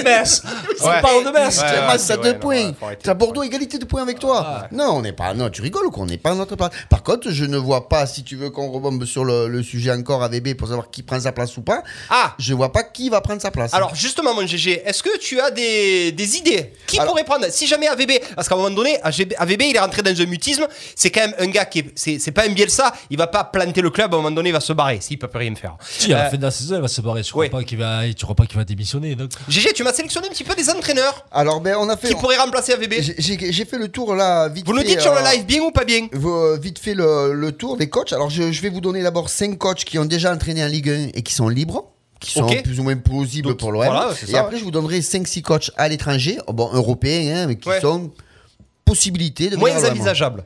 Eh, 0.00 0.02
Metz. 0.04 0.42
On 0.80 1.00
parle 1.00 1.24
de 1.26 1.30
Metz. 1.30 1.54
Tu 1.56 1.60
Ouais, 1.62 1.68
as 1.68 1.80
ouais, 1.80 1.87
masse 1.87 2.10
à 2.10 2.16
deux 2.16 2.32
non, 2.32 2.38
points. 2.40 2.72
Tu 3.00 3.08
as 3.08 3.14
Bordeaux 3.14 3.44
égalité 3.44 3.78
de 3.78 3.84
points 3.84 4.02
avec 4.02 4.18
toi. 4.18 4.66
Non, 4.72 4.94
on 4.96 5.02
n'est 5.02 5.12
pas. 5.12 5.32
Non, 5.32 5.48
tu 5.48 5.62
rigoles 5.62 5.87
ou 5.87 5.90
qu'on 5.92 6.06
n'est 6.06 6.18
pas 6.18 6.32
à 6.32 6.34
notre 6.34 6.56
place. 6.56 6.70
Par 6.90 7.04
contre, 7.04 7.30
je 7.30 7.44
ne 7.44 7.56
vois 7.56 7.88
pas, 7.88 8.06
si 8.06 8.24
tu 8.24 8.34
veux 8.34 8.50
qu'on 8.50 8.68
rebombe 8.72 9.04
sur 9.04 9.24
le, 9.24 9.46
le 9.46 9.62
sujet 9.62 9.92
encore 9.92 10.24
AVB 10.24 10.54
pour 10.54 10.66
savoir 10.66 10.90
qui 10.90 11.04
prend 11.04 11.20
sa 11.20 11.30
place 11.30 11.56
ou 11.56 11.62
pas, 11.62 11.84
Ah 12.10 12.34
je 12.40 12.52
vois 12.52 12.63
pas 12.70 12.83
qui 12.83 13.09
va 13.11 13.20
prendre 13.20 13.40
sa 13.40 13.50
place. 13.50 13.72
alors 13.74 13.94
justement 13.94 14.35
mon 14.35 14.46
GG, 14.46 14.83
est-ce 14.85 15.03
que 15.03 15.18
tu 15.18 15.40
as 15.40 15.50
des, 15.50 16.12
des 16.12 16.37
idées 16.37 16.72
Qui 16.87 16.98
Alors- 16.98 17.11
pourrait 17.12 17.24
prendre 17.24 17.46
Si 17.50 17.66
jamais 17.66 17.87
AVB, 17.88 18.12
parce 18.35 18.48
qu'à 18.48 18.55
un 18.55 18.59
moment 18.59 18.70
donné, 18.74 18.98
AGB 19.03 19.35
AVB 19.38 19.62
il 19.70 19.77
est 19.77 19.81
rentré 19.81 20.03
dans 20.03 20.18
un 20.20 20.27
mutisme, 20.27 20.66
c'est 20.96 21.11
quand 21.11 21.20
même 21.22 21.35
un 21.38 21.46
gars 21.46 21.64
qui 21.64 21.81
est, 21.81 21.87
c'est, 21.94 22.18
c'est 22.18 22.33
pas 22.33 22.44
un 22.46 22.50
Bielsa, 22.53 22.92
il 23.11 23.16
va 23.18 23.27
pas 23.27 23.44
planter 23.44 23.81
le 23.81 23.90
club, 23.90 24.12
à 24.12 24.16
un 24.16 24.20
moment 24.20 24.31
donné 24.35 24.50
il 24.50 24.53
va 24.53 24.61
se 24.61 24.72
barrer, 24.72 24.98
s'il 25.00 25.18
peut 25.18 25.29
plus 25.29 25.38
rien 25.40 25.55
faire. 25.55 25.77
Si, 25.81 26.12
à 26.12 26.16
la 26.18 26.27
Euh, 26.27 26.31
fin 26.31 26.37
de 26.37 26.42
la 26.42 26.50
saison, 26.50 26.77
il 26.77 26.81
va 26.83 26.88
se 26.88 27.00
barrer. 27.00 27.22
Tu 27.22 27.35
ouais. 27.35 27.48
crois 27.48 27.61
pas 27.61 27.64
qu'il 27.64 27.79
va, 27.79 28.03
tu 28.16 28.24
crois 28.24 28.35
pas 28.37 28.46
qu'il 28.46 28.57
va 28.57 28.64
démissionner. 28.64 29.14
Donc. 29.14 29.31
GG, 29.48 29.72
tu 29.72 29.83
m'as 29.85 29.92
sélectionné 29.92 30.29
un 30.29 30.31
petit 30.31 30.44
peu 30.44 30.55
des 30.55 30.68
entraîneurs 30.70 31.24
Alors, 31.33 31.61
ben, 31.61 31.77
on 31.79 31.88
a 31.88 31.96
fait. 31.96 32.09
qui 32.09 32.14
pourraient 32.14 32.37
remplacer 32.38 32.72
AVB. 32.72 32.94
J'ai- 33.00 33.14
J'ai 33.18 33.53
j'ai 33.53 33.64
fait 33.64 33.79
le 33.79 33.88
tour 33.88 34.14
là, 34.14 34.48
vite 34.48 34.66
Vous 34.66 34.72
nous 34.72 34.81
fait, 34.81 34.87
dites 34.88 35.00
sur 35.00 35.12
le 35.14 35.20
euh, 35.20 35.33
live 35.33 35.44
bien 35.46 35.61
ou 35.62 35.70
pas 35.70 35.85
bien 35.85 36.09
euh, 36.14 36.59
Vite 36.61 36.79
fait 36.79 36.94
le, 36.94 37.33
le 37.35 37.53
tour 37.53 37.77
des 37.77 37.88
coachs. 37.88 38.12
Alors, 38.12 38.31
je, 38.31 38.50
je 38.53 38.62
vais 38.62 38.68
vous 38.70 38.81
donner 38.81 39.03
d'abord 39.03 39.29
5 39.29 39.57
coachs 39.59 39.85
qui 39.85 39.98
ont 39.98 40.05
déjà 40.05 40.33
entraîné 40.33 40.64
en 40.64 40.68
Ligue 40.68 40.88
1 40.90 41.09
et 41.14 41.22
qui 41.22 41.33
sont 41.35 41.48
libres. 41.48 41.90
Qui 42.24 42.32
sont 42.32 42.46
plus 42.62 42.80
ou 42.80 42.82
moins 42.82 42.96
plausibles 42.96 43.48
Donc, 43.48 43.58
pour 43.58 43.70
l'OM. 43.72 43.84
voilà, 43.84 44.10
et 44.22 44.26
ça, 44.26 44.40
après, 44.40 44.58
je 44.58 44.64
vous 44.64 44.70
donnerai 44.70 45.00
5-6 45.00 45.42
coachs 45.42 45.70
à 45.76 45.88
l'étranger, 45.88 46.38
oh, 46.46 46.52
bon, 46.52 46.70
européens, 46.72 47.42
hein, 47.42 47.46
mais 47.46 47.56
qui 47.56 47.68
Ouais. 47.68 47.80
sont 47.80 48.10
possibilités 48.84 49.50
de 49.50 49.56
Moins 49.56 49.70
à 49.72 49.80
l'OM. 49.80 49.90
envisageable. 49.90 50.44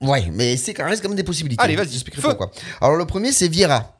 Ouais, 0.00 0.28
mais 0.32 0.56
c'est 0.56 0.74
quand 0.74 0.84
même 0.88 1.14
des 1.14 1.24
possibilités. 1.24 1.62
Allez, 1.62 1.74
vas-y, 1.76 1.88
J'expliquerai 1.90 2.22
feu. 2.22 2.28
pourquoi. 2.28 2.50
Alors, 2.80 2.96
le 2.96 3.04
premier, 3.06 3.32
c'est 3.32 3.48
Vieira. 3.48 3.92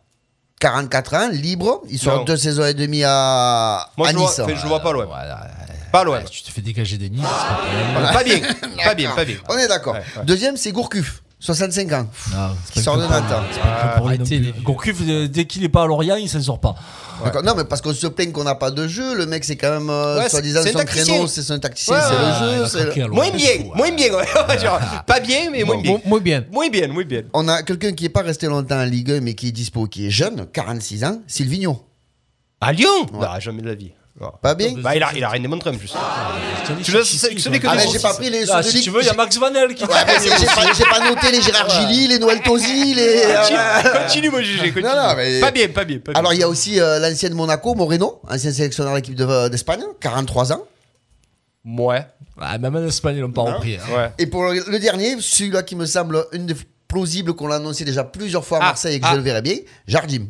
44 0.60 1.14
ans, 1.14 1.28
libre. 1.30 1.82
Il 1.90 1.98
sort 1.98 2.18
Non. 2.18 2.24
deux 2.24 2.36
saisons 2.36 2.64
et 2.64 2.74
demie 2.74 3.02
à, 3.04 3.90
Moi 3.96 4.08
à 4.08 4.12
je, 4.12 4.16
vois, 4.16 4.26
Nice. 4.26 4.40
fait, 4.46 4.56
je 4.56 4.66
vois 4.66 4.80
pas 4.80 4.92
l'OM. 4.92 5.06
Voilà. 5.06 5.46
Pas 5.92 6.02
l'OM. 6.04 6.14
Ouais, 6.14 6.24
tu 6.24 6.42
te 6.42 6.50
fais 6.50 6.60
dégager 6.62 6.96
des 6.98 7.10
nids, 7.10 7.20
c'est 7.22 8.12
pas 8.12 8.24
bien, 8.24 8.40
pas 8.84 8.94
bien, 8.94 9.10
pas 9.14 9.24
bien. 9.24 9.36
On 9.48 9.56
est 9.58 9.68
d'accord. 9.68 9.94
Ouais, 9.94 10.00
ouais. 10.16 10.24
Deuxième, 10.24 10.56
c'est 10.56 10.72
Gourcuff. 10.72 11.22
65 11.38 11.92
ans. 11.92 12.06
Non, 12.32 12.48
Qui 12.72 12.78
c'est 12.78 12.84
sort 12.84 12.96
de 12.96 13.02
Nantes. 13.02 13.12
lui. 13.12 13.46
C'est 13.52 13.60
pas 13.60 13.92
que 13.92 13.98
pour 13.98 14.08
lui 14.08 14.18
non 14.18 14.24
Arrêtez 14.24 14.38
plus. 14.38 14.52
les- 14.52 14.62
Gourcuff, 14.62 14.96
euh, 15.06 15.28
dès 15.28 15.44
qu'il 15.44 15.62
est 15.64 15.68
pas 15.68 15.82
à 15.82 15.86
Lorient, 15.86 16.16
il 16.16 16.28
s'en 16.30 16.40
sort 16.40 16.58
pas. 16.60 16.74
D'accord. 17.24 17.42
Non, 17.42 17.54
mais 17.56 17.64
parce 17.64 17.80
qu'on 17.82 17.92
se 17.94 18.06
plaint 18.06 18.32
qu'on 18.32 18.44
n'a 18.44 18.54
pas 18.54 18.70
de 18.70 18.88
jeu. 18.88 19.14
Le 19.14 19.26
mec, 19.26 19.44
c'est 19.44 19.56
quand 19.56 19.70
même, 19.70 19.90
euh, 19.90 20.18
Ouais, 20.18 20.28
soi-disant, 20.30 20.60
c'est 20.62 20.70
un 20.70 20.72
son 20.72 20.78
tacticien. 20.78 21.04
créneau, 21.14 21.26
c'est 21.26 21.42
son 21.42 21.58
tacticien, 21.58 21.94
Ouais, 21.94 22.00
c'est 22.02 22.14
ouais, 22.14 22.58
le 22.58 22.64
jeu. 22.64 22.66
c'est 22.94 22.98
le-. 23.04 23.08
Moins 23.10 23.30
bien, 23.30 23.50
moins 23.74 23.90
bien. 23.92 24.14
ouais. 24.14 24.58
Genre, 24.58 24.80
pas 25.06 25.20
bien, 25.20 25.50
mais 25.50 25.62
moins 25.62 25.78
bien. 25.80 25.98
Muy 26.06 26.20
bien. 26.20 26.44
Moins 26.50 26.68
bien, 26.70 26.88
moins 26.88 27.04
bien. 27.04 27.22
On 27.34 27.46
a 27.48 27.62
quelqu'un 27.62 27.92
qui 27.92 28.04
n'est 28.04 28.10
pas 28.10 28.22
resté 28.22 28.46
longtemps 28.46 28.80
en 28.80 28.84
Ligue 28.84 29.10
1, 29.12 29.20
mais 29.20 29.34
qui 29.34 29.48
est 29.48 29.52
dispo, 29.52 29.86
qui 29.86 30.06
est 30.06 30.10
jeune, 30.10 30.46
46 30.52 31.04
ans, 31.04 31.20
Silvigno. 31.26 31.82
À 32.60 32.72
Lyon 32.72 33.06
Bah, 33.20 33.38
jamais 33.40 33.60
de 33.62 33.68
la 33.68 33.74
vie. 33.74 33.92
Pas 34.40 34.54
bien 34.54 34.72
Bah, 34.78 34.96
il 34.96 35.02
a, 35.02 35.10
il 35.14 35.22
a 35.22 35.28
rien 35.28 35.42
démontré 35.42 35.68
en 35.70 35.74
plus. 35.74 35.92
Dis, 36.76 36.82
Tu 36.82 36.90
veux 36.92 37.04
si, 37.04 37.18
c'est- 37.18 37.34
que. 37.34 37.66
Ah, 37.68 37.74
mais 37.76 37.84
j'ai 37.92 37.98
pas 37.98 38.14
pris 38.14 38.30
les. 38.30 38.50
Ah, 38.50 38.62
si 38.62 38.80
tu 38.80 38.88
veux, 38.90 39.02
il 39.02 39.06
y 39.06 39.10
a 39.10 39.12
Max 39.12 39.36
Vanel 39.38 39.74
qui 39.74 39.84
c'est- 39.84 40.38
j'ai 40.38 40.46
pas, 40.46 40.72
j'ai 40.72 40.84
pas 40.84 41.00
noté 41.10 41.30
les 41.30 41.42
Gérard 41.42 41.68
Gilly, 41.68 42.08
les 42.08 42.18
Noël 42.18 42.40
Tosi, 42.40 42.94
les. 42.94 43.22
Continue, 43.22 43.58
euh, 43.58 44.02
continue, 44.06 44.30
mon 44.30 44.38
GG, 44.40 44.68
continue. 44.72 44.82
Non, 44.84 44.96
non, 44.96 45.14
mais- 45.16 45.40
Pas 45.40 45.50
bien, 45.50 45.68
pas 45.68 45.84
bien, 45.84 45.98
pas 45.98 46.12
bien. 46.12 46.18
Alors, 46.18 46.32
il 46.32 46.40
y 46.40 46.42
a 46.42 46.48
aussi 46.48 46.80
euh, 46.80 46.98
l'ancien 46.98 47.28
de 47.28 47.34
Monaco, 47.34 47.74
Moreno, 47.74 48.20
ancien 48.28 48.52
sélectionneur 48.52 48.92
de 48.94 48.96
l'équipe 48.98 49.14
de- 49.14 49.48
d'Espagne, 49.48 49.82
43 50.00 50.52
ans. 50.52 50.62
Ouais. 51.66 52.06
Ah, 52.40 52.56
même 52.58 52.74
en 52.76 52.86
Espagne, 52.86 53.16
ils 53.16 53.20
l'ont 53.20 53.32
pas 53.32 53.42
repris. 53.42 53.76
hein. 53.76 53.94
Ouais. 53.94 54.10
Et 54.18 54.26
pour 54.26 54.44
le, 54.44 54.64
le 54.66 54.78
dernier, 54.78 55.16
celui-là 55.20 55.62
qui 55.62 55.76
me 55.76 55.84
semble 55.84 56.24
une 56.32 56.46
des 56.46 56.54
plausibles 56.88 57.34
qu'on 57.34 57.50
a 57.50 57.56
annoncé 57.56 57.84
déjà 57.84 58.04
plusieurs 58.04 58.44
fois 58.44 58.58
à 58.58 58.60
Ah, 58.62 58.66
Marseille 58.68 58.96
et 58.96 59.00
que 59.00 59.06
ah. 59.06 59.10
je 59.12 59.16
le 59.16 59.22
verrai 59.22 59.42
bien, 59.42 59.56
Jardim. 59.88 60.26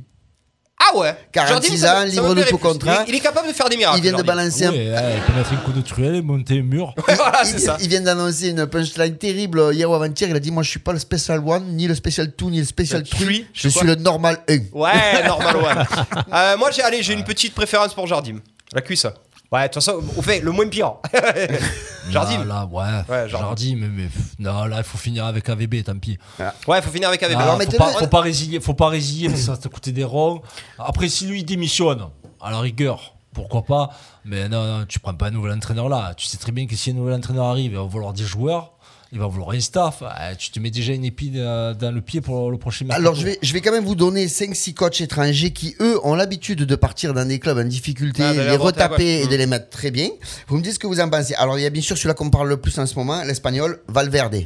Ah 0.79 0.97
ouais 0.97 1.17
46 1.33 1.69
Jardim, 1.69 1.77
ça 1.79 1.95
me- 1.95 2.01
ans, 2.01 2.05
libre 2.05 2.35
de 2.35 2.43
tout 2.43 2.59
contrat. 2.59 3.05
Il, 3.07 3.15
il 3.15 3.17
est 3.17 3.21
capable 3.21 3.49
de 3.49 3.53
faire 3.55 3.69
des 3.69 3.77
miracles. 3.79 3.99
Il 3.99 4.03
vient 4.03 4.13
de 4.13 4.23
balancer 4.23 4.67
un 4.67 4.71
ouais, 4.73 5.15
il 5.17 5.23
peut 5.23 5.33
mettre 5.39 5.53
un 5.53 5.57
coup 5.57 5.73
de 5.73 5.81
truelle 5.81 6.17
et 6.17 6.23
monter 6.23 6.59
un 6.59 6.63
mur. 6.63 6.95
voilà, 7.07 7.41
il, 7.43 7.47
c'est 7.47 7.57
vient- 7.57 7.67
ça. 7.67 7.77
il 7.81 7.89
vient 7.89 8.01
d'annoncer 8.03 8.49
une 8.51 8.67
punchline 8.67 9.17
terrible 9.17 9.71
hier 9.73 9.91
ou 9.91 9.95
avant-hier. 9.95 10.29
Il 10.31 10.37
a 10.37 10.41
dit 10.41 10.51
Moi, 10.51 10.63
je 10.63 10.71
suis 10.71 10.79
pas 10.79 10.93
le 10.93 10.99
Special 10.99 11.41
One, 11.47 11.65
ni 11.77 11.87
le 11.87 11.95
Special 11.95 12.31
2, 12.37 12.47
ni 12.47 12.59
le 12.59 12.65
Special 12.67 13.01
Le 13.01 13.07
3. 13.07 13.21
three, 13.21 13.47
Je 13.55 13.69
suis 13.69 13.87
le 13.87 13.95
Normal 13.95 14.39
1. 14.49 14.59
Ouais, 14.73 15.27
normal 15.27 15.57
one. 15.57 15.87
Euh, 16.33 16.57
moi, 16.59 16.71
j'ai 16.71 16.83
allez, 16.83 17.03
j'ai 17.03 17.15
une 17.15 17.25
petite 17.25 17.55
préférence 17.55 17.95
pour 17.95 18.07
Jardim. 18.07 18.41
La 18.73 18.81
cuisse. 18.83 19.07
Ouais, 19.53 19.63
de 19.63 19.67
toute 19.67 19.75
façon, 19.75 20.03
au 20.17 20.23
fait, 20.23 20.41
le 20.41 20.51
moins 20.51 20.69
pire. 20.69 20.95
Jardim. 22.11 22.45
Là, 22.45 22.45
là, 22.45 22.67
ouais. 22.67 23.15
Ouais, 23.15 23.29
Jardim. 23.29 23.77
Mais, 23.77 23.89
mais 23.89 24.05
pff, 24.07 24.39
non, 24.39 24.65
là, 24.65 24.79
il 24.79 24.85
faut 24.85 24.99
finir 24.99 25.25
avec 25.27 25.49
AVB, 25.49 25.83
tant 25.85 25.99
pis. 25.99 26.19
Ouais, 26.67 26.83
faut 26.83 26.91
finir 26.91 27.09
avec 27.09 27.23
AVB. 27.23 27.37
Ah, 27.39 27.43
Alors, 27.43 27.63
faut, 27.63 27.77
pas, 27.77 27.93
faut 27.93 28.07
pas 28.07 28.21
résilier, 28.21 28.61
faut 28.61 28.75
pas 28.75 28.89
résilier 28.89 29.29
que 29.29 29.37
ça 29.37 29.53
va 29.53 29.59
te 29.59 29.69
coûter 29.69 29.93
des 29.93 30.05
ronds. 30.05 30.43
Après, 30.79 31.09
si 31.09 31.27
lui 31.27 31.41
il 31.41 31.45
démissionne, 31.45 32.07
à 32.41 32.51
la 32.51 32.61
rigueur, 32.61 33.15
pourquoi 33.33 33.63
pas. 33.63 33.91
Mais 34.25 34.49
non, 34.49 34.65
non, 34.79 34.87
tu 34.87 34.99
prends 34.99 35.15
pas 35.15 35.27
un 35.29 35.31
nouvel 35.31 35.53
entraîneur 35.53 35.89
là. 35.89 36.15
Tu 36.17 36.27
sais 36.27 36.39
très 36.39 36.53
bien 36.53 36.67
que 36.67 36.75
si 36.75 36.91
un 36.91 36.95
nouvel 36.95 37.15
entraîneur 37.15 37.45
arrive, 37.47 37.73
il 37.73 37.77
va 37.77 37.83
vouloir 37.83 38.13
des 38.13 38.25
joueurs. 38.25 38.73
Il 39.13 39.19
va 39.21 39.27
vouloir 39.27 39.51
un 39.51 39.61
staff. 39.61 40.03
Ah, 40.05 40.35
tu 40.35 40.51
te 40.51 40.59
mets 40.59 40.71
déjà 40.71 40.93
une 40.93 41.05
épine 41.05 41.37
euh, 41.37 41.75
dans 41.75 41.95
le 41.95 42.01
pied 42.01 42.21
pour 42.21 42.51
le 42.51 42.59
prochain 42.59 42.85
match. 42.87 42.97
Alors, 42.99 43.15
je 43.15 43.25
vais, 43.25 43.39
je 43.41 43.53
vais 43.53 43.61
quand 43.61 43.71
même 43.71 43.85
vous 43.85 43.95
donner 43.95 44.27
5-6 44.27 44.75
coachs 44.75 45.01
étrangers 45.01 45.53
qui, 45.53 45.77
eux, 45.81 45.99
ont 46.05 46.15
l'habitude 46.17 46.65
de 46.65 46.77
partir 46.77 47.15
dans 47.15 47.25
des 47.25 47.39
clubs 47.39 47.57
en 47.59 47.65
difficulté, 47.65 48.23
Ah, 48.25 48.35
de 48.35 48.41
les 48.41 48.57
retaper 48.57 49.23
et 49.23 49.27
de 49.29 49.37
les 49.37 49.47
mettre 49.47 49.71
très 49.71 49.91
bien. 49.93 50.09
Vous 50.49 50.57
me 50.57 50.63
dites 50.63 50.75
ce 50.75 50.79
que 50.79 50.87
vous 50.89 51.01
en 51.01 51.09
pensez. 51.09 51.35
Alors, 51.37 51.57
il 51.59 51.63
y 51.63 51.67
a 51.67 51.71
bien 51.71 51.83
sûr 51.83 51.97
celui-là 51.97 52.15
qu'on 52.15 52.27
me 52.27 52.31
parle 52.31 52.49
le 52.49 52.57
plus 52.57 52.77
en 52.79 52.87
ce 52.87 52.95
moment, 52.97 53.23
l'espagnol 53.23 53.81
Valverde. 53.89 54.45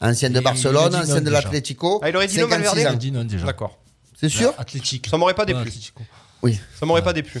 Ancien 0.00 0.28
de 0.28 0.40
Barcelone, 0.40 0.94
ancien 0.94 1.14
non 1.16 1.20
de 1.20 1.30
l'Atlético. 1.30 2.00
Ah, 2.02 2.10
il 2.10 2.16
aurait 2.16 2.26
dit 2.26 2.38
non, 2.38 2.48
56 2.48 2.64
Valverde 2.66 2.88
ans. 2.88 2.92
Il 2.94 2.98
dit 2.98 3.12
non 3.12 3.24
déjà. 3.24 3.46
D'accord. 3.46 3.78
C'est 4.20 4.28
sûr 4.28 4.52
Athlétique. 4.58 5.06
Ça 5.08 5.16
m'aurait 5.16 5.34
pas 5.34 5.44
déplu. 5.44 5.60
Atlético. 5.62 6.02
Oui. 6.42 6.58
Ça 6.78 6.84
m'aurait 6.84 7.02
pas 7.02 7.12
déplu. 7.12 7.40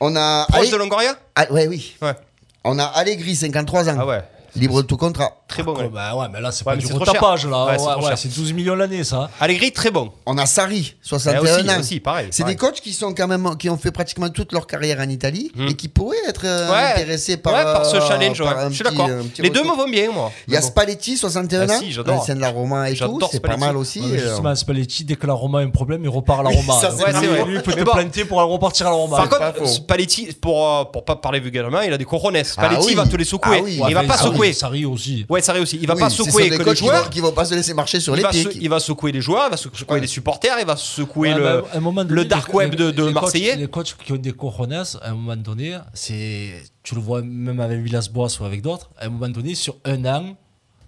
On 0.00 0.14
a. 0.16 0.46
Proche 0.48 0.62
allez- 0.62 0.70
de 0.72 0.76
Longoria 0.76 1.16
Ah, 1.36 1.50
ouais, 1.52 1.68
oui. 1.68 1.94
Ouais. 2.02 2.14
On 2.64 2.78
a 2.78 2.84
Allegri, 2.84 3.36
53 3.36 3.88
ans. 3.88 3.96
Ah 3.98 4.06
ouais. 4.06 4.22
Libre 4.54 4.82
de 4.82 4.86
tout 4.86 4.96
contrat. 4.96 5.30
Très 5.48 5.62
bon. 5.62 5.74
Ouais. 5.74 5.88
bah 5.88 6.14
ouais, 6.14 6.26
mais 6.32 6.40
là, 6.40 6.50
c'est 6.52 6.60
Ouais, 6.66 6.72
pas 6.72 6.76
mais 6.76 6.82
du 6.82 6.86
c'est 6.86 6.94
trop 6.94 7.04
cher. 7.04 7.14
retapage, 7.14 7.46
là. 7.46 7.64
Ouais, 7.66 7.78
c'est 7.78 7.84
Ouais, 7.86 7.92
trop 7.92 8.02
ouais, 8.02 8.08
cher. 8.08 8.18
c'est 8.18 8.34
12 8.34 8.52
millions 8.52 8.74
l'année, 8.74 9.02
ça. 9.04 9.30
Allegri, 9.40 9.72
très 9.72 9.90
bon. 9.90 10.10
On 10.26 10.36
a 10.38 10.44
Sarri, 10.46 10.94
Eh, 10.94 10.98
61 11.06 11.40
aussi, 11.40 11.70
ans. 11.70 11.80
aussi, 11.80 12.00
pareil. 12.00 12.28
C'est 12.30 12.42
pareil. 12.42 12.54
des 12.56 12.58
coachs 12.60 12.80
qui 12.80 12.92
sont 12.92 13.14
quand 13.14 13.26
même 13.28 13.56
qui 13.58 13.70
ont 13.70 13.76
fait 13.78 13.90
pratiquement 13.90 14.28
toute 14.28 14.52
leur 14.52 14.66
carrière 14.66 14.98
en 15.00 15.08
Italie 15.08 15.50
Hmm. 15.56 15.68
et 15.68 15.74
qui 15.74 15.88
pourraient 15.88 16.16
être 16.28 16.42
euh, 16.44 16.70
Ouais. 16.70 16.92
intéressés 16.92 17.36
par, 17.38 17.54
ouais, 17.54 17.62
par 17.64 17.86
ce 17.86 17.96
euh, 17.96 18.00
challenge. 18.06 18.38
par 18.42 18.56
ouais. 18.56 18.62
un 18.64 18.68
Je 18.70 18.74
suis 18.74 18.84
petit- 18.84 18.90
d'accord. 18.96 19.10
un 19.10 19.22
petit 19.24 19.42
Les 19.42 19.50
deux 19.50 19.60
retour. 19.60 19.76
me 19.76 19.82
vont 19.84 19.90
bien, 19.90 20.10
moi. 20.12 20.30
Il 20.48 20.52
y 20.52 20.56
a 20.56 20.60
Mais 20.60 20.64
bon. 20.66 20.70
Spalletti, 20.70 21.16
61 21.16 21.66
Ah 21.68 21.72
ans, 21.72 21.78
si, 21.78 21.92
j'adore. 21.92 22.14
ancien 22.20 22.34
de 22.34 22.40
la 22.40 22.50
Roma 22.50 22.88
et 22.88 22.92
tout, 22.92 22.98
J'adore 22.98 23.28
c'est 23.32 23.40
pas 23.40 23.48
Spalletti. 23.48 23.60
mal 23.66 23.76
aussi. 23.76 24.00
Ouais, 24.00 24.06
euh. 24.18 24.28
justement, 24.28 24.54
Spalletti, 24.54 25.04
dès 25.04 25.16
que 25.16 25.26
la 25.26 25.32
Roma 25.34 25.58
a 25.60 25.62
un 25.62 25.70
problème, 25.70 26.02
il 26.04 26.08
repart 26.10 26.40
à 26.40 26.42
la 26.44 26.50
Roma. 26.50 26.74
Ça, 26.80 26.88
Donc, 26.90 26.98
c'est 26.98 27.04
Ouais, 27.06 27.12
c'est 27.20 27.26
vrai. 27.26 27.44
Lui, 27.46 27.54
il 27.56 27.62
peut 27.62 27.72
Mais 27.74 27.82
te 27.82 27.86
bon. 27.86 27.92
planter 27.92 28.24
pour 28.26 28.38
repartir 28.40 28.86
à 28.86 28.90
la 28.90 28.96
Roma. 28.96 29.16
Par 29.26 29.28
contre. 29.54 29.66
Spalletti, 29.68 30.28
pour, 30.40 30.68
euh, 30.68 30.84
pour 30.84 31.04
pas 31.04 31.16
parler 31.16 31.40
vulgairement, 31.40 31.80
il 31.80 31.92
a 31.92 31.98
des 31.98 32.04
cojones. 32.04 32.42
Spalletti 32.44 32.86
oui. 32.88 32.94
va 32.94 33.06
te 33.06 33.16
les 33.16 33.24
secouer. 33.24 33.58
Ah 33.58 33.62
oui. 33.64 33.80
il 33.88 33.94
va 33.94 34.02
pas 34.04 34.16
Sarri- 34.16 34.41
secouer. 34.46 34.52
Sarri 34.52 34.84
aussi. 34.84 35.26
Ouais, 35.28 35.40
ça 35.40 35.52
réussit. 35.52 35.78
Il 35.80 35.86
va 35.88 35.94
Oui, 35.94 36.00
pas 36.00 36.10
secouer 36.10 36.48
que 36.48 36.54
les 36.58 36.64
coachs 36.64 36.76
qui 36.76 36.82
vont, 36.82 36.88
joueurs. 36.90 37.10
qui 37.10 37.20
vont 37.20 37.32
pas 37.32 37.44
se 37.44 37.54
laisser 37.54 37.74
marcher 37.74 38.00
sur 38.00 38.14
Il 38.14 38.18
les 38.18 38.22
va, 38.22 38.30
pieds. 38.30 38.48
il 38.60 38.68
va 38.68 38.80
secouer 38.80 39.12
les 39.12 39.20
joueurs, 39.20 39.44
il 39.48 39.50
va 39.50 39.56
secouer 39.56 40.00
les 40.00 40.06
supporters, 40.06 40.56
il 40.60 40.66
va 40.66 40.76
secouer 40.76 41.32
Ouais, 41.34 41.38
le, 42.08 42.24
dark 42.24 42.48
les- 42.48 42.54
web 42.54 42.74
de, 42.74 42.90
de 42.90 43.02
les 43.04 43.12
coachs- 43.12 43.14
Marseillais. 43.14 43.56
les 43.56 43.68
coachs 43.68 43.96
qui 44.04 44.12
ont 44.12 44.16
des 44.16 44.32
cojones, 44.32 44.72
à 44.72 45.10
un 45.10 45.14
moment 45.14 45.36
donné, 45.36 45.78
c'est, 45.94 46.62
tu 46.82 46.94
le 46.94 47.00
vois 47.00 47.22
même 47.22 47.60
avec 47.60 47.80
Villas-Boas 47.80 48.28
ou 48.40 48.44
avec 48.44 48.62
d'autres, 48.62 48.90
à 48.98 49.06
un 49.06 49.08
moment 49.08 49.28
donné, 49.28 49.54
sur 49.54 49.76
un 49.84 50.04
an, 50.04 50.36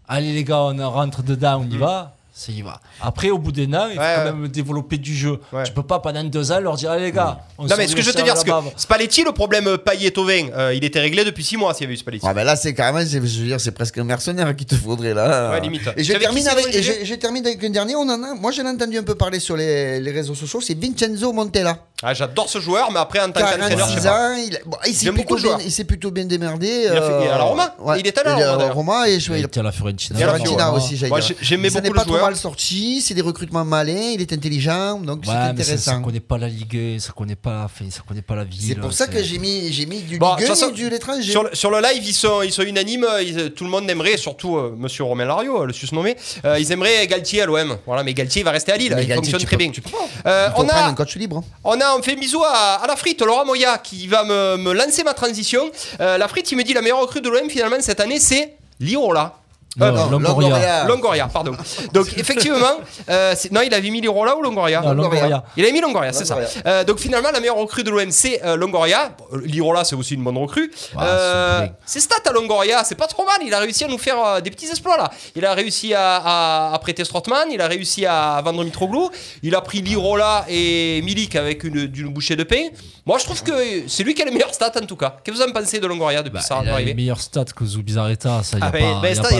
allez 0.08 0.32
les 0.32 0.44
gars, 0.44 0.60
on 0.62 0.90
rentre 0.90 1.22
dedans, 1.22 1.64
on 1.66 1.70
y 1.70 1.76
va. 1.78 2.16
Ça 2.36 2.50
y 2.50 2.62
va. 2.62 2.80
Après, 3.00 3.30
au 3.30 3.38
bout 3.38 3.52
d'un 3.52 3.72
an, 3.74 3.86
il 3.88 3.94
faut. 3.94 4.00
Ouais, 4.00 4.14
quand 4.16 4.24
ouais. 4.24 4.32
même 4.32 4.48
développer 4.48 4.98
du 4.98 5.14
jeu. 5.14 5.38
Ouais. 5.52 5.62
Tu 5.62 5.70
peux 5.72 5.84
pas 5.84 6.00
pendant 6.00 6.24
deux 6.24 6.50
ans 6.50 6.58
leur 6.58 6.74
dire, 6.74 6.90
allez 6.90 7.04
les 7.04 7.12
gars, 7.12 7.38
on 7.58 7.66
Non 7.66 7.76
mais 7.78 7.86
ce 7.86 7.94
que 7.94 8.02
je 8.02 8.08
veux 8.08 8.12
te 8.12 8.22
dire, 8.22 8.36
c'est 8.36 8.44
que. 8.44 8.50
Spalletti, 8.76 9.22
le 9.22 9.30
problème 9.30 9.78
Payet-Ovin, 9.78 10.48
euh, 10.52 10.74
il 10.74 10.82
était 10.82 10.98
réglé 10.98 11.24
depuis 11.24 11.44
6 11.44 11.56
mois 11.58 11.74
s'il 11.74 11.84
y 11.84 11.86
avait 11.86 11.94
eu 11.94 11.96
Spalletti. 11.96 12.26
Ah 12.28 12.34
ben 12.34 12.42
là 12.42 12.56
c'est 12.56 12.74
carrément, 12.74 12.98
je 13.08 13.18
veux 13.20 13.46
dire, 13.46 13.60
c'est 13.60 13.70
presque 13.70 13.98
un 13.98 14.04
mercenaire 14.04 14.54
qu'il 14.56 14.66
te 14.66 14.74
faudrait 14.74 15.14
là. 15.14 15.52
Ouais, 15.52 15.60
limite. 15.60 15.82
Et 15.96 16.02
je 16.02 16.12
termine 16.12 16.48
avec, 16.48 16.74
et 16.74 16.82
je, 16.82 17.04
je 17.04 17.14
termine 17.14 17.46
avec 17.46 17.62
un 17.62 17.70
dernier. 17.70 17.94
On 17.94 18.00
en 18.02 18.20
a, 18.20 18.34
moi 18.34 18.50
j'en 18.50 18.64
ai 18.64 18.70
entendu 18.70 18.98
un 18.98 19.04
peu 19.04 19.14
parler 19.14 19.38
sur 19.38 19.56
les, 19.56 20.00
les 20.00 20.10
réseaux 20.10 20.34
sociaux. 20.34 20.60
C'est 20.60 20.74
Vincenzo 20.76 21.32
Montella. 21.32 21.78
Ah, 22.02 22.14
J'adore 22.14 22.48
ce 22.48 22.58
joueur, 22.58 22.90
mais 22.90 22.98
après 22.98 23.20
en 23.20 23.30
tant 23.30 23.40
qu'entraîneur, 23.40 23.70
je 23.70 23.94
sais 23.94 24.00
46 24.00 24.02
pas. 24.02 24.10
ans, 24.30 24.34
il, 24.36 24.58
bon, 24.66 24.76
il 24.86 24.94
s'est 24.94 25.12
plutôt, 25.12 25.36
bien- 25.36 25.44
joueur. 25.44 25.60
il 25.64 25.70
s'est 25.70 25.84
plutôt 25.84 26.10
bien 26.10 26.24
démerdé. 26.24 26.88
a 26.88 26.94
fait- 27.00 27.28
à 27.28 27.38
la 27.38 27.44
Roma 27.44 27.76
Il 27.96 28.06
était 28.06 28.20
à 28.20 28.36
la 28.36 28.68
Roma, 28.68 29.08
Il 29.08 29.22
il, 29.22 29.44
était 29.44 29.60
à 29.60 29.62
la 29.62 29.70
Fiorentina. 29.72 30.72
Aussi, 30.72 30.96
j'aimais 31.40 31.70
beaucoup 31.70 31.92
le 31.92 32.00
joueur. 32.04 32.23
Mal 32.26 32.36
sorti, 32.36 33.00
c'est 33.02 33.14
des 33.14 33.20
recrutements 33.22 33.64
malins, 33.64 34.12
il 34.14 34.20
est 34.20 34.32
intelligent, 34.32 34.98
donc 35.00 35.20
Ouais, 35.20 35.26
c'est 35.26 35.32
mais 35.32 35.62
ça, 35.62 35.76
ça 35.76 35.90
intéressant. 35.90 36.02
connaît 36.02 36.20
pas 36.20 36.38
la 36.38 36.48
Ligue, 36.48 36.98
ça 36.98 37.12
connaît 37.12 37.36
pas, 37.36 37.64
enfin, 37.64 37.84
ça 37.90 38.00
connaît 38.06 38.22
pas 38.22 38.34
la 38.34 38.44
ville. 38.44 38.60
C'est 38.68 38.74
pour 38.80 38.92
ça 38.92 39.06
que 39.06 39.22
j'ai 39.22 39.38
mis, 39.38 39.72
j'ai 39.72 39.86
mis 39.86 40.00
du 40.02 40.18
Bon, 40.18 40.30
Ligue 40.36 40.40
de 40.40 40.46
toute 40.46 40.50
1 40.52 40.54
façon, 40.60 40.70
et 40.70 40.74
du 40.74 40.90
l'étranger. 40.90 41.30
Sur 41.30 41.42
le, 41.44 41.50
sur 41.54 41.70
le 41.70 41.80
live, 41.80 42.02
ils 42.04 42.12
sont, 42.14 42.42
ils 42.42 42.52
sont 42.52 42.62
unanimes. 42.62 43.06
ils- 43.22 43.50
tout 43.52 43.64
le 43.64 43.70
monde 43.70 43.88
aimerait, 43.90 44.16
surtout 44.16 44.56
euh, 44.56 44.74
Monsieur 44.76 45.04
Romain 45.04 45.24
Lario, 45.26 45.64
le 45.66 45.72
susnommé. 45.72 46.16
euh, 46.44 46.58
ils 46.58 46.70
aimeraient 46.72 47.06
Galtier 47.06 47.42
à 47.42 47.46
l'OM. 47.46 47.76
Voilà, 47.86 48.02
mais 48.02 48.14
Galtier 48.14 48.42
il 48.42 48.44
va 48.44 48.50
rester 48.52 48.72
à 48.72 48.76
Lille. 48.76 48.92
Mais 48.94 49.02
il 49.02 49.08
Galtier, 49.08 49.30
fonctionne 49.32 49.46
très 49.48 49.56
peux- 49.56 49.62
bien. 49.62 49.70
tu 49.72 49.80
peux 49.80 49.90
Euh, 50.26 50.48
on 50.56 50.68
a, 50.68 50.84
un 50.86 50.94
coach 50.94 51.16
libre. 51.16 51.42
on 51.62 51.80
a, 51.80 51.96
on 51.98 52.02
fait 52.02 52.16
bisou 52.16 52.42
à, 52.44 52.82
à 52.82 52.86
la 52.86 52.96
frite, 52.96 53.20
Laurent 53.22 53.44
Moya, 53.44 53.78
qui 53.78 54.06
va 54.06 54.24
me, 54.24 54.56
me 54.56 54.72
lancer 54.72 55.02
ma 55.04 55.14
transition. 55.14 55.70
Euh, 56.00 56.18
la 56.18 56.28
frite, 56.28 56.50
il 56.52 56.56
me 56.58 56.62
dit 56.64 56.72
la 56.74 56.82
meilleure 56.82 57.00
recrue 57.00 57.20
de 57.20 57.28
l'OM 57.28 57.48
finalement 57.48 57.76
cette 57.80 58.00
année, 58.00 58.18
c'est 58.20 58.54
Lirola. 58.80 59.34
Non, 59.76 59.92
non, 59.92 60.10
Longoria. 60.10 60.48
Longoria. 60.48 60.84
Longoria, 60.84 61.26
pardon. 61.32 61.52
Donc 61.92 62.06
effectivement, 62.16 62.76
euh, 63.08 63.34
non, 63.50 63.60
il 63.62 63.74
avait 63.74 63.90
mis 63.90 64.00
Lirola 64.00 64.36
ou 64.36 64.42
Longoria 64.42 64.80
Non, 64.80 64.94
Longoria. 64.94 65.44
Il 65.56 65.64
avait 65.64 65.72
mis 65.72 65.80
Longoria, 65.80 66.12
c'est 66.12 66.24
ça. 66.24 66.38
Euh, 66.66 66.84
donc 66.84 66.98
finalement, 66.98 67.30
la 67.32 67.40
meilleure 67.40 67.56
recrue 67.56 67.82
de 67.84 67.90
l'OM, 67.90 68.10
c'est 68.10 68.44
euh, 68.44 68.56
Longoria. 68.56 69.10
Bon, 69.18 69.38
Lirola, 69.44 69.84
c'est 69.84 69.96
aussi 69.96 70.14
une 70.14 70.22
bonne 70.24 70.38
recrue. 70.38 70.70
Ouais, 70.94 71.02
Euh, 71.02 71.66
c'est 71.84 72.00
stats 72.00 72.16
à 72.28 72.32
Longoria, 72.32 72.84
c'est 72.84 72.94
pas 72.94 73.06
trop 73.06 73.24
mal. 73.24 73.36
Il 73.44 73.52
a 73.54 73.58
réussi 73.58 73.84
à 73.84 73.88
nous 73.88 73.98
faire 73.98 74.24
euh, 74.24 74.40
des 74.40 74.50
petits 74.50 74.68
exploits 74.68 74.96
là. 74.96 75.10
Il 75.34 75.44
a 75.44 75.54
réussi 75.54 75.92
à, 75.94 76.16
à- 76.16 76.74
à 76.74 76.78
prêter 76.78 77.04
Strootman, 77.04 77.48
il 77.50 77.60
a 77.60 77.66
réussi 77.68 78.06
à 78.06 78.40
vendre 78.44 78.62
Mitroglou, 78.64 79.10
il 79.42 79.54
a 79.54 79.60
pris 79.60 79.80
Lirola 79.82 80.44
et 80.48 81.02
Milik 81.02 81.36
avec 81.36 81.64
une, 81.64 81.86
d'une 81.86 82.08
bouchée 82.08 82.36
de 82.36 82.44
pain. 82.44 82.68
Moi, 83.06 83.18
je 83.18 83.24
trouve 83.24 83.42
que 83.42 83.52
c'est 83.86 84.02
lui 84.02 84.14
qui 84.14 84.22
a 84.22 84.24
les 84.24 84.30
meilleures 84.30 84.54
stats 84.54 84.72
en 84.80 84.86
tout 84.86 84.96
cas. 84.96 85.16
Qu'est-ce 85.22 85.36
que 85.38 85.42
vous 85.44 85.50
en 85.50 85.52
pensez 85.52 85.78
de 85.78 85.86
Longoria 85.86 86.22
depuis 86.22 86.36
Bah, 86.38 86.40
ça 86.40 86.56
il 86.56 86.60
a 86.60 86.64
les 86.64 86.70
arrivé 86.72 86.94
meilleurs 86.94 87.20
stats 87.20 87.44
que 87.54 87.64
Zubizarreta, 87.66 88.42
ça 88.42 88.56
Ah, 88.60 88.66
a 88.68 88.70
mais- 88.70 88.78
pas. 88.80 89.00
mais 89.02 89.08
il 89.12 89.18
a 89.18 89.22
stats, 89.22 89.28
pas 89.28 89.34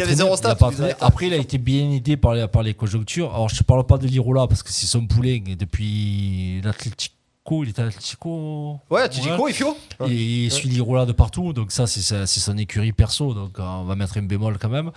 zéro. 0.72 0.90
Après, 1.00 1.26
il 1.26 1.32
a 1.34 1.36
été 1.36 1.58
bien 1.58 1.90
aidé 1.90 2.16
par 2.16 2.34
les, 2.34 2.46
par 2.48 2.62
les 2.62 2.74
conjonctures. 2.74 3.32
Alors, 3.34 3.48
je 3.48 3.56
te 3.58 3.62
parle 3.64 3.84
pas 3.84 3.98
de 3.98 4.06
Lirola 4.06 4.46
parce 4.46 4.62
que 4.62 4.70
c'est 4.72 4.86
son 4.86 5.06
poulet 5.06 5.42
et 5.46 5.56
depuis 5.56 6.60
l'Atlético, 6.62 7.14
il 7.62 7.70
était 7.70 7.82
à 7.82 7.86
l'Atlético. 7.86 8.78
Ouais, 8.90 9.08
Tijico 9.08 9.48
et 9.48 9.52
Fio. 9.52 9.76
Et 10.06 10.44
il 10.44 10.50
suit 10.50 10.68
Lirola 10.68 11.04
de 11.06 11.12
partout, 11.12 11.52
donc 11.52 11.72
ça, 11.72 11.86
c'est 11.86 12.26
son 12.26 12.56
écurie 12.58 12.92
perso, 12.92 13.34
donc 13.34 13.58
euh, 13.58 13.62
on 13.62 13.84
va 13.84 13.94
mettre 13.96 14.16
un 14.18 14.22
bémol 14.22 14.58
quand 14.58 14.68
même. 14.70 14.90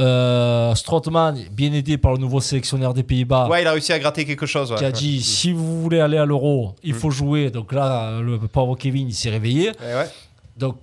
Euh, 0.00 0.74
Strootman, 0.74 1.36
bien 1.52 1.72
aidé 1.72 1.98
par 1.98 2.12
le 2.12 2.18
nouveau 2.18 2.40
sélectionneur 2.40 2.94
des 2.94 3.04
Pays-Bas, 3.04 3.46
Ouais, 3.48 3.62
il 3.62 3.66
a 3.68 3.72
réussi 3.72 3.92
à 3.92 3.98
gratter 4.00 4.24
quelque 4.24 4.44
chose. 4.46 4.72
ouais. 4.72 4.78
qui 4.78 4.84
a 4.84 4.90
dit 4.90 5.22
si 5.22 5.52
vous 5.52 5.80
voulez 5.82 6.00
aller 6.00 6.16
à 6.18 6.24
l'Euro, 6.26 6.74
il 6.82 6.94
faut 6.94 7.10
jouer. 7.10 7.50
Donc 7.50 7.72
là, 7.72 8.18
le 8.20 8.38
pauvre 8.40 8.74
Kevin, 8.76 9.08
il 9.08 9.14
s'est 9.14 9.30
réveillé. 9.30 9.68
Ouais, 9.80 9.94
ouais. 9.94 10.10
Donc 10.56 10.78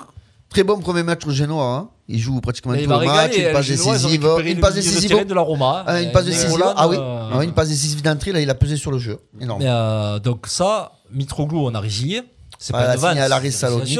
Très 0.52 0.64
bon 0.64 0.80
premier 0.80 1.04
match 1.04 1.26
au 1.26 1.32
Génois. 1.32 1.66
hein. 1.66 1.90
Il 2.10 2.20
joue 2.20 2.42
pratiquement 2.42 2.74
tous 2.74 2.80
les 2.80 2.88
matchs, 2.88 3.38
une 3.38 3.54
passe 3.54 3.68
ils 3.70 3.82
ont 3.88 3.92
décisive. 3.94 4.28
Une 4.46 4.60
passe 4.60 4.76
de 4.76 4.82
décisive. 4.82 5.26
de 5.26 5.34
la 5.34 5.42
Roma. 5.42 5.84
Ah, 5.88 6.02
une 6.02 6.12
passe 6.12 6.24
Euh, 6.24 6.26
décisive. 6.26 6.50
Nainggolan, 6.50 6.74
Ah 6.76 6.88
oui, 6.90 6.98
euh, 7.00 7.30
Ah, 7.40 7.44
une 7.46 7.54
passe 7.54 7.70
décisive 7.70 8.02
d'entrée, 8.02 8.34
là, 8.34 8.42
il 8.42 8.50
a 8.50 8.56
pesé 8.56 8.76
sur 8.76 8.92
le 8.92 8.98
jeu. 9.00 9.18
Énorme. 9.40 9.62
Euh, 9.64 10.20
donc 10.20 10.48
ça, 10.48 10.92
Mitroglou, 11.14 11.66
on 11.66 11.74
a 11.74 11.80
résilié. 11.80 12.22
C'est 12.60 12.74
Ah, 12.76 12.84
pas 12.84 12.96
vente, 12.98 13.10
signé 13.12 13.22
à 13.22 13.36
résiliation. 13.38 13.68
Salonique. 13.70 14.00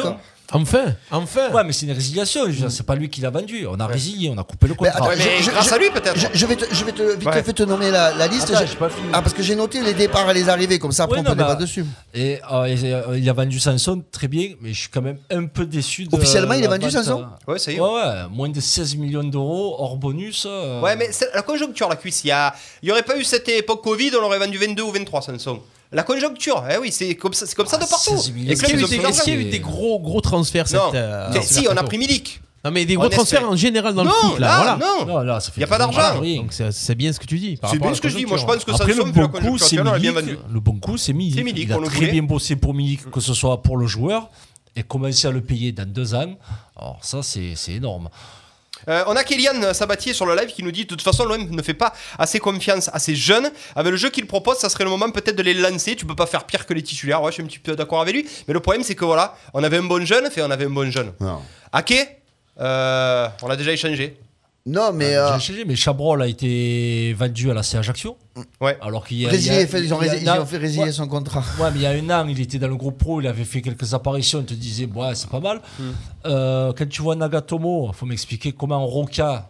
Enfin, 0.54 0.94
enfin. 1.12 1.50
Ouais, 1.52 1.64
mais 1.64 1.72
c'est 1.74 1.86
une 1.86 1.92
résiliation. 1.94 2.42
je 2.46 2.50
veux 2.52 2.56
dire, 2.58 2.72
C'est 2.72 2.86
pas 2.86 2.96
lui 2.96 3.10
qui 3.10 3.22
l'a 3.22 3.30
vendu. 3.30 3.66
On 3.68 3.80
a 3.80 3.88
résilié, 3.88 4.30
on 4.30 4.38
a 4.38 4.44
coupé 4.44 4.68
le 4.68 4.74
Mais 4.82 4.90
contrat. 4.90 5.08
attends, 5.08 5.18
mais 5.18 5.38
je- 5.40 5.44
je- 5.46 5.52
grâce 5.52 5.70
je- 5.70 5.74
à 5.74 5.78
lui, 5.78 5.90
peut-être. 5.92 6.18
Je, 6.18 6.28
je 6.34 6.46
vais 6.46 6.56
te, 6.56 6.66
je 6.74 6.84
vais 6.86 6.92
te 6.92 7.16
vite 7.16 7.26
Ouais. 7.28 7.44
fait 7.44 7.54
te 7.54 7.64
nommer 7.64 7.90
la, 7.92 8.14
la 8.14 8.28
liste. 8.28 8.50
Attends, 8.52 8.62
Je- 8.66 8.72
j'ai 8.72 8.76
pas 8.76 8.90
fini. 8.90 9.08
ah, 9.14 9.22
parce 9.22 9.34
que 9.34 9.42
j'ai 9.44 9.56
noté 9.56 9.82
les 9.82 9.94
départs 9.94 10.30
et 10.30 10.34
les 10.34 10.50
arrivées, 10.50 10.78
comme 10.80 10.92
ça 10.92 11.04
après 11.04 11.20
on 11.20 11.24
peut 11.24 11.30
non, 11.30 11.36
bah, 11.36 11.44
débattre 11.44 11.62
dessus. 11.62 11.86
Et 12.14 12.40
euh, 12.52 12.66
et, 12.66 12.94
euh, 12.94 13.18
il 13.18 13.30
a 13.30 13.34
vendu 13.34 13.60
Sanson 13.60 14.04
très 14.12 14.28
bien, 14.28 14.50
mais 14.62 14.74
je 14.74 14.80
suis 14.82 14.90
quand 14.90 15.02
même 15.02 15.18
un 15.32 15.46
peu 15.46 15.66
déçu. 15.66 16.06
De 16.06 16.16
Officiellement, 16.16 16.54
il 16.54 16.60
la 16.62 16.66
est 16.66 16.70
vendu, 16.70 16.86
vente, 16.90 16.92
Sanson 17.04 17.26
euh, 17.48 17.52
Ouais, 17.54 17.60
ça 17.60 17.72
y 17.72 17.76
est. 17.76 17.80
Ouais, 17.80 17.88
ouais, 17.90 18.28
moins 18.30 18.50
de 18.50 18.60
16 18.60 18.96
millions 18.98 19.24
d'euros 19.24 19.76
hors 19.80 19.96
bonus. 19.98 20.46
euh, 20.48 20.82
Ouais, 20.82 20.96
mais 20.96 21.10
c'est 21.12 21.30
la 21.34 21.42
conjoncture, 21.44 21.88
la 21.90 21.96
cuisse. 21.96 22.24
Il 22.24 22.28
y, 22.28 22.32
a... 22.32 22.54
il 22.84 22.90
y 22.90 22.92
aurait 22.92 23.04
pas 23.04 23.18
eu 23.18 23.24
cette 23.24 23.48
époque 23.50 23.82
Covid, 23.84 24.12
on 24.20 24.24
aurait 24.26 24.40
vendu 24.40 24.58
22 24.58 24.84
ou 24.84 24.92
23 24.92 25.22
Samsung. 25.22 25.60
La 25.94 26.04
conjoncture, 26.04 26.64
eh 26.74 26.78
oui, 26.78 26.92
c'est 26.92 27.16
comme 27.16 27.34
ça, 27.34 27.46
c'est 27.46 27.56
comme 27.56 27.68
ça 27.68 27.78
de 27.78 27.86
partout. 27.86 28.18
16 28.18 28.32
millions. 28.32 28.48
Les 28.48 28.54
Est-ce 28.54 28.64
qu'il 29.24 29.34
y, 29.34 29.38
a 29.38 29.40
eu 29.40 29.46
des- 29.46 29.60
gros, 29.60 30.00
gros 30.00 30.22
transferts 30.22 30.68
cette, 30.70 30.80
Non, 30.80 30.92
euh, 30.94 31.34
si, 31.42 31.68
on 31.70 31.76
a 31.76 31.84
pris 31.84 31.98
Milik. 31.98 32.42
Non, 32.64 32.72
mais 32.72 32.86
des 32.86 32.96
gros 32.96 33.10
transferts 33.10 33.50
en 33.50 33.56
général 33.56 33.94
dans 33.96 34.06
non, 34.06 34.12
le 34.12 34.30
foot, 34.30 34.40
là. 34.40 34.48
là, 34.48 34.78
voilà. 34.78 34.78
non. 34.78 35.06
Non, 35.06 35.20
là, 35.22 35.40
ça 35.40 35.52
fait 35.52 35.62
Y 35.62 35.64
a 35.64 35.68
pas 35.68 35.80
d'argent. 35.80 36.16
Donc 36.22 36.54
c'est 36.54 36.72
c'est 36.72 36.96
bien 36.96 37.12
ce 37.12 37.20
que 37.20 37.26
tu 37.26 37.40
dis. 37.40 37.58
par 37.58 37.72
C'est 37.72 37.80
bien 37.80 37.94
ce 37.94 38.00
que 38.00 38.08
je 38.08 38.18
dis. 38.18 38.26
Moi, 38.26 38.38
je 38.38 38.46
pense 38.46 38.64
que 38.64 38.72
Après, 38.72 38.94
Samsung, 38.94 39.08
le 39.08 39.12
bon 39.12 39.28
coup, 39.28 39.58
c'est. 39.58 39.76
Le 39.78 40.60
bon 40.60 40.80
coup, 40.80 40.98
c'est 40.98 41.14
Milik. 41.14 41.36
C'est 41.38 41.44
Milik, 41.44 41.68
Il 41.70 41.74
a 41.74 41.80
très 41.88 42.08
bien 42.08 42.24
bossé 42.24 42.56
pour 42.56 42.74
Milik, 42.74 43.10
que 43.12 43.20
ce 43.20 43.34
soit 43.34 43.62
pour 43.62 43.78
le 43.78 43.88
joueur, 43.88 44.30
et 44.76 44.84
commencer 44.84 45.28
à 45.28 45.32
le 45.32 45.42
payer 45.42 45.72
dans 45.72 45.90
deux 45.92 46.14
ans. 46.14 46.36
Alors, 46.78 47.00
ça, 47.02 47.22
c'est 47.24 47.56
énorme. 47.70 48.10
Euh, 48.88 49.04
on 49.08 49.16
a 49.16 49.24
Kélian 49.24 49.74
Sabatier 49.74 50.14
sur 50.14 50.26
le 50.26 50.36
live 50.36 50.50
qui 50.50 50.64
nous 50.64 50.72
dit 50.72 50.84
de 50.84 50.90
toute 50.90 51.02
façon 51.02 51.26
l'OM 51.26 51.50
ne 51.50 51.62
fait 51.62 51.74
pas 51.74 51.94
assez 52.18 52.40
confiance 52.40 52.90
à 52.94 53.00
ces 53.00 53.16
jeunes. 53.16 53.50
Avec 53.76 53.92
le 53.92 53.98
jeu 53.98 54.10
qu'il 54.10 54.28
propose, 54.28 54.58
ça 54.58 54.70
serait 54.70 54.84
le 54.84 54.90
moment 54.90 55.10
peut-être 55.12 55.36
de 55.36 55.44
les 55.44 55.54
lancer. 55.54 55.96
Tu 55.96 56.06
peux 56.06 56.16
pas 56.16 56.26
faire 56.26 56.46
pire 56.46 56.66
que 56.66 56.74
les 56.74 56.84
titulaires. 56.84 57.22
Ouais, 57.22 57.32
je 57.32 57.36
suis 57.36 57.44
un 57.44 57.48
petit 57.48 57.60
peu 57.60 57.76
d'accord 57.76 58.02
avec 58.02 58.14
lui. 58.14 58.28
Mais 58.48 58.54
le 58.54 58.60
problème 58.60 58.84
c'est 58.84 58.96
que 58.96 59.06
voilà, 59.06 59.36
on 59.54 59.64
avait 59.64 59.78
un 59.78 59.84
bon 59.84 60.06
jeune, 60.06 60.30
fait 60.32 60.42
on 60.42 60.52
avait 60.52 60.66
un 60.66 60.70
bon 60.70 60.90
jeune. 60.92 61.14
Non, 61.20 61.42
Ake, 61.72 62.22
euh, 62.60 63.28
on 63.42 63.48
l'a 63.48 63.56
déjà 63.56 63.72
échangé. 63.72 64.18
Non 64.66 64.92
mais 64.94 65.10
J'ai 65.10 65.16
euh, 65.18 65.40
changé, 65.40 65.66
mais 65.66 65.76
Chabrol 65.76 66.22
a 66.22 66.28
été 66.28 67.14
vendu 67.14 67.50
à 67.50 67.54
la 67.54 67.64
C 67.64 67.78
Ajaccio. 67.78 68.18
Ouais. 68.60 68.78
Alors 68.82 69.06
qu'il 69.08 69.18
y 69.20 69.26
a. 69.26 69.30
résilié, 69.30 69.56
il 69.56 69.60
y 69.62 69.64
a- 69.64 69.68
fait- 69.68 69.84
ils, 69.84 69.94
ont 69.94 70.02
il 70.02 70.06
y 70.06 70.10
a- 70.10 70.14
résilié- 70.14 70.36
ils 70.36 70.42
ont 70.42 70.46
fait 70.46 70.58
résilier 70.58 70.84
Ouais. 70.86 70.92
son 70.92 71.08
contrat. 71.08 71.44
Ouais, 71.60 71.70
mais 71.72 71.80
il 71.80 71.82
y 71.82 71.86
a 71.86 71.92
un 71.92 72.10
an, 72.24 72.28
il 72.28 72.40
était 72.40 72.60
dans 72.60 72.68
le 72.68 72.76
groupe 72.76 72.98
pro, 72.98 73.20
il 73.22 73.28
avait 73.28 73.44
fait 73.44 73.62
quelques 73.62 73.94
apparitions, 73.94 74.40
on 74.40 74.44
te 74.44 74.54
disait, 74.54 74.86
ouais, 74.86 75.16
c'est 75.16 75.30
pas 75.30 75.40
mal. 75.40 75.62
Hmm. 75.80 75.84
Euh, 76.26 76.74
quand 76.78 76.88
tu 76.88 77.02
vois 77.02 77.16
Nagatomo, 77.16 77.90
il 77.92 77.96
faut 77.96 78.06
m'expliquer 78.06 78.52
comment 78.52 78.86
Roca, 78.86 79.50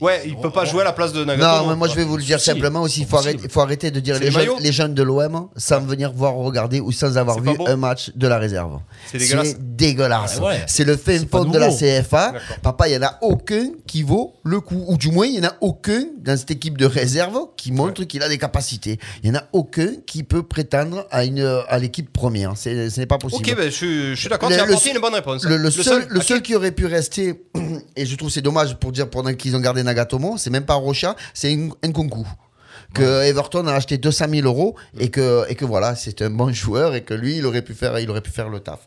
Ouais, 0.00 0.22
il 0.26 0.36
peut 0.36 0.50
pas 0.50 0.64
jouer 0.64 0.82
à 0.82 0.84
la 0.84 0.92
place 0.92 1.12
de 1.12 1.24
Nagatomo. 1.24 1.62
Non, 1.64 1.70
mais 1.70 1.76
moi 1.76 1.88
je 1.88 1.94
vais 1.94 2.04
vous 2.04 2.16
le 2.16 2.22
dire 2.22 2.40
simplement 2.40 2.82
aussi, 2.82 3.00
il 3.02 3.06
faut 3.06 3.16
arrêter, 3.16 3.40
il 3.44 3.50
faut 3.50 3.60
arrêter 3.60 3.90
de 3.90 4.00
dire 4.00 4.14
C'est 4.16 4.20
les 4.20 4.26
les 4.26 4.32
jeunes, 4.32 4.40
maillots 4.42 4.58
les 4.60 4.72
jeunes 4.72 4.94
de 4.94 5.02
l'OM 5.02 5.48
sans 5.56 5.80
venir 5.80 6.12
voir 6.12 6.34
regarder 6.34 6.80
ou 6.80 6.92
sans 6.92 7.16
avoir 7.18 7.36
C'est 7.36 7.42
vu 7.50 7.56
un 7.66 7.76
match 7.76 8.10
de 8.14 8.26
la 8.28 8.38
réserve. 8.38 8.78
C'est 9.10 9.18
dégueulasse. 9.18 9.56
dégueulasse. 9.58 10.38
Ah 10.40 10.44
ouais. 10.46 10.62
C'est 10.66 10.84
le 10.84 10.96
fin 10.96 11.18
C'est 11.18 11.30
fond 11.30 11.44
de 11.44 11.58
la. 11.58 11.68
CFA. 11.70 12.34
Papa, 12.62 12.88
il 12.88 12.94
y 12.94 12.96
en 12.96 13.02
a 13.02 13.18
aucun 13.22 13.70
qui 13.86 14.02
vaut 14.02 14.34
le 14.42 14.60
coup, 14.60 14.84
ou 14.88 14.96
du 14.96 15.10
moins 15.10 15.26
il 15.26 15.36
y 15.36 15.40
en 15.40 15.48
a 15.48 15.54
aucun 15.60 16.04
dans 16.22 16.36
cette 16.36 16.50
équipe 16.50 16.76
de 16.78 16.86
réserve 16.86 17.36
qui 17.56 17.72
montre 17.72 18.04
qu'il 18.04 18.22
a 18.22 18.28
des 18.28 18.38
capacités. 18.38 18.98
Il 19.22 19.28
y 19.28 19.32
en 19.32 19.38
a 19.38 19.44
aucun 19.52 19.88
qui 20.06 20.22
peut 20.22 20.42
prétendre 20.42 21.06
à 21.10 21.24
une 21.24 21.62
à 21.68 21.78
l'équipe 21.78 22.12
première. 22.12 22.52
C'est 22.56 22.90
ce 22.90 23.00
n'est 23.00 23.06
pas 23.06 23.18
possible. 23.18 23.48
Ok, 23.48 23.56
ben, 23.56 23.64
je, 23.70 23.74
suis- 23.76 24.10
je 24.14 24.20
suis 24.20 24.28
d'accord, 24.28 24.48
tu 24.50 24.54
apporté 24.56 24.90
une 24.92 24.98
bonne 25.00 25.14
réponse. 25.14 25.44
Le, 25.44 25.56
le 25.56 25.70
seul, 25.70 26.06
le 26.08 26.20
seul 26.20 26.42
qui 26.42 26.54
aurait 26.54 26.72
pu 26.72 26.86
rester, 26.86 27.44
et 27.96 28.06
je 28.06 28.16
trouve 28.16 28.30
c'est 28.30 28.40
dommage 28.42 28.76
pour 28.78 28.92
dire 28.92 29.08
pendant 29.08 29.32
qu'ils 29.34 29.54
ont 29.56 29.60
gardé 29.60 29.82
Nagatomo, 29.88 30.36
c'est 30.36 30.50
même 30.50 30.64
pas 30.66 30.74
Rocha, 30.74 31.16
c'est 31.34 31.52
N- 31.52 31.72
Nkunku. 31.84 32.26
Que 32.94 33.22
Everton 33.24 33.66
a 33.66 33.74
acheté 33.74 33.98
200 33.98 34.26
000 34.30 34.46
euros 34.46 34.74
et 34.98 35.10
que, 35.10 35.44
et 35.50 35.54
que 35.54 35.64
voilà, 35.66 35.94
c'est 35.94 36.22
un 36.22 36.30
bon 36.30 36.52
joueur 36.54 36.94
et 36.94 37.02
que 37.02 37.12
lui, 37.12 37.36
il 37.36 37.44
aurait 37.44 37.60
pu 37.62 37.74
faire, 37.74 37.98
il 37.98 38.08
aurait 38.08 38.22
pu 38.22 38.30
faire 38.30 38.48
le 38.48 38.60
taf. 38.60 38.80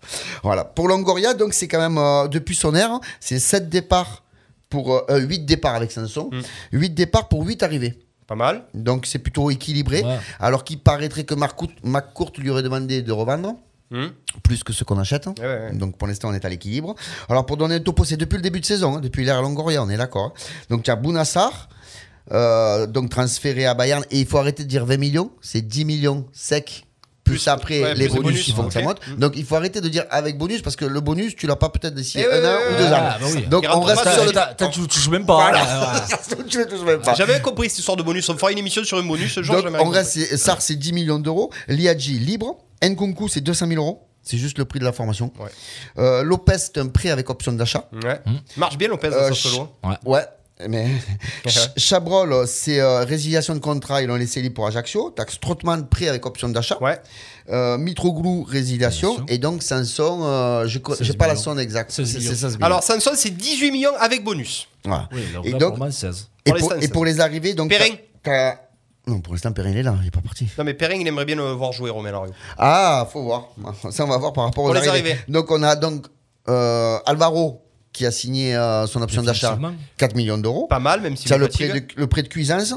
Voilà. 0.44 0.64
Pour 0.66 0.88
Longoria, 0.88 1.34
donc 1.36 1.54
c'est 1.54 1.68
quand 1.68 1.80
même, 1.80 1.98
euh, 2.00 2.28
depuis 2.28 2.56
son 2.56 2.74
ère, 2.74 3.00
c'est 3.20 3.38
7 3.38 3.70
départs 3.70 4.24
pour, 4.70 5.04
euh, 5.12 5.20
8 5.20 5.46
départs 5.46 5.76
avec 5.76 5.92
Sanson, 5.92 6.30
Mm. 6.32 6.40
8 6.80 6.90
départs 6.92 7.28
pour 7.28 7.46
8 7.46 7.62
arrivées. 7.62 8.00
Pas 8.26 8.36
mal. 8.36 8.64
Donc 8.74 9.06
c'est 9.06 9.20
plutôt 9.20 9.52
équilibré. 9.52 10.02
Ouais. 10.04 10.18
Alors 10.40 10.64
qu'il 10.64 10.80
paraîtrait 10.80 11.26
que 11.26 11.36
McCourt 11.84 12.32
lui 12.40 12.50
aurait 12.50 12.64
demandé 12.64 13.02
de 13.04 13.12
revendre 13.12 13.56
Hmm. 13.92 14.08
plus 14.44 14.64
que 14.64 14.72
ce 14.72 14.84
qu'on 14.86 14.98
achète. 14.98 15.28
Ouais, 15.28 15.34
ouais, 15.42 15.46
ouais. 15.48 15.74
Donc 15.74 15.98
pour 15.98 16.08
l'instant, 16.08 16.30
on 16.30 16.34
est 16.34 16.46
à 16.46 16.50
l'équilibre. 16.50 16.96
Alors 17.30 17.46
pour 17.46 17.58
donner 17.58 17.76
un 17.76 17.80
topo, 17.82 18.06
c'est 18.06 18.16
depuis 18.18 18.38
le 18.38 18.42
début 18.42 18.62
de 18.62 18.66
saison, 18.66 18.96
hein, 18.96 19.00
depuis 19.02 19.26
l'ère 19.26 19.42
Longoria, 19.42 19.84
on 19.84 19.90
est 19.90 19.98
d'accord. 19.98 20.28
hein. 20.28 20.42
Donc 20.70 20.84
tu 20.84 20.92
as 20.92 20.96
Bounassar, 20.96 21.68
euh, 22.32 22.88
donc 22.88 23.10
transféré 23.10 23.66
à 23.66 23.74
Bayern, 23.74 24.04
et 24.12 24.20
il 24.22 24.26
faut 24.26 24.38
arrêter 24.38 24.64
de 24.64 24.70
dire 24.70 24.86
20 24.86 24.98
millions, 24.98 25.32
c'est 25.42 25.62
10 25.62 25.86
millions 25.86 26.26
secs. 26.32 26.86
Plus, 27.24 27.34
Plus- 27.44 27.48
après 27.50 27.84
ouais, 27.84 27.94
les 27.94 28.06
plus 28.08 28.16
bonus, 28.16 28.24
bonus, 28.24 28.44
qui 28.46 28.52
font 28.52 28.64
que 28.68 28.74
ça 28.74 28.82
monte. 28.82 29.00
Donc 29.18 29.34
il 29.36 29.46
faut 29.46 29.56
arrêter 29.56 29.80
de 29.80 29.88
dire 29.88 30.06
avec 30.10 30.38
bonus 30.38 30.62
parce 30.64 30.76
que 30.76 30.86
le 30.86 31.00
bonus, 31.02 31.36
tu 31.36 31.46
l'as 31.46 31.56
pas 31.56 31.70
peut-être 31.70 31.94
d'ici 31.94 32.18
Eh 32.20 32.26
un 32.26 32.44
an 32.46 32.58
ou 32.74 32.78
deux 32.78 32.88
ans. 32.88 32.98
Ah, 33.00 33.18
bah 33.22 33.28
oui. 33.34 33.46
Donc 33.48 33.64
on 33.74 33.82
reste 33.82 34.10
sur 34.14 34.26
le. 34.26 34.32
T'as- 34.32 34.54
t'as- 34.56 34.68
Tu 34.70 34.80
le 34.82 34.88
touches 34.88 35.08
même 35.08 35.26
pas. 35.26 37.14
J'avais 37.16 37.40
compris 37.42 37.70
cette 37.70 37.80
histoire 37.80 37.96
de 37.96 38.04
bonus. 38.04 38.28
On 38.30 38.38
fera 38.38 38.52
une 38.52 38.58
émission 38.58 38.84
sur 38.84 38.98
un 38.98 39.04
bonus 39.04 39.34
ce 39.34 39.44
jour. 39.44 39.56
Donc, 39.62 39.72
on 39.80 39.90
reste, 39.90 40.36
Sar, 40.38 40.62
c'est 40.62 40.76
10 40.76 40.94
millions 40.94 41.20
d'euros. 41.20 41.52
Liadji, 41.68 42.18
libre. 42.20 42.58
Nkunku, 42.84 43.28
c'est 43.28 43.42
200 43.42 43.68
000 43.68 43.82
euros. 43.82 44.08
C'est 44.24 44.38
juste 44.38 44.58
le 44.60 44.66
prix 44.66 44.80
de 44.80 44.86
la 44.86 44.92
formation. 44.92 45.32
Ouais. 45.40 45.50
Euh, 45.98 46.24
Lopez, 46.24 46.58
c'est 46.60 46.78
un 46.78 46.88
prêt 46.88 47.10
avec 47.10 47.28
option 47.30 47.54
d'achat. 47.54 47.90
Ouais. 48.04 48.22
Marche 48.56 48.78
bien 48.78 48.88
Lopez 48.88 49.08
Euh, 49.12 49.30
dans 49.30 49.36
ce 49.36 49.48
lot. 49.56 49.70
Ouais. 50.06 50.22
Mais 50.70 50.88
Ch- 51.48 51.72
Chabrol, 51.76 52.46
c'est 52.48 52.80
euh, 52.80 53.00
résiliation 53.04 53.56
de 53.56 53.60
contrat, 53.60 54.04
ils 54.04 54.08
l'ont 54.08 54.16
laissé 54.16 54.44
libre 54.44 54.54
pour 54.54 54.68
Ajaccio. 54.68 55.10
T'as 55.10 55.26
Strootman, 55.28 55.88
prêt 55.88 56.08
avec 56.08 56.24
option 56.28 56.50
d'achat. 56.50 56.78
Ouais. 56.84 57.00
Euh, 57.50 57.80
Mitroglou, 57.80 58.44
résiliation. 58.44 59.26
Et 59.28 59.40
donc, 59.40 59.64
Sanson, 59.64 60.20
euh, 60.24 60.68
je 60.68 60.78
n'ai 60.78 60.96
16 60.96 61.16
pas 61.16 61.26
la 61.26 61.36
somme 61.36 61.58
exacte. 61.58 61.90
16 61.90 62.08
C'est 62.12 62.18
millions. 62.20 62.30
c'est 62.30 62.36
16 62.38 62.54
millions. 62.58 62.66
Alors 62.68 62.84
Samson, 62.84 63.12
c'est 63.16 63.32
18 63.32 63.72
millions 63.72 63.96
avec 64.00 64.24
bonus. 64.24 64.68
Voilà. 64.86 65.10
Oui, 65.12 65.22
donc 65.34 65.46
Et 65.48 65.52
donc- 65.54 65.70
pour 65.70 65.78
moi, 65.80 65.92
16. 65.92 66.28
et, 66.46 66.54
pour 66.54 66.74
et 66.76 66.88
pour 66.90 67.06
les 67.06 67.20
arrivées, 67.20 67.56
donc. 67.56 67.70
Perrin. 67.70 67.96
t'as- 68.22 68.52
t'as- 68.54 68.60
Non, 69.08 69.20
pour 69.20 69.34
l'instant, 69.34 69.52
Perrin 69.52 69.70
il 69.72 69.78
est 69.78 69.84
là, 69.84 69.96
il 70.02 70.08
est 70.08 70.12
pas 70.12 70.22
parti. 70.22 70.48
Non 70.58 70.64
mais 70.64 70.74
Perrin, 70.76 70.94
il 70.96 71.08
aimerait 71.08 71.26
bien 71.26 71.36
le 71.36 71.52
voir 71.52 71.72
jouer 71.72 71.90
Romain 71.90 72.12
Lario. 72.12 72.32
Ah, 72.58 73.08
faut 73.12 73.24
voir. 73.24 73.48
Ça, 73.90 74.06
on 74.06 74.08
va 74.08 74.18
voir 74.18 74.32
par 74.34 74.44
rapport 74.46 74.64
aux 74.66 74.74
les 74.74 74.88
arrivées. 74.88 75.18
Donc, 75.28 75.50
on 75.50 75.64
a 75.64 75.76
donc 75.76 76.06
euh, 76.48 76.98
Alvaro 77.08 77.64
qui 77.94 78.06
a 78.06 78.12
signé 78.12 78.56
euh, 78.56 78.86
son 78.88 79.02
option 79.02 79.22
d'achat 79.24 79.56
Définitivement. 79.56 79.76
4 79.98 80.16
millions 80.16 80.38
d'euros. 80.38 80.68
Pas 80.68 80.80
mal, 80.80 81.02
même 81.02 81.18
si 81.18 81.32
as 81.34 81.38
le 81.38 81.46
le 81.46 81.52
prêt, 81.52 81.68
de, 81.82 81.86
le 81.96 82.08
prêt 82.08 82.22
de 82.24 82.28
Cuisance, 82.28 82.74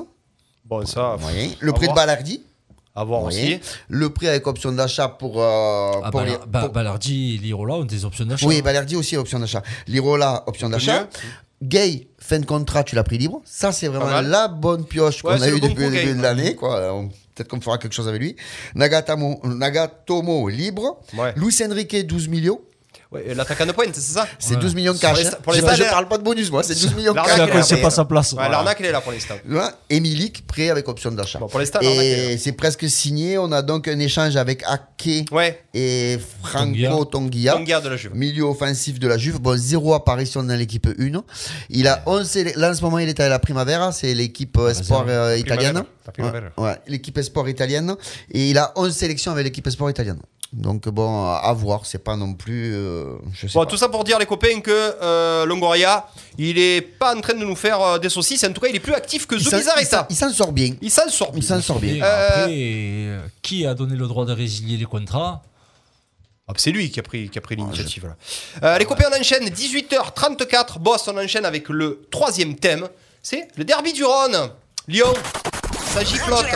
Bon 0.64 0.84
ça, 0.86 1.16
moyen. 1.20 1.50
le 1.60 1.72
prêt 1.72 1.82
de 1.88 1.92
voir. 1.92 2.06
Balardi, 2.06 2.42
à 2.96 3.04
voir 3.04 3.22
aussi. 3.24 3.60
le 3.88 4.08
prêt 4.10 4.28
avec 4.28 4.46
option 4.46 4.72
d'achat 4.72 5.08
pour. 5.08 5.42
euh, 5.42 5.92
Ah, 6.02 6.10
pour 6.10 6.22
les- 6.22 6.38
pour- 6.38 6.70
Balardi 6.70 7.34
et 7.34 7.38
Lirola 7.38 7.74
ont 7.74 7.84
des 7.84 8.04
options 8.06 8.24
d'achat. 8.24 8.46
oui, 8.46 8.62
Balardi 8.62 8.96
aussi 8.96 9.16
option 9.18 9.38
d'achat. 9.38 9.62
Lirola, 9.86 10.42
option 10.46 10.70
d'achat. 10.70 11.06
Gay, 11.62 12.08
fin 12.26 12.38
de 12.38 12.46
contrat, 12.46 12.84
tu 12.84 12.94
l'as 12.94 13.04
pris 13.04 13.18
libre. 13.18 13.42
Ça, 13.44 13.70
c'est 13.70 13.88
vraiment 13.88 14.22
la 14.22 14.48
bonne 14.48 14.86
pioche 14.86 15.20
qu'on 15.22 15.28
a 15.30 15.48
eue 15.48 15.60
bon 15.60 15.68
depuis 15.68 15.84
le 15.84 15.90
début 15.90 16.14
de 16.14 16.22
l'année. 16.22 16.54
quoi. 16.56 16.80
Peut-être 17.34 17.48
qu'on 17.48 17.60
fera 17.60 17.76
quelque 17.76 17.92
chose 17.92 18.08
avec 18.08 18.20
lui. 18.20 18.34
Nagatamo, 18.74 19.40
Nagatomo, 19.44 20.48
libre. 20.48 21.00
Ouais. 21.18 21.34
Luis 21.36 21.54
Enrique, 21.62 22.06
12 22.06 22.28
millions. 22.28 22.60
Ouais, 23.14 23.34
L'attaquant 23.34 23.66
de 23.66 23.72
pointe, 23.72 23.90
c'est 23.94 24.00
ça 24.00 24.26
C'est 24.38 24.54
Ouais. 24.54 24.60
12 24.60 24.74
millions 24.74 24.92
de 24.92 24.98
Pour 24.98 25.08
cash. 25.10 25.18
les- 25.24 25.30
pour 25.42 25.52
les 25.52 25.60
J'ai 25.60 25.64
pas- 25.64 25.72
je 25.72 25.76
salaires. 25.78 25.92
parle 25.92 26.08
pas 26.08 26.18
de 26.18 26.22
bonus, 26.22 26.50
moi. 26.50 26.62
C'est 26.62 26.74
12 26.74 26.94
millions 26.94 27.12
de 27.12 27.16
L'arnaque, 27.16 27.36
cash. 27.46 27.50
À 27.56 27.58
est 27.58 27.62
c'est 27.62 27.76
pas 27.78 27.90
sa 27.90 28.04
place. 28.04 28.32
Ouais, 28.32 28.48
l'arnaque, 28.48 28.76
elle 28.80 28.86
est 28.86 28.92
là 28.92 29.00
pour 29.00 29.12
l'instant. 29.12 29.34
Milik, 29.90 30.46
prêt 30.46 30.68
avec 30.70 30.86
option 30.88 31.10
d'achat. 31.12 31.38
Bon, 31.38 31.46
pour 31.48 31.60
l'instant, 31.60 31.78
l'arnaque, 31.80 31.98
et 32.04 32.38
c'est 32.38 32.52
presque 32.52 32.88
signé. 32.88 33.38
On 33.38 33.50
a 33.52 33.62
donc 33.62 33.88
un 33.88 33.98
échange 33.98 34.36
avec 34.36 34.62
Ake 34.66 35.26
Ouais, 35.32 35.60
et 35.72 36.18
Franco 36.42 36.66
Tongia. 36.66 36.90
Tongia. 37.10 37.52
Tonga 37.54 37.80
de 37.80 37.88
la 37.88 37.96
Juve. 37.96 38.12
Milieu 38.14 38.44
offensif 38.44 38.98
de 38.98 39.08
la 39.08 39.16
Juve. 39.18 39.38
Bon, 39.40 39.56
zéro 39.56 39.94
apparition 39.94 40.42
dans 40.42 40.54
l'équipe 40.58 40.86
1. 40.86 41.22
Il 41.70 41.86
a 41.88 42.02
11 42.06 42.28
séle- 42.28 42.52
Là, 42.56 42.70
en 42.70 42.74
ce 42.74 42.82
moment, 42.82 42.98
il 42.98 43.08
est 43.08 43.18
à 43.20 43.28
la 43.28 43.38
Primavera. 43.38 43.92
C'est 43.92 44.12
l'équipe 44.14 44.56
euh, 44.58 44.70
espoir 44.70 45.04
euh, 45.08 45.36
italienne. 45.36 45.82
La 46.06 46.12
Primavera. 46.12 46.48
Ouais, 46.58 46.76
l'équipe 46.86 47.16
espoir 47.18 47.48
italienne. 47.48 47.94
Et 48.30 48.50
il 48.50 48.58
a 48.58 48.72
11 48.76 48.94
sélections 48.94 49.32
avec 49.32 49.44
l'équipe 49.44 49.66
espoir 49.66 49.90
italienne. 49.90 50.18
Donc, 50.56 50.88
bon, 50.88 51.26
à 51.32 51.52
voir. 51.52 51.84
C'est 51.84 51.98
pas 52.02 52.14
non 52.16 52.32
plus. 52.34 52.74
euh, 52.74 53.16
je 53.32 53.48
sais 53.48 53.54
Bon, 53.54 53.64
pas. 53.64 53.66
tout 53.70 53.76
ça 53.76 53.88
pour 53.88 54.04
dire 54.04 54.18
les 54.20 54.26
copains 54.26 54.60
que 54.60 54.70
euh, 54.70 55.44
Longoria, 55.46 56.06
il 56.38 56.58
est 56.58 56.80
pas 56.80 57.14
en 57.16 57.20
train 57.20 57.34
de 57.34 57.44
nous 57.44 57.56
faire 57.56 57.80
euh, 57.82 57.98
des 57.98 58.08
saucisses. 58.08 58.44
En 58.44 58.52
tout 58.52 58.60
cas, 58.60 58.68
il 58.68 58.76
est 58.76 58.80
plus 58.80 58.94
actif 58.94 59.26
que 59.26 59.34
Il 59.34 59.40
s'en- 59.42 59.48
il 59.48 59.50
s'en- 59.64 59.70
Zubizarreta. 59.72 60.06
il 60.10 60.16
s'en 60.16 60.30
sort 60.30 60.52
bien. 60.52 60.74
Il 60.80 60.90
s'en 60.92 61.08
sort. 61.08 61.32
Il 61.34 61.42
s'en 61.42 61.60
sort 61.60 61.80
bien. 61.80 61.94
Et 61.96 62.00
Après, 62.02 62.46
euh, 62.50 63.20
qui 63.42 63.66
a 63.66 63.74
donné 63.74 63.96
le 63.96 64.06
droit 64.06 64.24
de 64.26 64.32
résilier 64.32 64.76
les 64.76 64.84
contrats? 64.84 65.42
Ah, 66.46 66.52
c'est 66.56 66.70
lui 66.70 66.90
qui 66.90 67.00
a 67.00 67.02
pris, 67.02 67.28
qui 67.30 67.38
a 67.38 67.40
pris 67.40 67.56
l'initiative. 67.56 68.06
là. 68.06 68.16
Euh, 68.62 68.78
les 68.78 68.84
copains, 68.84 69.06
on 69.12 69.18
enchaîne 69.18 69.48
18h34. 69.48 70.78
Boss, 70.78 71.08
on 71.08 71.16
enchaîne 71.18 71.46
avec 71.46 71.68
le 71.68 72.06
troisième 72.12 72.54
thème. 72.54 72.86
C'est 73.22 73.48
le 73.56 73.64
derby 73.64 73.92
du 73.92 74.04
Rhône. 74.04 74.50
Lyon, 74.86 75.12
ça 75.94 76.04
giflotte. 76.04 76.46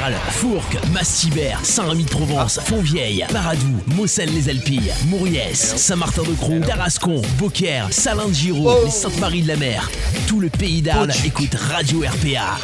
Arles, 0.00 0.14
Fourques, 0.30 0.78
Massibert, 0.92 1.60
Saint-Rémy-de-Provence, 1.64 2.60
Fontvieille, 2.64 3.26
Paradou, 3.32 3.74
Mossel-les-Alpilles, 3.96 4.92
Mauriès, 5.08 5.76
Saint-Martin-de-Croix, 5.76 6.60
Tarascon, 6.66 7.22
Beaucaire, 7.38 7.88
Salin-de-Giraud, 7.90 8.66
Oh. 8.68 8.82
les 8.84 8.90
Saintes-Maries 8.90 9.42
de 9.42 9.48
la 9.48 9.56
Mer. 9.56 9.90
Tout 10.26 10.40
le 10.40 10.48
pays 10.48 10.82
d'Arles 10.82 11.12
écoute 11.24 11.54
Radio 11.54 12.00
RPA. 12.00 12.56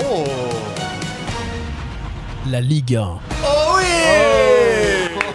Oh. 0.00 0.24
La 2.50 2.60
Ligue 2.60 2.96
1. 2.96 3.00
Oh 3.42 3.76
oui 3.76 3.84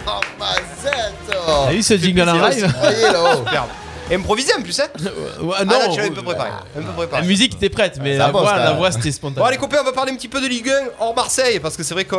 Oh, 0.06 0.20
Mazette 0.38 1.14
T'as 1.46 1.70
vu 1.72 1.82
ce 1.82 1.96
jingle 1.96 2.28
en 2.28 2.48
live. 2.48 2.66
Superbe. 2.66 3.68
Improvisé 4.10 4.52
en 4.58 4.62
plus, 4.62 4.78
hein 4.80 4.86
Ouais, 5.42 5.54
Ah 5.58 5.64
Non, 5.64 5.78
là, 5.78 5.88
tu 5.88 6.00
avais 6.00 6.08
un 6.08 6.12
peu 6.12 6.22
préparé. 6.22 6.50
Un 6.76 6.80
peu 6.80 6.86
la 6.88 6.92
préparé. 6.92 7.26
musique 7.26 7.54
était 7.54 7.68
prête, 7.68 7.98
mais 8.02 8.16
Ça 8.18 8.26
la 8.26 8.32
voix, 8.32 8.56
là. 8.56 8.64
la 8.64 8.72
voix 8.72 8.90
c'était 8.90 9.08
Bon, 9.10 9.14
spontané. 9.14 9.46
allez, 9.46 9.56
copains, 9.56 9.78
on 9.80 9.84
va 9.84 9.92
parler 9.92 10.12
un 10.12 10.16
petit 10.16 10.28
peu 10.28 10.40
de 10.40 10.46
Ligue 10.46 10.68
1 10.68 10.72
hors 11.04 11.14
Marseille, 11.14 11.60
parce 11.60 11.76
que 11.76 11.82
c'est 11.82 11.94
vrai 11.94 12.04
qu'on 12.04 12.18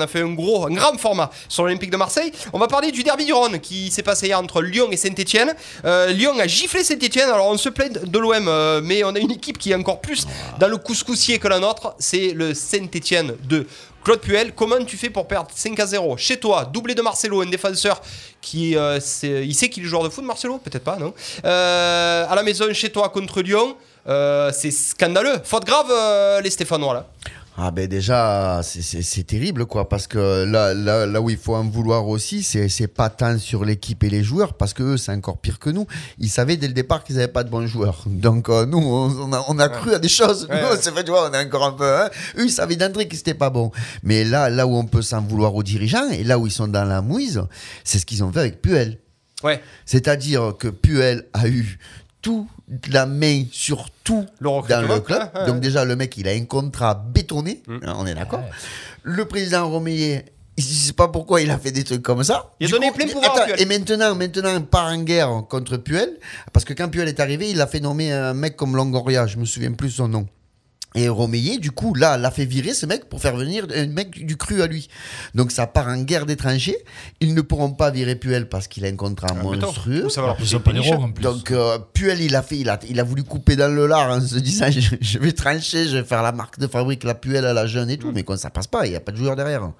a 0.00 0.06
fait 0.06 0.22
un 0.22 0.32
gros, 0.34 0.66
un 0.66 0.70
grand 0.74 0.96
format 0.98 1.30
sur 1.48 1.62
l'Olympique 1.64 1.90
de 1.90 1.96
Marseille. 1.96 2.32
On 2.52 2.58
va 2.58 2.66
parler 2.68 2.90
du 2.90 3.02
derby 3.02 3.24
du 3.24 3.32
Rhône 3.32 3.60
qui 3.60 3.90
s'est 3.90 4.02
passé 4.02 4.26
hier 4.26 4.38
entre 4.38 4.60
Lyon 4.62 4.88
et 4.90 4.96
Saint-Etienne. 4.96 5.54
Lyon 6.08 6.38
a 6.38 6.46
giflé 6.46 6.82
Saint-Etienne, 6.84 7.28
alors 7.30 7.46
on 7.48 7.56
se 7.58 7.68
plaint 7.68 8.04
de 8.04 8.18
l'OM, 8.18 8.46
euh, 8.48 8.80
mais 8.82 9.04
on 9.04 9.14
a 9.14 9.18
une 9.18 9.30
équipe 9.32 9.58
qui 9.58 9.72
est 9.72 9.74
encore 9.74 10.00
plus 10.00 10.26
dans 10.58 10.68
le 10.68 10.76
couscoussier 10.76 11.38
que 11.38 11.48
la 11.48 11.58
nôtre. 11.60 11.94
C'est 11.98 12.32
le 12.34 12.54
Saint-Etienne 12.54 13.34
de 13.48 13.66
Claude 14.04 14.20
Puel. 14.20 14.52
Comment 14.54 14.82
tu 14.84 14.96
fais 14.96 15.10
pour 15.10 15.26
perdre 15.28 15.50
5 15.54 15.78
à 15.80 15.86
0 15.86 16.16
chez 16.16 16.38
toi, 16.38 16.64
doublé 16.64 16.94
de 16.94 17.02
Marcelo, 17.02 17.42
un 17.42 17.46
défenseur 17.46 18.00
qui. 18.40 18.76
euh, 18.76 18.98
sait 19.00 19.68
qu'il 19.68 19.84
est 19.84 19.86
joueur 19.86 20.02
de 20.02 20.08
foot, 20.08 20.24
Marcelo 20.24 20.58
Peut-être 20.58 20.84
pas, 20.84 20.96
non 20.96 21.12
Euh, 21.44 22.26
À 22.28 22.34
la 22.34 22.42
maison, 22.42 22.72
chez 22.72 22.90
toi 22.90 23.08
contre 23.10 23.42
Lyon. 23.42 23.76
euh, 24.08 24.50
c'est 24.52 24.70
scandaleux. 24.70 25.38
Faute 25.44 25.64
grave, 25.64 25.92
les 26.42 26.50
Stéphanois 26.50 26.94
là. 26.94 27.06
Ah 27.56 27.70
ben 27.72 27.86
déjà, 27.86 28.60
c'est- 28.62 29.26
terrible 29.26 29.66
quoi, 29.66 29.88
parce 29.88 30.06
que 30.06 30.44
là, 30.44 30.72
là, 30.72 31.04
là 31.04 31.20
où 31.20 31.28
il 31.30 31.36
faut 31.36 31.54
en 31.54 31.64
vouloir 31.64 32.06
aussi, 32.08 32.42
c'est 32.42 32.68
c'est 32.68 32.86
pas 32.86 33.10
tant 33.10 33.38
sur 33.38 33.64
l'équipe 33.64 34.02
et 34.04 34.08
les 34.08 34.22
joueurs, 34.22 34.54
parce 34.54 34.72
que 34.72 34.82
eux, 34.82 34.96
c'est 34.96 35.12
encore 35.12 35.38
pire 35.38 35.58
que 35.58 35.68
nous. 35.68 35.86
Ils 36.18 36.30
savaient 36.30 36.56
dès 36.56 36.68
le 36.68 36.72
départ 36.72 37.04
qu'ils 37.04 37.16
n'avaient 37.16 37.28
pas 37.28 37.44
de 37.44 37.50
bons 37.50 37.66
joueurs. 37.66 38.04
Donc 38.06 38.48
euh, 38.48 38.64
nous, 38.66 38.78
on, 38.78 39.32
a, 39.32 39.44
on 39.48 39.58
a 39.58 39.68
cru 39.68 39.92
à 39.92 39.98
des 39.98 40.08
choses. 40.08 40.46
Ouais, 40.48 40.62
nous, 40.62 40.68
ouais. 40.68 40.78
c'est 40.80 40.94
fait, 40.94 41.04
tu 41.04 41.10
vois, 41.10 41.28
on 41.28 41.34
est 41.34 41.44
encore 41.44 41.64
un 41.66 41.72
peu... 41.72 41.84
Hein. 41.98 42.08
Eux, 42.38 42.44
ils 42.44 42.50
savaient 42.50 42.76
d'entrée 42.76 43.08
que 43.08 43.16
c'était 43.16 43.34
pas 43.34 43.50
bon. 43.50 43.70
Mais 44.04 44.24
là, 44.24 44.48
là 44.48 44.66
où 44.66 44.74
on 44.76 44.86
peut 44.86 45.02
s'en 45.02 45.20
vouloir 45.20 45.54
aux 45.54 45.62
dirigeants, 45.62 46.08
et 46.08 46.24
là 46.24 46.38
où 46.38 46.46
ils 46.46 46.52
sont 46.52 46.68
dans 46.68 46.84
la 46.84 47.02
mouise, 47.02 47.42
c'est 47.84 47.98
ce 47.98 48.06
qu'ils 48.06 48.24
ont 48.24 48.32
fait 48.32 48.40
avec 48.40 48.62
Puel. 48.62 48.98
Ouais. 49.42 49.60
C'est-à-dire 49.86 50.54
que 50.58 50.68
Puel 50.68 51.26
a 51.32 51.48
eu 51.48 51.78
toute 52.22 52.88
la 52.90 53.06
main 53.06 53.44
sur 53.50 53.88
tout 54.04 54.26
Le 54.40 54.68
dans 54.68 54.82
le 54.82 55.00
club. 55.00 55.30
ouais, 55.34 55.40
ouais, 55.40 55.46
Donc 55.46 55.54
ouais. 55.56 55.60
déjà, 55.60 55.84
le 55.84 55.96
mec, 55.96 56.16
il 56.16 56.28
a 56.28 56.32
un 56.32 56.44
contrat 56.44 56.94
bétonné. 56.94 57.62
Mm. 57.66 57.78
On 57.96 58.06
est 58.06 58.14
d'accord. 58.14 58.42
Le 59.02 59.24
président 59.24 59.68
Romeyer, 59.68 60.24
Je 60.58 60.64
sais 60.64 60.92
pas 60.92 61.08
pourquoi 61.08 61.40
il 61.40 61.50
a 61.50 61.58
fait 61.58 61.72
des 61.72 61.84
trucs 61.84 62.02
comme 62.02 62.22
ça. 62.22 62.50
Il 62.60 62.66
a 62.66 62.70
donné 62.70 62.88
coup, 62.90 62.96
plein 62.96 63.06
de 63.06 63.12
pouvoir 63.12 63.32
à 63.32 63.36
attends, 63.36 63.46
Puel. 63.46 63.60
Et 63.60 63.64
maintenant, 63.64 64.14
maintenant, 64.14 64.56
on 64.56 64.62
part 64.62 64.92
en 64.92 64.98
guerre 65.02 65.44
contre 65.48 65.78
Puel. 65.78 66.18
Parce 66.52 66.64
que 66.64 66.74
quand 66.74 66.88
Puel 66.88 67.08
est 67.08 67.20
arrivé, 67.20 67.50
il 67.50 67.60
a 67.60 67.66
fait 67.66 67.80
nommer 67.80 68.12
un 68.12 68.34
mec 68.34 68.56
comme 68.56 68.76
Longoria. 68.76 69.26
Je 69.26 69.38
me 69.38 69.44
souviens 69.46 69.72
plus 69.72 69.90
son 69.90 70.08
nom. 70.08 70.26
Et 70.96 71.08
Romeyer, 71.08 71.58
du 71.58 71.70
coup, 71.70 71.94
là, 71.94 72.16
l'a 72.18 72.32
fait 72.32 72.44
virer 72.44 72.74
ce 72.74 72.84
mec 72.84 73.08
pour 73.08 73.20
faire 73.20 73.36
venir 73.36 73.64
un 73.74 73.86
mec 73.86 74.26
du 74.26 74.36
cru 74.36 74.60
à 74.60 74.66
lui. 74.66 74.88
Donc 75.36 75.52
ça 75.52 75.68
part 75.68 75.86
en 75.86 75.98
guerre 76.02 76.26
des 76.26 76.34
tranchées. 76.34 76.76
Ils 77.20 77.32
ne 77.34 77.42
pourront 77.42 77.70
pas 77.70 77.90
virer 77.92 78.16
Puel 78.16 78.48
parce 78.48 78.66
qu'il 78.66 78.84
a 78.84 78.88
un 78.88 78.96
contrat 78.96 79.28
Ah, 79.30 79.34
monstrueux. 79.42 80.08
ça 80.08 80.20
va 80.20 80.36
le 80.40 80.58
pas 80.58 80.72
en 80.96 81.12
plus. 81.12 81.22
Donc 81.22 81.52
euh, 81.52 81.78
Puel, 81.92 82.20
il 82.20 82.34
a 82.34 82.42
fait, 82.42 82.58
il 82.58 82.68
a, 82.68 82.78
il 82.88 82.98
a 82.98 83.04
voulu 83.04 83.22
couper 83.22 83.54
dans 83.54 83.72
le 83.72 83.86
lard 83.86 84.10
en 84.10 84.20
se 84.20 84.36
disant 84.40 84.66
je, 84.70 84.80
je 85.00 85.18
vais 85.20 85.30
trancher, 85.32 85.86
je 85.86 85.98
vais 85.98 86.04
faire 86.04 86.22
la 86.24 86.32
marque 86.32 86.58
de 86.58 86.66
fabrique, 86.66 87.04
la 87.04 87.14
Puel 87.14 87.44
à 87.46 87.52
la 87.52 87.66
jeune 87.68 87.88
et 87.88 87.96
Mm. 87.96 88.00
tout, 88.00 88.12
mais 88.12 88.24
quand 88.24 88.36
ça 88.36 88.50
passe 88.50 88.66
pas, 88.66 88.84
il 88.86 88.90
n'y 88.90 88.96
a 88.96 89.00
pas 89.00 89.12
de 89.12 89.16
joueur 89.16 89.36
derrière. 89.36 89.70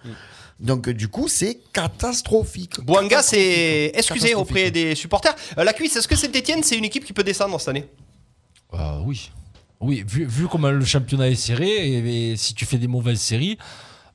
Donc 0.61 0.87
euh, 0.89 0.95
du 0.95 1.09
coup, 1.09 1.26
c'est 1.26 1.59
catastrophique. 1.72 2.80
Bouanga 2.82 3.20
s'est 3.22 3.91
excusé 3.95 4.35
auprès 4.35 4.70
des 4.70 4.95
supporters. 4.95 5.35
Euh, 5.59 5.64
la 5.64 5.72
cuisse, 5.72 5.97
est-ce 5.97 6.07
que 6.07 6.14
Saint-Etienne, 6.16 6.62
c'est 6.62 6.76
une 6.76 6.85
équipe 6.85 7.05
qui 7.05 7.12
peut 7.12 7.24
descendre 7.24 7.59
cette 7.59 7.68
année? 7.70 7.87
Euh, 8.74 9.01
oui. 9.05 9.30
Oui, 9.81 10.05
vu, 10.07 10.24
vu 10.26 10.47
comment 10.47 10.70
le 10.70 10.85
championnat 10.85 11.28
est 11.31 11.35
serré, 11.35 11.68
et, 11.68 12.33
et 12.33 12.37
si 12.37 12.55
tu 12.55 12.66
fais 12.66 12.76
des 12.78 12.87
mauvaises 12.89 13.20
séries. 13.20 13.57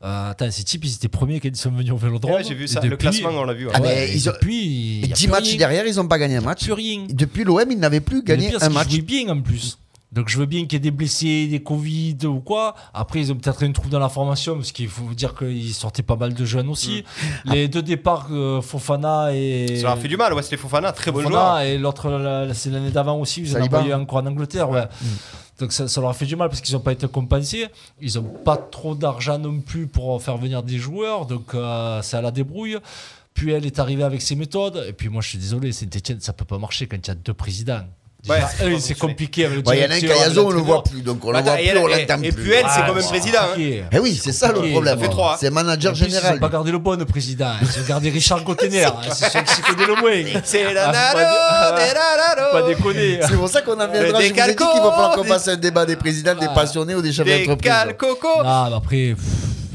euh, 0.03 0.29
attends, 0.31 0.51
ces 0.51 0.63
types, 0.63 0.85
ils 0.85 0.93
étaient 0.93 1.07
premiers 1.07 1.39
quand 1.39 1.47
ils 1.49 1.55
sont 1.55 1.71
venus 1.71 1.91
au 1.91 1.97
vélodrome. 1.97 2.33
Ouais, 2.35 2.43
j'ai 2.43 2.53
vu 2.53 2.67
ça. 2.67 2.81
Le 2.81 2.95
classement, 2.97 3.29
on 3.29 3.43
l'a 3.45 3.53
vu, 3.53 3.65
ouais. 3.65 3.71
Ah, 3.73 3.81
ouais, 3.81 3.87
mais 3.87 4.09
et 4.09 4.15
ils 4.15 4.29
ont- 4.29 4.33
depuis, 4.33 4.63
il 4.99 5.07
y 5.07 5.11
a 5.11 5.15
10 5.15 5.23
plus 5.25 5.31
matchs 5.31 5.47
rien. 5.49 5.57
derrière, 5.57 5.87
ils 5.87 5.95
n'ont 5.95 6.07
pas 6.07 6.19
gagné 6.19 6.35
un 6.35 6.41
match. 6.41 6.63
Plus 6.63 6.73
rien. 6.73 7.07
Depuis 7.09 7.43
l'OM, 7.43 7.65
ils 7.71 7.79
n'avaient 7.79 7.99
plus 8.01 8.21
gagné 8.21 8.49
pire, 8.49 8.61
un 8.61 8.69
match. 8.69 8.89
jouaient 8.91 9.01
bien 9.01 9.27
en 9.29 9.41
plus. 9.41 9.79
Donc 10.11 10.29
je 10.29 10.37
veux 10.37 10.45
bien 10.45 10.61
qu'il 10.61 10.73
y 10.73 10.75
ait 10.75 10.79
des 10.79 10.91
blessés, 10.91 11.47
des 11.47 11.61
Covid 11.61 12.15
ou 12.25 12.39
quoi. 12.39 12.73
Après, 12.93 13.19
ils 13.19 13.31
ont 13.33 13.35
peut-être 13.35 13.63
un 13.65 13.71
trou 13.73 13.89
dans 13.89 13.99
la 13.99 14.07
formation 14.07 14.55
parce 14.55 14.71
qu'il 14.71 14.87
faut 14.87 15.13
dire 15.13 15.35
qu'ils 15.35 15.73
sortaient 15.73 16.03
pas 16.03 16.15
mal 16.15 16.33
de 16.33 16.45
jeunes 16.45 16.69
aussi. 16.69 17.03
Les 17.43 17.67
deux 17.67 17.81
départs, 17.81 18.27
euh, 18.31 18.61
Fofana 18.61 19.33
et. 19.33 19.65
Mm. 19.71 19.75
Ça 19.77 19.81
leur 19.81 19.91
a 19.93 19.97
fait 19.97 20.07
du 20.07 20.15
mal, 20.15 20.33
Wesley 20.33 20.55
Fofana, 20.57 20.93
très 20.93 21.11
bon 21.11 21.17
Fofana, 21.21 21.35
joueur. 21.37 21.59
Et 21.61 21.77
l'autre, 21.77 22.09
la- 22.09 22.45
la- 22.45 22.53
c'est 22.53 22.69
l'année 22.69 22.91
d'avant 22.91 23.17
aussi, 23.19 23.41
ils 23.41 23.57
ont 23.57 23.61
envoyé 23.61 23.93
encore 23.93 24.19
en 24.19 24.25
Angleterre. 24.27 24.69
Ouais. 24.69 24.83
Donc 25.59 25.71
ça, 25.71 25.87
ça 25.87 26.01
leur 26.01 26.09
a 26.09 26.13
fait 26.13 26.25
du 26.25 26.35
mal 26.35 26.49
parce 26.49 26.61
qu'ils 26.61 26.75
n'ont 26.75 26.81
pas 26.81 26.91
été 26.91 27.07
compensés. 27.07 27.67
Ils 28.01 28.15
n'ont 28.15 28.23
pas 28.23 28.57
trop 28.57 28.95
d'argent 28.95 29.37
non 29.37 29.59
plus 29.59 29.87
pour 29.87 30.21
faire 30.21 30.37
venir 30.37 30.63
des 30.63 30.77
joueurs. 30.77 31.25
Donc 31.25 31.53
euh, 31.53 32.01
c'est 32.01 32.17
à 32.17 32.21
la 32.21 32.31
débrouille. 32.31 32.77
Puis 33.33 33.51
elle 33.51 33.65
est 33.65 33.79
arrivée 33.79 34.03
avec 34.03 34.21
ses 34.21 34.35
méthodes. 34.35 34.85
Et 34.87 34.93
puis 34.93 35.09
moi, 35.09 35.21
je 35.21 35.29
suis 35.29 35.37
désolé, 35.37 35.71
Saint-Etienne, 35.71 36.21
ça 36.21 36.33
peut 36.33 36.45
pas 36.45 36.57
marcher 36.57 36.87
quand 36.87 36.97
il 36.97 37.07
y 37.07 37.11
a 37.11 37.15
deux 37.15 37.33
présidents. 37.33 37.85
Ouais, 38.27 38.39
Déjà, 38.59 38.79
c'est 38.79 38.97
compliqué 38.97 39.45
avec 39.45 39.57
le 39.59 39.63
Ouais, 39.69 39.77
Il 39.77 39.83
y 39.83 39.85
en 39.87 39.91
a 39.91 39.95
un 39.95 39.99
Cayazo, 39.99 40.45
on 40.47 40.49
le 40.49 40.55
l'entraîneur. 40.57 40.63
voit 40.65 40.83
plus, 40.83 41.01
donc 41.01 41.23
on 41.23 41.31
le 41.31 41.37
Attends, 41.37 41.51
voit 41.51 41.61
et 41.61 41.69
plus, 41.69 41.77
on 41.77 41.87
elle- 41.89 41.99
l'entend 42.07 42.23
et 42.23 42.31
plus. 42.31 42.43
Puel, 42.43 42.65
c'est 42.73 42.79
Ouais, 42.81 42.87
quand 42.87 42.93
même 42.95 43.03
président. 43.05 43.39
hein. 43.41 43.87
Eh 43.91 43.99
oui, 43.99 44.19
c'est 44.23 44.31
ça 44.31 44.47
le 44.51 44.69
problème. 44.71 44.97
hein. 45.03 45.35
C'est 45.39 45.49
manager 45.51 45.93
plus, 45.93 46.05
général. 46.05 46.33
Ils 46.33 46.37
ont 46.37 46.39
pas 46.39 46.49
gardé 46.49 46.71
le 46.71 46.77
bon, 46.79 46.97
le 46.97 47.05
président. 47.05 47.51
Ils 47.61 47.67
ont 47.67 47.85
gardé 47.87 48.09
Richard 48.09 48.43
Gottener. 48.43 48.85
hein, 48.85 48.95
c'est 49.11 49.29
celui 49.29 49.45
qui 49.45 49.61
connaît 49.61 49.85
le 49.85 49.95
moins. 49.95 50.41
C'est 50.43 50.73
la 50.73 50.91
Ah, 50.93 51.73
pas 52.51 52.61
des 52.63 52.75
déconner. 52.75 53.19
C'est 53.27 53.35
pour 53.35 53.49
ça 53.49 53.61
qu'on 53.61 53.73
en 53.73 53.87
viendra. 53.87 54.19
Des 54.19 54.27
Je 54.29 54.33
vous 54.33 54.39
ai 54.39 54.47
dit 54.47 54.55
qu'il 54.55 54.81
va 54.81 54.91
falloir 54.91 55.11
qu'on 55.15 55.21
des- 55.23 55.27
fasse 55.29 55.47
un 55.49 55.55
débat 55.55 55.85
des 55.85 55.95
présidents, 55.95 56.35
des 56.35 56.47
Ah. 56.49 56.53
passionnés 56.55 56.95
ou 56.95 57.01
des 57.01 57.11
chefs 57.13 57.25
Des 57.25 57.39
d'entreprise. 57.45 57.71
calcocos. 57.71 58.43
Non, 58.43 58.69
mais 58.69 58.75
après. 58.75 59.15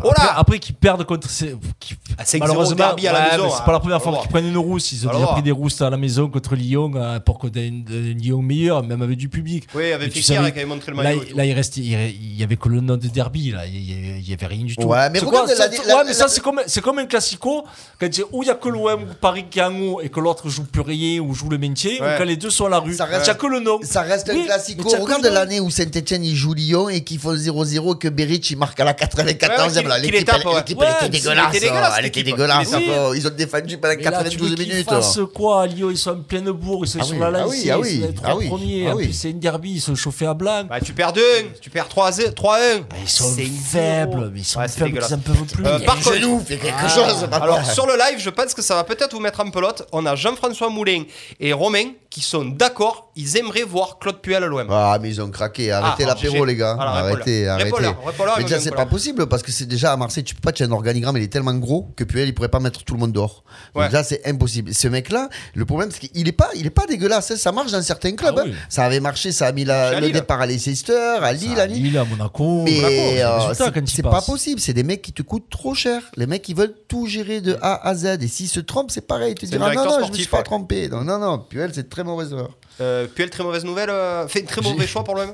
Oh 0.03 0.09
là 0.09 0.13
après, 0.25 0.41
après 0.41 0.59
qu'ils 0.59 0.75
perdent 0.75 1.05
contre. 1.05 1.29
ces- 1.31 1.55
qui- 1.79 1.95
Ah, 2.19 2.25
5-0 2.25 2.39
malheureusement, 2.41 2.77
derby 2.77 3.09
à 3.09 3.13
la 3.13 3.19
ouais, 3.19 3.31
maison, 3.33 3.45
mais 3.45 3.51
c'est 3.51 3.57
hein. 3.57 3.63
pas 3.67 3.73
la 3.73 3.81
première 3.81 4.03
fois 4.03 4.19
qu'ils 4.21 4.31
prennent 4.31 4.47
une 4.49 4.57
rousse. 4.59 4.93
Ils 4.93 5.07
ont 5.09 5.13
déjà 5.13 5.27
pris 5.29 5.43
des 5.43 5.51
rousses 5.51 5.81
à 5.81 5.91
la 5.91 5.97
maison 5.97 6.29
contre 6.29 6.55
Lyon 6.55 6.93
euh, 6.97 7.21
pour 7.21 7.39
qu'on 7.39 7.49
ait 7.49 7.69
une, 7.69 7.85
une 7.89 8.19
Lyon 8.19 8.43
meilleure, 8.43 8.83
même 8.83 9.03
avec 9.03 9.17
du 9.17 9.29
public. 9.29 9.67
Oui, 9.75 9.93
avec 9.93 10.13
savais- 10.13 10.53
qui 10.53 10.59
avait 10.59 10.65
montré 10.65 10.91
le 10.93 10.97
Là, 10.99 11.03
maillot. 11.03 11.25
tout. 11.25 11.37
là, 11.37 11.45
il 11.45 11.53
restait, 11.53 11.81
il, 11.81 12.37
y 12.39 12.43
avait 12.43 12.57
que 12.57 12.69
le 12.69 12.81
nom 12.81 12.97
de 12.97 13.07
derby. 13.09 13.51
Là, 13.53 13.67
il 13.67 14.29
y, 14.29 14.33
avait 14.33 14.47
rien 14.47 14.65
du 14.65 14.77
tout. 14.77 14.87
Ouais, 14.87 15.09
mais 15.11 15.19
regarde 15.19 15.47
quoi, 15.47 15.55
la- 15.55 15.67
la- 15.67 15.71
ouais, 15.97 16.03
mais 16.05 16.09
la- 16.11 16.15
ça 16.15 16.29
c'est 16.29 16.41
comme 16.41 16.61
c'est 16.67 16.81
comme 16.81 16.99
un 16.99 17.07
classico 17.07 17.65
quand 17.99 18.07
il 18.07 18.19
y 18.19 18.23
a- 18.23 18.27
où 18.33 18.43
il 18.43 18.47
y 18.47 18.51
a 18.51 18.55
que 18.55 18.69
l'OM 18.69 19.03
ou 19.03 19.07
Paris 19.21 19.47
qui 19.51 19.59
est 19.59 19.63
en 19.63 19.75
haut 19.81 20.01
et 20.01 20.09
que 20.09 20.21
l'autre 20.21 20.49
joue 20.49 20.65
plus 20.65 20.81
rien 20.83 21.21
ou 21.21 21.35
joue 21.35 21.49
le 21.49 21.59
maintien 21.59 21.93
Ouais. 22.01 22.15
ou 22.15 22.19
quand 22.19 22.25
les 22.25 22.37
deux 22.37 22.51
sont 22.51 22.67
à 22.67 22.69
la 22.71 22.79
rue. 22.79 22.95
Ça 22.95 23.05
reste- 23.07 23.29
a 23.29 23.35
que 23.35 23.47
le 23.47 23.61
nom. 23.61 23.79
Ça 23.83 24.03
reste 24.03 24.31
Oui, 24.33 24.43
un 24.43 24.45
classico. 24.47 24.89
que 24.89 25.01
Regarde 25.01 25.25
l'année 25.27 25.61
où 25.61 25.71
Saint-Etienne 25.71 26.25
il 26.25 26.35
joue 26.37 26.55
Lyon 26.55 26.89
et 26.89 27.03
qu'il 27.03 27.19
faut 27.19 27.35
0-0 27.35 27.95
que 27.97 28.09
Berich 28.09 28.51
il 28.51 28.59
marque 28.59 28.79
à 28.81 28.85
la 28.85 28.95
94e. 28.95 29.90
Là. 29.91 29.99
L'équipe, 29.99 30.29
elle- 30.33 30.47
ouais. 30.49 30.55
l'équipe, 30.57 30.79
Ouais, 30.79 30.87
était 31.01 31.09
dégueulasse. 31.09 31.47
c'était 31.53 31.67
dégueulasse, 31.67 31.95
Elle 31.99 32.07
était 32.07 32.21
équipe. 32.21 32.37
dégueulasse. 32.37 32.69
Oui. 32.75 32.91
oh. 32.99 33.13
Ils 33.15 33.27
ont 33.27 33.31
défendu 33.31 33.79
pendant 33.79 33.95
Mais 33.97 34.03
là, 34.03 34.11
tu 34.11 34.39
veux 34.39 34.47
92 34.47 34.55
qu'ils 34.55 34.69
minutes. 34.69 34.89
fassent 34.89 35.19
quoi 35.35 35.63
à 35.63 35.67
Lyon 35.67 35.91
Ils 35.91 35.99
sont 35.99 36.11
en 36.11 36.23
pleine 36.23 36.51
bourre, 36.51 36.85
ils 36.85 36.89
sont 36.89 36.99
Ah 37.01 37.05
sur 37.05 37.15
oui, 37.15 37.21
la 37.21 37.27
ah 37.27 37.31
lancée, 37.31 37.57
oui, 37.59 37.71
ah 37.71 37.75
ils 37.77 37.81
oui, 37.81 38.15
ah 38.25 38.37
oui, 38.37 38.49
premiers. 38.49 38.87
ah 38.89 38.97
oui. 38.97 39.13
c'est 39.13 39.31
une 39.31 39.41
derby, 39.41 39.73
ils 39.73 39.81
sont 39.81 39.95
chauffés 39.95 40.27
à 40.27 40.35
blanc. 40.35 40.65
Bah, 40.69 40.81
tu 40.81 40.93
perds 40.93 41.13
2 41.13 41.23
tu 41.61 41.71
perds 41.71 41.89
3-1. 41.89 42.33
3-1. 42.33 42.83
Ah, 42.91 42.95
ils 43.03 43.09
sont 43.09 43.35
faibles, 43.71 44.31
mais 44.33 44.41
ils 44.41 44.45
sont 44.45 44.61
faibles, 44.69 45.01
ils 45.09 45.15
en 45.15 45.19
peuvent 45.19 45.45
plus. 45.45 45.67
Euh, 45.67 45.79
par 45.81 45.97
contre, 45.97 46.15
Genou, 46.15 46.41
fait 46.47 46.57
quelque 46.57 46.75
Ah. 46.85 46.89
chose. 46.89 47.27
Alors 47.33 47.65
sur 47.65 47.87
le 47.87 47.95
live, 47.95 48.19
je 48.19 48.31
pense 48.31 48.55
que 48.55 48.63
ça 48.63 48.75
va 48.75 48.85
peut-être 48.85 49.13
vous 49.13 49.21
mettre 49.21 49.41
en 49.41 49.51
pelote. 49.51 49.87
On 49.93 50.07
a 50.07 50.15
Jean-François 50.17 50.71
Moulin 50.71 51.05
et 51.39 51.53
Romain 51.53 51.93
qui 52.09 52.21
sont 52.21 52.45
d'accord. 52.45 53.10
Ils 53.21 53.37
aimeraient 53.37 53.65
voir 53.65 53.99
Claude 53.99 54.21
Puel 54.23 54.43
à 54.43 54.47
l'OM. 54.47 54.67
Ah, 54.71 54.99
mais 55.01 55.11
ils 55.11 55.21
ont 55.21 55.31
craqué. 55.31 55.71
Arrêtez 55.73 56.05
Ah, 56.05 56.09
l'apéro, 56.09 56.45
les 56.45 56.57
gars. 56.57 56.73
Alors, 56.73 56.95
arrêtez, 56.95 57.47
arrêtez. 57.49 57.71
Mais 57.81 57.89
ils 58.39 58.45
déjà, 58.45 58.61
c'est 58.61 58.75
pas 58.75 58.87
possible 58.87 59.27
parce 59.27 59.43
que 59.43 59.53
c'est 59.53 59.67
déjà 59.67 59.93
à 59.93 59.97
Marseille, 59.97 60.25
tu 60.25 60.35
peux 60.35 60.41
pas, 60.41 60.53
tu 60.53 60.63
as 60.63 60.67
un 60.67 60.73
organigramme, 60.73 61.17
il 61.19 61.23
est 61.23 61.29
tellement 61.33 61.55
gros 61.55 61.93
que 61.97 62.05
Puel, 62.05 62.29
il 62.29 62.35
pourrait 62.35 62.49
pas 62.49 62.61
mettre 62.61 62.83
tout 62.83 62.95
le 62.95 63.01
monde 63.01 63.13
dehors. 63.13 63.45
Ouais. 63.75 63.85
Donc 63.85 63.93
là, 63.93 64.03
c'est 64.05 64.27
impossible. 64.27 64.73
Ce 64.75 64.89
mec-là, 64.89 65.29
le 65.55 65.65
problème, 65.65 65.91
c'est 65.93 66.09
qu'il 66.09 66.27
est 66.27 66.33
pas, 66.33 66.49
il 66.55 66.67
est 66.67 66.71
pas 66.71 66.87
dégueulasse. 66.87 67.31
hein. 67.33 67.37
Ça 67.37 67.53
marche 67.53 67.73
dans 67.73 67.83
certains 67.83 68.13
clubs. 68.13 68.35
Ah 68.39 68.45
hein. 68.47 68.53
Ça 68.69 68.85
avait 68.85 69.01
marché, 69.01 69.33
ça 69.33 69.47
a 69.49 69.53
mis 69.53 69.65
la- 69.65 69.93
le 70.01 70.07
Lille. 70.07 70.13
départ 70.13 70.41
à 70.41 70.47
Leicester, 70.47 71.19
à 71.21 71.33
Lille, 71.33 71.59
à 71.59 71.63
à 71.63 71.67
Lille. 71.67 71.83
Lille, 71.85 71.99
à 71.99 72.05
Monaco. 72.05 72.63
Mais 72.65 73.23
euh, 73.23 73.53
c'est 73.55 73.99
ils 73.99 74.03
pas 74.03 74.23
possible, 74.23 74.61
c'est 74.61 74.73
des 74.73 74.83
mecs 74.85 75.03
qui 75.03 75.13
te 75.13 75.23
coûtent 75.23 75.51
trop 75.51 75.75
cher. 75.75 76.03
Les 76.17 76.27
mecs 76.27 76.43
qui 76.43 76.55
veulent 76.55 76.75
tout 76.89 77.07
gérer 77.07 77.41
de 77.41 77.57
A 77.61 77.87
à 77.89 77.95
Z. 77.95 78.19
Et 78.23 78.29
s'ils 78.29 78.49
se 78.49 78.61
trompent, 78.61 78.91
c'est 78.91 79.07
pareil. 79.07 79.35
Tu 79.35 79.47
te 79.47 79.51
diras 79.51 79.67
non, 79.67 79.71
directeur 79.73 80.01
non, 80.01 80.07
je 80.07 80.13
me 80.13 80.17
suis 80.17 80.27
pas 80.27 80.43
trompé. 80.43 80.89
Non, 80.89 81.05
non, 81.05 81.19
non. 81.19 81.39
Puel, 81.39 81.71
c'est 81.75 81.89
très 81.89 82.05
mauvaise 82.05 82.33
heure. 82.33 82.51
Euh, 82.81 83.07
Puel, 83.07 83.29
très 83.31 83.43
mauvaise 83.45 83.65
nouvelle. 83.65 83.91
euh, 83.91 84.27
fait 84.29 84.43
très 84.43 84.61
mauvais 84.63 84.87
choix 84.87 85.05
pour 85.05 85.15
l'OM. 85.15 85.33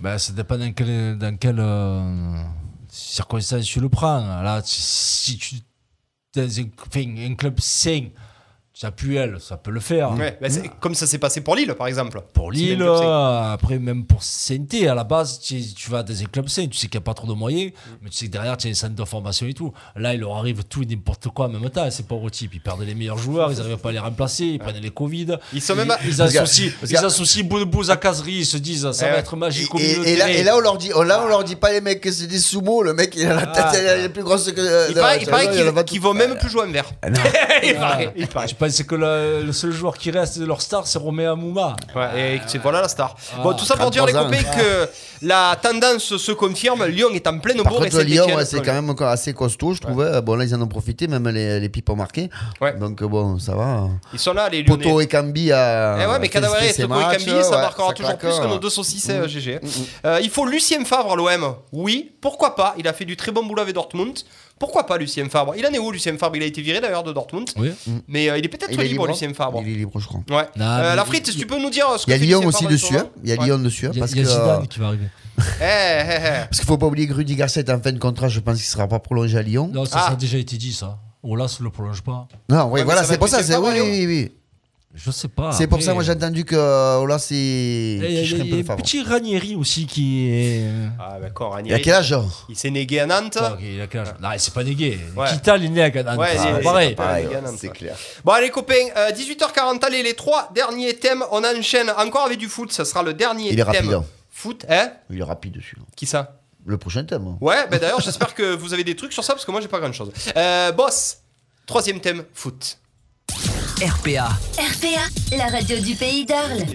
Ben, 0.00 0.18
ça 0.18 0.32
dépend 0.32 0.56
dans 0.58 0.72
quelle, 0.72 1.16
dans 1.18 1.36
quelle 1.36 1.60
euh, 1.60 2.42
circonstance 2.88 3.64
tu 3.66 3.80
le 3.80 3.88
prends. 3.88 4.20
Là, 4.42 4.60
si- 4.64 5.36
tu 5.38 5.56
dans 6.34 6.60
un, 6.60 7.26
un 7.30 7.34
club 7.34 7.58
sain, 7.60 8.08
ça 8.80 8.92
Puel, 8.92 9.38
ça 9.40 9.56
peut 9.56 9.72
le 9.72 9.80
faire. 9.80 10.12
Ouais, 10.12 10.38
bah, 10.40 10.48
c'est- 10.48 10.70
Comme 10.80 10.94
ça 10.94 11.06
s'est 11.08 11.18
passé 11.18 11.40
pour 11.40 11.56
Lille, 11.56 11.74
par 11.76 11.88
exemple. 11.88 12.20
Pour 12.32 12.52
C'est 12.52 12.60
Lille, 12.60 12.82
euh, 12.82 13.52
après 13.52 13.78
même 13.80 14.04
pour 14.04 14.22
saint 14.22 14.56
à 14.88 14.94
la 14.94 15.02
base, 15.02 15.40
tu, 15.40 15.60
tu 15.74 15.90
vas 15.90 16.04
dans 16.04 16.14
un 16.22 16.26
club 16.26 16.48
sain, 16.48 16.66
tu 16.68 16.78
sais 16.78 16.86
qu'il 16.86 16.98
n'y 17.00 17.02
a 17.02 17.04
pas 17.04 17.14
trop 17.14 17.26
de 17.26 17.32
moyens, 17.32 17.72
Mm. 17.72 17.90
mais 18.02 18.10
tu 18.10 18.16
sais 18.18 18.26
que 18.26 18.30
derrière, 18.30 18.56
tu 18.56 18.68
as 18.68 18.70
un 18.70 18.74
centre 18.74 18.94
de 18.94 19.04
formation 19.04 19.46
et 19.48 19.54
tout. 19.54 19.72
Là, 19.96 20.14
il 20.14 20.20
leur 20.20 20.36
arrive 20.36 20.62
tout 20.62 20.82
et 20.82 20.86
n'importe 20.86 21.26
quoi 21.28 21.46
en 21.46 21.48
même 21.48 21.68
temps, 21.70 21.90
ces 21.90 22.04
pauvres 22.04 22.30
types. 22.30 22.52
Ils 22.54 22.60
perdent 22.60 22.82
les 22.82 22.94
meilleurs 22.94 23.18
joueurs, 23.18 23.50
ils 23.50 23.58
n'arrivent 23.58 23.78
pas 23.78 23.88
à 23.88 23.92
les 23.92 23.98
remplacer, 23.98 24.44
ils 24.44 24.58
prennent 24.60 24.76
les 24.80 24.90
Covid. 24.90 25.38
Ils 25.52 25.60
sont 25.60 25.74
même 25.74 25.90
à- 25.90 25.98
Ils, 26.04 26.22
associent, 26.22 26.70
ils 26.88 26.96
associent 26.96 27.44
à 27.90 27.96
Caserie, 27.96 28.32
ils 28.38 28.46
se 28.46 28.58
disent 28.58 28.88
ça 28.92 29.06
Eh 29.06 29.08
va 29.08 29.14
ouais. 29.14 29.20
être 29.20 29.34
magique 29.36 29.74
au 29.74 29.78
Et, 29.78 29.82
milieu 29.88 30.06
et 30.06 30.16
là, 30.16 30.26
terrain. 30.26 30.38
et 30.38 30.42
là, 30.44 30.56
on 30.56 30.60
leur 30.60 30.78
dit, 30.78 30.90
oh, 30.94 31.02
là, 31.02 31.22
on 31.24 31.28
leur 31.28 31.42
dit 31.42 31.56
pas 31.56 31.72
les 31.72 31.80
mecs 31.80 32.00
que 32.00 32.12
c'est 32.12 32.28
des 32.28 32.38
sumo. 32.38 32.84
Le 32.84 32.94
mec, 32.94 33.12
il 33.16 33.26
a 33.26 33.34
la 33.34 33.46
tête, 33.46 33.64
Ah. 33.66 33.72
elle 33.76 34.04
est 34.04 34.08
plus 34.08 34.22
grosse 34.22 34.52
que. 34.52 34.60
euh, 34.60 34.86
Il 34.90 34.94
paraît, 34.94 35.18
ça 35.24 35.30
paraît 35.32 35.46
va, 35.46 35.50
qu'ils 35.52 35.60
elle 35.96 36.00
va 36.00 36.12
même 36.14 36.36
plus 36.38 36.48
jouer 36.48 36.62
en 36.62 36.70
vert. 36.70 36.90
Ah, 37.02 37.08
il 38.16 38.26
paraît, 38.28 38.46
pense 38.68 38.82
que 38.82 38.94
le, 38.94 39.42
le 39.44 39.52
seul 39.52 39.72
joueur 39.72 39.96
qui 39.96 40.10
reste 40.10 40.38
de 40.38 40.44
leur 40.44 40.60
star, 40.62 40.86
c'est 40.86 40.98
Romain 40.98 41.32
Amouma. 41.32 41.76
Ouais, 41.94 42.34
et 42.36 42.40
c'est 42.46 42.58
voilà 42.58 42.80
la 42.80 42.88
star. 42.88 43.16
Ah. 43.36 43.42
bon, 43.42 43.52
tout 43.54 43.64
ça 43.64 43.76
pour 43.76 43.90
dire 43.90 44.06
les 44.06 44.12
33 44.12 44.38
ans. 44.38 44.42
copains 44.42 44.58
que 44.58 44.88
la 45.22 45.56
tendance 45.60 46.16
se 46.16 46.32
confirme. 46.32 46.84
Lyon 46.86 47.10
est 47.14 47.26
en 47.26 47.38
pleine 47.38 47.62
Par 47.62 47.72
bourre 47.72 47.84
Lyon, 47.84 48.26
c'est 48.44 48.64
quand 48.64 48.72
même 48.72 48.90
encore 48.90 49.08
assez 49.08 49.32
costaud, 49.32 49.74
je 49.74 49.80
trouvais. 49.80 50.20
Bon, 50.22 50.36
là, 50.36 50.44
ils 50.44 50.54
en 50.54 50.62
ont 50.62 50.68
profité, 50.68 51.06
même 51.06 51.28
les, 51.28 51.60
les 51.60 51.68
pipes 51.68 51.90
ont 51.90 51.96
marqué. 51.96 52.30
Ouais. 52.60 52.76
Donc, 52.78 53.02
bon, 53.02 53.38
ça 53.38 53.54
va. 53.54 53.88
Ils 54.12 54.18
sont 54.18 54.32
là, 54.32 54.48
les 54.48 54.62
Lyonnais. 54.62 54.84
Poto 54.84 55.00
et 55.00 55.06
Cambi 55.06 55.52
a. 55.52 55.98
Eh 56.02 56.06
ouais, 56.06 56.18
mais 56.18 56.28
fait 56.28 56.38
et 56.38 56.82
Toko 56.82 57.00
et 57.00 57.16
Cambi, 57.16 57.44
ça 57.44 57.58
marquera 57.58 57.92
toujours 57.92 58.16
plus 58.16 58.38
que 58.38 58.46
nos 58.46 58.58
deux 58.58 58.70
saucisses 58.70 59.08
euh, 59.10 59.26
GG. 59.26 59.60
Euh, 60.04 60.20
il 60.22 60.30
faut 60.30 60.46
Lucien 60.46 60.84
Favre 60.84 61.12
à 61.12 61.16
l'OM. 61.16 61.54
Oui, 61.72 62.12
pourquoi 62.20 62.54
pas 62.54 62.74
Il 62.78 62.88
a 62.88 62.92
fait 62.92 63.04
du 63.04 63.16
très 63.16 63.32
bon 63.32 63.44
boulot 63.44 63.62
avec 63.62 63.74
Dortmund. 63.74 64.18
Pourquoi 64.58 64.86
pas 64.86 64.98
Lucien 64.98 65.28
Favre 65.28 65.54
Il 65.56 65.64
en 65.66 65.70
est 65.70 65.78
où 65.78 65.90
Lucien 65.90 66.16
Favre 66.18 66.36
Il 66.36 66.42
a 66.42 66.46
été 66.46 66.60
viré 66.62 66.80
d'ailleurs 66.80 67.02
de 67.02 67.12
Dortmund. 67.12 67.48
Oui. 67.56 67.70
Mais 68.08 68.28
euh, 68.28 68.38
il 68.38 68.44
est 68.44 68.48
peut-être 68.48 68.70
libre, 68.70 68.82
libre. 68.82 69.06
Lucien 69.08 69.32
Favre. 69.34 69.60
Il 69.64 69.72
est 69.72 69.74
libre, 69.76 69.98
je 70.00 70.06
crois. 70.06 70.20
Ouais. 70.30 70.46
Non, 70.56 70.64
Euh, 70.66 70.94
la 70.94 71.04
frite, 71.04 71.26
si 71.26 71.32
il- 71.34 71.38
tu 71.40 71.46
peux 71.46 71.60
nous 71.60 71.70
dire 71.70 71.86
ce 71.98 72.06
que 72.06 72.10
Il 72.10 72.14
y 72.14 72.16
a 72.16 72.18
Lyon 72.38 72.46
aussi 72.46 72.64
ce 72.64 72.68
dessus. 72.70 72.96
hein. 72.96 73.08
Il 73.22 73.30
y 73.30 73.32
a 73.32 73.36
Ouais. 73.38 73.44
Lyon 73.46 73.58
dessus. 73.58 73.86
hein, 73.86 73.90
Il 73.92 73.98
y 73.98 74.00
a, 74.00 74.02
Parce 74.04 74.12
y 74.14 74.20
a 74.20 74.22
que. 74.22 74.28
Zidane 74.28 74.66
qui 74.68 74.78
va 74.80 74.86
arriver. 74.88 75.06
Eh, 75.38 75.62
eh, 75.62 75.64
eh. 75.64 76.20
Parce 76.46 76.58
qu'il 76.58 76.66
faut 76.66 76.78
pas 76.78 76.86
oublier 76.86 77.06
que 77.06 77.14
Rudy 77.14 77.36
Garcia 77.36 77.62
est 77.62 77.70
en 77.70 77.80
fin 77.80 77.92
de 77.92 77.98
contrat, 77.98 78.28
je 78.28 78.40
pense 78.40 78.56
qu'il 78.56 78.64
sera 78.66 78.88
pas 78.88 78.98
prolongé 78.98 79.38
à 79.38 79.42
Lyon. 79.42 79.70
Non, 79.72 79.84
ça, 79.84 79.98
Ah. 80.00 80.06
ça 80.08 80.12
a 80.14 80.16
déjà 80.16 80.36
été 80.38 80.56
dit, 80.56 80.72
ça. 80.72 80.98
Olas 81.22 81.56
ne 81.60 81.64
le 81.64 81.70
prolonge 81.70 82.02
pas. 82.02 82.26
Non, 82.48 82.68
oui, 82.72 82.82
voilà, 82.84 83.04
c'est 83.04 83.18
pour 83.18 83.28
ça. 83.28 83.42
C'est- 83.42 83.54
à 83.54 83.60
Oui, 83.60 83.68
oui, 83.80 84.06
oui. 84.06 84.32
Je 85.00 85.10
sais 85.12 85.28
pas. 85.28 85.52
C'est 85.52 85.68
pour 85.68 85.80
ça, 85.80 85.94
moi 85.94 86.02
j'ai 86.02 86.10
entendu 86.12 86.44
que 86.44 86.56
euh, 86.56 87.06
là, 87.06 87.18
c'est. 87.18 87.34
Il 87.36 87.98
y 88.02 88.04
a, 88.04 88.08
il 88.08 88.14
y 88.14 88.18
a- 88.18 88.44
il 88.44 88.70
a 88.70 88.76
petit 88.76 89.02
Ranieri 89.02 89.54
aussi 89.54 89.86
qui 89.86 90.28
est. 90.28 90.64
Ah, 90.98 91.18
d'accord, 91.20 91.56
Il 91.64 91.72
a 91.72 91.78
quel 91.78 91.94
âge 91.94 92.14
Il 92.48 92.56
s'est 92.56 92.70
négué 92.70 92.98
à 93.00 93.06
Nantes. 93.06 93.38
Il 93.60 93.80
a 93.80 93.86
quel 93.86 94.00
âge? 94.00 94.08
Non, 94.20 94.28
c'est 94.36 94.52
pas 94.52 94.64
négué. 94.64 94.98
Ouais. 95.16 95.28
Kita, 95.30 95.56
il 95.56 95.64
est 95.66 95.68
né 95.68 95.82
à 95.82 95.90
Cannes. 95.90 96.18
Ouais, 96.18 96.36
c'est 96.36 96.42
il 96.42 96.48
est- 96.48 96.52
pas 96.54 96.62
pareil. 96.62 96.94
pareil. 96.96 97.26
ouais, 97.26 97.32
Gannon, 97.34 97.54
c'est 97.56 97.68
clair. 97.68 97.96
Bon 98.24 98.32
allez 98.32 98.50
copains, 98.50 98.74
euh, 98.96 99.12
18h40, 99.12 99.84
allez 99.84 100.02
les 100.02 100.14
trois 100.14 100.50
derniers 100.54 100.94
thèmes, 100.96 101.24
on 101.30 101.44
enchaîne 101.44 101.90
encore 101.96 102.24
avec 102.26 102.38
du 102.38 102.48
foot, 102.48 102.72
ça 102.72 102.84
sera 102.84 103.02
le 103.04 103.14
dernier 103.14 103.52
Il 103.52 103.60
est 103.60 103.64
thème. 103.64 103.66
rapide, 103.74 103.92
hein. 103.94 104.04
Foot, 104.30 104.66
hein? 104.68 104.90
Il 105.10 105.20
est 105.20 105.24
rapide 105.24 105.54
dessus. 105.54 105.76
Qui 105.96 106.06
ça? 106.06 106.40
Le 106.66 106.76
prochain 106.76 107.04
thème. 107.04 107.36
Ouais, 107.40 107.66
bah 107.70 107.78
d'ailleurs, 107.78 108.00
j'espère 108.00 108.34
que 108.34 108.54
vous 108.54 108.74
avez 108.74 108.84
des 108.84 108.94
trucs 108.96 109.12
sur 109.12 109.22
ça 109.24 109.32
parce 109.32 109.44
que 109.44 109.50
moi 109.52 109.60
j'ai 109.60 109.68
pas 109.68 109.78
grand 109.80 109.92
chose. 109.92 110.10
Euh, 110.36 110.70
boss, 110.72 111.18
troisième 111.66 112.00
thème, 112.00 112.24
foot. 112.34 112.78
RPA. 113.80 114.30
RPA, 114.58 115.36
la 115.36 115.46
radio 115.46 115.78
du 115.78 115.94
pays 115.94 116.26
d'Arles. 116.26 116.66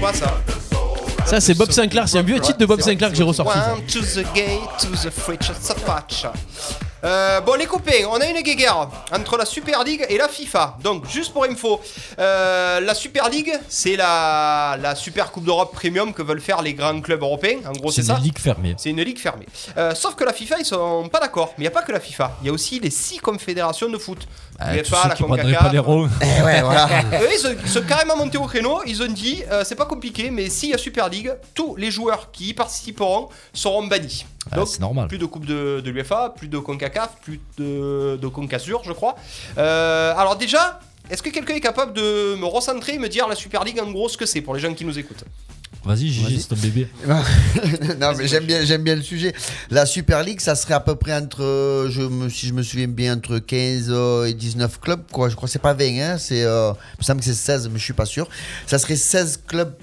Quoi 0.00 0.12
ça 0.14 0.40
Ça, 1.26 1.40
c'est 1.40 1.52
Bob 1.52 1.70
Sinclair. 1.72 2.08
C'est 2.08 2.18
un 2.18 2.22
vieux 2.22 2.40
titre 2.40 2.56
de 2.56 2.64
Bob 2.64 2.80
Sinclair 2.80 3.10
que 3.10 3.16
j'ai 3.16 3.22
ressorti. 3.22 3.52
ça. 3.52 3.74
One 3.74 3.82
to 3.84 4.00
the 4.00 4.24
gate, 4.34 4.60
to 4.80 4.88
the 4.88 5.10
fridge, 5.10 5.50
so 5.60 5.74
patch. 5.84 6.24
Euh, 7.04 7.40
bon 7.42 7.54
les 7.54 7.66
copains, 7.66 8.06
on 8.10 8.20
a 8.20 8.26
une 8.26 8.40
guéguerre 8.40 8.88
entre 9.12 9.36
la 9.36 9.44
Super 9.44 9.84
League 9.84 10.04
et 10.08 10.16
la 10.16 10.28
FIFA. 10.28 10.78
Donc 10.82 11.08
juste 11.08 11.32
pour 11.32 11.44
info, 11.44 11.80
euh, 12.18 12.80
la 12.80 12.94
Super 12.94 13.28
League 13.28 13.52
c'est 13.68 13.96
la, 13.96 14.76
la 14.80 14.94
Super 14.94 15.30
Coupe 15.30 15.44
d'Europe 15.44 15.72
Premium 15.74 16.12
que 16.14 16.22
veulent 16.22 16.40
faire 16.40 16.62
les 16.62 16.74
grands 16.74 17.00
clubs 17.00 17.20
européens. 17.22 17.58
En 17.68 17.72
gros 17.72 17.90
c'est 17.90 18.02
C'est 18.02 18.08
ça. 18.08 18.16
une 18.18 18.24
ligue 18.24 18.38
fermée. 18.38 18.74
C'est 18.78 18.90
une 18.90 19.02
ligue 19.02 19.18
fermée. 19.18 19.46
Euh, 19.76 19.94
sauf 19.94 20.14
que 20.14 20.24
la 20.24 20.32
FIFA, 20.32 20.56
ils 20.60 20.64
sont 20.64 21.08
pas 21.08 21.20
d'accord. 21.20 21.48
Mais 21.58 21.64
il 21.64 21.68
n'y 21.68 21.68
a 21.68 21.70
pas 21.78 21.82
que 21.82 21.92
la 21.92 22.00
FIFA. 22.00 22.38
Il 22.42 22.46
y 22.46 22.50
a 22.50 22.52
aussi 22.52 22.80
les 22.80 22.90
six 22.90 23.18
confédérations 23.18 23.88
de 23.88 23.98
foot. 23.98 24.26
UEFA, 24.60 24.82
tous 24.82 25.02
ceux 25.02 25.08
la 25.08 25.14
qui 25.14 25.22
CONCACAF. 25.24 25.72
pas 25.72 25.80
ronds. 25.80 26.08
Eh 26.22 26.42
ouais, 26.42 26.62
voilà. 26.62 26.88
Eux, 27.20 27.28
ils, 27.32 27.38
sont, 27.38 27.54
ils 27.62 27.68
sont 27.70 27.82
carrément 27.82 28.16
montés 28.16 28.38
au 28.38 28.46
créneau. 28.46 28.80
Ils 28.86 29.02
ont 29.02 29.06
dit 29.12 29.42
euh, 29.50 29.62
c'est 29.64 29.74
pas 29.74 29.84
compliqué, 29.86 30.30
mais 30.30 30.48
s'il 30.48 30.70
y 30.70 30.74
a 30.74 30.78
Super 30.78 31.08
League, 31.08 31.32
tous 31.54 31.76
les 31.76 31.90
joueurs 31.90 32.30
qui 32.32 32.48
y 32.48 32.54
participeront 32.54 33.28
seront 33.52 33.86
bannis. 33.86 34.24
Ah, 34.50 34.56
Donc, 34.56 34.68
c'est 34.68 34.80
normal. 34.80 35.08
plus 35.08 35.18
de 35.18 35.26
Coupe 35.26 35.44
de, 35.46 35.80
de 35.84 35.90
l'UEFA, 35.90 36.32
plus 36.36 36.48
de 36.48 36.58
CONCACAF, 36.58 37.16
plus 37.22 37.40
de, 37.58 38.16
de 38.20 38.28
CONCASUR, 38.28 38.82
je 38.84 38.92
crois. 38.92 39.16
Euh, 39.58 40.14
alors, 40.16 40.36
déjà, 40.36 40.80
est-ce 41.10 41.22
que 41.22 41.30
quelqu'un 41.30 41.54
est 41.54 41.60
capable 41.60 41.92
de 41.92 42.36
me 42.36 42.46
recentrer 42.46 42.94
et 42.94 42.98
me 42.98 43.08
dire 43.08 43.28
la 43.28 43.34
Super 43.34 43.64
League 43.64 43.80
en 43.80 43.90
gros 43.90 44.08
ce 44.08 44.16
que 44.16 44.26
c'est 44.26 44.40
pour 44.40 44.54
les 44.54 44.60
gens 44.60 44.72
qui 44.72 44.84
nous 44.84 44.98
écoutent? 44.98 45.24
Vas-y, 45.86 46.08
Gigi, 46.08 46.40
c'est 46.40 46.48
ton 46.48 46.56
bébé. 46.56 46.88
non, 47.06 48.12
mais 48.18 48.26
j'aime 48.26 48.44
bien, 48.44 48.64
j'aime 48.64 48.82
bien 48.82 48.96
le 48.96 49.02
sujet. 49.02 49.32
La 49.70 49.86
Super 49.86 50.24
League, 50.24 50.40
ça 50.40 50.56
serait 50.56 50.74
à 50.74 50.80
peu 50.80 50.96
près 50.96 51.14
entre, 51.14 51.44
euh, 51.44 51.88
je 51.90 52.02
me, 52.02 52.28
si 52.28 52.48
je 52.48 52.54
me 52.54 52.64
souviens 52.64 52.88
bien, 52.88 53.16
entre 53.16 53.38
15 53.38 53.86
euh, 53.90 54.24
et 54.24 54.34
19 54.34 54.80
clubs. 54.80 55.02
Quoi. 55.12 55.28
Je 55.28 55.36
crois 55.36 55.46
que 55.46 55.52
c'est 55.52 55.60
pas 55.60 55.74
20, 55.74 55.84
hein, 56.00 56.18
c'est, 56.18 56.42
euh, 56.42 56.72
il 56.94 56.98
me 56.98 57.04
semble 57.04 57.20
que 57.20 57.26
c'est 57.26 57.34
16, 57.34 57.68
mais 57.72 57.78
je 57.78 57.84
suis 57.84 57.92
pas 57.92 58.04
sûr. 58.04 58.28
Ça 58.66 58.78
serait 58.78 58.96
16 58.96 59.42
clubs 59.46 59.74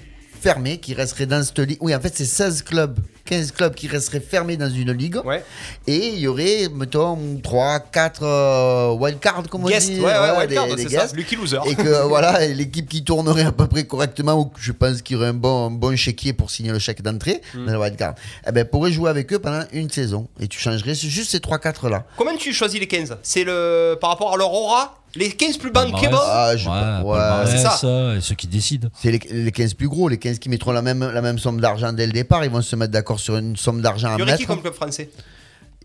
fermés 0.44 0.76
qui 0.78 0.92
resteraient 0.92 1.24
dans 1.24 1.42
cette 1.42 1.58
ligue. 1.58 1.78
Oui, 1.80 1.94
en 1.94 2.00
fait, 2.00 2.12
c'est 2.14 2.26
16 2.26 2.62
clubs, 2.62 2.98
15 3.24 3.52
clubs 3.52 3.74
qui 3.74 3.88
resteraient 3.88 4.20
fermés 4.20 4.58
dans 4.58 4.68
une 4.68 4.92
ligue. 4.92 5.16
Ouais. 5.24 5.42
Et 5.86 6.08
il 6.08 6.18
y 6.18 6.26
aurait, 6.26 6.68
mettons, 6.68 7.16
3, 7.42 7.80
4 7.80 8.22
euh, 8.22 8.90
wildcards, 8.92 9.48
comme 9.48 9.64
on 9.64 9.68
dit. 9.68 9.74
ouais, 9.74 10.04
ouais, 10.04 10.36
wildcard, 10.38 10.66
c'est 10.76 10.90
ça. 10.90 11.06
Lucky 11.14 11.36
Loser. 11.36 11.60
Et 11.66 11.74
que 11.74 12.02
voilà, 12.08 12.46
l'équipe 12.46 12.86
qui 12.88 13.02
tournerait 13.02 13.44
à 13.46 13.52
peu 13.52 13.66
près 13.66 13.84
correctement, 13.84 14.38
ou 14.38 14.50
je 14.58 14.72
pense 14.72 15.00
qu'il 15.00 15.16
y 15.16 15.18
aurait 15.18 15.28
un 15.28 15.34
bon, 15.34 15.68
un 15.68 15.70
bon 15.70 15.96
chéquier 15.96 16.34
pour 16.34 16.50
signer 16.50 16.72
le 16.72 16.78
chèque 16.78 17.00
d'entrée 17.02 17.40
Mm. 17.54 17.66
dans 17.66 17.72
le 17.72 17.78
wildcard, 17.78 18.14
eh 18.46 18.52
ben, 18.52 18.64
pourrait 18.66 18.92
jouer 18.92 19.08
avec 19.08 19.32
eux 19.32 19.38
pendant 19.38 19.64
une 19.72 19.88
saison. 19.90 20.28
Et 20.40 20.46
tu 20.46 20.58
changerais 20.58 20.94
juste 20.94 21.30
ces 21.30 21.38
3-4 21.38 21.88
là. 21.88 22.04
Comment 22.18 22.36
tu 22.36 22.52
choisis 22.52 22.78
les 22.78 22.86
15 22.86 23.16
C'est 23.22 23.44
le 23.44 23.96
par 24.00 24.10
rapport 24.10 24.34
à 24.34 24.36
leur 24.36 24.52
aura? 24.52 24.98
Les 25.16 25.30
15 25.30 25.56
plus 25.58 25.70
bankable 25.70 26.00
Palmarès. 26.00 26.20
Ah, 26.28 26.56
je- 26.56 26.68
Ouais, 27.04 27.50
c'est 27.50 27.58
ça. 27.62 28.14
Et 28.16 28.20
ceux 28.20 28.34
qui 28.34 28.46
décident. 28.46 28.88
C'est 29.00 29.10
les, 29.12 29.20
les 29.30 29.52
15 29.52 29.74
plus 29.74 29.88
gros, 29.88 30.08
les 30.08 30.18
15 30.18 30.38
qui 30.38 30.48
mettront 30.48 30.72
la 30.72 30.82
même, 30.82 31.00
la 31.12 31.22
même 31.22 31.38
somme 31.38 31.60
d'argent 31.60 31.92
dès 31.92 32.06
le 32.06 32.12
départ. 32.12 32.44
Ils 32.44 32.50
vont 32.50 32.62
se 32.62 32.74
mettre 32.76 32.92
d'accord 32.92 33.20
sur 33.20 33.36
une 33.36 33.56
somme 33.56 33.80
d'argent 33.80 34.08
à 34.10 34.14
Il 34.14 34.20
y 34.20 34.22
aurait 34.22 34.36
qui 34.36 34.46
comme 34.46 34.60
club 34.60 34.74
français? 34.74 35.10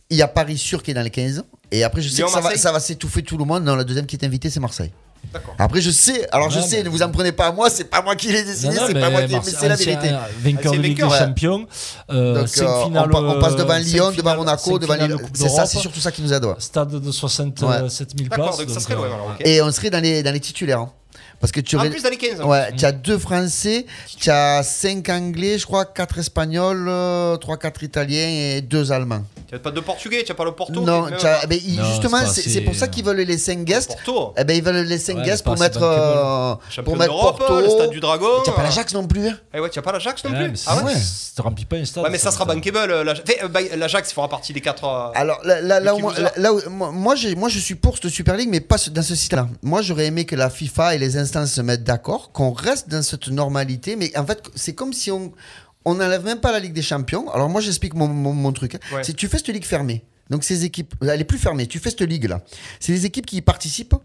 Il 0.10 0.18
y 0.18 0.22
a 0.24 0.28
Paris 0.28 0.58
sûr 0.58 0.82
qui 0.82 0.92
est 0.92 0.94
dans 0.96 1.04
les 1.04 1.12
15. 1.12 1.44
Et 1.72 1.84
après, 1.84 2.02
je 2.02 2.10
sais 2.10 2.18
Lyon, 2.18 2.26
que 2.28 2.32
ça 2.32 2.38
va, 2.40 2.44
Marseille? 2.44 2.60
ça 2.60 2.72
va 2.72 2.80
s'étouffer 2.80 3.22
tout 3.22 3.38
le 3.38 3.46
monde. 3.46 3.64
Non, 3.64 3.76
la 3.76 3.84
deuxième 3.84 4.08
qui 4.08 4.16
est 4.16 4.26
invitée, 4.26 4.50
c'est 4.50 4.60
Marseille. 4.60 4.92
Après, 5.60 5.80
je 5.82 5.92
sais, 5.92 6.28
alors 6.32 6.50
je 6.50 6.60
Ouais, 6.60 6.66
sais, 6.66 6.78
mais- 6.78 6.84
ne 6.84 6.90
vous 6.90 7.04
en 7.04 7.12
prenez 7.12 7.32
pas 7.32 7.48
à 7.48 7.52
moi, 7.52 7.70
c'est 7.70 7.84
pas 7.84 8.02
moi 8.02 8.16
qui 8.16 8.32
l'ai 8.32 8.44
décidé, 8.44 8.76
c'est 8.88 8.94
pas 8.94 9.10
moi 9.12 9.22
qui 9.22 9.28
l'ai, 9.28 9.36
mais 9.36 9.42
c'est 9.44 9.68
la 9.70 9.76
vérité. 9.76 10.12
Vainqueur 10.44 10.74
de 10.74 10.78
Ligue 10.80 11.04
des. 11.04 11.10
Champions. 11.18 11.68
euh, 12.10 12.42
Donc, 12.42 12.58
euh, 12.58 12.84
on 13.14 13.40
passe 13.40 13.56
devant 13.56 13.74
euh, 13.76 13.80
Lyon, 13.80 14.12
devant 14.16 14.36
Monaco, 14.38 14.80
devant 14.80 14.96
Lille. 14.96 15.18
C'est 15.34 15.50
ça, 15.50 15.66
c'est 15.66 15.78
surtout 15.80 16.00
ça 16.00 16.12
qui 16.12 16.22
nous 16.24 16.34
aide. 16.34 16.46
ouais. 16.46 16.56
Stade 16.58 17.00
de 17.00 17.12
67 17.12 18.18
000 18.18 18.30
D'accord, 18.30 18.46
places. 18.56 18.58
donc 18.66 18.70
ça 18.72 18.80
serait 18.80 18.96
loin 18.96 19.06
euh, 19.06 19.14
alors. 19.14 19.36
Et 19.42 19.62
on 19.62 19.72
serait 19.72 19.90
dans 19.92 20.02
les, 20.02 20.24
dans 20.24 20.32
les 20.34 20.40
titulaires. 20.40 20.80
hein. 20.80 20.92
Parce 21.40 21.52
que 21.52 21.62
tu 21.62 21.76
En 21.76 21.80
aurais- 21.80 21.90
plus 21.90 22.04
dans 22.04 22.10
les 22.10 22.18
15. 22.18 22.42
Ouais, 22.42 22.72
tu 22.76 22.84
as 22.86 22.92
deux 22.92 23.18
Français, 23.18 23.86
tu 24.20 24.30
as 24.30 24.62
cinq 24.64 25.08
Anglais, 25.10 25.58
je 25.58 25.66
crois, 25.66 25.86
quatre 25.86 26.18
Espagnols, 26.20 26.88
euh, 26.90 27.38
trois, 27.38 27.58
quatre 27.58 27.82
Italiens 27.84 28.28
et 28.28 28.62
deux 28.62 28.92
Allemands. 28.92 29.24
Tu 29.48 29.56
n'as 29.56 29.60
pas 29.62 29.72
de 29.72 29.80
Portugais, 29.80 30.22
tu 30.24 30.32
n'as 30.32 30.36
pas 30.36 30.44
le 30.46 30.52
Porto 30.52 30.80
non, 30.82 31.06
as- 31.06 31.10
même- 31.10 31.20
ben, 31.50 31.60
Non, 31.78 31.86
justement, 31.90 32.18
c'est 32.28 32.62
pour 32.62 32.76
ça 32.76 32.88
qu'ils 32.88 33.04
veulent 33.04 33.18
les 33.22 33.38
cinq 33.38 33.64
guests. 33.64 33.88
Porto. 34.06 34.34
Eh 34.38 34.44
ben, 34.44 34.56
ils 34.56 34.62
veulent 34.64 34.86
les 34.86 35.00
cinq 35.00 35.18
Ouais, 35.18 35.24
guests 35.24 35.38
c'est 35.38 35.44
pour 35.44 35.58
mettre, 35.58 35.82
euh, 35.82 36.56
pour 36.84 36.98
mettre 36.98 37.12
Porto. 37.20 37.60
le 37.62 37.70
stade 37.70 37.90
du 37.90 38.00
Dragon. 38.00 38.28
Tu 38.44 38.50
n'as 38.52 38.56
pas 38.56 38.62
euh, 38.62 38.66
l'Ajax 38.66 38.94
non 38.94 39.08
plus. 39.08 39.28
hein 39.28 39.38
Eh 39.54 39.60
ouais, 39.60 39.70
tu 39.72 39.80
n'as 39.80 39.84
pas 39.84 39.92
l'Ajax 39.94 40.24
non 40.26 40.32
plus. 40.32 40.60
Ah 40.68 40.84
ouais 40.84 40.94
Tu 41.36 41.42
remplis 41.42 41.66
pas 41.66 41.78
un 41.78 41.86
stade. 41.86 42.04
Ouais, 42.04 42.10
mais 42.12 42.18
ça 42.20 42.32
sera 42.32 42.46
bankable. 42.46 42.78
euh, 42.92 43.04
l'Ajax. 43.04 43.32
Euh, 43.44 43.48
bah, 43.48 43.62
L'Ajax 43.76 44.14
fera 44.14 44.28
partie 44.28 44.54
des 44.54 44.62
4. 44.62 44.84
Alors 45.16 45.40
là, 45.44 45.62
là, 45.62 45.80
là 45.80 45.96
où 45.96 46.00
moi, 46.00 46.12
loser. 46.12 46.24
là- 46.24 46.34
là 46.36 46.54
où- 46.54 46.70
moi, 46.70 46.92
moi, 46.92 47.16
j'ai- 47.16 47.34
moi, 47.36 47.50
je 47.50 47.58
suis 47.60 47.76
pour 47.76 47.96
cette 47.98 48.10
Super 48.12 48.36
League, 48.36 48.50
mais 48.52 48.60
pas 48.60 48.76
dans 48.92 49.02
ce 49.02 49.16
système-là. 49.16 49.48
Moi, 49.64 49.82
j'aurais 49.82 50.06
aimé 50.08 50.26
que 50.26 50.36
la 50.36 50.50
FIFA 50.52 50.94
et 50.94 50.98
les 51.00 51.18
instances 51.38 51.54
se 51.54 51.62
mettent 51.62 51.84
d'accord, 51.84 52.32
qu'on 52.32 52.52
reste 52.52 52.90
dans 52.90 53.02
cette 53.04 53.28
normalité, 53.30 53.96
mais 53.96 54.16
en 54.18 54.26
fait, 54.26 54.42
c'est 54.56 54.74
comme 54.76 54.94
si 54.94 55.12
on 55.12 55.32
on 55.86 55.96
n'enlève 55.96 56.26
même 56.26 56.40
pas 56.42 56.52
la 56.52 56.60
Ligue 56.60 56.74
des 56.74 56.82
Champions. 56.82 57.32
Alors 57.32 57.48
moi, 57.50 57.62
j'explique 57.62 57.94
mon, 57.94 58.08
mon, 58.08 58.34
mon 58.34 58.52
truc. 58.52 58.76
hein. 58.76 58.80
Ouais. 58.94 59.04
C'est 59.04 59.14
tu 59.16 59.28
fais 59.30 59.38
cette 59.38 59.48
ligue 59.48 59.66
fermée. 59.66 60.04
Donc 60.30 60.44
ces 60.44 60.66
équipes, 60.66 60.94
elle 61.02 61.22
est 61.22 61.24
plus 61.24 61.38
fermée. 61.38 61.68
Tu 61.68 61.80
fais 61.80 61.90
cette 61.90 62.02
ligue 62.02 62.26
là. 62.26 62.42
C'est 62.82 62.92
les 62.92 63.06
équipes 63.06 63.26
qui 63.26 63.38
y 63.38 63.42
participent 63.42 63.96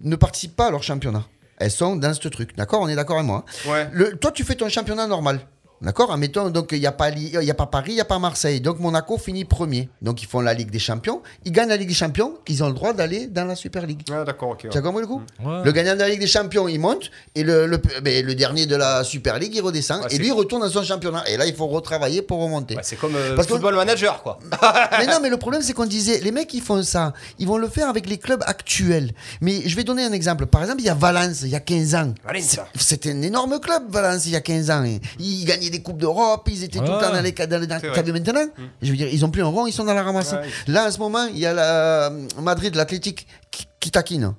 ne 0.00 0.14
participent 0.16 0.54
pas 0.56 0.66
à 0.66 0.70
leur 0.70 0.82
championnat. 0.82 1.24
Elles 1.56 1.70
sont 1.70 1.96
dans 1.96 2.12
ce 2.14 2.28
truc. 2.28 2.54
D'accord? 2.56 2.82
On 2.82 2.88
est 2.88 2.94
d'accord 2.96 3.16
avec 3.16 3.26
moi. 3.26 3.44
hein. 3.66 3.70
Ouais. 3.70 3.88
Le, 3.92 4.16
toi, 4.16 4.30
tu 4.30 4.44
fais 4.44 4.54
ton 4.56 4.68
championnat 4.68 5.06
normal. 5.06 5.40
D'accord 5.82 6.12
Admettons, 6.12 6.48
donc 6.50 6.68
il 6.72 6.78
n'y 6.80 6.86
a, 6.86 6.92
pas 6.92 7.10
il 7.10 7.28
y 7.44 7.50
a 7.50 7.54
pas 7.54 7.66
Paris, 7.66 7.90
il 7.92 7.94
n'y 7.96 8.00
a 8.00 8.04
pas 8.04 8.18
Marseille. 8.20 8.60
Donc 8.60 8.78
Monaco 8.78 9.18
finit 9.18 9.44
premier. 9.44 9.88
Donc 10.00 10.22
ils 10.22 10.26
font 10.26 10.40
la 10.40 10.54
Ligue 10.54 10.70
des 10.70 10.78
Champions. 10.78 11.22
Ils 11.44 11.50
gagnent 11.52 11.70
la 11.70 11.76
Ligue 11.76 11.88
des 11.88 11.94
Champions. 11.94 12.34
Ils 12.48 12.62
ont 12.62 12.68
le 12.68 12.72
droit 12.74 12.92
d'aller 12.92 13.26
dans 13.26 13.44
la 13.44 13.56
Super 13.56 13.84
League. 13.86 14.02
Ah, 14.12 14.22
d'accord, 14.24 14.50
ok. 14.50 14.68
Tu 14.70 14.78
as 14.78 14.80
compris 14.80 15.00
le 15.02 15.06
coup 15.08 15.22
Ouais. 15.44 15.62
Le 15.64 15.72
gagnant 15.72 15.94
de 15.94 15.98
la 16.00 16.08
Ligue 16.08 16.20
des 16.20 16.26
Champions, 16.28 16.68
il 16.68 16.78
monte. 16.78 17.10
Et 17.34 17.42
le, 17.42 17.66
le, 17.66 17.78
ben, 17.78 18.24
le 18.24 18.34
dernier 18.34 18.66
de 18.66 18.76
la 18.76 19.02
Super 19.02 19.38
League, 19.38 19.52
il 19.54 19.60
redescend. 19.60 20.02
Ouais, 20.04 20.14
et 20.14 20.18
lui, 20.18 20.28
il 20.28 20.32
retourne 20.32 20.62
dans 20.62 20.70
son 20.70 20.84
championnat. 20.84 21.24
Et 21.28 21.36
là, 21.36 21.46
il 21.46 21.54
faut 21.54 21.66
retravailler 21.66 22.22
pour 22.22 22.40
remonter. 22.42 22.76
Ouais, 22.76 22.82
c'est 22.84 22.96
comme 22.96 23.16
euh, 23.16 23.34
Parce 23.34 23.48
que- 23.48 23.54
football 23.54 23.74
manager, 23.74 24.22
quoi. 24.22 24.38
mais 24.98 25.06
non, 25.06 25.18
mais 25.20 25.30
le 25.30 25.36
problème, 25.36 25.62
c'est 25.62 25.72
qu'on 25.72 25.86
disait, 25.86 26.20
les 26.20 26.30
mecs, 26.30 26.52
ils 26.54 26.62
font 26.62 26.82
ça. 26.84 27.12
Ils 27.40 27.48
vont 27.48 27.58
le 27.58 27.68
faire 27.68 27.88
avec 27.88 28.08
les 28.08 28.18
clubs 28.18 28.42
actuels. 28.46 29.12
Mais 29.40 29.62
je 29.66 29.74
vais 29.74 29.82
donner 29.84 30.04
un 30.04 30.12
exemple. 30.12 30.46
Par 30.46 30.62
exemple, 30.62 30.80
il 30.80 30.86
y 30.86 30.90
a 30.90 30.94
Valence, 30.94 31.42
il 31.42 31.48
y 31.48 31.56
a 31.56 31.60
15 31.60 31.94
ans. 31.96 32.14
Valencia. 32.24 32.66
C'est- 32.76 32.92
C'était 32.92 33.10
un 33.12 33.22
énorme 33.22 33.58
club, 33.58 33.84
Valence, 33.90 34.26
il 34.26 34.32
y 34.32 34.36
a 34.36 34.40
15 34.40 34.70
ans. 34.70 34.84
Ils 35.18 35.44
gagnaient 35.44 35.70
des 35.72 35.82
Coupes 35.82 35.98
d'Europe, 35.98 36.48
ils 36.50 36.62
étaient 36.62 36.78
tout 36.78 36.84
le 36.84 36.88
temps 37.00 37.12
dans 37.12 37.20
les 37.20 37.32
dans 37.32 37.60
les- 37.60 37.66
dans- 37.66 37.78
C'est 37.80 37.88
vrai. 37.88 37.96
T'as 37.96 38.02
vu 38.02 38.12
maintenant 38.12 38.46
Je 38.80 38.90
veux 38.90 38.96
dire, 38.96 39.08
ils 39.08 39.24
ont 39.24 39.30
plus 39.30 39.42
un 39.42 39.46
rond, 39.46 39.66
ils 39.66 39.72
sont 39.72 39.84
dans 39.84 39.94
la 39.94 40.04
ramasse. 40.04 40.32
Ouais. 40.32 40.48
Là, 40.68 40.86
en 40.86 40.90
ce 40.92 40.98
moment, 40.98 41.24
il 41.24 41.38
y 41.38 41.46
a 41.46 41.52
la 41.52 42.06
euh, 42.12 42.28
Madrid, 42.40 42.74
l'Athletic, 42.76 43.26
qui, 43.50 43.66
qui 43.80 43.90
taquine. 43.90 44.34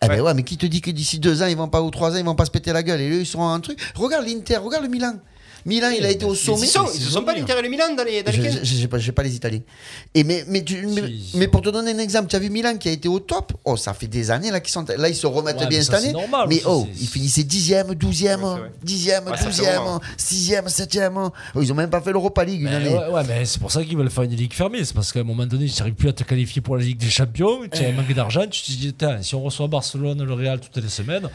Eh 0.00 0.06
ben 0.06 0.14
Ouais. 0.14 0.20
ouais, 0.20 0.34
mais 0.34 0.44
qui 0.44 0.56
te 0.56 0.64
dit 0.66 0.80
que 0.80 0.92
d'ici 0.92 1.18
deux 1.18 1.42
ans, 1.42 1.46
ils 1.46 1.56
vont 1.56 1.68
pas, 1.68 1.82
ou 1.82 1.90
trois 1.90 2.12
ans, 2.12 2.16
ils 2.18 2.24
vont 2.24 2.36
pas 2.36 2.44
se 2.44 2.52
péter 2.52 2.72
la 2.72 2.84
gueule? 2.84 3.00
Et 3.00 3.10
eux, 3.10 3.20
ils 3.20 3.26
seront 3.26 3.48
un 3.48 3.58
truc. 3.58 3.80
Regarde 3.96 4.26
l'Inter, 4.26 4.58
regarde 4.58 4.84
le 4.84 4.88
Milan. 4.90 5.14
Milan, 5.68 5.90
il 5.96 6.04
a 6.04 6.10
été 6.10 6.24
au 6.24 6.34
sommet. 6.34 6.66
sont, 6.66 6.86
ils 6.94 7.00
c'est 7.00 7.10
sont 7.10 7.22
pas 7.22 7.34
l'Inter 7.34 7.54
et 7.58 7.62
le 7.62 7.68
Milan 7.68 7.94
dans 7.96 8.02
les, 8.02 8.22
dans 8.22 8.32
les 8.32 8.38
Je- 8.38 8.42
15 8.42 8.58
je- 8.64 8.74
J'ai 8.76 8.88
pas, 8.88 8.98
pas 9.14 9.22
les 9.22 9.34
Italiens. 9.36 9.60
Et 10.14 10.24
mais, 10.24 10.44
mais, 10.48 10.64
tu- 10.64 10.84
mais, 10.86 11.02
Si, 11.06 11.30
mais 11.36 11.44
si. 11.44 11.48
pour 11.48 11.60
te 11.62 11.68
donner 11.68 11.92
un 11.92 11.98
exemple, 11.98 12.28
tu 12.28 12.36
as 12.36 12.38
vu 12.40 12.50
Milan 12.50 12.76
qui 12.78 12.88
a 12.88 12.92
été 12.92 13.08
au 13.08 13.20
top. 13.20 13.52
Oh, 13.64 13.76
ça 13.76 13.94
fait 13.94 14.06
des 14.08 14.30
années 14.30 14.50
là 14.50 14.60
qu'ils 14.60 14.72
sont. 14.72 14.84
Là, 14.96 15.08
ils 15.08 15.14
se 15.14 15.26
remettent 15.26 15.58
Ouais, 15.60 15.66
bien 15.66 15.80
cette 15.82 15.90
ça, 15.92 15.96
année. 15.98 16.06
c'est 16.08 16.12
normal 16.12 16.46
mais 16.48 16.56
aussi, 16.56 16.66
oh, 16.66 16.88
ils 17.00 17.06
finissaient 17.06 17.42
10e, 17.44 17.94
12e, 17.94 18.42
Ouais, 18.42 18.50
c'est 18.54 18.60
vrai. 18.60 18.70
10e, 18.82 19.24
Ouais, 19.30 19.36
ça 19.36 19.50
fait 19.50 19.62
12e, 19.62 19.74
longtemps. 19.76 20.00
6e, 20.16 20.68
7e. 20.68 21.30
Oh, 21.54 21.62
ils 21.62 21.70
ont 21.70 21.74
même 21.76 21.90
pas 21.90 22.00
fait 22.00 22.12
l'Europa 22.12 22.44
League 22.44 22.62
une 22.62 22.68
Mais 22.70 22.74
année. 22.76 22.88
ouais, 22.96 23.08
ouais, 23.12 23.22
mais 23.28 23.44
c'est 23.44 23.60
pour 23.60 23.70
ça 23.70 23.84
qu'ils 23.84 23.96
veulent 23.96 24.10
faire 24.10 24.24
une 24.24 24.34
ligue 24.34 24.54
fermée. 24.54 24.84
C'est 24.84 24.94
parce 24.94 25.12
qu'à 25.12 25.20
un 25.20 25.24
moment 25.24 25.46
donné, 25.46 25.66
tu 25.66 25.78
n'arrives 25.78 25.94
plus 25.94 26.08
à 26.08 26.12
te 26.12 26.24
qualifier 26.24 26.62
pour 26.62 26.76
la 26.76 26.82
Ligue 26.84 26.98
des 26.98 27.10
Champions. 27.10 27.60
Tu 27.72 27.84
as 27.84 27.88
un 27.88 27.92
manque 27.92 28.12
d'argent. 28.14 28.46
Tu 28.48 28.62
te 28.62 28.70
dis, 28.72 28.94
Tiens, 28.96 29.18
si 29.22 29.34
on 29.34 29.42
reçoit 29.42 29.66
Barcelone, 29.68 30.22
le 30.24 30.32
Real 30.32 30.58
toutes 30.60 30.82
les 30.82 30.88
semaines. 30.88 31.28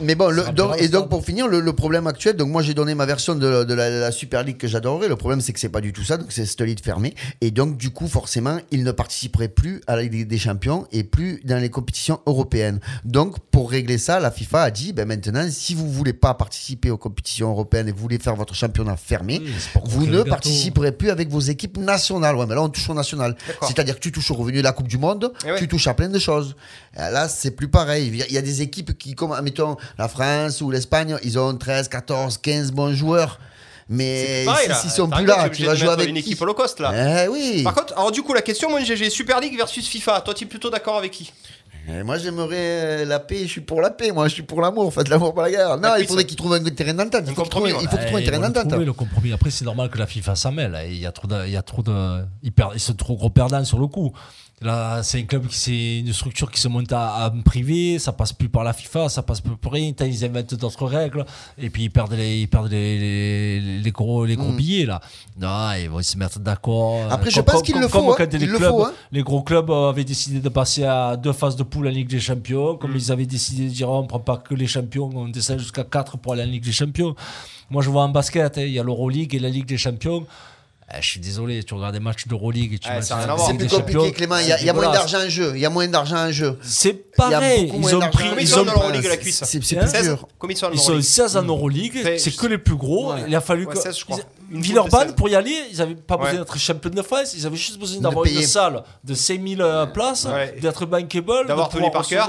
Mais 0.00 0.14
bon, 0.14 0.28
le- 0.30 0.44
donc- 0.52 0.80
et 0.80 0.88
donc 0.88 1.08
pour 1.08 1.24
finir, 1.24 1.48
le, 1.48 1.60
le 1.60 1.72
problème 1.72 2.06
actuel, 2.06 2.36
donc 2.36 2.48
moi 2.48 2.62
j'ai 2.62 2.74
donné 2.74 2.94
ma 2.94 3.06
version 3.06 3.34
de, 3.34 3.64
de 3.64 3.74
la, 3.74 3.88
la 3.90 4.12
Super 4.12 4.42
League 4.42 4.58
que 4.58 4.68
j'adorerais. 4.68 5.08
Le 5.08 5.16
problème 5.16 5.40
c'est 5.40 5.52
que 5.52 5.60
c'est 5.60 5.68
pas 5.70 5.80
du 5.80 5.92
tout 5.92 6.04
ça, 6.04 6.16
donc 6.16 6.28
c'est 6.30 6.44
cette 6.46 6.60
ligue 6.60 6.82
fermée. 6.82 7.14
Et 7.40 7.50
donc 7.50 7.76
du 7.76 7.90
coup, 7.90 8.06
forcément, 8.08 8.58
ils 8.70 8.84
ne 8.84 8.92
participeraient 8.92 9.48
plus 9.48 9.80
à 9.86 9.96
la 9.96 10.02
Ligue 10.02 10.26
des 10.28 10.38
Champions 10.38 10.86
et 10.92 11.02
plus 11.04 11.40
dans 11.44 11.58
les 11.60 11.70
compétitions 11.70 12.20
européennes. 12.26 12.80
Donc 13.04 13.38
pour 13.50 13.70
régler 13.70 13.98
ça, 13.98 14.20
la 14.20 14.30
FIFA 14.30 14.62
a 14.64 14.70
dit, 14.70 14.92
ben 14.92 15.06
maintenant, 15.06 15.46
si 15.50 15.74
vous 15.74 15.90
voulez 15.90 16.12
pas 16.12 16.34
participer 16.34 16.90
aux 16.90 16.98
compétitions 16.98 17.50
européennes 17.50 17.88
et 17.88 17.92
vous 17.92 17.98
voulez 18.00 18.18
faire 18.18 18.36
votre 18.36 18.54
championnat 18.54 18.96
fermé, 18.96 19.40
Oui, 19.42 19.52
vous 19.86 20.06
ne 20.06 20.22
participerez 20.22 20.92
plus 20.92 21.10
avec 21.10 21.28
vos 21.30 21.40
équipes 21.40 21.78
nationales. 21.78 22.36
Ouais, 22.36 22.46
mais 22.46 22.54
là 22.54 22.62
on 22.62 22.68
touche 22.68 22.88
au 22.90 22.94
national. 22.94 23.36
C'est-à-dire 23.62 23.94
que 23.96 24.00
tu 24.00 24.12
touches 24.12 24.30
au 24.30 24.34
revenu 24.34 24.58
de 24.58 24.62
la 24.62 24.72
Coupe 24.72 24.88
du 24.88 24.98
Monde, 24.98 25.32
Eh 25.46 25.52
ouais. 25.52 25.58
tu 25.58 25.68
touches 25.68 25.86
à 25.86 25.94
plein 25.94 26.08
de 26.08 26.18
choses. 26.18 26.54
Euh, 26.98 27.10
Là, 27.10 27.28
c'est 27.28 27.50
plus 27.50 27.68
pareil. 27.68 28.24
Il 28.28 28.34
y 28.34 28.38
a 28.38 28.42
des 28.42 28.62
équipes 28.62 28.96
qui, 28.96 29.14
comme, 29.14 29.38
mettons, 29.42 29.76
la 29.98 30.08
France 30.08 30.60
ou 30.60 30.70
l'Espagne, 30.70 31.16
ils 31.22 31.38
ont 31.38 31.54
13, 31.56 31.88
14, 31.88 32.38
15 32.38 32.72
bons 32.72 32.92
joueurs. 32.94 33.38
Mais 33.88 34.42
Pareil, 34.44 34.68
là. 34.68 34.74
s'ils 34.74 34.90
sont 34.90 35.08
plus 35.08 35.24
là, 35.24 35.48
tu 35.48 35.64
vas 35.64 35.76
jouer 35.76 35.90
avec 35.90 36.08
une 36.08 36.14
qui 36.16 36.32
équipe 36.32 36.40
low 36.40 36.54
cost 36.54 36.80
là. 36.80 37.24
Eh 37.24 37.28
oui. 37.28 37.62
Par 37.62 37.72
contre, 37.74 37.92
alors 37.96 38.10
du 38.10 38.20
coup, 38.22 38.34
la 38.34 38.42
question, 38.42 38.68
moi, 38.68 38.80
GG, 38.80 39.10
Super 39.10 39.38
League 39.40 39.56
versus 39.56 39.86
FIFA. 39.86 40.22
Toi, 40.22 40.34
tu 40.34 40.42
es 40.44 40.46
plutôt 40.48 40.70
d'accord 40.70 40.96
avec 40.96 41.12
qui? 41.12 41.32
Et 41.88 42.02
moi, 42.02 42.18
j'aimerais 42.18 42.56
euh, 42.56 43.04
la 43.04 43.20
paix. 43.20 43.42
Je 43.42 43.46
suis 43.46 43.60
pour 43.60 43.80
la 43.80 43.90
paix. 43.90 44.10
Moi, 44.10 44.26
je 44.26 44.34
suis 44.34 44.42
pour 44.42 44.60
l'amour. 44.60 44.92
Faites 44.92 45.08
l'amour, 45.08 45.32
pas 45.34 45.42
la 45.42 45.50
guerre. 45.52 45.76
Non, 45.76 45.90
La 45.90 46.00
il 46.00 46.06
faudrait 46.08 46.24
qu'ils 46.24 46.36
trouvent 46.36 46.54
un 46.54 46.64
terrain 46.64 46.94
d'entente. 46.94 47.22
Il 47.28 47.32
faut 47.32 47.42
qu'ils 47.42 47.50
trouvent, 47.50 47.66
un 47.66 47.68
Eh, 47.68 48.24
terrain 48.24 48.38
ils 48.48 48.52
d'entente. 48.52 48.72
le 48.72 48.92
compromis. 48.92 49.32
Après, 49.32 49.50
c'est 49.52 49.64
normal 49.64 49.88
que 49.88 49.98
la 49.98 50.08
FIFA 50.08 50.34
s'en 50.34 50.50
mêle. 50.50 50.76
Il 50.88 50.98
y 50.98 51.06
a 51.06 51.12
trop 51.12 51.28
de, 51.28 51.46
il 51.46 51.52
y 51.52 51.56
a 51.56 51.62
trop 51.62 51.82
de, 51.82 52.24
ils 52.42 52.50
perdent, 52.50 52.72
ils 52.74 52.80
sont 52.80 52.94
trop 52.94 53.14
gros 53.14 53.30
perdants 53.30 53.64
sur 53.64 53.78
le 53.78 53.86
coup. 53.86 54.12
Là, 54.62 55.02
c'est 55.02 55.18
un 55.20 55.24
club 55.24 55.46
qui, 55.48 55.54
c'est 55.58 55.98
une 55.98 56.12
structure 56.14 56.50
qui 56.50 56.58
se 56.58 56.66
monte 56.68 56.90
à, 56.90 57.24
à 57.24 57.30
privé. 57.44 57.98
Ça 57.98 58.12
passe 58.12 58.32
plus 58.32 58.48
par 58.48 58.64
la 58.64 58.72
FIFA, 58.72 59.10
ça 59.10 59.22
passe 59.22 59.42
plus 59.42 59.54
pour 59.54 59.72
rien. 59.72 59.92
Ils 60.00 60.24
inventent 60.24 60.54
d'autres 60.54 60.86
règles. 60.86 61.26
Et 61.58 61.68
puis, 61.68 61.84
ils 61.84 61.90
perdent 61.90 62.14
les, 62.14 62.40
ils 62.40 62.48
perdent 62.48 62.70
les, 62.70 62.98
les, 62.98 63.78
les 63.80 63.90
gros, 63.92 64.24
les 64.24 64.34
gros 64.34 64.52
Mm. 64.52 64.56
billets, 64.56 64.86
là. 64.86 65.02
Non, 65.38 65.72
ils 65.78 65.90
vont 65.90 66.00
se 66.02 66.16
mettre 66.16 66.38
d'accord. 66.40 67.00
Après, 67.10 67.30
je 67.30 67.42
pense 67.42 67.56
comme- 67.56 67.62
qu'il 67.64 67.74
comme- 67.74 67.82
le 67.82 67.88
faut, 67.88 68.14
quand 68.14 68.22
hein. 68.22 68.28
les 68.38 68.46
le 68.46 68.58
faut, 68.58 68.84
hein. 68.84 68.92
les 69.12 69.22
gros 69.22 69.42
clubs 69.42 69.68
euh, 69.70 69.90
avaient 69.90 70.04
décidé 70.04 70.40
de 70.40 70.48
passer 70.48 70.84
à 70.84 71.16
deux 71.18 71.34
phases 71.34 71.56
de 71.56 71.62
poule 71.62 71.88
en 71.88 71.90
Ligue 71.90 72.08
des 72.08 72.20
Champions, 72.20 72.74
Mm. 72.74 72.78
comme 72.78 72.96
ils 72.96 73.12
avaient 73.12 73.26
décidé 73.26 73.64
de 73.64 73.70
dire 73.74 73.90
on 73.90 74.06
prend 74.06 74.20
pas 74.20 74.38
que 74.38 74.54
les 74.54 74.66
champions, 74.66 75.10
on 75.14 75.28
descend 75.28 75.58
jusqu'à 75.58 75.84
4 75.84 76.16
pour 76.16 76.32
aller 76.32 76.44
en 76.44 76.46
Ligue 76.46 76.64
des 76.64 76.72
Champions. 76.72 77.14
Moi 77.68 77.82
je 77.82 77.90
vois 77.90 78.04
en 78.04 78.08
basket, 78.08 78.56
hein, 78.56 78.62
il 78.62 78.72
y 78.72 78.78
a 78.78 78.82
l'Euroleague 78.82 79.34
et 79.34 79.38
la 79.38 79.50
Ligue 79.50 79.66
des 79.66 79.76
Champions. 79.76 80.24
Eh, 80.94 81.02
je 81.02 81.06
suis 81.08 81.18
désolé, 81.20 81.64
tu 81.64 81.74
regardes 81.74 81.94
des 81.94 82.00
matchs 82.00 82.28
d'Euroleague 82.28 82.74
et 82.74 82.78
tu 82.78 82.88
Ouais, 82.88 83.00
voir. 83.00 83.40
C'est 83.44 83.54
plus 83.54 83.66
compliqué, 83.68 83.92
Champions, 83.98 84.10
Clément. 84.12 84.38
Il 84.38 84.46
y 84.46 84.52
a, 84.52 84.62
y 84.62 84.68
a 84.70 84.72
moins 84.72 84.92
d'argent 84.92 85.18
en 85.18 85.28
jeu. 85.28 85.52
Il 85.56 85.60
y 85.60 85.66
a 85.66 85.70
moins 85.70 85.88
d'argent 85.88 86.16
en 86.28 86.30
jeu. 86.30 86.56
C'est 86.62 86.90
Il 86.90 86.94
y 86.94 86.98
a 87.24 87.30
pareil, 87.40 87.72
ils 87.74 87.96
ont 87.96 87.98
pris, 88.00 88.10
Combien 88.28 88.32
ils 88.38 88.42
ils 88.42 88.48
sont 88.48 88.60
ont 88.60 88.88
la 88.90 89.16
cuisse 89.16 89.38
C'est 89.44 89.60
C'est 89.64 89.76
plus 89.76 89.88
16 89.90 90.02
dur. 90.04 90.28
Combien 90.38 90.54
ils 90.54 90.58
sont 90.58 90.66
en 90.66 90.70
Ils 90.70 90.78
sont 90.78 90.90
Euroleague 90.90 91.04
16 91.04 91.36
en 91.38 91.42
Euroleague, 91.42 92.02
Fait- 92.02 92.18
c'est 92.18 92.36
que 92.36 92.46
les 92.46 92.58
plus 92.58 92.76
gros. 92.76 93.14
Ouais. 93.14 93.24
Il 93.26 93.34
a 93.34 93.40
fallu 93.40 93.66
Ouais, 93.66 93.74
que. 93.74 93.80
16, 93.80 93.98
je 93.98 94.04
crois. 94.04 94.18
ils- 94.18 94.22
Une 94.48 94.52
poule 94.52 94.60
de 94.60 94.62
Villeurbanne, 94.64 95.06
16. 95.08 95.16
pour 95.16 95.28
y 95.28 95.34
aller, 95.34 95.56
ils 95.72 95.78
n'avaient 95.78 95.94
pas 95.96 96.16
besoin 96.16 96.34
d'être 96.34 96.56
champion 96.56 96.90
de 96.90 97.02
France, 97.02 97.34
ils 97.36 97.44
avaient 97.46 97.56
juste 97.56 97.80
besoin 97.80 98.00
d'avoir 98.00 98.24
une 98.26 98.42
salle 98.42 98.84
de 99.02 99.12
5000 99.14 99.60
euh, 99.60 99.86
places, 99.86 100.26
Ouais. 100.26 100.54
d'être 100.62 100.86
bankable, 100.86 101.48
D'avoir 101.48 101.68
Tony 101.68 101.90
Parker. 101.90 102.22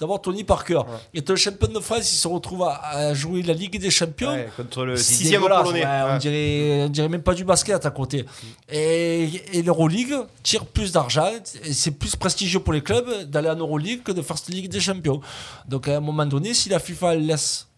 d'avoir 0.00 0.20
Tony 0.20 0.42
Parker. 0.42 0.80
Et 1.14 1.22
le 1.24 1.36
champion 1.36 1.68
de 1.68 1.78
France, 1.78 2.12
il 2.12 2.16
se 2.16 2.26
retrouve 2.26 2.64
à, 2.64 2.80
à 2.84 3.14
jouer 3.14 3.42
la 3.42 3.54
Ligue 3.54 3.78
des 3.80 3.90
Champions. 3.90 4.32
Ouais, 4.32 4.48
contre 4.56 4.84
le 4.84 4.96
C'est 4.96 5.14
sixième 5.14 5.42
dégueulasse, 5.42 5.62
polonais. 5.62 5.84
ouais, 5.84 6.02
On, 6.14 6.18
dirait, 6.18 6.82
on 6.86 6.88
dirait 6.88 7.08
même 7.08 7.22
pas 7.22 7.34
du 7.34 7.44
basket 7.44 7.86
côté. 7.92 8.24
Et, 8.70 9.24
et 9.52 9.62
l'Euroleague 9.62 10.14
tire 10.42 10.66
plus 10.66 10.92
d'argent. 10.92 11.30
et 11.64 11.72
C'est 11.72 11.92
plus 11.92 12.16
prestigieux 12.16 12.60
pour 12.60 12.72
les 12.72 12.82
clubs 12.82 13.30
d'aller 13.30 13.50
en 13.50 13.56
Euroleague 13.56 14.02
que 14.02 14.12
de 14.12 14.22
faire 14.22 14.36
cette 14.38 14.48
Ligue 14.48 14.68
des 14.68 14.80
Champions. 14.80 15.20
Donc 15.68 15.86
à 15.88 15.96
un 15.96 16.00
moment 16.00 16.26
donné, 16.26 16.54
si 16.54 16.68
la 16.68 16.78
FIFA 16.78 17.14
laisse 17.16 17.68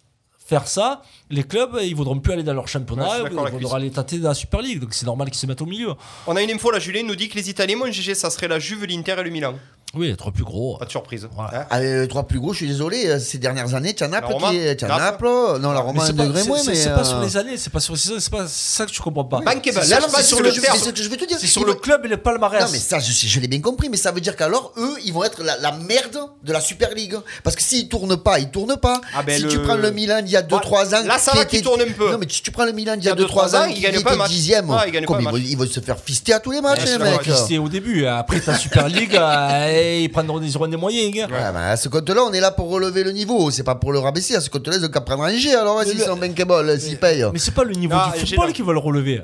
faire 0.46 0.68
ça, 0.68 1.02
les 1.30 1.42
clubs 1.42 1.78
ils 1.82 1.94
voudront 1.96 2.18
plus 2.20 2.32
aller 2.34 2.42
dans 2.42 2.52
leur 2.52 2.68
championnat, 2.68 3.08
ils 3.24 3.30
voudront 3.50 3.74
aller 3.74 3.90
tâter 3.90 4.18
dans 4.18 4.28
la 4.28 4.34
Super 4.34 4.60
League. 4.60 4.80
Donc 4.80 4.92
c'est 4.94 5.06
normal 5.06 5.28
qu'ils 5.30 5.38
se 5.38 5.46
mettent 5.46 5.62
au 5.62 5.66
milieu. 5.66 5.92
On 6.26 6.36
a 6.36 6.42
une 6.42 6.50
info 6.50 6.70
là, 6.70 6.78
Julien 6.78 7.02
nous 7.02 7.16
dit 7.16 7.28
que 7.28 7.36
les 7.36 7.48
Italiens, 7.50 7.76
mon 7.76 7.90
GG, 7.90 8.14
ça 8.14 8.30
serait 8.30 8.48
la 8.48 8.58
Juve, 8.58 8.84
l'Inter 8.84 9.16
et 9.18 9.22
le 9.22 9.30
Milan. 9.30 9.54
Oui, 9.96 10.10
être 10.10 10.30
plus 10.30 10.44
gros. 10.44 10.76
Pas 10.78 10.84
de 10.86 10.90
surprise. 10.90 11.28
Voilà. 11.34 11.60
Hein 11.62 11.66
Ah, 11.70 11.80
les 11.80 12.08
trois 12.08 12.24
plus 12.26 12.40
gros, 12.40 12.52
je 12.52 12.58
suis 12.58 12.66
désolé, 12.66 13.06
euh, 13.06 13.18
ces 13.18 13.38
dernières 13.38 13.74
années, 13.74 13.94
tu 13.94 14.02
as 14.04 14.08
Naples 14.08 14.34
qui 14.48 14.56
est. 14.56 14.76
Tu 14.76 14.84
as 14.84 14.88
Naples 14.88 15.04
Naples, 15.04 15.60
non, 15.60 15.68
la 15.72 15.74
Mais 15.74 15.78
Roma 15.80 15.92
moins, 15.92 16.58
c'est- 16.58 16.70
mais. 16.70 16.74
c'est 16.76 16.90
pas 16.94 17.04
sur 17.04 17.20
les 17.20 17.36
années, 17.36 17.56
c'est 17.56 17.70
pas 17.70 17.80
sur 17.80 17.94
les 17.94 17.98
saisons, 18.00 18.16
c'est 18.18 18.30
pas 18.32 18.46
ça 18.48 18.86
que 18.86 18.90
tu 18.90 19.00
comprends 19.00 19.24
pas. 19.24 19.40
Bankable. 19.40 19.80
c'est 19.82 19.88
Là, 19.90 20.00
c'est 20.08 20.22
sur 20.22 20.40
le 20.42 20.50
je 20.50 20.60
vais 20.60 21.16
te 21.16 21.24
dire. 21.26 21.38
C'est 21.38 21.46
sur 21.46 21.64
le 21.64 21.74
club 21.74 22.04
et 22.04 22.08
le 22.08 22.16
palmarès. 22.16 22.62
Non, 22.62 22.68
mais 22.72 22.78
ça, 22.78 22.98
je, 22.98 23.40
l'ai 23.40 23.48
bien 23.48 23.60
compris, 23.60 23.88
mais 23.88 23.96
ça 23.96 24.12
veut 24.12 24.20
dire 24.20 24.36
qu'alors, 24.36 24.72
eux, 24.76 24.96
ils 25.04 25.12
vont 25.12 25.24
être 25.24 25.42
la, 25.42 25.56
la 25.58 25.72
merde 25.72 26.18
de 26.42 26.52
la 26.52 26.60
Super 26.60 26.94
League. 26.94 27.16
Parce 27.42 27.56
que 27.56 27.62
s'ils 27.62 27.88
tournent 27.88 28.16
pas, 28.16 28.38
ils 28.38 28.50
tournent 28.50 28.76
pas. 28.76 29.00
Ah, 29.14 29.22
ben, 29.22 29.36
si 29.36 29.44
le- 29.44 29.48
tu 29.48 29.58
prends 29.60 29.76
le 29.76 29.90
Milan 29.90 30.20
il 30.24 30.30
y 30.30 30.36
a 30.36 30.42
2-3 30.42 30.94
ans. 30.94 31.04
Là, 31.06 31.18
ça 31.18 31.32
qui 31.32 31.38
va 31.38 31.44
qu'il 31.44 31.62
tourne 31.62 31.80
un 31.82 31.92
peu. 31.92 32.10
Non, 32.12 32.18
mais 32.18 32.26
si 32.28 32.42
tu 32.42 32.50
prends 32.50 32.64
le 32.64 32.72
Milan 32.72 32.94
il 32.98 33.04
y 33.04 33.08
a 33.08 33.12
a 33.12 33.14
2-3 33.14 33.48
2-3 33.48 33.56
ans, 33.56 33.64
il 33.68 33.74
qui 33.74 33.80
gagne 33.80 34.02
pas 34.02 34.16
match. 34.16 34.30
10ème. 34.30 34.68
Ouais, 34.68 34.76
il 34.86 34.92
gagne 34.92 35.04
Comme 35.04 35.22
pas 35.22 35.30
un 35.30 35.38
ils, 35.38 35.56
vont, 35.56 35.66
se 35.66 35.80
faire 35.80 35.98
fister 35.98 36.32
à 36.32 36.40
tous 36.40 36.50
les 36.50 36.60
matchs, 36.60 36.80
les 36.80 36.86
c'est 36.86 36.98
mecs. 36.98 37.30
C'était 37.36 37.58
au 37.58 37.68
début. 37.68 38.06
Après 38.06 38.40
ta 38.40 38.56
Super 38.56 38.88
League, 38.88 39.14
euh, 39.20 39.83
ils 40.04 40.08
prendront 40.10 40.40
ils 40.40 40.56
auront 40.56 40.66
des 40.68 40.76
moyens. 40.76 41.12
hein. 41.18 41.26
Ouais, 41.30 41.52
bah, 41.52 41.68
à 41.70 41.76
ce 41.76 41.88
compte-là, 41.88 42.22
on 42.28 42.32
est 42.32 42.40
là 42.40 42.50
pour 42.50 42.68
relever 42.70 43.04
le 43.04 43.12
niveau. 43.12 43.50
C'est 43.50 43.62
pas 43.64 43.74
pour 43.74 43.92
le 43.92 43.98
rabaisser. 43.98 44.34
À 44.34 44.40
ce 44.40 44.50
compte-là, 44.50 44.76
ils 44.78 44.84
ont 44.84 44.88
qu'à 44.88 45.00
prendre 45.00 45.24
un 45.24 45.36
G. 45.36 45.54
Alors, 45.54 45.78
Mais 45.78 45.86
s'ils 45.90 46.00
sont 46.00 46.16
bankable, 46.16 46.80
s'ils 46.80 46.98
payent. 46.98 47.26
Mais 47.32 47.38
c'est 47.38 47.54
pas 47.54 47.64
le 47.64 47.74
niveau 47.74 47.94
du 48.14 48.20
football 48.26 48.46
non. 48.48 48.52
qui 48.52 48.62
va 48.62 48.72
le 48.72 48.78
relever. 48.78 49.22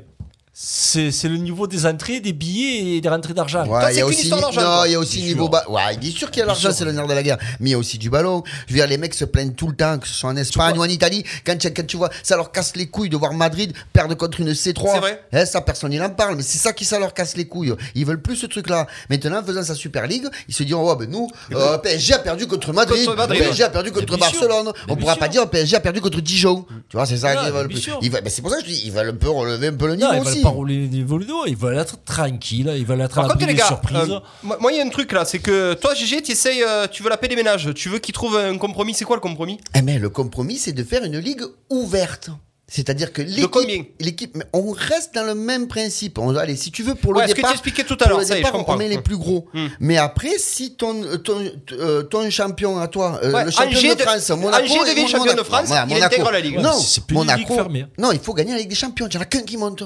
C'est 0.63 1.11
c'est 1.11 1.29
le 1.29 1.39
niveau 1.39 1.67
des 1.67 1.87
entrées, 1.87 2.21
des 2.21 2.35
billets 2.35 2.97
et 2.97 3.01
des 3.01 3.09
rentrées 3.09 3.33
d'argent. 3.33 3.67
Ouais, 3.67 3.95
il 3.95 3.97
y 3.97 4.01
a 4.03 4.07
aussi, 4.07 4.29
non, 4.29 4.85
il 4.85 4.93
y 4.93 4.95
a 4.95 4.99
aussi 4.99 5.23
niveau 5.23 5.49
bas. 5.49 5.65
Ouais, 5.71 5.97
bien 5.97 6.11
sûr 6.11 6.31
qu'il 6.31 6.41
y 6.41 6.43
a 6.43 6.47
l'argent, 6.47 6.71
c'est 6.71 6.85
le 6.85 6.93
nerf 6.93 7.07
de 7.07 7.15
la 7.15 7.23
guerre. 7.23 7.39
Mais 7.61 7.71
il 7.71 7.73
y 7.73 7.75
a 7.75 7.79
aussi 7.79 7.97
du 7.97 8.11
ballon. 8.11 8.43
Je 8.67 8.75
veux 8.75 8.79
dire, 8.79 8.87
les 8.87 8.99
mecs 8.99 9.15
se 9.15 9.25
plaignent 9.25 9.55
tout 9.55 9.69
le 9.69 9.75
temps, 9.75 9.99
que 9.99 10.07
ce 10.07 10.13
soit 10.13 10.29
en 10.29 10.37
Espagne 10.37 10.77
ou 10.77 10.83
en 10.83 10.85
Italie. 10.85 11.25
Quand 11.47 11.57
tu, 11.57 11.73
quand 11.73 11.87
tu 11.87 11.97
vois, 11.97 12.11
ça 12.23 12.37
leur 12.37 12.53
casse 12.53 12.77
les 12.77 12.89
couilles 12.89 13.09
de 13.09 13.17
voir 13.17 13.33
Madrid 13.33 13.73
perdre 13.95 14.15
contre 14.17 14.39
une 14.41 14.53
C3. 14.53 14.93
C'est 14.93 14.99
vrai. 15.01 15.23
Hein, 15.33 15.47
ça, 15.47 15.63
personne 15.63 15.95
il 15.95 16.03
en 16.03 16.11
parle. 16.11 16.37
Mais 16.37 16.43
c'est 16.43 16.59
ça 16.59 16.75
qui, 16.75 16.85
ça 16.85 16.99
leur 16.99 17.15
casse 17.15 17.39
les 17.39 17.47
couilles. 17.49 17.73
Ils 17.95 18.05
veulent 18.05 18.21
plus 18.21 18.37
ce 18.37 18.45
truc-là. 18.45 18.87
Maintenant, 19.09 19.41
en 19.41 19.43
faisant 19.43 19.63
sa 19.63 19.75
Super 19.75 20.07
League, 20.07 20.27
ils 20.47 20.55
se 20.55 20.63
disent, 20.63 20.75
oh, 20.75 20.95
ben 20.95 21.09
nous, 21.09 21.27
euh, 21.55 21.79
PSG 21.79 22.13
a 22.13 22.19
perdu 22.19 22.47
contre 22.47 22.75
Madrid. 22.75 23.03
Contre 23.07 23.17
Madrid, 23.17 23.41
PSG 23.41 23.63
a 23.65 23.71
perdu 23.71 23.93
contre. 23.93 24.19
Barcelone. 24.19 24.73
Mais 24.87 24.93
On 24.93 24.97
pourra 24.97 25.17
pas 25.17 25.29
dire, 25.29 25.49
PSG 25.49 25.77
a 25.77 25.81
perdu 25.81 26.03
contre 26.03 26.21
Dijon. 26.21 26.67
Tu 26.91 26.99
vois, 26.99 27.07
c'est 27.07 27.17
ça 27.17 27.35
qu'ils 27.35 27.51
veulent. 27.51 27.73
veulent- 27.73 28.11
ben, 28.11 28.23
c'est 28.29 28.43
pour 28.43 28.51
ça 28.51 28.59
que 28.59 28.65
je 28.67 28.71
dis, 28.71 28.83
ils 28.85 28.93
veulent 28.93 29.09
un 29.09 29.15
peu 29.15 29.31
relever 29.31 29.69
un 29.69 29.73
peu 29.75 29.87
le 29.87 29.95
niveau 29.97 30.11
aussi. 30.21 30.43
Pas 30.51 30.57
rouler 30.57 30.89
ils 30.93 31.57
veulent 31.57 31.79
être 31.79 32.03
tranquilles, 32.05 32.73
ils 32.77 32.85
veulent 32.87 33.01
être 33.01 33.19
à 33.19 33.23
contre, 33.23 33.35
l'abri 33.35 33.47
les 33.47 33.53
des 33.55 33.59
gars, 33.59 33.67
surprises. 33.67 34.11
euh, 34.11 34.57
moi, 34.61 34.73
il 34.73 34.79
y 34.79 34.81
a 34.81 34.85
un 34.85 34.89
truc 34.89 35.13
là, 35.13 35.25
c'est 35.25 35.39
que 35.39 35.75
toi, 35.75 35.95
GG, 35.95 36.23
tu 36.23 36.33
essayes, 36.33 36.63
euh, 36.63 36.87
tu 36.87 37.03
veux 37.03 37.09
la 37.11 37.17
paix 37.17 37.29
des 37.29 37.37
ménages, 37.37 37.71
tu 37.75 37.89
veux 37.89 37.99
qu'ils 37.99 38.15
trouvent 38.15 38.37
un 38.37 38.57
compromis. 38.59 38.95
C'est 38.95 39.05
quoi 39.05 39.17
le 39.17 39.23
compromis? 39.23 39.59
Eh 39.75 39.83
mais 39.83 39.99
le 39.99 40.09
compromis, 40.11 40.57
c'est 40.57 40.73
de 40.73 40.85
faire 40.85 41.05
une 41.05 41.19
ligue 41.19 41.43
ouverte. 41.71 42.31
C'est-à-dire 42.73 43.13
que 43.13 43.21
l'équipe, 43.21 43.91
l'équipe, 43.99 44.39
on 44.53 44.71
reste 44.71 45.13
dans 45.17 45.25
le 45.25 45.35
même 45.35 45.67
principe. 45.67 46.21
On, 46.21 46.37
allez, 46.37 46.55
si 46.55 46.71
tu 46.71 46.85
veux 46.85 46.95
pour 46.95 47.13
le 47.13 47.19
Ouais, 47.19 47.25
ce 47.27 47.33
que 47.33 47.37
départ, 47.39 47.51
tu 47.51 47.55
expliquais 47.57 47.83
tout 47.83 47.95
à 47.95 47.97
pour 47.97 48.09
l'heure, 48.11 48.19
le 48.21 48.25
ça 48.25 48.35
y 48.35 48.37
est, 48.37 48.43
je 48.43 48.47
départ, 48.47 48.53
comprends. 48.53 48.75
on 48.75 48.79
met 48.79 48.87
les 48.89 49.01
plus 49.01 49.17
gros. 49.17 49.49
Hmm. 49.53 49.67
Mais 49.81 49.97
après, 49.97 50.39
si 50.39 50.77
ton 50.77 51.03
ton, 51.25 51.45
euh, 51.73 52.05
ton 52.05 52.31
champion 52.31 52.79
à 52.79 52.87
toi, 52.87 53.19
euh, 53.25 53.33
Ouais, 53.33 53.45
le 53.47 53.51
champion 53.51 53.77
Angers 53.77 53.89
de 53.89 53.99
de- 53.99 54.03
France, 54.03 54.31
Monaco, 54.31 54.63
Angers 54.73 54.95
devient 54.95 55.09
champion 55.09 55.35
de 55.35 55.43
France, 55.43 55.67
voilà, 55.67 55.85
il 55.89 55.95
Monaco. 55.95 56.15
intègre 56.15 56.31
la 56.31 56.41
Ligue. 56.41 56.59
Non, 56.61 56.71
Ouais, 56.71 56.81
c'est 56.81 57.05
plus 57.05 57.17
Monaco. 57.17 57.39
ligue 57.41 57.49
fermée. 57.53 57.87
Non, 57.99 58.13
il 58.13 58.21
faut 58.21 58.35
gagner 58.35 58.53
la 58.53 58.59
Ligue 58.59 58.69
des 58.69 58.77
Champions. 58.77 59.09
Il 59.09 59.17
n'y 59.17 59.19
en 59.19 59.23
a 59.23 59.25
qu'un 59.25 59.43
qui 59.43 59.57
monte. 59.57 59.83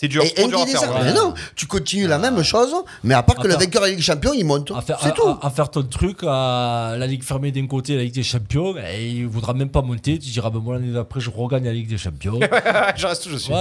C'est 0.00 0.06
dur, 0.06 0.22
Et 0.22 0.30
trop 0.32 0.46
dur 0.46 0.60
à 0.60 0.66
faire. 0.66 0.82
ouais. 0.82 1.00
Mais 1.06 1.12
non, 1.12 1.34
tu 1.56 1.66
continues 1.66 2.06
la 2.06 2.18
même 2.18 2.40
chose, 2.44 2.72
mais 3.02 3.14
à 3.14 3.24
part 3.24 3.34
que 3.34 3.48
le 3.48 3.54
vainqueur 3.54 3.82
de 3.82 3.86
la 3.86 3.88
Ligue 3.88 3.98
des 3.98 4.04
Champions, 4.04 4.32
il 4.32 4.44
monte. 4.44 4.70
C'est 4.86 5.12
tout. 5.12 5.26
à- 5.26 5.40
à 5.42 5.50
faire 5.50 5.70
ton 5.70 5.82
truc, 5.82 6.18
à 6.22 6.94
la 6.96 7.06
Ligue 7.08 7.24
fermée 7.24 7.50
d'un 7.50 7.66
côté, 7.66 7.96
la 7.96 8.04
Ligue 8.04 8.14
des 8.14 8.22
Champions, 8.22 8.76
et 8.76 9.08
il 9.08 9.26
voudra 9.26 9.54
même 9.54 9.70
pas 9.70 9.82
monter. 9.82 10.20
Tu 10.20 10.30
diras, 10.30 10.50
ben 10.50 10.60
moi 10.60 10.74
l'année 10.74 10.92
d'après, 10.92 11.18
je 11.18 11.30
regagne 11.30 11.64
la 11.64 11.72
Ligue 11.72 11.88
des 11.88 11.98
Champions. 11.98 12.34
ouais. 12.40 12.48
je 12.94 13.06
reste 13.08 13.26
où 13.26 13.30
je 13.30 13.38
suis. 13.38 13.52
Ouais, 13.52 13.58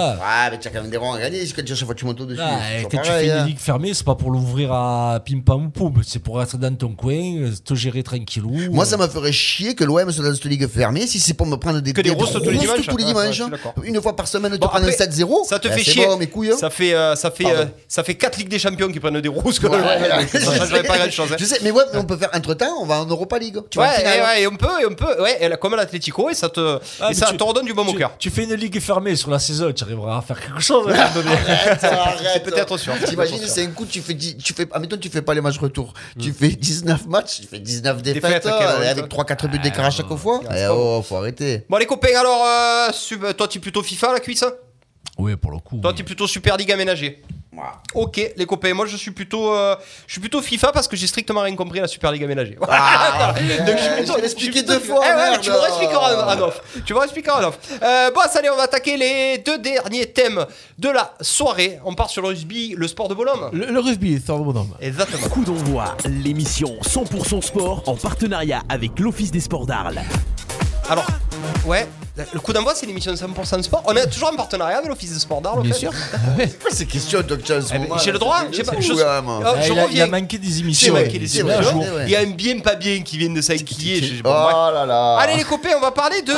mais 0.51 0.59
tu 0.59 0.67
as 0.67 0.71
quand 0.71 0.81
même 0.83 0.91
des 0.91 0.97
ronds 0.97 1.13
à 1.13 1.19
gagner. 1.19 1.43
Quand 1.55 1.63
tu- 1.65 1.75
chaque 1.75 1.85
fois 1.85 1.95
que 1.95 1.99
tu 2.01 2.05
montes 2.05 2.21
au-dessus. 2.21 2.39
Quand 2.91 3.01
tu 3.01 3.09
fais 3.09 3.25
une 3.25 3.31
hein. 3.31 3.45
ligue 3.47 3.57
fermée, 3.57 3.95
c'est 3.95 4.05
pas 4.05 4.13
pour 4.13 4.29
l'ouvrir 4.29 4.71
à 4.73 5.19
pim 5.25 5.39
pam 5.43 5.65
ou 5.65 5.69
poum, 5.69 6.03
c'est 6.05 6.19
pour 6.19 6.39
être 6.39 6.55
dans 6.57 6.75
ton 6.75 6.89
coin, 6.89 7.15
euh, 7.15 7.51
te 7.65 7.73
gérer 7.73 8.03
tranquillou. 8.03 8.71
Moi, 8.71 8.85
ça 8.85 8.97
me 8.97 9.07
ferait 9.07 9.31
chier 9.31 9.73
que 9.73 9.83
l'OM 9.83 10.11
soit 10.11 10.23
dans 10.23 10.35
cette 10.35 10.45
ligue 10.45 10.67
fermée 10.67 11.07
si 11.07 11.19
c'est 11.19 11.33
pour 11.33 11.47
me 11.47 11.55
prendre 11.55 11.79
des, 11.79 11.93
Que 11.93 12.01
des 12.01 12.11
des 12.11 12.15
tous 12.15 12.97
les 12.97 13.05
dimanches. 13.05 13.39
Ouais, 13.39 13.45
ouais. 13.51 13.87
Une 13.87 13.99
fois 14.03 14.15
par 14.15 14.27
semaine, 14.27 14.51
te 14.51 14.57
prendre 14.59 14.85
un 14.85 14.89
après, 14.89 15.07
7-0. 15.07 15.47
Ça 15.47 15.57
te 15.57 15.67
ben, 15.67 15.73
fait 15.73 15.83
chier. 15.83 16.05
Couilles. 16.27 16.51
hein. 16.51 16.57
Ça 16.59 16.69
fait, 16.69 16.93
euh, 16.93 17.15
ça 17.15 17.31
fait, 17.31 17.45
euh, 17.45 17.65
ça 17.87 18.03
fait 18.03 18.15
4 18.15 18.37
Ligues 18.37 18.49
des 18.49 18.59
Champions 18.59 18.89
qui 18.91 18.99
prennent 18.99 19.19
des 19.21 19.29
rousses 19.29 19.59
que 19.59 19.67
Ouais, 19.67 19.77
Ça 20.31 20.39
je 20.39 20.45
changerait 20.57 20.81
sais. 20.81 20.87
pas 20.87 20.97
grand 20.97 21.11
chose. 21.11 21.29
Je 21.37 21.45
sais, 21.45 21.59
mais 21.63 21.71
ouais, 21.71 21.83
mais 21.93 21.99
on 21.99 22.05
peut 22.05 22.17
faire 22.17 22.29
entre 22.33 22.53
temps, 22.53 22.75
on 22.81 22.85
va 22.85 23.01
en 23.01 23.05
Europa 23.05 23.37
League. 23.39 23.57
Tu 23.69 23.77
vois, 23.77 23.87
Ouais, 23.87 24.01
et 24.01 24.21
ouais, 24.21 24.41
et 24.43 24.47
on 24.47 24.55
peut, 24.55 24.67
et 24.81 24.85
on 24.85 24.93
peut, 24.93 25.21
ouais, 25.21 25.37
et 25.41 25.49
là, 25.49 25.57
comme 25.57 25.75
l'Atletico, 25.75 26.29
et 26.29 26.33
ça 26.33 26.49
te, 26.49 26.79
Ah, 27.01 27.09
et 27.11 27.13
ça 27.13 27.27
tu- 27.27 27.37
te 27.37 27.43
redonne 27.43 27.65
du 27.65 27.73
bon 27.73 27.85
au 27.87 27.91
tu, 27.91 27.97
cœur. 27.97 28.11
tu 28.17 28.29
fais 28.29 28.43
une 28.43 28.53
ligue 28.55 28.79
fermée 28.79 29.15
sur 29.15 29.29
la 29.31 29.39
saison, 29.39 29.71
tu 29.71 29.83
arriveras 29.83 30.17
à 30.17 30.21
faire 30.21 30.39
quelque 30.39 30.59
chose 30.61 30.87
à 30.89 31.07
un 31.07 31.13
moment. 31.13 31.31
Arrête, 31.47 31.83
arrête. 31.83 32.43
peut-être 32.43 32.77
sûr. 32.77 32.93
T'imagines, 33.05 33.39
c'est 33.45 33.63
un 33.63 33.67
coup, 33.71 33.85
tu 33.85 34.01
fais, 34.01 34.15
tu 34.15 34.53
fais, 34.53 34.67
admettons, 34.71 34.97
tu 34.97 35.09
fais 35.09 35.21
pas 35.21 35.33
les 35.33 35.41
matchs 35.41 35.57
retour. 35.59 35.93
Tu 36.19 36.31
fais 36.33 36.49
19 36.49 37.07
matchs, 37.07 37.41
tu 37.41 37.47
fais 37.47 37.59
19 37.59 38.01
défaites, 38.01 38.45
euh, 38.45 38.91
avec 38.91 39.07
3-4 39.07 39.47
buts 39.47 39.59
d'écart 39.59 39.85
à 39.85 39.89
chaque 39.91 40.13
fois. 40.15 40.41
Eh 40.55 40.67
oh, 40.69 41.01
faut 41.07 41.15
arrêter. 41.17 41.63
Bon, 41.69 41.77
les 41.77 41.85
copains, 41.85 42.17
alors, 42.19 42.45
toi, 43.37 43.47
tu 43.47 43.57
es 43.57 43.61
plutôt 43.61 43.81
FIFA, 43.83 44.13
la 44.13 44.19
cuisse 44.19 44.43
hein? 44.43 44.51
Oui, 45.17 45.35
pour 45.35 45.51
le 45.51 45.57
coup. 45.59 45.77
Toi, 45.77 45.91
oui. 45.91 45.95
tu 45.95 46.01
es 46.01 46.05
plutôt 46.05 46.27
Super 46.27 46.57
Ligue 46.57 46.71
aménagée. 46.71 47.21
Ok, 47.95 48.21
les 48.37 48.45
copains, 48.45 48.71
moi 48.75 48.85
je 48.85 48.95
suis 48.95 49.09
plutôt, 49.09 49.51
euh, 49.51 49.75
je 50.05 50.11
suis 50.11 50.21
plutôt 50.21 50.43
FIFA 50.43 50.71
parce 50.71 50.87
que 50.87 50.95
j'ai 50.95 51.07
strictement 51.07 51.41
rien 51.41 51.55
compris 51.55 51.79
à 51.79 51.83
la 51.83 51.87
Super 51.87 52.11
Ligue 52.11 52.23
aménagée. 52.23 52.55
Ah, 52.69 53.33
Donc, 53.65 53.77
je 53.77 53.81
suis 53.83 53.93
plutôt- 53.95 54.13
je 54.19 54.23
expliqué 54.25 54.61
deux 54.61 54.79
fois, 54.79 54.99
Eh 55.03 55.07
ouais, 55.07 55.15
mais 55.15 55.29
merde. 55.31 55.41
tu 55.41 55.49
me 55.49 55.55
réexpliqueras 55.57 56.35
en 56.35 56.39
off. 56.41 56.61
Tu 56.85 56.93
me 56.93 56.99
réexpliqueras 56.99 57.43
en 57.43 57.47
off. 57.47 57.57
Euh, 57.81 58.11
bon, 58.11 58.21
allez, 58.35 58.49
on 58.51 58.57
va 58.57 58.63
attaquer 58.63 58.95
les 58.95 59.39
deux 59.39 59.57
derniers 59.57 60.05
thèmes 60.05 60.45
de 60.77 60.89
la 60.89 61.15
soirée. 61.21 61.79
On 61.83 61.95
part 61.95 62.11
sur 62.11 62.21
le 62.21 62.27
rugby, 62.27 62.75
le 62.77 62.87
sport 62.87 63.07
de 63.07 63.15
bonhomme. 63.15 63.49
Le, 63.53 63.71
le 63.71 63.79
rugby, 63.79 64.21
c'est 64.23 64.31
un 64.31 64.37
bonhomme. 64.37 64.75
Exactement. 64.79 65.27
Coup 65.29 65.43
d'envoi, 65.43 65.97
l'émission 66.05 66.77
100% 66.83 67.41
sport 67.41 67.81
en 67.87 67.95
partenariat 67.95 68.61
avec 68.69 68.99
l'Office 68.99 69.31
des 69.31 69.39
sports 69.39 69.65
d'Arles. 69.65 69.99
Alors, 70.91 71.07
ouais, 71.65 71.87
le 72.33 72.39
coup 72.39 72.51
d'envoi, 72.53 72.73
c'est 72.75 72.85
l'émission 72.85 73.13
100% 73.13 73.61
sport. 73.63 73.83
On 73.85 73.95
est 73.95 74.07
toujours 74.07 74.29
en 74.31 74.35
partenariat 74.35 74.77
avec 74.77 74.89
l'Office 74.89 75.13
de 75.13 75.19
sport 75.19 75.41
en 75.45 75.61
Bien 75.61 75.73
sûr. 75.73 75.91
C'est 76.37 76.59
quoi 76.59 76.71
ces 76.71 76.85
questions, 76.85 77.21
Docteur 77.21 77.61
Eh 77.73 77.77
ben, 77.79 77.87
J'ai 78.03 78.11
le 78.11 78.19
droit 78.19 78.41
J'ai 78.51 78.63
pas- 78.63 78.73
je- 78.79 78.91
Ah, 78.93 79.55
je 79.61 79.71
il, 79.71 79.71
a, 79.71 79.73
il 79.73 79.79
a 79.79 79.83
reviens. 79.85 80.07
manqué 80.07 80.37
des 80.37 80.59
émissions. 80.59 80.93
vrai. 80.93 81.09
c'est 81.27 81.41
vrai. 81.43 82.03
Il 82.05 82.09
y 82.11 82.15
a 82.15 82.19
un 82.21 82.25
bien 82.31 82.59
pas 82.59 82.75
bien 82.75 83.01
qui 83.01 83.17
vient 83.17 83.29
de 83.29 83.41
s'inquiller. 83.41 84.01
Je- 84.03 84.21
Oh 84.23 84.29
là 84.73 84.85
là. 84.85 85.17
Allez 85.19 85.35
les 85.37 85.43
copains, 85.43 85.69
on 85.77 85.79
va 85.81 85.91
parler 85.91 86.21
de. 86.21 86.33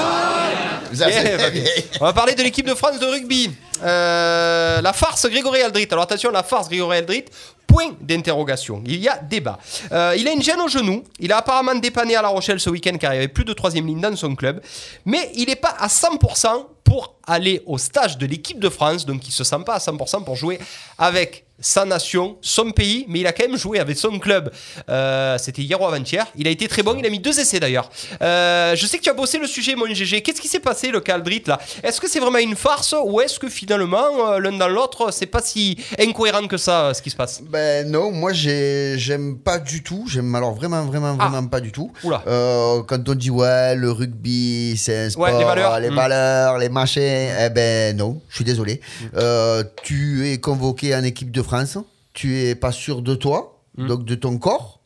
On 2.01 2.05
va 2.05 2.13
parler 2.13 2.35
de 2.35 2.43
l'équipe 2.43 2.67
de 2.67 2.75
France 2.75 2.99
de 2.99 3.05
rugby. 3.05 3.51
Euh, 3.83 4.81
la 4.81 4.93
farce 4.93 5.27
Grégory 5.29 5.61
Aldrit. 5.61 5.87
Alors 5.91 6.03
attention, 6.03 6.31
la 6.31 6.43
farce 6.43 6.67
Grégory 6.67 6.97
Aldrit. 6.97 7.25
Point 7.69 7.91
d'interrogation. 8.01 8.81
Il 8.85 8.99
y 8.99 9.07
a 9.07 9.17
débat. 9.19 9.59
Euh, 9.91 10.15
il 10.17 10.27
a 10.27 10.31
une 10.31 10.41
gêne 10.41 10.59
au 10.59 10.67
genou. 10.67 11.03
Il 11.19 11.31
a 11.31 11.37
apparemment 11.37 11.75
dépanné 11.75 12.15
à 12.15 12.21
La 12.23 12.29
Rochelle 12.29 12.59
ce 12.59 12.69
week-end 12.71 12.97
car 12.99 13.13
il 13.13 13.17
n'y 13.17 13.19
avait 13.19 13.27
plus 13.27 13.45
de 13.45 13.53
troisième 13.53 13.85
ligne 13.85 14.01
dans 14.01 14.15
son 14.15 14.35
club. 14.35 14.59
Mais 15.05 15.31
il 15.35 15.45
n'est 15.45 15.55
pas 15.55 15.75
à 15.77 15.87
100% 15.87 16.65
pour 16.83 17.13
aller 17.27 17.61
au 17.67 17.77
stage 17.77 18.17
de 18.17 18.25
l'équipe 18.25 18.59
de 18.59 18.69
France. 18.69 19.05
Donc 19.05 19.23
il 19.25 19.29
ne 19.29 19.33
se 19.33 19.43
sent 19.43 19.59
pas 19.63 19.75
à 19.75 19.77
100% 19.77 20.23
pour 20.23 20.35
jouer 20.35 20.57
avec 20.97 21.45
sa 21.61 21.85
nation, 21.85 22.37
son 22.41 22.71
pays, 22.71 23.05
mais 23.07 23.19
il 23.19 23.27
a 23.27 23.31
quand 23.33 23.47
même 23.47 23.57
joué 23.57 23.79
avec 23.79 23.97
son 23.97 24.17
club. 24.19 24.51
Euh, 24.89 25.37
C'était 25.37 25.61
hier 25.61 25.79
ou 25.81 25.85
avant-hier. 25.85 26.25
Il 26.35 26.47
a 26.47 26.51
été 26.51 26.67
très 26.67 26.83
bon, 26.83 26.95
il 26.97 27.05
a 27.05 27.09
mis 27.09 27.19
deux 27.19 27.39
essais 27.39 27.59
d'ailleurs. 27.59 27.89
Euh, 28.21 28.75
je 28.75 28.85
sais 28.85 28.97
que 28.97 29.03
tu 29.03 29.09
as 29.09 29.13
bossé 29.13 29.37
le 29.37 29.47
sujet, 29.47 29.75
mon 29.75 29.85
GG. 29.87 30.21
Qu'est-ce 30.21 30.41
qui 30.41 30.47
s'est 30.47 30.59
passé, 30.59 30.89
le 30.91 30.99
Caldrit, 30.99 31.43
là? 31.47 31.59
Est-ce 31.83 31.99
que 32.01 32.09
c'est 32.09 32.19
vraiment 32.19 32.37
une 32.39 32.55
farce 32.55 32.95
ou 33.05 33.21
est-ce 33.21 33.39
que 33.39 33.49
finalement, 33.49 34.31
euh, 34.33 34.39
l'un 34.39 34.53
dans 34.57 34.67
l'autre, 34.67 35.11
c'est 35.11 35.25
pas 35.25 35.41
si 35.41 35.77
incohérent 35.99 36.47
que 36.47 36.57
ça, 36.57 36.93
ce 36.93 37.01
qui 37.01 37.09
se 37.09 37.15
passe? 37.15 37.41
Ben 37.41 37.89
non, 37.89 38.11
moi 38.11 38.33
j'ai- 38.33 38.95
j'aime 38.97 39.37
pas 39.37 39.59
du 39.59 39.83
tout. 39.83 40.05
J'aime 40.07 40.33
alors 40.35 40.53
vraiment, 40.53 40.83
vraiment, 40.85 41.15
vraiment 41.15 41.45
pas 41.47 41.59
du 41.61 41.71
tout. 41.71 41.91
Oula. 42.03 42.21
Euh, 42.27 42.81
quand 42.83 43.07
on 43.09 43.15
dit 43.15 43.29
ouais, 43.29 43.75
le 43.75 43.91
rugby, 43.91 44.75
c'est 44.77 45.05
un 45.05 45.09
sport, 45.09 45.23
Ouais, 45.25 45.37
les 45.37 45.43
valeurs. 45.45 45.79
les 45.79 45.89
Mm. 45.89 45.95
valeurs, 45.95 46.57
les 46.57 46.69
machins, 46.69 47.01
eh 47.39 47.49
ben 47.49 47.95
non, 47.95 48.21
je 48.29 48.35
suis 48.35 48.45
désolé. 48.45 48.81
Euh, 49.15 49.63
tu 49.83 50.29
es 50.31 50.37
convoqué 50.39 50.95
en 50.95 51.03
équipe 51.03 51.31
de 51.31 51.41
France, 51.49 51.77
tu 52.13 52.37
es 52.43 52.53
pas 52.55 52.71
sûr 52.71 53.01
de 53.01 53.15
toi, 53.15 53.55
Mm. 53.77 53.87
donc 53.87 54.03
de 54.05 54.15
ton 54.15 54.37
corps. 54.37 54.79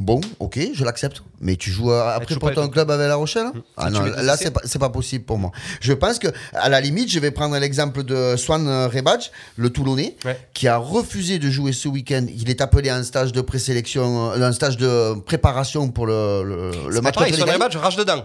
Bon, 0.00 0.20
ok, 0.38 0.58
je 0.74 0.82
l'accepte. 0.84 1.22
Mais 1.40 1.56
tu 1.56 1.70
joues 1.70 1.92
après 1.92 2.34
joues 2.34 2.40
pour 2.40 2.52
ton 2.52 2.68
club 2.68 2.90
avec 2.90 3.06
La 3.06 3.14
Rochelle 3.16 3.46
hein 3.46 3.52
Ah 3.76 3.86
Tu 3.88 3.92
non, 3.92 4.04
là 4.06 4.36
c'est 4.36 4.50
pas, 4.50 4.62
c'est 4.64 4.78
pas 4.78 4.88
possible 4.88 5.24
pour 5.24 5.38
moi. 5.38 5.52
Je 5.80 5.92
pense 5.92 6.18
que 6.18 6.28
à 6.54 6.68
la 6.70 6.80
limite, 6.80 7.10
je 7.10 7.20
vais 7.20 7.30
prendre 7.30 7.56
l'exemple 7.58 8.02
de 8.02 8.34
Swan 8.36 8.66
euh, 8.66 8.88
Rebadge, 8.88 9.26
le 9.56 9.68
Toulonnais, 9.70 10.16
Ouais. 10.24 10.38
qui 10.54 10.66
a 10.68 10.78
refusé 10.78 11.38
de 11.38 11.48
jouer 11.50 11.72
ce 11.72 11.86
week-end. 11.88 12.26
Il 12.34 12.48
est 12.50 12.60
appelé 12.62 12.88
à 12.88 12.96
un 12.96 13.02
stage 13.04 13.32
de 13.32 13.40
présélection, 13.42 14.32
euh, 14.32 14.42
un 14.42 14.52
stage 14.52 14.76
de 14.78 15.18
préparation 15.20 15.88
pour 15.90 16.06
le, 16.06 16.42
le, 16.44 16.70
le 16.88 17.00
match 17.02 17.14
pareil, 17.14 17.32
Gagnes. 17.36 17.58
matchs, 17.58 17.76
rage 17.76 17.96
dedans. 17.96 18.24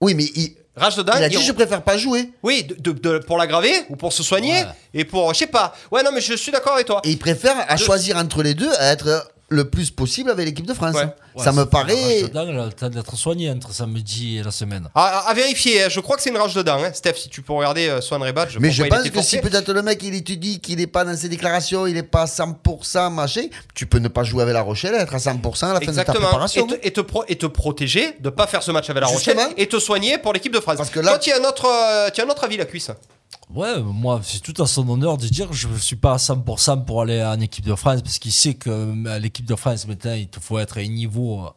Oui, 0.00 0.14
mais 0.14 0.24
il, 0.34 0.54
Rage 0.76 0.94
dedans. 0.96 1.12
il 1.16 1.24
a 1.24 1.28
dit 1.28 1.42
je 1.42 1.52
préfère 1.52 1.82
pas 1.82 1.96
jouer. 1.96 2.30
Oui, 2.42 2.62
de, 2.64 2.74
de- 2.74 2.92
de- 2.92 3.18
pour 3.18 3.36
l'aggraver 3.36 3.72
ou 3.88 3.96
pour 3.96 4.12
se 4.12 4.22
soigner 4.22 4.62
et 4.94 5.04
pour, 5.04 5.32
je 5.34 5.38
sais 5.40 5.46
pas. 5.48 5.74
Ouais, 5.90 6.02
non, 6.04 6.10
mais 6.12 6.20
je 6.20 6.34
suis 6.34 6.52
d'accord 6.52 6.74
avec 6.74 6.86
toi. 6.86 7.00
Et 7.04 7.10
il 7.10 7.18
préfère 7.18 7.56
à 7.68 7.76
choisir 7.76 8.16
entre 8.16 8.42
les 8.42 8.54
deux 8.54 8.70
à 8.78 8.92
être 8.92 9.28
le 9.48 9.68
plus 9.68 9.90
possible 9.90 10.30
avec 10.30 10.46
l'équipe 10.46 10.66
de 10.66 10.74
France. 10.74 10.94
Ouais. 10.94 11.06
Ça 11.42 11.52
me 11.52 11.64
paraît. 11.66 12.20
Elle 12.22 12.36
a 12.36 12.44
le 12.66 12.72
temps 12.72 12.88
d'être 12.88 13.16
soignée 13.16 13.50
entre 13.50 13.72
samedi 13.72 14.38
et 14.38 14.42
la 14.42 14.50
semaine. 14.50 14.88
À, 14.94 15.28
à- 15.28 15.34
vérifier, 15.34 15.84
hein, 15.84 15.88
je 15.90 16.00
crois 16.00 16.16
que 16.16 16.22
c'est 16.22 16.30
une 16.30 16.36
rage 16.36 16.54
dedans. 16.54 16.78
Hein. 16.82 16.90
Steph, 16.92 17.14
si 17.14 17.28
tu 17.28 17.42
peux 17.42 17.52
regarder 17.52 17.88
euh, 17.88 18.00
Swan 18.00 18.22
Rebat, 18.22 18.46
Mais 18.60 18.70
je 18.70 18.82
pourquoi 18.82 19.00
il 19.04 19.10
pense 19.12 19.22
que 19.24 19.28
si 19.28 19.38
peut-être 19.38 19.72
le 19.72 19.82
mec 19.82 20.02
il 20.02 20.22
te 20.24 20.32
dit 20.32 20.60
qu'il 20.60 20.78
n'est 20.78 20.86
pas 20.86 21.04
dans 21.04 21.16
ses 21.16 21.28
déclarations, 21.28 21.86
il 21.86 21.94
n'est 21.94 22.02
pas 22.02 22.22
à 22.22 22.26
100% 22.26 23.12
machin, 23.12 23.42
tu 23.74 23.86
peux 23.86 23.98
ne 23.98 24.08
pas 24.08 24.24
jouer 24.24 24.42
avec 24.42 24.54
La 24.54 24.62
Rochelle 24.62 24.94
et 24.94 24.98
être 24.98 25.14
à 25.14 25.18
100% 25.18 25.64
à 25.66 25.74
la 25.74 25.80
fin 25.80 25.80
de 25.80 25.84
ta 25.84 25.90
Exactement. 25.90 26.20
préparation. 26.26 26.66
Et 26.66 26.78
te, 26.80 26.86
et 26.88 26.92
te 26.92 27.00
pro- 27.00 27.24
et 27.28 27.36
te 27.36 27.46
protéger 27.46 28.16
de 28.20 28.30
pas 28.30 28.46
faire 28.46 28.62
ce 28.62 28.70
match 28.70 28.88
avec 28.90 29.02
la 29.02 29.08
Justement. 29.08 29.42
Rochelle 29.42 29.54
et 29.56 29.66
te 29.66 29.78
soigner 29.78 30.18
pour 30.18 30.32
l'équipe 30.32 30.52
de 30.54 30.60
France. 30.60 30.76
Parce 30.76 30.90
que 30.90 31.00
là- 31.00 31.10
Toi, 31.10 31.18
tu 31.18 31.32
as 31.32 31.36
un 31.40 31.44
autre, 31.48 31.66
euh, 31.66 32.08
as 32.08 32.22
un 32.22 32.28
autre 32.28 32.44
avis, 32.44 32.56
la 32.56 32.64
cuisse. 32.64 32.90
Ouais, 33.54 33.78
moi, 33.82 34.20
c'est 34.22 34.40
tout 34.42 34.62
à 34.62 34.66
son 34.66 34.86
honneur 34.90 35.16
de 35.16 35.26
dire 35.26 35.48
je 35.52 35.68
ne 35.68 35.78
suis 35.78 35.96
pas 35.96 36.12
à 36.12 36.16
100% 36.18 36.84
pour 36.84 37.00
aller 37.02 37.22
en 37.22 37.40
équipe 37.40 37.64
de 37.64 37.74
France 37.74 38.02
parce 38.02 38.18
qu'il 38.18 38.32
sait 38.32 38.54
que 38.54 38.68
euh, 38.68 39.18
l'équipe 39.18 39.46
de 39.46 39.54
France, 39.54 39.86
maintenant, 39.86 40.12
il 40.12 40.28
te 40.28 40.38
faut 40.38 40.58
être 40.58 40.76
à 40.76 40.80
un 40.80 40.86
niveau 40.88 41.27
euh, 41.34 41.50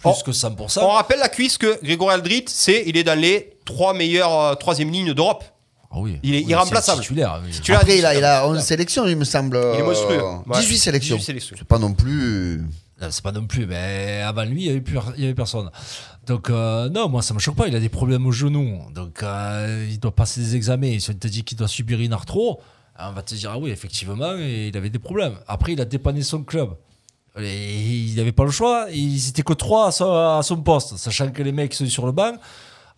plus 0.00 0.10
Oh. 0.10 0.22
que 0.24 0.30
100%. 0.32 0.80
On 0.82 0.88
rappelle 0.90 1.18
la 1.20 1.28
cuisse 1.28 1.56
que 1.58 1.82
Grégory 1.82 2.14
Aldrit, 2.14 2.44
c'est, 2.48 2.84
il 2.86 2.96
est 2.96 3.04
dans 3.04 3.18
les 3.18 3.56
trois 3.64 3.94
meilleures 3.94 4.38
euh, 4.40 4.54
troisième 4.54 4.90
lignes 4.90 5.14
d'Europe. 5.14 5.44
Ah 5.90 5.96
oui. 6.00 6.18
Il 6.22 6.34
est 6.34 6.38
Oui, 6.44 6.50
irremplaçable. 6.50 6.98
c'est 6.98 7.02
titulaire, 7.08 7.40
oui. 7.44 7.50
Tu 7.62 7.72
l'as 7.72 7.78
Après, 7.78 7.96
il 7.98 8.04
a, 8.04 8.14
il 8.14 8.24
a 8.24 8.46
11 8.46 8.60
sélections, 8.60 9.06
il 9.06 9.16
me 9.16 9.24
semble. 9.24 9.56
Il 9.74 9.80
est 9.80 9.82
monstrueux. 9.82 10.18
euh, 10.20 10.36
Ouais. 10.46 10.60
18 10.60 10.78
sélections. 10.78 11.16
18 11.16 11.24
sélections. 11.24 11.56
C'est 11.58 11.66
pas 11.68 11.78
non 11.78 11.94
plus. 11.94 12.62
C'est 13.10 13.22
pas 13.22 13.32
non 13.32 13.46
plus, 13.46 13.66
mais 13.66 14.22
avant 14.24 14.44
lui, 14.44 14.62
il 14.62 14.64
n'y 14.64 14.70
avait, 14.70 14.80
plus- 14.80 14.98
il 15.16 15.22
y 15.22 15.24
avait 15.26 15.34
personne. 15.34 15.70
Donc, 16.26 16.48
euh, 16.50 16.88
non, 16.88 17.08
moi, 17.10 17.20
ça 17.22 17.34
me 17.34 17.38
choque 17.38 17.54
pas. 17.56 17.68
Il 17.68 17.76
a 17.76 17.80
des 17.80 17.90
problèmes 17.90 18.26
au 18.26 18.32
genou. 18.32 18.80
Donc, 18.94 19.22
euh, 19.22 19.86
il 19.88 20.00
doit 20.00 20.14
passer 20.14 20.40
des 20.40 20.56
examens. 20.56 20.98
Si 20.98 21.10
on 21.10 21.14
te 21.14 21.28
dit 21.28 21.44
qu'il 21.44 21.58
doit 21.58 21.68
subir 21.68 22.00
une 22.00 22.14
arthro, 22.14 22.58
on 22.98 23.12
va 23.12 23.22
te 23.22 23.34
dire, 23.34 23.50
ah 23.52 23.58
oui, 23.58 23.70
effectivement, 23.70 24.14
il 24.38 24.74
avait 24.76 24.88
des 24.90 24.98
problèmes. 24.98 25.34
Après, 25.46 25.72
il 25.74 25.80
a 25.80 25.84
dépanné 25.84 26.22
son 26.22 26.42
club. 26.42 26.70
Et 27.38 27.66
il 27.80 28.14
n'avait 28.16 28.32
pas 28.32 28.44
le 28.44 28.50
choix. 28.50 28.86
Ils 28.92 29.28
étaient 29.28 29.42
que 29.42 29.52
trois 29.52 29.88
à 29.88 29.90
son, 29.90 30.10
à 30.12 30.40
son 30.42 30.56
poste, 30.56 30.96
sachant 30.96 31.28
que 31.30 31.42
les 31.42 31.52
mecs 31.52 31.74
sont 31.74 31.86
sur 31.86 32.06
le 32.06 32.12
banc. 32.12 32.32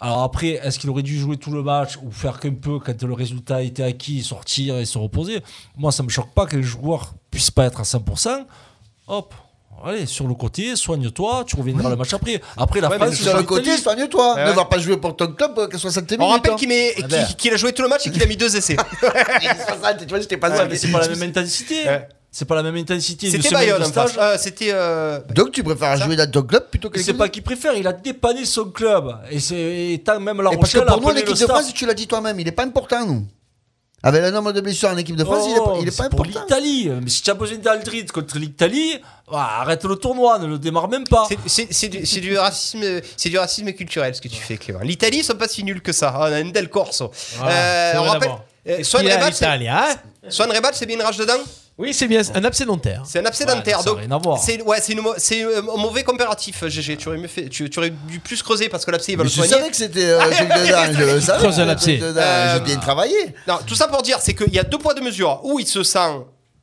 Alors 0.01 0.23
après, 0.23 0.61
est-ce 0.63 0.79
qu'il 0.79 0.89
aurait 0.91 1.03
dû 1.03 1.19
jouer 1.19 1.37
tout 1.39 1.51
le 1.51 1.63
match 1.63 1.97
ou 2.03 2.13
faire 2.13 2.39
qu'un 2.39 2.55
peu 2.55 2.79
quand 2.79 3.03
le 3.03 3.13
résultat 3.15 3.63
était 3.63 3.83
acquis, 3.83 4.23
sortir 4.23 4.79
et 4.79 4.85
se 4.85 4.97
reposer? 4.97 5.43
Moi, 5.77 5.91
ça 5.91 6.05
me 6.05 6.09
choque 6.09 6.33
pas 6.35 6.47
qu'un 6.47 6.63
joueur 6.63 7.15
puisse 7.33 7.51
pas 7.51 7.65
être 7.65 7.81
à 7.81 7.83
100%. 7.83 8.45
Hop, 9.09 9.35
allez, 9.85 10.07
sur 10.07 10.29
le 10.29 10.35
côté, 10.35 10.77
soigne-toi, 10.77 11.43
tu 11.49 11.57
reviendras 11.57 11.91
le 11.91 11.97
match 11.97 12.15
après. 12.15 12.41
Après, 12.57 12.81
la 12.81 12.91
Ouais, 12.91 12.97
France, 12.97 13.15
Sur 13.17 13.37
le 13.37 13.43
côté, 13.43 13.77
soigne-toi. 13.77 14.35
Ouais, 14.37 14.45
Ne 14.47 14.53
va 14.53 14.67
pas 14.67 14.79
jouer 14.79 14.99
pour 14.99 15.17
ton 15.17 15.33
club 15.33 15.59
euh, 15.59 15.67
que 15.67 15.77
60 15.77 16.09
minutes. 16.13 16.23
On 16.25 16.29
rappelle 16.29 16.53
hein. 16.53 16.57
qu'il, 16.57 16.71
Ah 17.03 17.07
ben. 17.09 17.27
qu'il 17.37 17.53
a 17.53 17.57
joué 17.57 17.73
tout 17.73 17.83
le 17.83 17.89
match 17.89 18.07
et 18.07 18.13
qu'il 18.13 18.23
a 18.23 18.27
mis 18.27 18.37
deux 18.37 18.55
essais. 18.55 18.77
60, 19.67 19.99
tu 19.99 20.07
vois, 20.07 20.21
j'étais 20.21 20.37
pas 20.37 20.51
Ouais, 20.51 20.57
sûr. 20.59 20.67
mais 20.71 20.77
c'est 20.77 20.93
pas 20.93 21.01
la 21.01 21.09
même 21.09 21.29
intensité. 21.29 21.83
C'est 22.31 22.45
pas 22.45 22.55
la 22.57 22.63
même 22.63 22.77
intensité. 22.77 23.31
C'était 23.31 23.51
Bayonne 23.51 23.81
de 23.81 23.87
en 23.87 23.93
face. 23.93 24.13
stage. 24.13 24.23
Euh, 24.23 24.37
c'était. 24.39 24.71
euh, 24.73 25.19
Donc 25.35 25.51
tu 25.53 25.63
préfères 25.65 25.97
jouer 25.97 26.15
dans 26.15 26.31
ton 26.31 26.43
club 26.43 26.69
plutôt 26.71 26.91
que 26.91 27.01
C'est 27.01 27.15
pas 27.15 27.29
qu'il 27.29 27.43
préfère, 27.43 27.75
il 27.75 27.87
a 27.87 27.93
dépanné 27.93 28.45
son 28.45 28.67
club. 28.67 29.17
Et 29.31 29.41
c'est 29.41 29.57
et 29.95 30.03
tant 30.05 30.21
même 30.21 30.41
la 30.43 30.53
Et 30.53 30.57
parce 30.59 30.73
que 30.73 30.79
Rochelle 30.79 30.89
a 30.93 30.93
pour 30.99 31.09
nous, 31.09 31.15
l'équipe 31.15 31.35
de. 31.37 31.47
France, 31.47 31.73
tu 31.73 31.87
l'as 31.87 31.95
dit 31.95 32.07
toi-même, 32.07 32.39
il 32.39 32.47
est 32.47 32.53
pas 32.53 32.65
important, 32.65 33.05
nous. 33.07 33.27
Avec 34.01 34.23
le 34.23 34.31
nombre 34.31 34.53
de 34.53 34.61
blessures 34.61 34.91
en 34.91 34.97
équipe 34.97 35.17
de 35.17 35.25
France, 35.25 35.45
il 35.49 35.57
est 35.57 35.59
pas- 35.59 35.73
il 35.81 35.89
est, 35.89 35.91
Oh, 35.91 35.91
c'est 35.91 36.03
pas 36.05 36.09
pour 36.11 36.21
important. 36.21 36.43
l'Italie. 36.43 36.89
Mais 37.03 37.11
si 37.11 37.21
tu 37.23 37.31
as 37.31 37.35
besoin 37.35 37.59
d'Aldrit 37.59 38.07
contre 38.07 38.39
l'Italie, 38.39 38.93
ah, 39.33 39.63
arrête 39.63 39.83
le 39.85 39.97
tournoi, 39.97 40.39
ne 40.39 40.47
le 40.47 40.59
démarre 40.59 40.89
même 40.89 41.03
pas. 41.05 41.27
C'est- 41.47 41.89
du, 41.89 42.21
du 42.21 42.39
racisme, 42.39 43.01
c'est 43.17 43.29
du 43.31 43.39
racisme 43.39 43.73
culturel 43.73 44.15
ce 44.15 44.21
que 44.21 44.29
tu 44.29 44.37
fais, 44.41 44.57
Clément. 44.57 44.81
L'Italie, 44.85 45.19
ils 45.19 45.25
sont 45.25 45.35
pas 45.35 45.49
si 45.49 45.65
nuls 45.65 45.81
que 45.83 45.91
ça. 45.93 46.13
Ah, 46.15 46.27
On 46.29 46.33
a 46.33 46.39
une 46.39 46.53
del 46.53 46.69
Corso. 46.69 47.11
Voilà, 47.39 47.53
Euh, 47.57 47.93
c'est 47.93 47.99
on 47.99 48.03
rappelle. 48.05 48.31
euh, 48.31 48.37
hein 48.69 48.81
Swan 50.29 50.53
Rebat, 50.53 50.71
c'est 50.75 50.87
bien 50.87 50.97
une 50.97 51.03
rage 51.03 51.17
dedans 51.17 51.33
Oui, 51.79 51.95
c'est 51.95 52.09
bien, 52.09 52.21
un 52.35 52.45
abcès 52.45 52.65
dentaire. 52.65 53.03
C'est 53.07 53.21
un 53.21 53.25
abcès 53.25 53.45
dentaire. 53.45 53.77
ça 53.81 53.83
a 53.91 53.93
donc 53.93 53.99
rien 54.01 54.11
à 54.11 54.19
voir. 54.19 54.39
c'est 54.39 54.61
ouais, 54.63 54.79
c'est 54.83 54.93
une 54.95 55.01
mo- 55.01 55.15
c'est, 55.17 55.45
euh, 55.45 55.61
un 55.61 55.77
mauvais 55.81 56.03
comparatif, 56.03 56.65
GG. 56.67 56.97
Tu 56.97 57.09
aurais, 57.09 57.19
mieux 57.19 57.29
fait, 57.29 57.49
tu, 57.49 57.71
tu 57.71 57.79
aurais 57.79 57.91
dû 58.09 58.19
plus 58.19 58.43
creuser 58.43 58.69
parce 58.69 58.85
que 58.85 58.91
l'abcès, 58.91 59.13
il 59.13 59.17
va 59.17 59.23
Mais 59.23 59.29
le 59.29 59.31
je 59.31 59.37
soigner. 59.37 59.53
savais 59.53 59.71
que 59.71 59.77
c'était 59.77 60.05
euh, 60.07 60.21
je 60.31 61.21
savais. 61.21 61.39
creuse 61.39 61.57
que 61.57 61.61
un 61.63 61.69
abcès. 61.69 61.99
Jacques 61.99 62.09
Dedans, 62.09 62.21
Euh, 62.21 62.55
J'ai 62.55 62.61
bien 62.65 62.77
travaillé. 62.79 63.17
Non, 63.47 63.59
tout 63.65 63.77
ça 63.77 63.87
pour 63.87 64.03
dire, 64.03 64.19
c'est 64.21 64.35
qu'il 64.35 64.53
y 64.53 64.59
a 64.59 64.65
deux 64.65 64.79
poids 64.79 64.93
deux 64.95 65.03
mesures. 65.03 65.41
Où 65.45 65.61
il 65.61 65.67
se 65.69 65.85
sent 65.85 65.99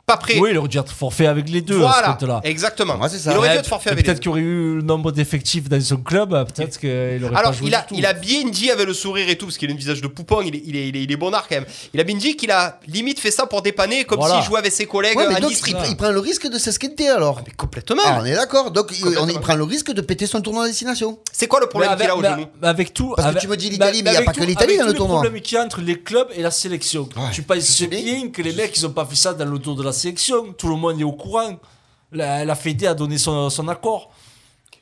pas 0.05 0.17
prêt. 0.17 0.37
Oui, 0.39 0.49
il 0.51 0.57
aurait 0.57 0.67
dû 0.67 0.77
être 0.77 0.91
forfait 0.91 1.25
avec 1.27 1.49
les 1.49 1.61
deux 1.61 1.75
à 1.75 1.77
ce 1.77 1.81
voilà, 1.93 2.07
compte-là. 2.13 2.41
exactement. 2.43 2.97
Ouais, 2.99 3.09
c'est 3.09 3.17
ça. 3.19 3.31
Il 3.31 3.37
aurait 3.37 3.51
dû 3.53 3.57
être 3.57 3.67
forfait 3.67 3.89
avec 3.89 4.05
les 4.05 4.11
Peut-être 4.11 4.19
qu'il 4.21 4.29
aurait 4.29 4.41
eu 4.41 4.75
le 4.75 4.81
nombre 4.83 5.11
d'effectifs 5.11 5.67
dans 5.67 5.81
son 5.81 5.97
club, 5.97 6.29
peut-être 6.53 6.79
qu'il 6.79 7.23
aurait 7.23 7.35
Alors, 7.35 7.51
pas 7.51 7.57
joué 7.57 7.67
il 7.69 7.75
a, 7.75 7.81
du 7.81 7.87
tout. 7.87 7.95
il 7.97 8.05
a 8.05 8.13
bien 8.13 8.45
dit 8.49 8.69
avec 8.69 8.85
le 8.85 8.93
sourire 8.93 9.27
et 9.29 9.35
tout, 9.37 9.47
parce 9.47 9.57
qu'il 9.57 9.69
a 9.69 9.73
un 9.73 9.77
visage 9.77 10.01
de 10.01 10.07
poupon, 10.07 10.41
il 10.41 10.55
est, 10.55 10.61
il 10.65 10.75
est, 10.75 10.87
il 10.89 10.95
est, 10.97 11.03
il 11.03 11.11
est 11.11 11.15
bonnard 11.17 11.47
quand 11.47 11.55
même. 11.55 11.65
Il 11.93 11.99
a 11.99 12.03
bien 12.03 12.15
dit 12.17 12.35
qu'il 12.35 12.51
a 12.51 12.79
limite 12.87 13.19
fait 13.19 13.31
ça 13.31 13.45
pour 13.47 13.61
dépanner, 13.63 14.03
comme 14.05 14.19
Voilà. 14.19 14.35
s'il 14.35 14.43
jouait 14.45 14.59
avec 14.59 14.71
ses 14.71 14.85
collègues 14.85 15.17
Ouais, 15.17 15.27
mais 15.27 15.35
à 15.35 15.39
donc, 15.39 15.49
district. 15.49 15.77
il, 15.85 15.91
il 15.91 15.97
prend 15.97 16.11
le 16.11 16.19
risque 16.19 16.47
de 16.47 16.57
s'esquinter 16.59 17.09
alors. 17.09 17.41
Mais 17.45 17.53
complètement. 17.57 18.01
Ah, 18.05 18.19
on 18.21 18.25
est 18.25 18.33
d'accord. 18.35 18.71
Donc, 18.71 18.91
il, 18.97 19.03
on- 19.05 19.09
il 19.09 19.15
Complètement. 19.15 19.41
prend 19.41 19.55
le 19.55 19.63
risque 19.63 19.91
de 19.91 20.01
péter 20.01 20.27
son 20.27 20.41
tournoi 20.41 20.65
à 20.65 20.67
destination. 20.67 21.17
C'est 21.31 21.47
quoi 21.47 21.59
le 21.59 21.67
problème 21.67 21.91
avec, 21.91 22.03
qu'il 22.07 22.11
a 22.11 22.15
au 22.15 22.21
mais- 22.21 22.29
genou 22.29 22.45
mais 22.61 22.67
avec 22.67 22.93
tout. 22.93 23.13
Parce 23.17 23.33
que 23.33 23.39
tu 23.39 23.47
me 23.47 23.57
dis 23.57 23.69
l'Italie, 23.71 24.01
mais 24.03 24.11
il 24.11 24.13
y 24.13 24.17
a 24.17 24.21
pas 24.21 24.33
que 24.33 24.43
l'Italie 24.43 24.77
dans 24.77 24.85
le 24.85 24.93
tournoi. 24.93 25.15
les 25.17 25.21
problèmes 25.23 25.41
qu'il 25.41 25.55
y 25.55 25.59
a 25.59 25.63
entre 25.63 25.81
les 25.81 25.99
clubs 25.99 26.27
et 26.35 26.41
la 26.43 26.51
sélection. 26.51 27.09
Tu 27.31 27.41
penses 27.41 27.81
bien. 27.81 28.29
que 28.29 28.41
les 28.43 28.53
mecs, 28.53 28.77
ils 28.77 28.85
ont 28.85 28.91
pas 28.91 29.05
fait 29.05 29.15
ça 29.15 29.33
dans 29.33 29.45
le 29.45 29.57
tour 29.59 29.75
de 29.75 29.83
la 29.83 29.94
sélection. 29.95 30.53
Tout 30.53 30.69
le 30.69 30.75
monde 30.75 30.99
est 30.99 31.03
au 31.03 31.13
courant. 31.13 31.55
La, 32.11 32.45
la 32.45 32.55
Fédé 32.55 32.87
a 32.87 32.93
donné 32.93 33.17
son, 33.17 33.49
son 33.49 33.67
accord. 33.67 34.11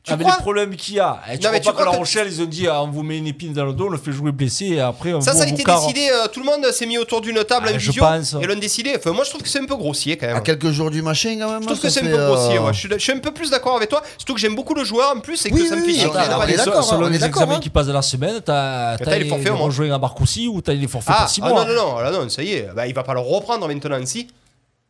Tu 0.06 0.12
avec 0.12 0.26
crois 0.28 0.36
les 0.36 0.42
problèmes 0.42 0.76
qu'il 0.76 0.96
y 0.96 1.00
a. 1.00 1.22
Et 1.32 1.38
tu 1.38 1.46
Non, 1.46 1.52
mais 1.54 1.62
crois 1.62 1.72
tu 1.72 1.78
pas 1.78 1.84
que 1.84 1.88
la 1.88 1.94
que- 1.94 1.98
Rochelle, 2.00 2.28
ils 2.30 2.42
ont 2.42 2.46
dit 2.46 2.68
ah, 2.68 2.84
on 2.84 2.90
vous 2.90 3.04
met 3.04 3.18
une 3.18 3.26
épine 3.28 3.54
dans 3.54 3.64
le 3.64 3.72
dos, 3.72 3.86
on 3.88 3.90
le 3.90 3.98
fait 3.98 4.12
jouer 4.12 4.34
blessé 4.34 4.66
et 4.66 4.82
après 4.82 5.14
on 5.14 5.22
Ça, 5.22 5.32
vous 5.32 5.38
ça 5.38 5.46
a 5.46 5.48
été 5.48 5.64
décidé, 5.64 6.10
euh, 6.12 6.28
tout 6.28 6.42
le 6.42 6.46
monde 6.46 6.66
s'est 6.74 6.86
mis 6.86 6.98
autour 6.98 7.22
d'une 7.22 7.42
table 7.46 7.68
Ah, 7.70 7.74
en 7.74 7.80
je 7.80 7.88
visio 7.88 8.04
pense. 8.04 8.36
et 8.42 8.46
l'ont 8.46 8.60
décidé. 8.60 8.94
Enfin, 8.98 9.14
moi, 9.14 9.24
je 9.24 9.30
trouve 9.30 9.42
que 9.42 9.48
c'est 9.48 9.62
un 9.62 9.66
peu 9.66 9.78
grossier 9.78 10.18
quand 10.18 10.28
même. 10.28 10.36
À 10.36 10.42
quelques 10.42 10.72
jours 10.72 10.92
du 10.92 11.02
machin, 11.02 11.38
quand 11.40 11.50
même. 11.50 11.62
Je 11.62 11.68
trouve 11.68 11.80
que 11.80 11.88
c'est 11.88 12.02
un 12.02 12.04
fait, 12.04 12.12
peu 12.12 12.18
grossier, 12.26 12.58
euh, 12.58 12.64
ouais. 12.64 12.74
je, 12.74 12.80
suis, 12.80 12.90
je 12.92 12.98
suis 12.98 13.12
un 13.14 13.20
peu 13.20 13.32
plus 13.32 13.50
d'accord 13.50 13.78
avec 13.78 13.88
toi, 13.88 14.04
surtout 14.18 14.34
que 14.34 14.42
j'aime 14.42 14.56
beaucoup 14.56 14.74
le 14.74 14.84
joueur 14.84 15.16
en 15.16 15.22
plus 15.22 15.46
et 15.46 15.50
que 15.50 15.56
Oui, 15.56 15.68
ça 15.68 15.78
me 15.78 15.82
oui, 15.82 15.88
fait 15.88 15.94
oui, 15.94 16.00
chier 16.00 16.08
on 16.10 16.82
Selon 16.84 17.06
on 17.06 17.10
les 17.10 17.18
d'accord, 17.20 17.44
examens 17.44 17.56
hein. 17.56 17.60
qui 17.62 17.70
passent 17.70 17.88
de 17.88 17.94
la 17.94 18.02
semaine, 18.02 18.42
t'as 18.44 18.98
les 18.98 19.24
forfaits, 19.30 19.52
au 19.52 19.56
moins. 19.56 19.66
rejoint 19.68 19.90
à 19.94 20.00
Marcoussis 20.00 20.50
ou 20.50 20.60
t'as 20.62 20.74
les 20.74 20.88
forfaits 20.90 21.16
Ah, 21.18 21.22
pour 21.22 21.30
6 21.30 21.42
ah, 21.46 21.50
mois. 21.50 21.64
non, 21.66 21.74
non, 21.74 21.82
non, 21.94 22.00
là, 22.02 22.12
non, 22.12 22.28
ça 22.28 22.44
y 22.44 22.52
est. 22.56 22.68
Bah, 22.76 22.86
il 22.88 22.94
va 22.94 23.04
pas 23.04 23.14
le 23.14 23.22
reprendre 23.22 23.66
maintenant, 23.70 24.06
si. 24.06 24.28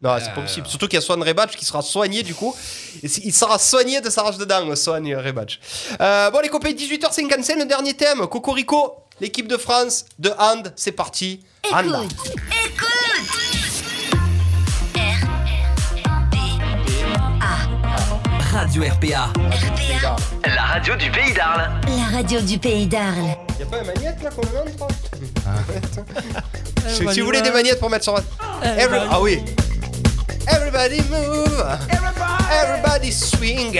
Non, 0.03 0.17
c'est 0.19 0.33
pas 0.33 0.41
possible. 0.41 0.67
Surtout 0.67 0.87
qu'il 0.87 0.95
y 0.99 1.01
a 1.01 1.05
Swan 1.05 1.23
Rebatch 1.23 1.55
qui 1.55 1.63
sera 1.65 1.81
soigné 1.81 2.23
du 2.23 2.35
coup. 2.35 2.53
Il 3.01 3.33
sera 3.33 3.57
soigné 3.57 4.01
de 4.01 4.09
sa 4.09 4.23
rage 4.23 4.37
de 4.37 4.43
dingue, 4.45 4.75
Swan 4.75 5.05
Rebatch. 5.15 5.59
Euh, 6.01 6.29
bon, 6.29 6.39
les 6.41 6.49
copains, 6.49 6.71
18h55, 6.71 7.57
le 7.59 7.65
dernier 7.65 7.93
thème. 7.93 8.27
Cocorico, 8.27 8.95
l'équipe 9.21 9.47
de 9.47 9.55
France 9.57 10.05
de 10.19 10.31
hand, 10.37 10.73
c'est 10.75 10.91
parti. 10.91 11.39
Hand. 11.71 11.85
Écoute, 11.85 12.33
écoute. 12.65 12.93
Radio 18.51 18.83
RPA, 18.83 19.31
RPA, 19.33 20.15
la 20.45 20.61
radio 20.61 20.95
du 20.95 21.09
pays 21.11 21.33
d'Arles. 21.33 21.71
la 21.87 22.17
radio 22.17 22.39
du 22.41 22.57
pays 22.59 22.87
d'Arles. 22.87 23.35
Y'a 23.59 23.65
pas 23.65 23.77
un 23.79 23.83
magnète 23.83 24.21
là 24.23 24.29
qu'on 24.29 24.41
entre 24.41 24.93
Si 26.87 27.07
si 27.13 27.19
vous 27.19 27.25
voulez 27.25 27.41
des 27.41 27.51
magnettes 27.51 27.79
pour 27.79 27.89
mettre 27.89 28.03
sur 28.03 28.13
votre. 28.13 28.27
Every- 28.63 28.99
Ah 29.09 29.19
oui. 29.21 29.43
Everybody 30.47 31.01
move. 31.09 31.63
Everybody 32.51 33.11
swing. 33.11 33.79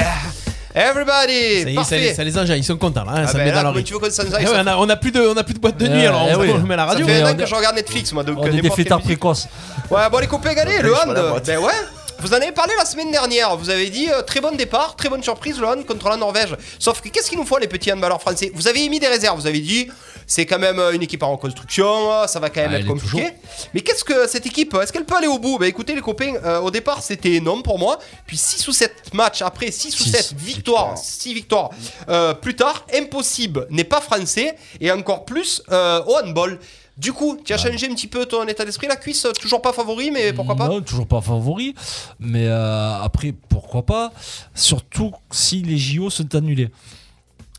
Everybody. 0.76 1.64
Ça 1.64 1.70
y 1.70 1.76
est, 1.78 1.84
ça 1.84 1.96
les, 1.98 2.14
ça 2.16 2.24
les 2.24 2.38
engins, 2.38 2.56
ils 2.56 2.64
sont 2.64 2.78
contents 2.78 3.04
là. 3.04 3.12
hein, 3.16 3.24
Ah 3.26 3.28
ça 3.28 3.38
ben 3.38 3.46
met 3.46 3.52
là, 3.52 3.62
dans 3.64 3.72
leur 3.74 3.84
tu 3.84 3.94
veux 3.94 4.00
aille, 4.04 4.12
Eh 4.40 4.46
ouais, 4.46 4.46
ça 4.46 4.64
on, 4.64 4.68
a, 4.68 4.78
on 4.78 4.90
a 4.90 4.96
plus 4.96 5.12
de, 5.12 5.22
on 5.22 5.38
a 5.38 5.44
plus 5.44 5.54
de 5.54 5.60
boîte 5.60 5.78
de 5.78 5.88
nuit 5.88 6.02
Eh, 6.02 6.08
alors 6.08 6.28
eh 6.32 6.36
on, 6.36 6.40
oui. 6.40 6.50
on 6.56 6.60
met 6.66 6.76
la 6.76 6.86
radio. 6.86 7.06
Ça 7.06 7.14
fait 7.14 7.22
un 7.22 7.32
an 7.32 7.36
que 7.36 7.46
je 7.46 7.54
regarde 7.56 7.76
Netflix, 7.76 8.12
moi, 8.12 8.24
donc 8.24 8.38
On 8.40 8.46
euh, 8.48 8.52
est 8.52 8.62
des 8.62 8.70
fêtards 8.72 9.02
précoces. 9.02 9.48
Ouais, 9.92 10.10
bon, 10.12 10.18
les 10.20 10.28
copains, 10.28 10.50
regardez, 10.50 10.80
le 10.82 10.96
hand. 10.96 11.14
Ben 11.46 11.58
ouais. 11.60 11.72
Vous 12.20 12.34
en 12.34 12.38
avez 12.38 12.52
parlé 12.54 12.74
la 12.78 12.86
semaine 12.86 13.12
dernière. 13.12 13.56
Vous 13.58 13.70
avez 13.70 13.90
dit 13.90 14.08
euh, 14.10 14.22
très 14.24 14.40
bon 14.42 14.56
départ, 14.56 14.96
très 14.96 15.10
bonne 15.10 15.22
surprise, 15.22 15.60
le 15.60 15.68
hand 15.68 15.86
contre 15.86 16.10
la 16.10 16.18
Norvège. 16.18 16.56
Sauf 16.80 17.02
que 17.02 17.10
qu'est-ce 17.10 17.30
qu'il 17.30 17.38
nous 17.38 17.46
faut, 17.46 17.58
les 17.60 17.68
petits 17.68 17.92
handballeurs 17.92 18.22
français? 18.22 18.52
Vous 18.56 18.68
avez 18.68 18.84
émis 18.84 19.00
des 19.00 19.08
réserves. 19.08 19.40
Vous 19.40 19.48
avez 19.48 19.60
dit 19.60 19.90
c'est 20.28 20.46
quand 20.46 20.60
même 20.60 20.80
euh, 20.80 20.92
une 20.94 21.02
équipe 21.02 21.24
en 21.24 21.32
reconstruction, 21.32 22.12
euh, 22.12 22.28
ça 22.28 22.40
va 22.40 22.50
quand 22.50 22.62
même 22.62 22.72
Ah, 22.74 22.80
être 22.80 22.88
compliqué. 22.88 23.10
toujours. 23.12 23.30
Mais 23.74 23.82
qu'est-ce 23.82 24.04
que 24.04 24.28
cette 24.28 24.46
équipe 24.46 24.74
Est-ce 24.76 24.92
qu'elle 24.94 25.06
peut 25.06 25.16
aller 25.16 25.28
au 25.28 25.40
bout? 25.40 25.58
Bah 25.58 25.68
écoutez, 25.68 25.96
les 25.96 26.02
copains, 26.02 26.34
euh, 26.44 26.60
au 26.60 26.72
départ 26.72 27.02
c'était 27.02 27.34
énorme 27.34 27.64
pour 27.64 27.80
moi. 27.80 28.00
Puis 28.26 28.38
6 28.38 28.68
ou 28.68 28.72
7 28.72 29.14
matchs 29.14 29.42
après, 29.42 29.72
6 29.72 30.00
ou 30.00 30.04
Six 30.04 30.10
7 30.12 30.34
victoires, 30.38 30.98
6 30.98 31.34
victoires 31.34 31.70
euh, 32.10 32.34
plus 32.34 32.56
tard, 32.56 32.86
impossible 32.94 33.68
n'est 33.70 33.84
pas 33.84 34.02
français 34.02 34.56
et 34.80 34.92
encore 34.92 35.26
plus 35.26 35.62
euh, 35.72 36.02
au 36.06 36.16
handball. 36.18 36.60
Du 36.96 37.12
coup, 37.12 37.40
tu 37.44 37.52
as 37.54 37.58
changé 37.58 37.88
un 37.90 37.96
petit 37.96 38.06
peu 38.08 38.28
ton 38.28 38.46
état 38.48 38.64
d'esprit, 38.66 38.86
la 38.88 38.96
cuisse, 38.96 39.26
toujours 39.42 39.64
pas 39.64 39.74
favori, 39.74 40.12
mais 40.12 40.32
pourquoi 40.32 40.56
pas? 40.56 40.68
Non, 40.68 40.80
toujours 40.80 41.08
pas 41.08 41.22
favori. 41.22 41.74
Mais 42.20 42.48
après, 42.48 43.34
pourquoi 43.50 43.82
pas? 43.84 44.12
Surtout 44.54 45.12
si 45.32 45.64
les 45.64 45.78
JO 45.80 46.12
sont 46.12 46.36
annulés. 46.36 46.70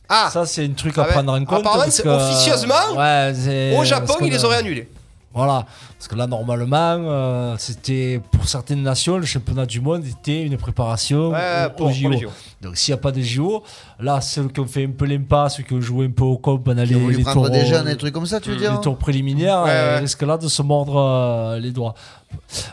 Ah, 0.08 0.28
Ça, 0.32 0.44
c'est 0.46 0.64
un 0.64 0.70
truc 0.72 0.96
à 0.98 1.02
Ah 1.02 1.06
ouais. 1.06 1.12
prendre 1.12 1.32
en 1.32 1.44
compte. 1.44 1.60
Apparemment, 1.60 1.84
parce 1.84 1.94
c'est 1.96 2.02
que- 2.02 2.08
officieusement, 2.08 2.74
Ouais, 2.96 3.32
c'est- 3.34 3.76
au 3.78 3.84
Japon, 3.84 4.04
parce 4.06 4.18
qu'on 4.18 4.26
ils 4.26 4.32
les 4.32 4.42
a- 4.42 4.46
auraient 4.46 4.58
annulés. 4.58 4.88
Voilà, 5.36 5.66
parce 5.98 6.06
que 6.06 6.14
là, 6.14 6.28
normalement, 6.28 6.76
euh, 6.76 7.56
c'était 7.58 8.20
pour 8.30 8.46
certaines 8.46 8.82
nations, 8.82 9.16
le 9.18 9.26
championnat 9.26 9.66
du 9.66 9.80
monde 9.80 10.04
était 10.06 10.42
une 10.42 10.56
préparation 10.56 11.30
Ouais, 11.30 11.64
au- 11.66 11.70
pour- 11.70 11.86
aux 11.86 11.88
pour 11.88 11.92
JO. 11.92 12.08
les 12.10 12.18
JO. 12.18 12.30
Donc, 12.60 12.76
s'il 12.76 12.94
n'y 12.94 13.00
a 13.00 13.02
pas 13.02 13.10
de 13.10 13.20
JO, 13.20 13.64
là, 13.98 14.20
ceux 14.20 14.46
qui 14.46 14.60
ont 14.60 14.66
fait 14.66 14.84
un 14.84 14.90
peu 14.92 15.06
l'impasse, 15.06 15.56
ceux 15.56 15.64
qui 15.64 15.72
ont 15.74 15.80
joué 15.80 16.06
un 16.06 16.10
peu 16.12 16.22
au 16.22 16.36
comp 16.38 16.62
pendant 16.62 16.82
Ils 16.82 16.90
les, 16.90 16.94
ont 16.94 17.00
voulu 17.00 17.16
les 17.16 17.22
prendre 17.24 17.46
tours, 17.46 17.50
des 17.50 17.66
jeunes, 17.66 17.84
euh, 17.88 17.90
des 17.90 17.96
trucs 17.96 18.14
comme 18.14 18.26
ça, 18.26 18.38
tu 18.38 18.50
veux 18.50 18.54
les 18.54 18.60
dire 18.60 18.80
tours 18.80 18.96
préliminaires, 18.96 19.62
Ouais, 19.64 19.70
euh, 19.70 19.94
ouais. 19.94 20.00
risquent 20.02 20.22
là 20.22 20.36
de 20.38 20.46
se 20.46 20.62
mordre 20.62 20.96
euh, 20.98 21.58
les 21.58 21.72
doigts. 21.72 21.94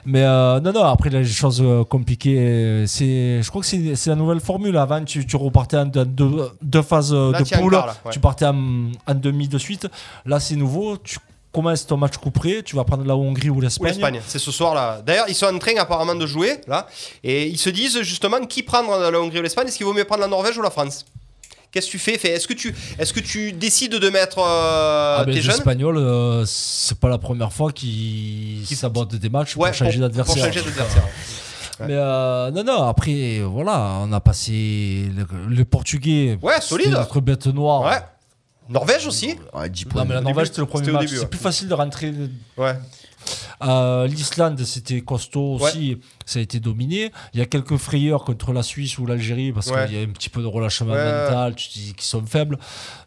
Mais 0.06 0.24
euh, 0.24 0.60
non, 0.60 0.72
non, 0.74 0.84
après, 0.84 1.10
les 1.10 1.26
choses 1.26 1.62
euh, 1.62 1.84
compliquées, 1.84 2.86
c'est, 2.88 3.42
je 3.42 3.50
crois 3.50 3.62
que 3.62 3.68
c'est, 3.68 3.96
c'est 3.96 4.10
la 4.10 4.16
nouvelle 4.16 4.40
formule. 4.40 4.78
Avant, 4.78 5.04
tu, 5.04 5.26
tu 5.26 5.36
repartais 5.36 5.78
en 5.78 5.86
deux, 5.86 6.06
deux- 6.06 6.50
deux 6.62 6.82
phases 6.82 7.14
euh, 7.14 7.32
Là, 7.32 7.42
de 7.42 7.58
poule, 7.58 7.76
ouais. 7.76 8.12
tu 8.12 8.20
partais 8.20 8.46
en, 8.46 8.92
en 9.08 9.14
demi 9.16 9.48
de 9.48 9.58
suite. 9.58 9.88
Là, 10.26 10.40
c'est 10.40 10.56
nouveau. 10.56 10.98
Tu 10.98 11.18
commences 11.52 11.86
ton 11.86 11.98
match 11.98 12.16
couperé, 12.18 12.64
tu 12.64 12.78
vas 12.78 12.86
prendre 12.86 13.04
la 13.06 13.16
Hongrie 13.16 13.50
ou 13.50 13.58
Ou 13.58 13.62
l'Espagne. 13.62 13.90
l'Espagne, 13.90 14.22
c'est 14.26 14.40
ce 14.40 14.52
soir 14.52 14.74
là. 14.74 15.02
D'ailleurs, 15.06 15.26
ils 15.28 15.36
sont 15.36 15.48
en 15.48 15.60
train 15.60 15.76
apparemment 15.78 16.16
de 16.16 16.26
jouer 16.26 16.62
là, 16.66 16.88
et 17.26 17.46
ils 17.48 17.58
se 17.58 17.70
disent 17.70 18.02
justement 18.04 18.40
qui 18.46 18.64
prendre 18.64 18.98
la 19.12 19.20
Hongrie 19.20 19.40
ou 19.40 19.42
l'Espagne? 19.42 19.68
Est-ce 19.68 19.76
qu'il 19.76 19.86
vaut 19.86 19.94
mieux 19.94 20.06
prendre 20.06 20.22
la 20.22 20.30
Norvège 20.30 20.58
ou 20.58 20.62
la 20.62 20.70
France? 20.70 21.06
Qu'est-ce 21.72 21.88
que 21.88 21.92
tu 21.92 22.00
fais 22.00 22.18
Fais- 22.18 22.32
Est-ce 22.32 22.48
que 22.48 22.54
tu, 22.54 22.76
est-ce 23.00 23.14
que 23.14 23.20
tu 23.22 23.54
décides 23.54 23.96
de 23.96 24.10
mettre 24.10 24.40
euh, 24.40 25.18
Ah 25.20 25.24
ben, 25.26 25.32
tes 25.32 25.38
les 25.38 25.42
jeunes 25.42 25.56
Espagnols, 25.56 25.98
euh, 25.98 26.44
c'est 26.46 27.00
pas 27.00 27.08
la 27.08 27.18
première 27.18 27.54
fois 27.54 27.72
qu'ils 27.72 28.66
sabotent 28.68 29.16
des 29.16 29.30
matchs 29.30 29.56
Ouais, 29.56 29.70
pour 29.70 29.78
changer 29.78 29.92
pour 30.00 30.02
d'adversaire. 30.10 30.46
changer 30.46 30.62
d'adversaire. 30.62 31.04
Mais 31.80 31.94
euh, 31.96 32.52
non, 32.52 32.64
non, 32.64 32.84
après, 32.84 33.40
voilà, 33.40 33.98
on 34.02 34.12
a 34.14 34.20
passé 34.20 35.10
le, 35.16 35.26
le 35.48 35.66
Portugais. 35.66 36.38
Ouais, 36.42 36.60
solide. 36.62 36.92
Notre 36.92 37.22
bête 37.22 37.48
noire. 37.48 37.82
Ouais. 37.84 38.00
Norvège 38.70 39.08
aussi. 39.08 39.36
Ouais, 39.54 39.70
10 39.70 39.86
Non, 39.86 39.92
points. 39.92 40.06
mais 40.06 40.14
la 40.16 40.22
Norvège, 40.22 40.48
c'était 40.48 40.62
le 40.62 40.68
premier 40.68 40.92
match. 40.92 41.08
C'est 41.10 41.20
ouais. 41.20 41.26
plus 41.26 41.40
facile 41.40 41.68
de 41.68 41.74
rentrer. 41.74 42.14
Ouais. 42.58 42.76
Euh, 43.64 44.08
L'Islande, 44.08 44.60
c'était 44.64 45.02
costaud 45.02 45.58
Ouais. 45.58 45.64
aussi. 45.70 45.98
Ça 46.26 46.40
a 46.40 46.42
été 46.42 46.60
dominé. 46.60 47.12
Il 47.34 47.40
y 47.40 47.44
a 47.44 47.46
quelques 47.46 47.78
frayeurs 47.78 48.24
contre 48.24 48.54
la 48.54 48.64
Suisse 48.64 48.98
ou 48.98 49.06
l'Algérie 49.06 49.52
parce 49.52 49.68
Ouais. 49.68 49.86
qu'il 49.88 49.98
y 49.98 50.00
a 50.00 50.04
un 50.04 50.10
petit 50.12 50.30
peu 50.30 50.42
de 50.42 50.48
relâchement 50.48 50.94
mental. 50.96 51.56
Tu 51.56 51.68
te 51.70 51.74
dis 51.74 51.94
qu'ils 51.94 52.04
sont 52.06 52.26
faibles. 52.26 52.58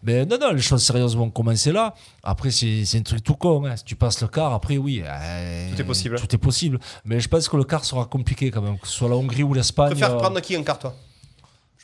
Mais 0.03 0.25
non, 0.27 0.37
non, 0.41 0.53
les 0.53 0.61
choses 0.63 0.83
sérieusement 0.83 1.29
commencé 1.31 1.73
là. 1.73 1.95
Après, 2.23 2.51
c'est 2.51 2.85
un 2.95 3.03
truc 3.03 3.23
tout 3.23 3.35
con. 3.35 3.65
hein. 3.67 3.77
Si 3.77 3.85
tu 3.85 3.97
passes 3.97 4.21
le 4.21 4.29
quart, 4.29 4.53
après, 4.53 4.77
oui. 4.77 5.03
euh, 5.05 5.71
Tout 5.75 5.81
est 5.81 5.85
possible. 5.85 6.19
Tout 6.21 6.35
est 6.35 6.39
possible. 6.39 6.79
Mais 7.05 7.21
je 7.21 7.29
pense 7.29 7.49
que 7.49 7.57
le 7.57 7.65
quart 7.65 7.85
sera 7.85 8.05
compliqué 8.07 8.51
quand 8.51 8.63
même. 8.63 8.79
Que 8.79 8.87
ce 8.87 8.93
soit 8.95 9.09
la 9.09 9.17
Hongrie 9.17 9.43
ou 9.43 9.51
Tu 9.53 9.57
l'Espagne. 9.59 9.91
préfères 9.91 10.15
euh, 10.15 10.19
prendre 10.19 10.41
qui 10.41 10.57
en 10.57 10.63
quart 10.63 10.79
toi? 10.79 10.95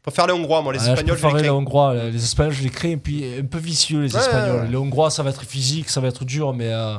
Je 0.00 0.10
préfère 0.10 0.26
les 0.28 0.32
Hongrois, 0.32 0.62
moi 0.62 0.72
les 0.72 0.78
Ouais, 0.78 0.84
je 0.86 0.90
Espagnols. 0.92 1.08
je 1.08 1.12
les 1.12 1.20
préférais 1.20 1.42
les 1.42 1.48
crains. 1.48 1.56
Hongrois. 1.58 1.94
Les 1.94 2.24
Espagnols, 2.24 2.54
je 2.54 2.62
les 2.62 2.70
crée. 2.70 2.90
Et 2.92 2.96
puis, 2.96 3.22
un 3.38 3.44
peu 3.44 3.58
vicieux, 3.58 4.00
les 4.00 4.14
Ouais, 4.14 4.18
Espagnols. 4.20 4.54
ouais, 4.56 4.60
ouais. 4.62 4.68
Les 4.70 4.76
Hongrois, 4.78 5.10
ça 5.10 5.22
va 5.22 5.28
être 5.28 5.44
physique, 5.44 5.90
ça 5.90 6.00
va 6.00 6.08
être 6.08 6.24
dur, 6.24 6.54
mais. 6.54 6.68
euh, 6.72 6.94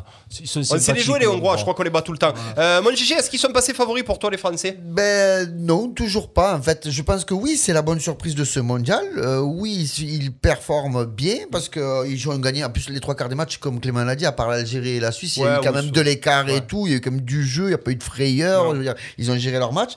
On 0.55 0.63
sait 0.77 0.93
les 0.93 0.99
jouer 1.01 1.17
les 1.17 1.25
Hongrois, 1.25 1.57
je 1.57 1.63
crois 1.63 1.73
qu'on 1.73 1.81
les 1.81 1.89
bat 1.89 2.03
tout 2.03 2.11
le 2.11 2.19
temps. 2.19 2.31
Euh, 2.59 2.79
mon 2.83 2.91
Gigi, 2.91 3.13
est-ce 3.13 3.31
qu'ils 3.31 3.39
sont 3.39 3.51
passés 3.51 3.73
favoris 3.73 4.03
pour 4.03 4.19
toi 4.19 4.29
les 4.29 4.37
Français? 4.37 4.77
Ben 4.83 5.51
non, 5.57 5.89
toujours 5.89 6.31
pas. 6.31 6.55
En 6.55 6.61
fait, 6.61 6.91
je 6.91 7.01
pense 7.01 7.25
que 7.25 7.33
oui, 7.33 7.57
c'est 7.57 7.73
la 7.73 7.81
bonne 7.81 7.99
surprise 7.99 8.35
de 8.35 8.43
ce 8.43 8.59
mondial. 8.59 9.03
Euh, 9.17 9.39
oui, 9.39 9.91
ils 9.99 10.31
performent 10.31 11.05
bien 11.05 11.37
parce 11.51 11.69
qu'ils 11.69 12.29
ont 12.29 12.37
gagné 12.37 12.63
en 12.63 12.69
plus 12.69 12.87
les 12.89 12.99
trois 12.99 13.15
quarts 13.15 13.29
des 13.29 13.35
matchs, 13.35 13.57
comme 13.57 13.79
Clément 13.79 14.03
l'a 14.03 14.15
dit, 14.15 14.27
à 14.27 14.31
part 14.31 14.47
l'Algérie 14.49 14.97
et 14.97 14.99
la 14.99 15.11
Suisse, 15.11 15.37
il 15.37 15.43
y 15.43 15.47
a 15.47 15.57
eu 15.57 15.61
quand 15.63 15.73
même 15.73 15.89
de 15.89 16.01
l'écart 16.01 16.45
ouais. 16.45 16.57
et 16.57 16.61
tout. 16.61 16.85
Il 16.85 16.91
y 16.91 16.93
a 16.93 16.97
eu 16.97 17.01
quand 17.01 17.09
même 17.11 17.21
du 17.21 17.43
jeu, 17.47 17.63
il 17.63 17.69
n'y 17.69 17.73
a 17.73 17.79
pas 17.79 17.89
eu 17.89 17.95
de 17.95 18.03
frayeur. 18.03 18.65
Non. 18.65 18.71
Je 18.73 18.77
veux 18.77 18.83
dire, 18.83 18.95
ils 19.17 19.31
ont 19.31 19.37
géré 19.39 19.57
leur 19.57 19.73
match. 19.73 19.93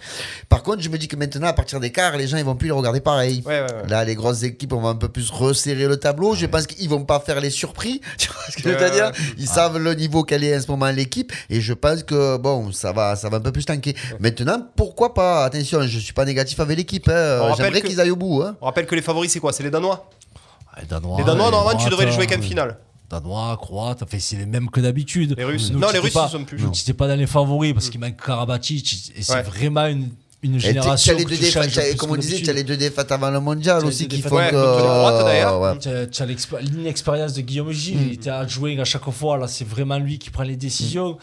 Par 0.48 0.62
contre, 0.62 0.80
je 0.82 0.88
me 0.88 0.96
dis 0.96 1.06
que 1.06 1.16
maintenant, 1.16 1.48
à 1.48 1.52
partir 1.52 1.80
des 1.80 1.92
quarts, 1.92 2.16
les 2.16 2.26
gens 2.26 2.38
ils 2.38 2.44
vont 2.46 2.56
plus 2.56 2.68
les 2.68 2.72
regarder 2.72 2.93
pareil. 3.00 3.42
Ouais, 3.46 3.60
ouais, 3.60 3.72
ouais. 3.72 3.88
Là, 3.88 4.04
les 4.04 4.14
grosses 4.14 4.42
équipes, 4.42 4.72
on 4.72 4.80
va 4.80 4.90
un 4.90 4.94
peu 4.94 5.08
plus 5.08 5.30
resserrer 5.30 5.86
le 5.86 5.96
tableau. 5.96 6.34
Je 6.34 6.46
pense 6.46 6.66
qu'ils 6.66 6.88
vont 6.88 7.04
pas 7.04 7.20
faire 7.20 7.40
les 7.40 7.50
surpris. 7.50 8.00
Tu 8.18 8.28
vois 8.28 8.42
ce 8.50 8.56
que 8.56 8.62
je 8.72 8.76
veux 8.76 8.90
dire. 8.90 9.10
Ils 9.38 9.48
savent 9.48 9.78
le 9.78 9.94
niveau 9.94 10.22
qu'elle 10.24 10.44
est 10.44 10.56
en 10.56 10.60
ce 10.60 10.68
moment 10.70 10.90
l'équipe. 10.90 11.32
Et 11.50 11.60
je 11.60 11.72
pense 11.72 12.02
que, 12.02 12.36
bon, 12.36 12.72
ça 12.72 12.92
va, 12.92 13.16
ça 13.16 13.28
va 13.28 13.36
un 13.38 13.40
peu 13.40 13.52
plus 13.52 13.64
tanker. 13.64 13.94
Maintenant, 14.20 14.66
pourquoi 14.76 15.14
pas? 15.14 15.44
Attention, 15.44 15.82
je 15.82 15.98
suis 15.98 16.12
pas 16.12 16.24
négatif 16.24 16.58
avec 16.60 16.76
l'équipe. 16.76 17.08
hein. 17.08 17.52
J'aimerais 17.56 17.82
qu'ils 17.82 18.00
aillent 18.00 18.10
au 18.10 18.16
bout. 18.16 18.42
hein. 18.42 18.56
On 18.60 18.66
rappelle 18.66 18.86
que 18.86 18.94
les 18.94 19.02
favoris 19.02 19.30
c'est 19.30 19.40
quoi? 19.40 19.52
C'est 19.52 19.62
les 19.62 19.70
Danois 19.70 20.08
Les 20.80 20.86
Danois, 20.86 21.18
Les 21.18 21.24
Danois, 21.24 21.50
normalement, 21.50 21.80
tu 21.82 21.88
devrais 21.90 22.06
les 22.06 22.12
jouer 22.12 22.26
qu'en 22.26 22.38
euh, 22.38 22.42
finale. 22.42 22.78
Danois, 23.10 23.56
Croates, 23.60 24.02
enfin, 24.02 24.16
c'est 24.18 24.36
les 24.36 24.46
mêmes 24.46 24.70
que 24.70 24.80
d'habitude. 24.80 25.34
Les 25.36 25.44
Russes. 25.44 25.70
Nous, 25.70 25.78
Non, 25.78 25.88
les 25.92 25.98
Russes, 25.98 26.12
pas- 26.14 26.26
ils 26.28 26.32
sont 26.32 26.44
plus. 26.44 26.62
n'étais 26.64 26.94
pas 26.94 27.06
dans 27.06 27.16
les 27.16 27.26
favoris 27.26 27.72
parce 27.74 27.90
qu'il 27.90 28.00
manque 28.00 28.16
Karabatic 28.24 29.12
et 29.16 29.22
c'est 29.22 29.34
Ouais. 29.34 29.42
vraiment 29.42 29.86
une, 29.86 30.08
une 30.44 30.60
génération. 30.60 31.14
as 31.14 31.16
les 31.16 31.24
que 31.24 31.30
deux 31.30 31.90
tu 31.90 31.96
comme 31.96 32.10
on 32.10 32.16
disait, 32.16 32.42
tu 32.42 32.50
as 32.50 32.52
les 32.52 32.64
deux 32.64 32.76
défaites 32.76 33.10
avant 33.10 33.30
le 33.30 33.40
mondial 33.40 33.84
aussi 33.84 34.06
qui 34.06 34.22
font 34.22 34.36
que. 34.36 36.06
Tu 36.10 36.22
as, 36.22 36.60
l'inexpérience 36.60 37.32
de 37.32 37.40
Guillaume 37.40 37.72
Gilles, 37.72 37.96
Mm. 37.96 38.06
il 38.06 38.12
était 38.14 38.30
adjoint 38.30 38.78
à 38.78 38.84
chaque 38.84 39.08
fois. 39.10 39.38
Là, 39.38 39.48
c'est 39.48 39.66
vraiment 39.66 39.98
lui 39.98 40.18
qui 40.18 40.30
prend 40.30 40.42
les 40.44 40.56
décisions. 40.56 41.16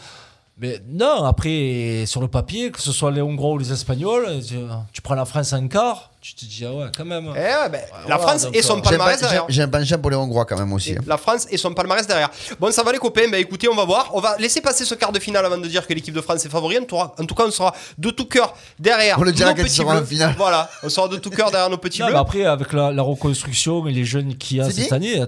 Mais 0.58 0.80
non, 0.88 1.24
après, 1.24 2.04
sur 2.06 2.20
le 2.20 2.28
papier, 2.28 2.70
que 2.70 2.80
ce 2.80 2.92
soit 2.92 3.10
les 3.10 3.22
Hongrois 3.22 3.52
ou 3.52 3.58
les 3.58 3.72
Espagnols, 3.72 4.40
tu, 4.46 4.54
tu 4.92 5.02
prends 5.02 5.14
la 5.14 5.24
France 5.24 5.52
en 5.52 5.66
quart, 5.66 6.11
tu 6.22 6.34
te 6.36 6.44
dis, 6.44 6.64
ah 6.64 6.72
ouais, 6.72 6.86
quand 6.96 7.04
même. 7.04 7.26
Eh 7.34 7.38
ouais, 7.40 7.68
ben, 7.68 7.80
la 8.08 8.16
France 8.16 8.42
donc, 8.44 8.54
et 8.56 8.62
son 8.62 8.78
euh, 8.78 8.80
palmarès 8.80 9.20
derrière. 9.20 9.44
j'ai- 9.48 9.62
un 9.62 9.68
penchant 9.68 9.98
pour 9.98 10.08
les 10.10 10.16
Hongrois 10.16 10.44
quand 10.44 10.56
même 10.56 10.72
aussi. 10.72 10.92
Et 10.92 10.96
hein. 10.98 11.02
La 11.06 11.18
France 11.18 11.48
et 11.50 11.56
son 11.56 11.74
palmarès 11.74 12.06
derrière. 12.06 12.30
Bon, 12.60 12.70
ça 12.70 12.84
va 12.84 12.92
les 12.92 12.98
copains. 12.98 13.28
Bah 13.28 13.38
écoutez, 13.38 13.68
on 13.68 13.74
va 13.74 13.84
voir. 13.84 14.10
On 14.14 14.20
va 14.20 14.36
laisser 14.38 14.60
passer 14.60 14.84
ce 14.84 14.94
quart 14.94 15.10
de 15.10 15.18
finale 15.18 15.44
avant 15.44 15.58
de 15.58 15.66
dire 15.66 15.84
que 15.84 15.92
l'équipe 15.92 16.14
de 16.14 16.20
France 16.20 16.44
est 16.46 16.48
favori. 16.48 16.78
En 16.78 16.84
tout, 16.84 17.34
cas, 17.34 17.44
on 17.46 17.50
sera 17.50 17.74
de 17.98 18.10
tout 18.10 18.26
cœur 18.26 18.54
derrière. 18.78 19.18
On 19.18 19.24
le 19.24 19.32
dira 19.32 19.52
quand 19.52 19.66
seront 19.68 19.96
en 19.98 20.04
finale. 20.04 20.34
Voilà, 20.38 20.70
on 20.84 20.88
sera 20.88 21.08
de 21.08 21.16
tout 21.16 21.30
cœur 21.30 21.50
derrière 21.50 21.68
nos 21.70 21.76
petits 21.78 21.98
Non, 22.00 22.06
bleus. 22.06 22.14
mais 22.14 22.20
après, 22.20 22.44
avec 22.44 22.72
la, 22.72 22.92
la 22.92 23.02
reconstruction 23.02 23.84
et 23.88 23.92
les 23.92 24.04
jeunes 24.04 24.36
qu'il 24.36 24.58
y 24.58 24.60
a 24.60 24.66
C'est 24.70 24.82
cette 24.82 24.92
année, 24.92 25.20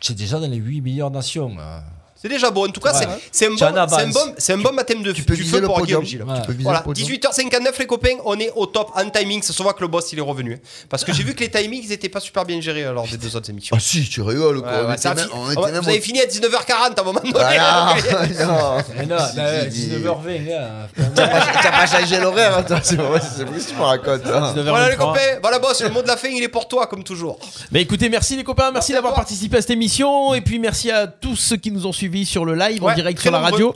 c'est 0.00 0.14
déjà 0.16 0.40
dans 0.40 0.48
les 0.50 0.56
8 0.56 0.80
meilleures 0.80 1.10
nations. 1.12 1.54
euh. 1.58 1.78
C'est 2.22 2.28
déjà 2.28 2.50
beau. 2.52 2.66
En 2.66 2.70
tout 2.70 2.80
cas, 2.80 2.92
Ouais. 2.92 3.06
c'est- 3.32 3.46
un, 3.46 3.50
bon, 3.50 3.56
c'est 3.58 3.64
un, 3.64 4.06
bon, 4.08 4.34
c'est 4.38 4.52
un 4.52 4.58
bon 4.58 4.72
baptême 4.72 5.02
de 5.02 5.10
Tu 5.10 5.24
peux 5.24 5.34
du 5.34 5.42
viser 5.42 5.56
feu 5.56 5.60
le 5.62 5.66
pour 5.66 5.78
podium. 5.78 6.02
Guillaume 6.04 6.24
Gilles. 6.26 6.32
Ouais. 6.32 6.40
Tu 6.40 6.46
peux 6.46 6.52
viser 6.52 6.62
Voilà, 6.64 6.78
le 6.78 6.84
podium. 6.84 7.08
18h59 7.08 7.78
les 7.80 7.86
copains, 7.86 8.16
on 8.24 8.38
est 8.38 8.52
au 8.54 8.66
top 8.66 8.90
en 8.94 9.10
timing. 9.10 9.42
Ça 9.42 9.52
se 9.52 9.60
voit 9.62 9.74
que 9.74 9.80
le 9.80 9.88
boss 9.88 10.12
il 10.12 10.18
est 10.18 10.22
revenu. 10.22 10.60
Parce 10.88 11.02
que 11.04 11.12
j'ai 11.12 11.24
vu 11.24 11.34
que 11.34 11.40
les 11.40 11.50
timings 11.50 11.82
ils 11.84 11.90
étaient 11.92 12.08
pas 12.08 12.20
super 12.20 12.44
bien 12.44 12.60
gérés 12.60 12.84
lors 12.84 13.08
des 13.08 13.16
deux 13.16 13.34
autres 13.36 13.50
émissions. 13.50 13.74
Ah 13.76 13.80
si, 13.82 14.08
tu 14.08 14.22
rigoles 14.22 14.62
quoi. 14.62 14.70
Ouais, 14.70 14.78
On 14.88 14.92
était 14.94 15.08
même- 15.08 15.16
même 15.18 15.26
vous 15.52 15.60
au- 15.60 15.88
avez 15.90 16.00
fini 16.00 16.20
à 16.20 16.26
19h40 16.26 16.96
à 16.96 17.00
un 17.00 17.04
moment 17.04 17.18
donné. 17.20 17.32
Voilà. 17.32 17.94
donc, 18.12 18.38
Non. 18.46 18.76
Mais 18.96 19.06
non, 19.06 19.16
Si, 19.30 19.36
là, 19.36 19.70
si, 19.70 19.80
si. 19.80 19.86
19h20, 19.88 20.52
hein. 20.52 20.88
T'as 21.16 21.70
pas, 21.72 21.86
changé 21.86 22.20
l'horaire, 22.20 22.58
hein, 22.58 22.62
toi. 22.62 22.78
C'est 22.82 22.96
vrai, 22.96 23.20
ce 23.20 23.42
que 23.42 23.68
tu 23.68 23.74
me 23.74 23.82
racontes. 23.82 24.26
hein. 24.26 24.54
Voilà 24.56 24.90
les 24.90 24.96
copains, 24.96 25.38
voilà 25.40 25.58
boss, 25.58 25.82
le 25.82 25.88
mot 25.90 26.02
de 26.02 26.08
la 26.08 26.16
fin 26.16 26.28
il 26.28 26.42
est 26.42 26.48
pour 26.48 26.68
toi 26.68 26.86
comme 26.86 27.02
toujours. 27.02 27.38
Bah 27.70 27.80
écoutez, 27.80 28.08
merci 28.08 28.36
les 28.36 28.44
copains, 28.44 28.70
merci 28.70 28.92
d'avoir 28.92 29.14
participé 29.14 29.56
à 29.56 29.60
cette 29.60 29.70
émission 29.70 30.34
et 30.34 30.40
puis 30.40 30.58
merci 30.58 30.90
à 30.90 31.06
tous 31.06 31.36
ceux 31.36 31.56
qui 31.56 31.70
nous 31.72 31.86
ont 31.86 31.92
suivis 31.92 32.11
sur 32.24 32.44
le 32.44 32.54
live 32.54 32.84
en 32.84 32.94
direct 32.94 33.20
sur 33.20 33.30
la 33.30 33.40
radio, 33.40 33.74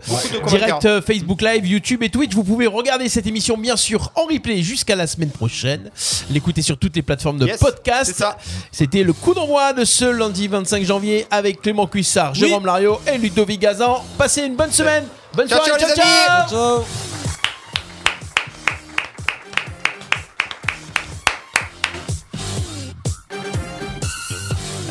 direct 0.48 0.84
euh, 0.84 1.00
Facebook 1.02 1.42
Live, 1.42 1.66
YouTube 1.66 2.02
et 2.02 2.10
Twitch. 2.10 2.32
Vous 2.34 2.44
pouvez 2.44 2.66
regarder 2.66 3.08
cette 3.08 3.26
émission 3.26 3.56
bien 3.56 3.76
sûr 3.76 4.10
en 4.14 4.24
replay 4.26 4.62
jusqu'à 4.62 4.94
la 4.96 5.06
semaine 5.06 5.30
prochaine. 5.30 5.90
L'écouter 6.30 6.62
sur 6.62 6.78
toutes 6.78 6.94
les 6.96 7.02
plateformes 7.02 7.38
de 7.38 7.46
Yes, 7.46 7.58
podcast. 7.58 8.24
C'était 8.70 9.02
le 9.02 9.12
coup 9.12 9.34
d'envoi 9.34 9.72
de 9.72 9.84
ce 9.84 10.04
lundi 10.04 10.48
25 10.48 10.84
janvier 10.84 11.26
avec 11.30 11.60
Clément 11.62 11.86
Cuissard, 11.86 12.32
Oui. 12.34 12.40
Jérôme 12.40 12.66
Lario 12.66 13.00
et 13.12 13.18
Ludovic 13.18 13.60
Gazan. 13.60 14.04
Passez 14.18 14.42
une 14.42 14.56
bonne 14.56 14.72
semaine. 14.72 15.04
Bonne 15.34 15.48
Ciao, 15.48 15.62
soirée, 15.64 15.80
ciao, 15.80 15.88
ciao, 15.90 15.96
les 15.96 16.02
amis. 16.02 16.48
ciao. 16.48 16.82
Ciao. 16.82 16.84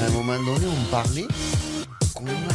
À 0.01 0.07
un 0.07 0.09
moment 0.11 0.37
donné, 0.37 0.65
on 0.67 0.79
me 0.85 0.91
parlait. 0.91 1.27
Comment 2.15 2.54